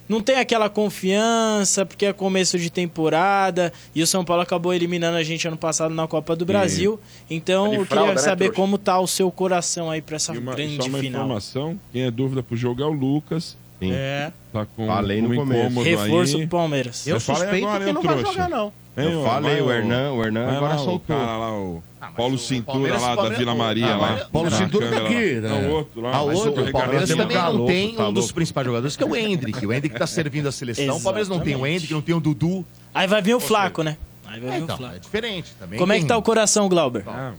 [0.10, 5.16] não tem aquela confiança, porque é começo de temporada, e o São Paulo acabou eliminando
[5.18, 7.00] a gente ano passado na Copa do Brasil.
[7.30, 8.62] Então, Tá eu queria né, saber trouxa?
[8.62, 11.22] como tá o seu coração aí pra essa E uma, grande só uma final.
[11.24, 13.58] informação: quem é dúvida pro jogo é o Lucas.
[13.82, 14.32] É.
[14.52, 15.82] Tá com Falei um no começo.
[15.82, 16.48] Reforço aí.
[16.48, 17.06] pro Palmeiras.
[17.08, 18.74] Eu aí suspeito agora, que não vai jogar, não.
[18.96, 21.18] Eu ó, falei, o Hernan, o Hernan agora lá, o soltou.
[21.18, 24.30] cara lá, o Paulo Cintura lá da Vila Maria Ah, lá.
[24.32, 25.42] Paulo Cintura daqui, lá.
[25.42, 25.50] né?
[25.62, 26.12] Não, o outro lá.
[26.16, 29.06] Ah, outro, o Palmeiras também tá não tem tá um dos principais jogadores, que é
[29.08, 29.66] o Hendrick.
[29.66, 30.98] O Hendrick tá servindo a seleção.
[30.98, 32.66] O Palmeiras não tem o Hendrick, não tem o Dudu.
[32.94, 33.98] Aí vai vir o Flaco, né?
[34.26, 34.96] Aí vai É, vir o então, Flaco.
[34.96, 35.80] é diferente também.
[35.80, 37.04] Como é que tá o coração, Glauber?
[37.08, 37.34] Ah,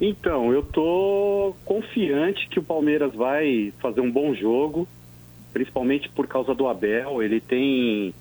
[0.00, 4.88] Então, eu tô confiante que o Palmeiras vai fazer um bom jogo,
[5.52, 7.22] principalmente por causa do Abel.
[7.22, 8.12] Ele tem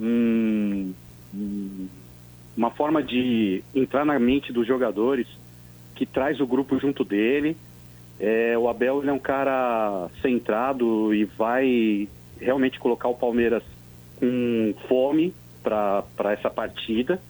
[0.00, 0.92] hum,
[1.34, 1.86] hum,
[2.58, 5.28] uma forma de entrar na mente dos jogadores
[5.94, 7.56] que traz o grupo junto dele.
[8.18, 12.08] É, o Abel ele é um cara centrado e vai
[12.40, 13.62] realmente colocar o Palmeiras
[14.16, 15.32] com fome
[15.62, 17.22] para essa partida.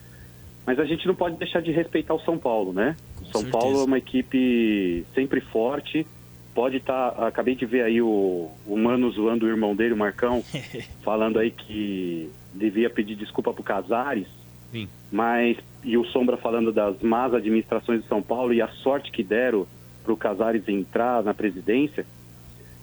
[0.65, 2.95] Mas a gente não pode deixar de respeitar o São Paulo, né?
[3.21, 3.51] O São certeza.
[3.51, 6.07] Paulo é uma equipe sempre forte.
[6.55, 7.09] Pode estar.
[7.27, 10.43] acabei de ver aí o, o Mano zoando o irmão dele, o Marcão,
[11.05, 14.38] falando aí que devia pedir desculpa pro Casares.
[14.71, 14.87] Sim.
[15.11, 15.57] Mas.
[15.81, 19.65] E o Sombra falando das más administrações de São Paulo e a sorte que deram
[20.03, 22.05] pro Casares entrar na presidência.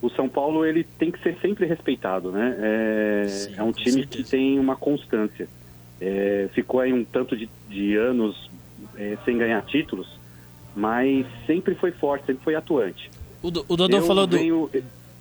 [0.01, 2.57] O São Paulo ele tem que ser sempre respeitado, né?
[2.59, 3.27] É,
[3.59, 5.47] é um time que tem uma constância.
[6.01, 8.51] É, ficou aí um tanto de, de anos
[8.97, 10.19] é, sem ganhar títulos,
[10.75, 13.11] mas sempre foi forte, sempre foi atuante.
[13.43, 14.37] O, Do- o Dodô eu falou do.
[14.39, 14.71] venho,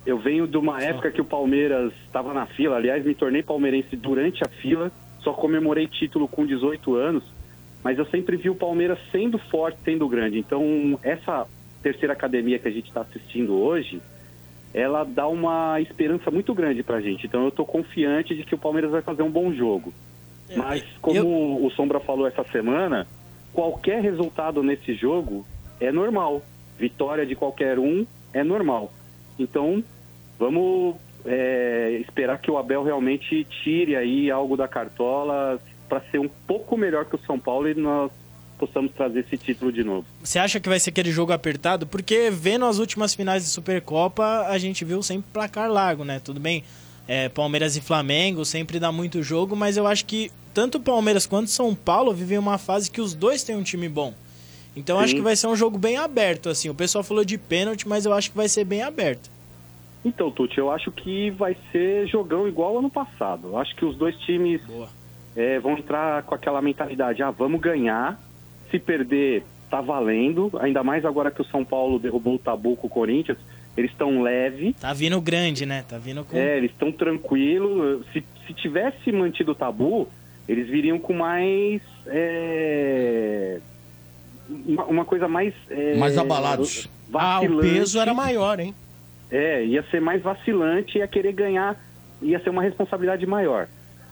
[0.04, 2.76] Eu venho de uma época que o Palmeiras estava na fila.
[2.76, 4.90] Aliás, me tornei palmeirense durante a fila.
[5.20, 7.24] Só comemorei título com 18 anos.
[7.82, 10.38] Mas eu sempre vi o Palmeiras sendo forte, sendo grande.
[10.38, 11.46] Então, essa
[11.82, 14.00] terceira academia que a gente está assistindo hoje,
[14.74, 17.26] ela dá uma esperança muito grande pra gente.
[17.26, 19.92] Então, eu estou confiante de que o Palmeiras vai fazer um bom jogo.
[20.56, 23.06] Mas, como o Sombra falou essa semana,
[23.52, 25.46] qualquer resultado nesse jogo
[25.80, 26.42] é normal.
[26.78, 28.92] Vitória de qualquer um é normal.
[29.38, 29.82] Então,
[30.38, 30.96] vamos
[31.26, 36.76] é, esperar que o Abel realmente tire aí algo da cartola para ser um pouco
[36.76, 38.10] melhor que o São Paulo e nós
[38.58, 40.06] possamos trazer esse título de novo.
[40.22, 41.86] Você acha que vai ser aquele jogo apertado?
[41.86, 46.20] Porque vendo as últimas finais de Supercopa, a gente viu sempre placar largo, né?
[46.20, 46.64] Tudo bem,
[47.06, 51.26] é, Palmeiras e Flamengo sempre dá muito jogo, mas eu acho que tanto o Palmeiras
[51.26, 54.14] quanto São Paulo vivem uma fase que os dois têm um time bom.
[54.74, 55.16] Então eu acho Sim.
[55.16, 56.68] que vai ser um jogo bem aberto, assim.
[56.68, 59.30] O pessoal falou de pênalti, mas eu acho que vai ser bem aberto.
[60.06, 63.48] Então, Tuti, eu acho que vai ser jogão igual ano passado.
[63.48, 64.60] Eu acho que os dois times
[65.34, 68.16] é, vão entrar com aquela mentalidade, ah, vamos ganhar,
[68.70, 72.86] se perder, tá valendo, ainda mais agora que o São Paulo derrubou o tabu com
[72.86, 73.36] o Corinthians,
[73.76, 75.84] eles estão leve, Tá vindo grande, né?
[75.86, 76.36] Tá vindo com.
[76.36, 78.06] é, eles estão tranquilos.
[78.12, 80.08] Se, se tivesse mantido o tabu,
[80.48, 81.82] eles viriam com mais.
[82.06, 83.58] é,
[84.48, 85.52] uma, uma coisa mais.
[85.68, 86.88] é, Mais abalados.
[87.12, 87.68] Ah, o vacilante.
[87.74, 88.74] peso era maior, hein?
[89.30, 91.76] É, ia ser mais vacilante, ia querer ganhar,
[92.22, 93.66] ia ser uma responsabilidade maior.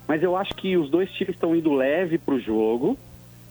[0.09, 2.99] Mas eu acho que os dois times estão indo leve pro jogo.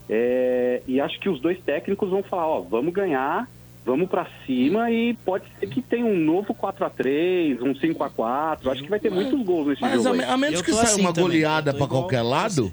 [0.08, 3.48] é, e acho que os dois técnicos vão falar, ó, vamos ganhar,
[3.86, 8.04] vamos pra cima e pode ser que tenha um novo 4 a 3 um 5
[8.04, 10.08] a 4 Acho que vai ter muitos gols nesse Mas jogo.
[10.08, 10.18] a, aí.
[10.18, 12.70] me- a menos que assim saia uma goleada pra qualquer lado,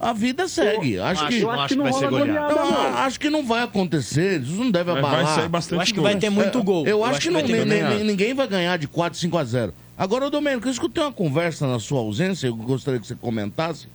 [0.00, 0.98] a vida segue.
[0.98, 2.54] acho, que, eu acho que não vai ser rola goleada.
[2.54, 2.98] goleada, Não, não.
[3.00, 4.40] acho que não vai acontecer.
[4.40, 5.34] Isso não deve Mas vai abalar.
[5.34, 6.86] sair bastante Eu acho que vai ter muito gol.
[6.86, 7.40] Eu, Eu acho, acho que, que não,
[7.86, 9.74] vai ninguém vai ganhar de 4, 5 a 0.
[9.98, 13.86] Agora, Domênico, eu escutei uma conversa na sua ausência, eu gostaria que você comentasse.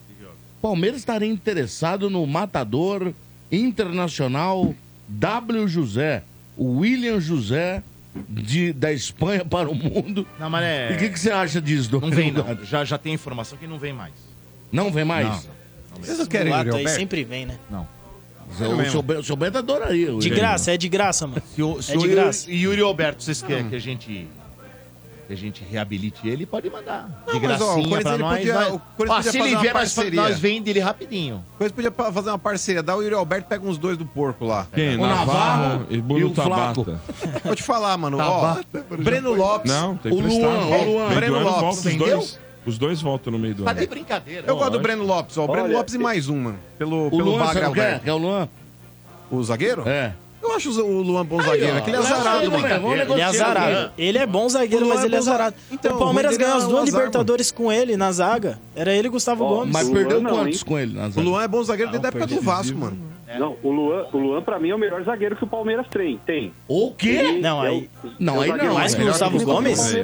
[0.61, 3.11] Palmeiras estaria interessado no matador
[3.51, 4.73] internacional
[5.07, 5.67] W.
[5.67, 6.23] José,
[6.57, 7.83] o William José
[8.29, 10.25] de, da Espanha para o mundo.
[10.39, 12.43] Não, mas é- E o que, que você acha disso, Não Domênico?
[12.43, 12.63] vem, não.
[12.65, 14.13] Já, já tem informação que não vem mais.
[14.71, 15.27] Não vem mais?
[15.27, 15.54] Não.
[16.01, 17.57] Vocês não querem Mulato aí sempre vem, né?
[17.69, 17.87] Não.
[18.47, 20.13] O seu, Be- o seu Bento adoraria.
[20.15, 21.41] o De graça, é de graça, mano.
[21.55, 22.51] Se o, se é o de Yuri- graça.
[22.51, 24.27] Yuri Alberto, vocês querem que a gente
[25.27, 27.09] que a gente reabilite ele, pode mandar.
[27.25, 28.37] De Não, mas, ó, o gracinha Corinthians, pra ele nós.
[28.37, 28.71] podia- vai.
[28.71, 30.21] o Corinthians Ó, podia se fazer ele uma vier, nós, parceria.
[30.21, 31.43] nós vende ele rapidinho.
[31.57, 34.45] Coisa podia pa- fazer uma parceria, dá o Yuri Alberto pega uns dois do porco
[34.45, 34.67] lá.
[34.71, 34.95] Quem?
[34.99, 37.01] O Navarro e Bruno Tabata.
[37.43, 38.17] Vou te falar, mano.
[38.17, 39.71] Tabata, Ó, Breno Lopes.
[39.71, 40.43] Não, tem o emprestado.
[40.43, 41.15] Luan, ó, o Luan.
[41.15, 41.85] Breno Lopes.
[41.87, 42.27] Entendeu?
[42.65, 43.79] Os dois voltam no meio do Tá ano.
[43.79, 44.43] de brincadeira.
[44.47, 44.79] Eu gosto do.
[44.79, 45.43] Breno Lopes, ó.
[45.45, 46.59] O Breno Olha, Lopes e mais um, mano.
[46.77, 47.65] Pelo, O pelo Luan, Bagre o é?
[47.67, 48.03] Alberto.
[48.03, 48.49] Que é o Luan?
[49.29, 49.87] O zagueiro?
[49.87, 50.13] É.
[50.41, 51.75] Eu acho o Luan bom zagueiro.
[51.77, 52.93] Aquele é azarado, ele, mano.
[52.93, 53.91] Ele é azarado.
[53.97, 55.55] Ele é bom zagueiro, O mas é ele é bom za- azarado.
[55.71, 58.11] Então, o Palmeiras o dele ganhou é as o duas azar, Libertadores com ele na
[58.11, 58.59] zaga.
[58.75, 59.73] Era ele e Gustavo Ó, Gomes.
[59.73, 61.21] Mas O perdeu quantos com ele na O zaga?
[61.27, 62.97] Luan é bom zagueiro desde a época do Vasco, mano.
[63.39, 66.19] Não, o Luan, o Luan pra mim é o melhor zagueiro que o Palmeiras tem.
[66.25, 66.53] tem.
[66.67, 67.07] O quê?
[67.09, 68.73] Ele Não, é aí- o- Não, é o aí não.
[68.75, 69.95] Mais que o Melhor Gustavo que o Gomes?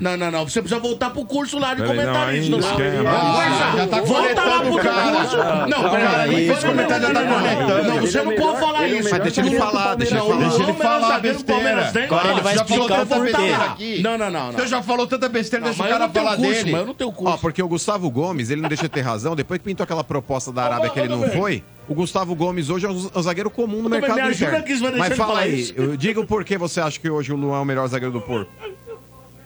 [0.00, 0.48] Não, não, não.
[0.48, 2.50] Você precisa voltar pro curso lá de não, aí comentarista.
[2.50, 3.02] não esquema.
[3.02, 5.36] Não, Ah, já tá Volta lá pro curso.
[5.68, 6.48] Não, peraí.
[6.50, 7.88] Esse comentário já tá conectando.
[7.88, 9.10] Não, você não pode falar é isso.
[9.10, 10.40] Mas deixa ele falar, deixa ele Não, falar.
[10.48, 12.08] Deixa ele é falar zagueiro do Palmeiras besteira.
[12.08, 12.16] tem.
[12.18, 13.22] Agora ele vai explicar o porquê.
[13.32, 14.02] besteira aqui.
[14.02, 14.52] Não, não, não.
[14.52, 16.70] Você já falou tanta besteira, Não, deixa o cara não falar dele.
[16.72, 17.38] mas eu não tenho Ó, curso.
[17.38, 19.36] porque o Gustavo Gomes, ele não deixa de ter razão.
[19.36, 22.86] Depois que pintou aquela proposta da Arábia que ele não foi, o Gustavo Gomes hoje
[22.86, 24.64] é um zagueiro comum no Também mercado me ajuda interno.
[24.66, 25.74] que vai Mas fala aí, isso.
[25.76, 28.20] eu- diga o porquê você acha que hoje o Luan é o melhor zagueiro do
[28.20, 28.48] Porto.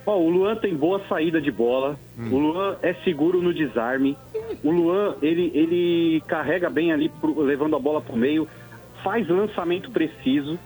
[0.07, 1.99] Ó, o Luan tem boa saída de bola.
[2.19, 4.17] O Luan é seguro no desarme.
[4.63, 8.47] O Luan, ele, ele carrega bem ali, pro- levando a bola pro meio.
[9.03, 10.59] Faz lançamento preciso.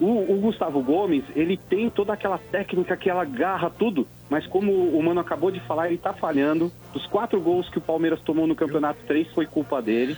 [0.00, 4.06] O, o Gustavo Gomes, ele tem toda aquela técnica que ela agarra tudo.
[4.30, 6.70] Mas como o Mano acabou de falar, ele tá falhando.
[6.92, 10.16] Dos quatro gols que o Palmeiras tomou no campeonato, três foi culpa dele.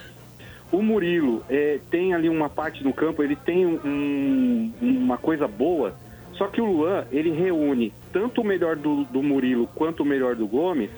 [0.73, 5.95] O Murilo é, tem ali uma parte no campo, ele tem um- uma coisa boa,
[6.35, 10.35] só que o Luan, ele reúne tanto o melhor do, do Murilo quanto o melhor
[10.35, 10.91] do Gomes,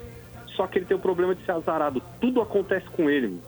[0.57, 2.01] só que ele tem o problema de ser azarado.
[2.21, 3.27] Tudo acontece com ele.
[3.29, 3.41] mano.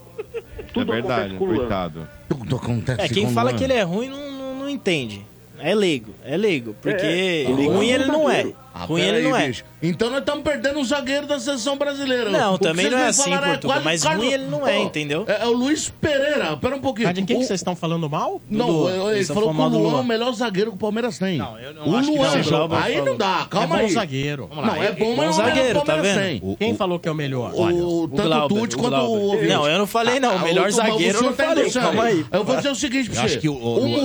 [0.75, 1.57] Tudo é verdade, acontece com o Luan.
[1.59, 2.09] coitado.
[2.29, 3.59] Tudo acontece É, quem fala Luan.
[3.59, 5.25] que ele é ruim não, não não entende.
[5.61, 6.75] É leigo, é leigo.
[6.83, 8.53] Porque É, ruim ele não é.
[8.75, 9.47] Ah, ruim ele não aí, é.
[9.49, 9.65] bicho.
[9.83, 12.31] Então nós estamos perdendo um zagueiro da seleção brasileira.
[12.31, 14.67] Não, O que também não é assim, falaram Portuga, quase mas Carlos- ruim ele não
[14.67, 15.25] é, entendeu?
[15.29, 16.57] É, é o Luiz Pereira.
[16.57, 17.09] Pera um pouquinho.
[17.09, 18.41] Mas de quem O- que vocês estão falando mal?
[18.51, 21.19] Não, Do- ele Vocês falou que o Luan é o melhor zagueiro que o Palmeiras
[21.19, 21.39] tem.
[21.39, 23.09] Não, eu não o acho que Luan, não, o Glauber aí falou.
[23.11, 23.93] não dá, calma é bom aí.
[23.93, 24.51] zagueiro.
[24.55, 26.41] Não, é bom, mas não é o zagueiro, que tá Palmeiras vendo?
[26.41, 26.57] tem.
[26.57, 27.53] Quem falou que é o melhor?
[27.55, 29.43] O, O tanto o Tuti quanto o.
[29.47, 30.37] Não, eu não falei não.
[30.37, 31.71] O melhor zagueiro eu não falei.
[31.71, 32.25] Calma aí.
[32.33, 33.37] Eu vou dizer o seguinte pra você.
[33.39, 33.55] que o-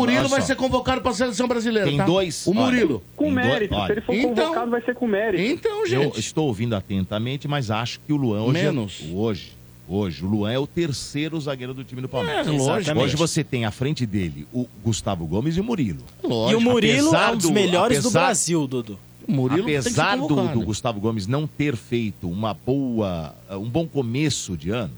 [0.01, 2.03] Murilo vai ser convocado pra seleção brasileira, Tem tá?
[2.05, 2.45] dois.
[2.45, 3.01] O Murilo.
[3.15, 3.73] Com mérito.
[3.85, 5.61] Se ele for Então- convocado, vai ser com mérito.
[5.71, 6.19] Então, Eu gente.
[6.19, 8.53] estou ouvindo atentamente, mas acho que o Luan hoje.
[8.53, 8.99] Menos.
[9.03, 9.53] É, hoje.
[9.87, 12.47] Hoje, o Luan é o terceiro zagueiro do time do Palmeiras.
[12.47, 12.97] É, lógico.
[12.99, 15.99] Hoje você tem à frente dele o Gustavo Gomes e o Murilo.
[16.23, 18.97] E o Murilo Apesar é um dos do- melhores do apesar- Brasil, Dudu.
[19.27, 23.35] O Murilo tem que ser Apesar do, do Gustavo Gomes não ter feito uma boa,
[23.51, 24.93] um bom começo de ano,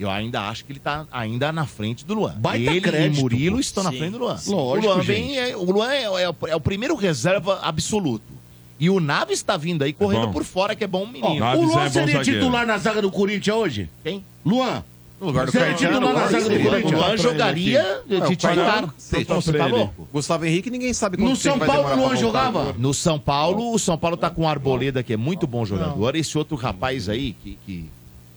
[0.00, 2.34] eu ainda acho que ele está ainda na frente do Luan.
[2.36, 3.60] Baita ele crédito, e Murilo pô.
[3.60, 3.98] estão na Sim.
[3.98, 4.36] frente do Luan.
[4.48, 5.38] Lógico, o Luan, vem, gente.
[5.38, 8.33] é, o Luan é, é é o primeiro reserva absoluto.
[8.78, 10.32] E o Naves está vindo aí correndo bom.
[10.32, 11.44] por fora, que é bom menino.
[11.44, 12.24] O é Luan bom seria zagueiro.
[12.24, 13.90] titular na zaga do Corinthians hoje?
[14.02, 14.24] Quem?
[14.44, 14.82] Luan.
[15.20, 16.70] No lugar do Seria Caetano, titular na lógico, zaga do seria.
[16.70, 16.92] Corinthians?
[16.92, 18.82] O Luan jogaria de o titular.
[18.82, 19.90] Tá?
[20.12, 22.74] Gustavo Henrique, ninguém sabe quanto No São vai Paulo, o Luan jogava?
[22.76, 26.16] No São Paulo, o São Paulo tá com o Arboleda, que é muito bom jogador.
[26.16, 27.88] Esse outro rapaz aí, que,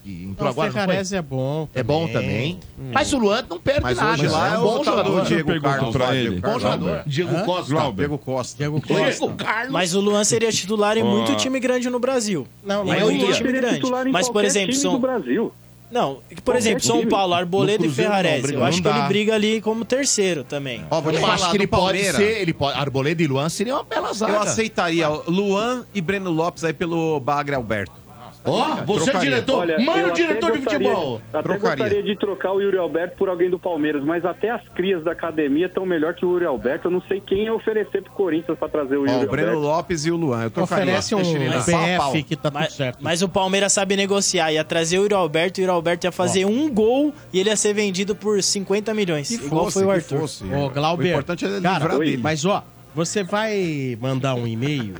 [0.08, 0.82] que, entrou O agora, foi?
[0.82, 2.60] Ferrarese é bom É bom também.
[2.94, 4.14] Mas o Luan não perde Mas nada.
[4.14, 5.26] hoje lá é é um o bom jogador.
[5.26, 5.96] Diego Carlos.
[5.96, 6.30] pra ele.
[6.30, 7.04] Diego Bom jogador.
[7.06, 7.94] Diego Costa.
[7.94, 8.58] Diego Costa.
[8.58, 9.04] Diego Costa.
[9.04, 9.72] Diego Carlos.
[9.72, 12.48] Mas o Luan seria titular em muito time grande no Brasil.
[12.64, 13.76] Não, mas muito o Luan time grande.
[13.76, 14.94] titular em Mas, por exemplo, time São...
[14.94, 15.52] do Brasil.
[15.90, 17.06] Não, por exemplo, São.
[17.08, 18.54] Paulo, Arboleda e Ferrarese.
[18.54, 20.84] Eu acho que ele briga ali como terceiro também.
[20.92, 23.48] Ó, vou te Eu falar, acho que ele pode ser, ele pode, Arboleda e Luan
[23.48, 24.34] seria uma bela zaga.
[24.34, 28.07] Eu aceitaria Luan e Breno Lopes aí pelo Bagre Alberto.
[28.48, 29.60] Ó, você é diretor.
[29.60, 31.22] Olha, Mano, até diretor de gostaria- futebol.
[31.34, 31.76] Até Trocaria.
[31.86, 35.12] gostaria de trocar o Yuri Alberto por alguém do Palmeiras, mas até as crias da
[35.12, 36.88] academia estão melhor que o Yuri Alberto.
[36.88, 39.48] Eu não sei quem ia oferecer pro Corinthians pra trazer o Ó, Yuri o Breno
[39.50, 39.68] Alberto.
[39.68, 40.44] Lopes e o Luan.
[40.44, 40.84] Eu trocaria.
[40.86, 41.50] Oferece um ele.
[41.50, 42.98] PF que tá tudo Mas, certo.
[43.02, 44.52] mas o Palmeiras sabe negociar.
[44.52, 47.50] Ia trazer o Yuri Alberto e o Yuri Alberto ia fazer um gol e ele
[47.50, 49.28] ia ser vendido por 50 milhões.
[49.28, 50.20] Que igual fosse, foi o Arthur.
[50.20, 50.44] fosse.
[50.46, 52.18] Ô, Glauber, O importante é cara, livrar dele.
[52.18, 52.64] mas ó,
[52.96, 54.96] você vai mandar um e-mail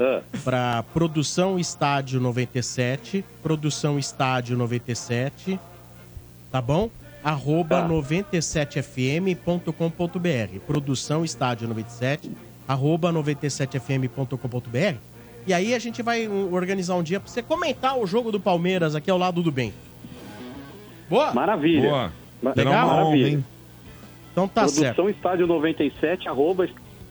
[0.00, 5.60] Ah, para produção estádio 97, produção estádio 97,
[6.50, 6.88] tá bom?
[7.22, 7.88] Arroba Tá.
[7.88, 12.30] 97fm.com.br, produção estádio 97,
[12.66, 14.96] arroba 97fm.com.br.
[15.46, 18.94] E aí a gente vai organizar um dia pra você comentar o jogo do Palmeiras
[18.94, 19.74] aqui ao lado do bem.
[21.08, 21.32] Boa?
[21.34, 21.90] maravilha.
[21.90, 22.12] Boa.
[22.42, 23.28] Honra, maravilha.
[23.28, 23.44] hein?
[24.32, 24.94] Então tá certo.
[24.96, 26.66] Produção Estádio 97, arroba...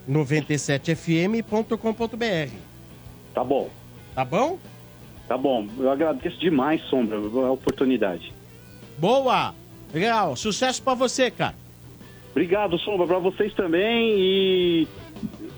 [0.10, 2.69] 97fm.com.br.
[3.34, 3.70] Tá bom,
[4.16, 4.58] Tá bom?
[5.28, 5.68] tá bom.
[5.78, 8.34] Eu agradeço demais, Sombra, a oportunidade.
[8.98, 9.54] Boa!
[9.94, 11.56] Legal, sucesso pra você, cara.
[12.32, 14.88] Obrigado, Sombra, pra vocês também e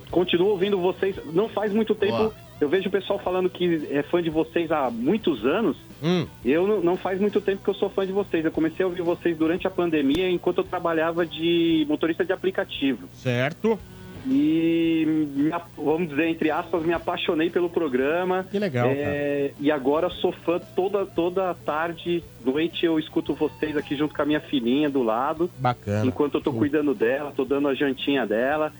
[0.10, 1.16] continuo ouvindo vocês.
[1.34, 2.34] Não faz muito tempo, Boa.
[2.60, 5.78] eu vejo o pessoal falando que é fã de vocês há muitos anos.
[6.04, 8.44] Hum, Eu não, não faz muito tempo que eu sou fã de vocês.
[8.44, 13.08] Eu comecei a ouvir vocês durante a pandemia, enquanto eu trabalhava de motorista de aplicativo.
[13.14, 13.78] certo.
[14.26, 18.46] E, me vamos dizer, entre aspas, me apaixonei pelo programa.
[18.50, 23.96] Que legal, É, E agora sou fã toda, toda tarde, noite, eu escuto vocês aqui
[23.96, 25.50] junto com a minha filhinha do lado.
[25.58, 26.06] Bacana.
[26.06, 28.72] Enquanto eu tô cuidando dela, tô dando a jantinha dela.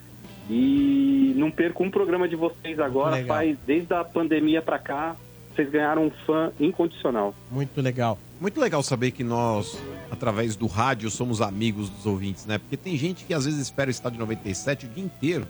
[0.50, 3.16] E não perco um programa de vocês agora.
[3.16, 3.38] Legal.
[3.38, 5.16] Faz desde a pandemia pra cá,
[5.54, 7.34] vocês ganharam um fã incondicional.
[7.50, 8.18] Muito legal.
[8.42, 9.78] Muito legal saber que nós,
[10.10, 12.58] através do rádio, somos amigos dos ouvintes, né?
[12.58, 15.48] Porque tem gente que às vezes espera o estádio 97 o dia inteiro.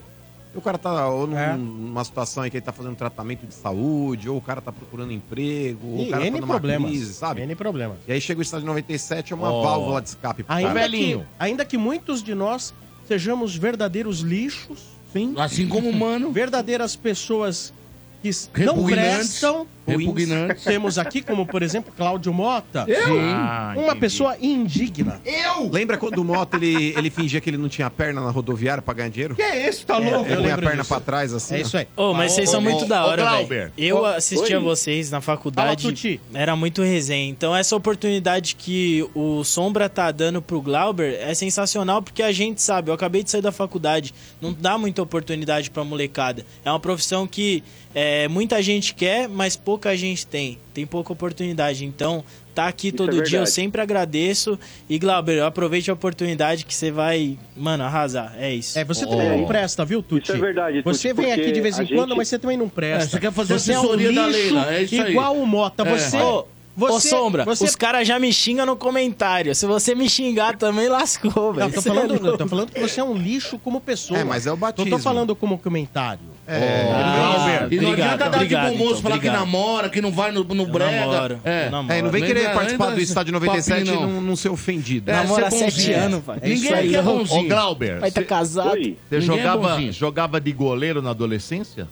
[0.53, 1.55] E o cara tá ou num- É.
[1.55, 5.13] numa situação em que ele tá fazendo tratamento de saúde, ou o cara tá procurando
[5.13, 6.89] emprego, ou E o cara N tá numa problemas.
[6.91, 7.41] crise, sabe?
[7.43, 7.97] N problemas.
[8.05, 9.63] E aí chega o estádio 97, é uma Ó.
[9.63, 10.43] válvula de escape.
[10.43, 10.89] pro Ainda cara.
[10.89, 12.73] que, ainda que muitos de nós
[13.07, 14.79] sejamos verdadeiros lixos,
[15.13, 15.33] sim.
[15.37, 16.29] Assim como o mano.
[16.33, 17.73] Verdadeiras pessoas
[18.21, 18.29] que
[18.65, 19.41] não Repugnantes.
[19.85, 20.05] Prestam.
[20.05, 20.63] Repugnantes.
[20.63, 22.85] Temos aqui, como por exemplo, Cláudio Mota.
[22.87, 23.05] Eu?
[23.05, 23.19] Sim.
[23.33, 23.99] Ah, Uma entendi.
[23.99, 25.21] pessoa indigna.
[25.25, 25.69] Eu?
[25.69, 28.93] Lembra quando o Mota ele, ele fingia que ele não tinha perna na rodoviária pra
[28.93, 29.35] ganhar dinheiro?
[29.35, 30.29] Que é esse, tá É, louco?
[30.31, 30.87] Ele põe a perna disso.
[30.89, 31.55] pra trás assim.
[31.55, 31.87] É isso aí.
[31.95, 33.71] Ô, mas Ô, vocês ô, são ô, muito da hora, velho.
[33.77, 34.63] Eu assistia oi.
[34.63, 36.19] vocês na Fala, faculdade, Tuti.
[36.33, 37.29] era muito resenha.
[37.29, 42.61] Então essa oportunidade que o Sombra tá dando pro Glauber é sensacional porque a gente
[42.61, 46.45] sabe, eu acabei de sair da faculdade, não dá muita oportunidade pra molecada.
[46.65, 50.57] É uma profissão que é, muita gente quer, mas pouca gente tem.
[50.73, 51.83] Tem pouca oportunidade.
[51.85, 54.57] Então, tá aqui Isso todo é dia, eu sempre agradeço.
[54.89, 58.33] E Glauber, aproveite a oportunidade que você vai, mano, arrasar.
[58.37, 58.77] É isso.
[58.77, 60.23] É, você também não presta, viu, Tuti?
[60.23, 62.39] Isso é verdade, Tuti, Você vem aqui de vez em a quando, gente- mas você
[62.39, 63.03] também não presta.
[63.03, 65.11] É, você quer fazer você é um assessoria da lixo Leila, é isso aí.
[65.11, 65.83] igual o Mota.
[65.87, 65.97] É.
[65.97, 69.53] Você, Ô, Ô, Você- Sombra, você- os caras já me xingam no comentário.
[69.53, 71.65] Se você me xingar também, lascou, velho.
[71.65, 72.37] Não, tô é falando, louco.
[72.37, 74.17] tô falando que você é um lixo como pessoa.
[74.17, 74.89] É, mas é o batismo.
[74.89, 76.30] Não tô falando como comentário.
[76.53, 80.11] É, Ah, e não adianta dar de bom moço, então, falar que namora, que não
[80.11, 81.05] vai no, no brega.
[81.05, 81.69] namoro, é.
[81.89, 85.09] É, não vem querer participar do estádio 97 e não, não ser ofendido.
[85.09, 86.39] É, Namora há sete anos, pai.
[86.43, 87.45] Ninguém aqui é bonzinho.
[87.45, 88.71] Ô, Glauber, Vai tá cê- casado.
[88.77, 89.93] Você Ninguém é jogava, bonzinho.
[89.93, 91.87] jogava de goleiro na adolescência?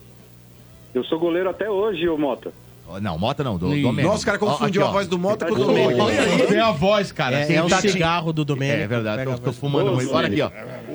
[0.93, 2.51] Eu sou goleiro até hoje, ô Mota.
[3.01, 3.67] Não, Mota não, do.
[3.69, 4.01] Domênico.
[4.01, 6.01] Nossa, o cara confundiu a voz do Mota com o Domênico.
[6.01, 7.41] olha aí, Tem a voz, cara.
[7.41, 8.83] É, é o tá cigarro do Domênico.
[8.83, 10.13] É verdade, Pega tô, fumando muito.
[10.13, 10.49] Olha aqui, ó.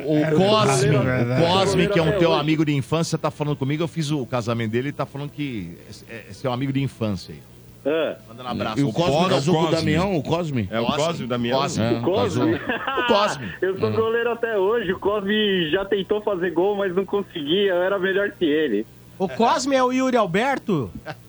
[0.05, 3.31] O É, Cosme, eu tô o Cosme, que é um teu amigo de infância, tá
[3.31, 3.83] falando comigo.
[3.83, 5.77] Eu fiz o casamento dele e tá falando que
[6.09, 7.41] é, é seu amigo de infância aí.
[7.87, 8.17] É.
[8.27, 8.81] Manda um abraço.
[8.81, 10.67] E o Cosme casou com o Damião, o Cosme?
[10.71, 11.61] É o Cosme, o Damião?
[11.61, 11.85] Cosme.
[11.85, 12.55] É, O Cosme?
[12.55, 12.59] O
[13.07, 13.49] Cosme.
[13.61, 14.93] eu sou goleiro até hoje.
[14.93, 17.73] O Cosme já tentou fazer gol, mas não conseguia.
[17.73, 18.87] Eu era melhor que ele.
[19.19, 20.91] O Cosme é o Yuri Alberto?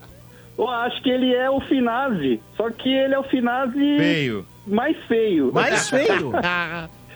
[0.58, 2.40] Eu acho que ele é o Finazzi.
[2.56, 3.96] Só que ele é o Finazzi...
[3.98, 4.46] Feio.
[4.66, 5.52] Mais feio.
[5.52, 6.32] Mais feio?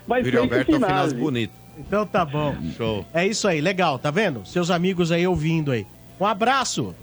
[0.06, 1.14] mais Yuri feio Alberto que é o o Finazzi Finazzi.
[1.14, 1.52] bonito.
[1.78, 2.54] Então tá bom.
[2.76, 3.04] Show.
[3.14, 4.44] É isso aí, legal, tá vendo?
[4.44, 5.86] Seus amigos aí ouvindo aí.
[6.20, 6.94] Um abraço.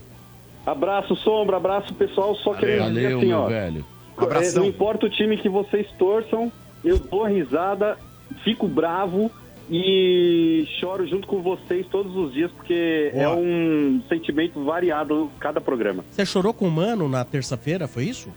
[0.66, 1.58] Abraço, Sombra.
[1.58, 2.36] Abraço, pessoal.
[2.36, 3.48] Só querendo dizer Valeu, assim, meu ó.
[3.48, 3.86] velho.
[4.20, 6.52] É, não importa o time que vocês torçam,
[6.84, 7.98] eu dou risada,
[8.44, 9.32] fico bravo
[9.70, 13.36] e choro junto com vocês todos os dias, porque é Boa.
[13.36, 16.04] um sentimento variado cada programa.
[16.12, 18.30] Você chorou com o Mano na terça-feira, foi isso?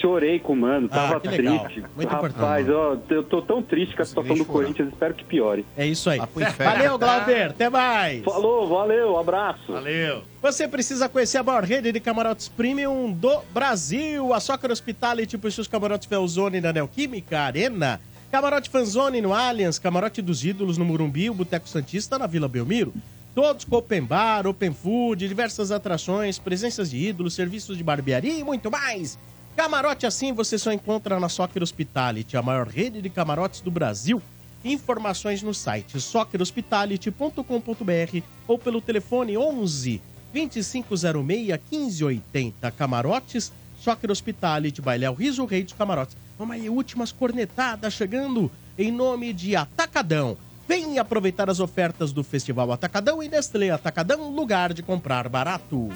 [0.00, 1.60] Chorei com o mano, Ah, tava que legal.
[1.60, 1.84] triste.
[1.94, 5.64] Muito Rapaz, ó, eu tô tão triste com a situação do Corinthians, espero que piore.
[5.76, 6.18] É isso aí.
[6.58, 7.50] Valeu, Glauber.
[7.50, 8.24] Até mais.
[8.24, 9.70] Falou, valeu, abraço.
[9.72, 10.22] Valeu.
[10.42, 14.34] Você precisa conhecer a maior rede de camarotes premium do Brasil.
[14.34, 18.00] A Soccer Hospitality possui os camarotes Felzone na Neoquímica Arena.
[18.32, 19.78] Camarote Fanzone no Allianz.
[19.78, 21.28] Camarote dos Ídolos no Murumbi.
[21.28, 22.94] O Boteco Santista na Vila Belmiro.
[23.34, 28.42] Todos com open bar, open food, diversas atrações, presenças de ídolos, serviços de barbearia e
[28.42, 29.18] muito mais.
[29.54, 34.22] Camarote assim você só encontra na Soccer Hospitality, a maior rede de camarotes do Brasil.
[34.64, 40.00] Informações no site soccerhospitality.com.br ou pelo telefone 11
[40.32, 42.70] 2506 1580.
[42.70, 46.16] Camarotes, Soccer Hospitality, Bailéu Riso Rei dos Camarotes.
[46.42, 50.36] Vamos aí, últimas cornetadas chegando em nome de Atacadão.
[50.66, 55.88] Vem aproveitar as ofertas do Festival Atacadão e Nestlé Atacadão, lugar de comprar barato.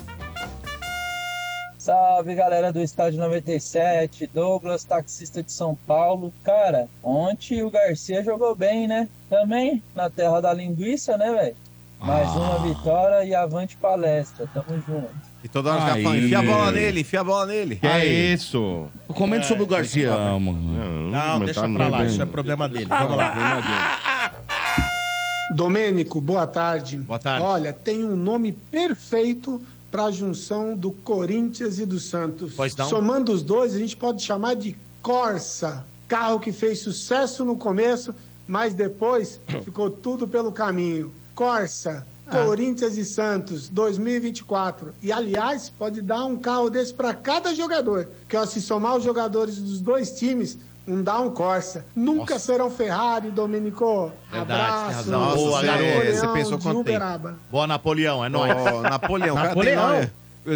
[1.77, 6.33] Salve galera do Estádio 97, Douglas, taxista de São Paulo.
[6.45, 9.09] Cara, ontem o Garcia jogou bem, né?
[9.29, 11.57] Também na terra da linguiça, né, velho?
[11.99, 14.49] Mais uma vitória e avante palestra.
[14.55, 15.11] Tamo junto.
[15.47, 17.77] E toda hora fica falando, enfia a bola nele, enfia a bola nele.
[17.77, 18.89] Que é isso?
[19.07, 21.09] Comente sobre o Garcia, mano.
[21.09, 22.87] Não, deixa pra lá, isso é problema dele.
[22.87, 24.33] Vamos lá.
[25.55, 26.97] Domênico, boa tarde.
[26.97, 27.47] Boa tarde.
[27.47, 32.55] Olha, tem um nome perfeito para a junção do Corinthians e do Santos.
[32.57, 32.89] Pois não.
[32.89, 35.87] Somando os dois, a gente pode chamar de Corsa.
[36.09, 38.13] Carro que fez sucesso no começo,
[38.49, 41.15] mas depois ficou tudo pelo caminho.
[41.37, 42.45] Corsa, Ah.
[42.45, 44.93] Corinthians e Santos, 2024.
[45.03, 48.09] E, aliás, pode dar um carro desse para cada jogador.
[48.29, 51.85] Que, ó, se somar os jogadores dos dois times, um dá um Corsa.
[51.95, 54.13] Nunca serão Ferrari, Domenico.
[54.31, 54.97] Verdade, Abraço.
[54.97, 55.35] razão.
[55.35, 56.07] Boa, garoto.
[56.07, 57.35] Você pensou quanto tempo?
[57.51, 58.53] Boa, Napoleão, é nóis.
[58.57, 60.11] Ó, Napoleão, o cara tem Napoleão.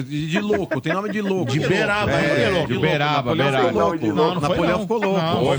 [0.04, 1.50] De, louco, tem nome de louco.
[1.50, 3.68] De Beraba, é, é, de de Beraba, Napoleão Beraba.
[3.68, 4.06] ficou louco.
[4.06, 4.80] Não, não foi, Napoleão não.
[4.82, 5.20] ficou louco.
[5.20, 5.56] Não.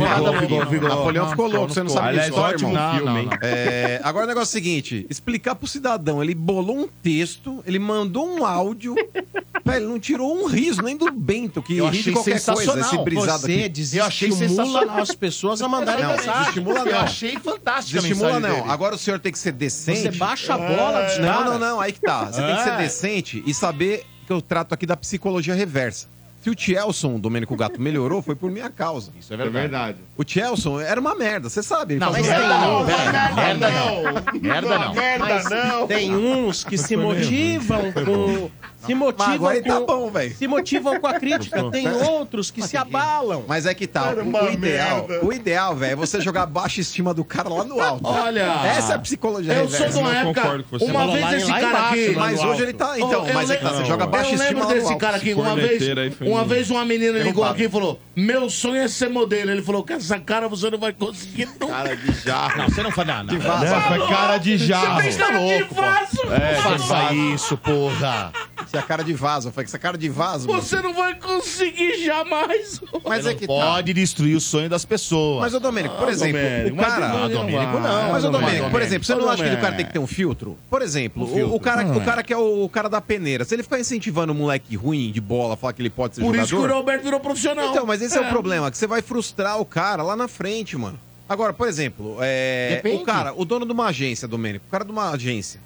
[0.90, 3.30] Napoleão ficou Não, louco, você não sabe Aliás, disso, ótimo filme?
[3.42, 7.80] É, agora o negócio é o seguinte, explicar pro cidadão, ele bolou um texto, ele
[7.80, 8.96] mandou um áudio,
[9.66, 12.46] velho, não tirou um riso, nem do Bento, que Eu ri de achei qualquer coisa,
[12.56, 12.86] sensacional.
[12.94, 13.98] esse brisado Você aqui.
[13.98, 14.98] Eu achei sensacional.
[15.00, 16.40] as pessoas a mandarem Não, mensagem.
[16.40, 17.00] desestimula Eu não.
[17.00, 18.62] achei fantástica a Desestimula mensagem não.
[18.64, 18.74] dele.
[18.74, 20.02] Agora o senhor tem que ser decente.
[20.02, 21.80] Você baixa a bola dos Não, não, não.
[21.82, 22.26] Aí que tá.
[22.32, 22.78] Você tem que ser É.
[22.78, 26.08] decente e saber que eu trato aqui da psicologia reversa.
[26.42, 29.12] Se o Tielson, o Domênico Gato, melhorou, foi por minha causa.
[29.20, 29.98] Isso é verdade.
[30.18, 31.94] O Tielson era uma merda, você sabe.
[31.96, 34.42] ele Não, fazia- mas Não, não, merda, merda não.
[34.42, 34.94] Merda não.
[35.20, 38.50] Mas tem uns que se motivam com.
[38.86, 40.36] Se motivam agora com, tá bom, velho.
[40.36, 41.70] Se motivam com a crítica.
[41.72, 43.44] Tem outros que se abalam.
[43.48, 44.08] Mas é que tá.
[44.12, 45.26] Era O, uma o ideal, merda.
[45.26, 48.06] o ideal, velho, é você jogar baixa estima do cara lá no alto.
[48.08, 49.98] Olha, Essa é a psicologia Eu sou reversa.
[49.98, 50.66] de uma época.
[50.82, 52.12] Uma vez esse cara aqui.
[52.16, 52.94] Mas hoje ele tá.
[52.98, 53.70] Então, eu mas é que tá.
[53.70, 55.00] Você lembro- joga baixa Eu estima lembro lá no desse alto.
[55.00, 55.34] cara aqui.
[55.34, 57.54] Uma vez, Corneteiro aí foi uma um- vez uma menina ligou Derrubado.
[57.54, 59.52] aqui e falou: Meu sonho é ser modelo.
[59.52, 61.68] Ele falou: Com essa cara você não vai conseguir nunca.
[61.68, 62.58] Cara de jarro.
[62.58, 63.34] Não, você não faz nada.
[63.34, 65.02] Não, foi cara de jarro.
[65.04, 65.82] Você tá louco, pô.
[65.82, 66.22] faço.
[66.32, 68.32] É, não faça isso, porra.
[68.68, 69.52] Você é cara de vaso.
[69.52, 70.48] Você é cara de vaso.
[70.48, 70.62] mano.
[70.62, 72.82] Você não vai conseguir jamais.
[73.06, 73.54] Mas é que tá.
[73.54, 75.42] Pode destruir o sonho das pessoas.
[75.42, 77.08] Mas, ô Domênico, por Ah, exemplo, Domênico, o mas cara.
[77.08, 78.12] Domênico Ah, Domênico não.
[78.12, 80.00] Mas, ô Domênico, Domênico, por exemplo, você não acha que o cara tem que ter
[80.00, 80.58] um filtro?
[80.70, 81.56] Por exemplo, Um o- filtro.
[81.56, 81.98] O, cara, Hum.
[81.98, 84.76] o cara que é o, o cara da peneira, se ele ficar incentivando um moleque
[84.76, 86.44] ruim de bola, falar que ele pode ser Por jogador...
[86.46, 87.70] isso que o Roberto virou profissional.
[87.72, 88.22] Então, mas esse é.
[88.22, 88.26] É.
[88.26, 91.00] o problema, que você vai frustrar o cara lá na frente, mano.
[91.28, 93.02] Agora, por exemplo, é, Depende.
[93.02, 95.60] o cara, o dono de uma agência, Domênico, o cara de uma agência.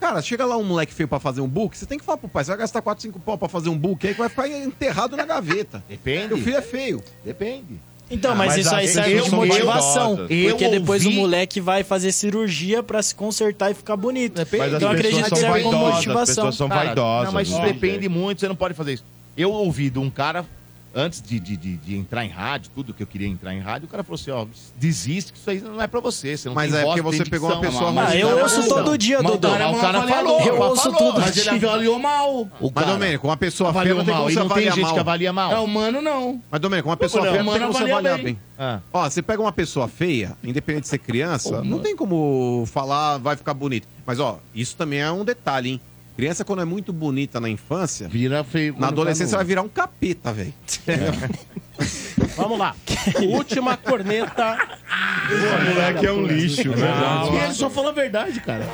[0.00, 2.28] Cara, chega lá um moleque feio pra fazer um book, você tem que falar pro
[2.28, 4.48] pai, você vai gastar 4, 5 pau pra fazer um book aí que vai ficar
[4.48, 5.82] enterrado na gaveta.
[5.88, 6.34] Depende.
[6.34, 7.02] O filho é feio.
[7.24, 7.78] Depende.
[8.10, 10.16] Então, Ah, mas, mas isso aí serve de motivação.
[10.26, 14.36] Porque depois o ouvi- moleque vai fazer cirurgia pra se consertar e ficar bonito.
[14.58, 16.22] Mas então eu acredito que serve como motivação.
[16.22, 17.26] as pessoas são vaidosas.
[17.26, 17.64] Não, mas isso Ó.
[17.64, 19.04] depende muito, você não pode fazer isso.
[19.36, 20.44] Eu ouvi de um cara,
[20.94, 23.86] antes de, de, de, de entrar em rádio, tudo que eu queria entrar em rádio,
[23.86, 24.46] o cara falou assim, ó,
[24.76, 26.36] desiste que isso aí não é pra você.
[26.36, 28.18] você não Mas tem é voz, porque você pegou uma pessoa Mas ruim.
[28.18, 29.48] eu ouço todo dia, Mas o Dudu.
[29.52, 31.68] cara O não cara falou, eu falou, ouço todo Mas ele dia.
[31.68, 32.40] avaliou mal.
[32.42, 32.86] O Mas, cara.
[32.92, 34.94] Domênico, uma pessoa feia não tem como mal, e não tem gente mal.
[34.94, 35.52] que avalia mal.
[35.52, 36.42] É, o mano não.
[36.50, 38.24] Mas, Domênico, uma pessoa Não, feia não tem como você avalia avaliar bem.
[38.34, 38.38] bem.
[38.58, 38.80] Ah.
[38.92, 43.36] Ó, você pega uma pessoa feia, independente de ser criança, não tem como falar vai
[43.36, 43.88] ficar bonito.
[44.04, 45.80] Mas, ó, isso também é um detalhe, hein?
[46.16, 48.74] Criança, quando é muito bonita na infância, vira feio.
[48.78, 50.52] na adolescência vai virar um capeta, velho.
[52.36, 52.74] Vamos lá.
[53.28, 54.58] Última corneta.
[55.30, 57.44] Esse moleque é um lixo, né?
[57.44, 58.66] ele só fala a verdade, cara.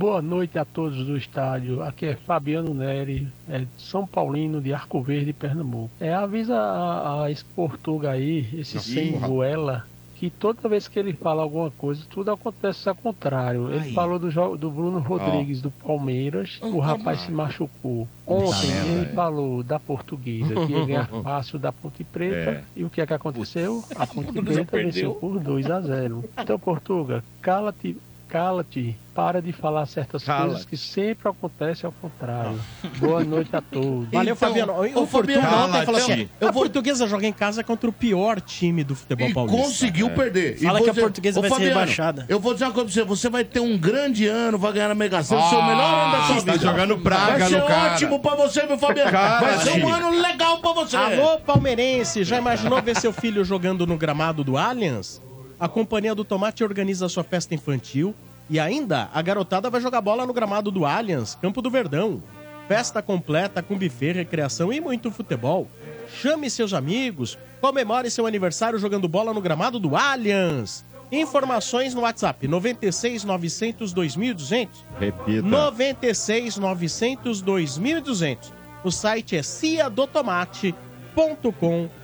[0.00, 1.82] Boa noite a todos do estádio.
[1.82, 5.90] Aqui é Fabiano Neri, é de São Paulino de Arco Verde, Pernambuco.
[6.00, 9.86] É, avisa a, a ex-Portuga aí, esse Ih, sem goela,
[10.20, 13.70] que toda vez que ele fala alguma coisa, tudo acontece ao contrário.
[13.72, 13.94] Ele Aí.
[13.94, 18.06] falou do, do Bruno Rodrigues do Palmeiras, o rapaz se machucou.
[18.26, 19.14] Ontem ele velho.
[19.14, 22.50] falou da portuguesa, que ia ganhar fácil da Ponte Preta.
[22.50, 22.64] É.
[22.76, 23.82] E o que é que aconteceu?
[23.96, 26.22] A Ponte Preta venceu por 2 a 0.
[26.36, 27.96] Então, Portuga, cala-te,
[28.30, 32.58] cala-te, para de falar certas coisas que sempre acontecem ao contrário.
[32.98, 34.08] Boa noite a todos.
[34.10, 34.72] Valeu, Fabiano.
[34.72, 36.44] O, ô, o Fabiano, ontem falou assim: cala-te.
[36.46, 39.60] a portuguesa joga em casa contra o pior time do futebol E paulista.
[39.62, 40.10] conseguiu É.
[40.10, 40.56] perder.
[40.56, 42.26] E Fala vou que a dizer- portuguesa Ô, vai ser Fabiano, rebaixada.
[42.28, 43.04] Eu vou dizer uma coisa pra você.
[43.04, 45.94] Você vai ter um grande ano, vai ganhar na Mega Sena, Ah, ser o melhor
[45.94, 46.58] ano da sua tá vida.
[46.58, 49.10] jogando praga Vai ser ótimo pra você, meu Fabiano.
[49.10, 50.96] Cara, vai ser um ano legal pra você.
[50.96, 55.20] Alô, palmeirense, já imaginou ver seu filho jogando no gramado do Allianz?
[55.60, 58.14] A Companhia do Tomate organiza sua festa infantil
[58.48, 62.22] e ainda a garotada vai jogar bola no gramado do Allianz, Campo do Verdão.
[62.66, 65.68] Festa completa com buffet, recreação e muito futebol.
[66.08, 70.82] Chame seus amigos, comemore seu aniversário jogando bola no gramado do Allianz.
[71.12, 74.84] Informações no WhatsApp 96 900 2200.
[74.98, 75.42] Repita.
[75.42, 78.52] 96 900 2200.
[78.82, 81.99] O site é ciadotomate.com.br.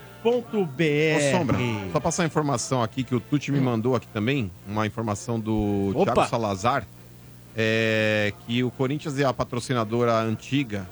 [1.34, 1.56] Ô, Sombra,
[1.92, 5.92] só passar a informação aqui que o Tuti me mandou aqui também, uma informação do
[5.94, 6.12] Opa.
[6.12, 6.84] Thiago Salazar,
[7.56, 10.88] é, que o Corinthians e a patrocinadora antiga,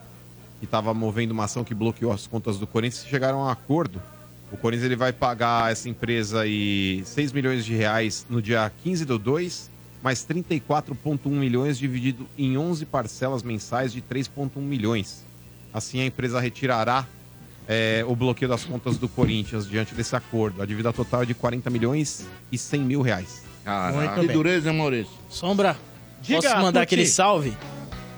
[0.61, 4.01] que estava movendo uma ação que bloqueou as contas do Corinthians, chegaram a um acordo.
[4.53, 9.05] O Corinthians ele vai pagar essa empresa aí 6 milhões de reais no dia 15
[9.05, 9.69] do 2,
[10.01, 15.25] mais 34,1 milhões dividido em 11 parcelas mensais de 3,1 milhões.
[15.73, 17.05] Assim a empresa retirará
[17.69, 20.63] é, o bloqueio das contas do Corinthians diante desse acordo.
[20.63, 23.43] A dívida total é de 40 milhões e 100 mil reais.
[23.95, 25.13] Muito Que dureza, hein, Maurício?
[25.29, 25.77] Sombra,
[26.21, 26.95] Diga, posso mandar Tuti.
[26.95, 27.57] aquele salve?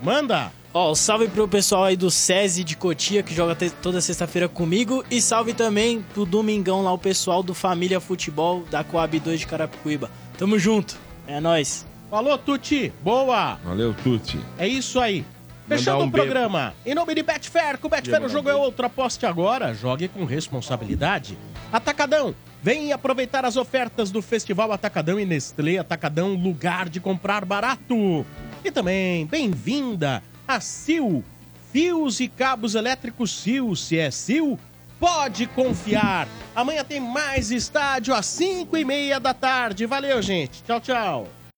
[0.03, 0.53] Manda!
[0.75, 5.03] Ó, salve pro pessoal aí do SESI de Cotia, que joga toda sexta-feira comigo.
[5.11, 9.47] E salve também pro Domingão lá, o pessoal do Família Futebol da Coab 2 de
[9.47, 10.11] Carapicuíba.
[10.37, 11.87] Tamo junto, é nóis.
[12.11, 12.93] Falou, Tuti.
[13.03, 13.55] Boa.
[13.65, 14.39] Valeu, Tuti.
[14.59, 15.25] É isso aí.
[15.69, 16.75] Fechando um o programa.
[16.85, 18.87] Em nome de Betfair, com Betfair o jogo é outro.
[18.87, 21.37] Aposte agora, jogue com responsabilidade.
[21.73, 28.25] Atacadão, vem aproveitar as ofertas do Festival Atacadão e Nestlé Atacadão, lugar de comprar barato.
[28.65, 31.25] E também, bem-vinda a Sil,
[31.73, 33.75] fios e cabos elétricos Sil.
[33.75, 34.55] Se é Sil,
[35.01, 36.29] pode confiar.
[36.55, 39.85] Amanhã tem mais estádio às 5 e meia da tarde.
[39.87, 40.63] Valeu, gente.
[40.63, 41.36] Tchau, tchau.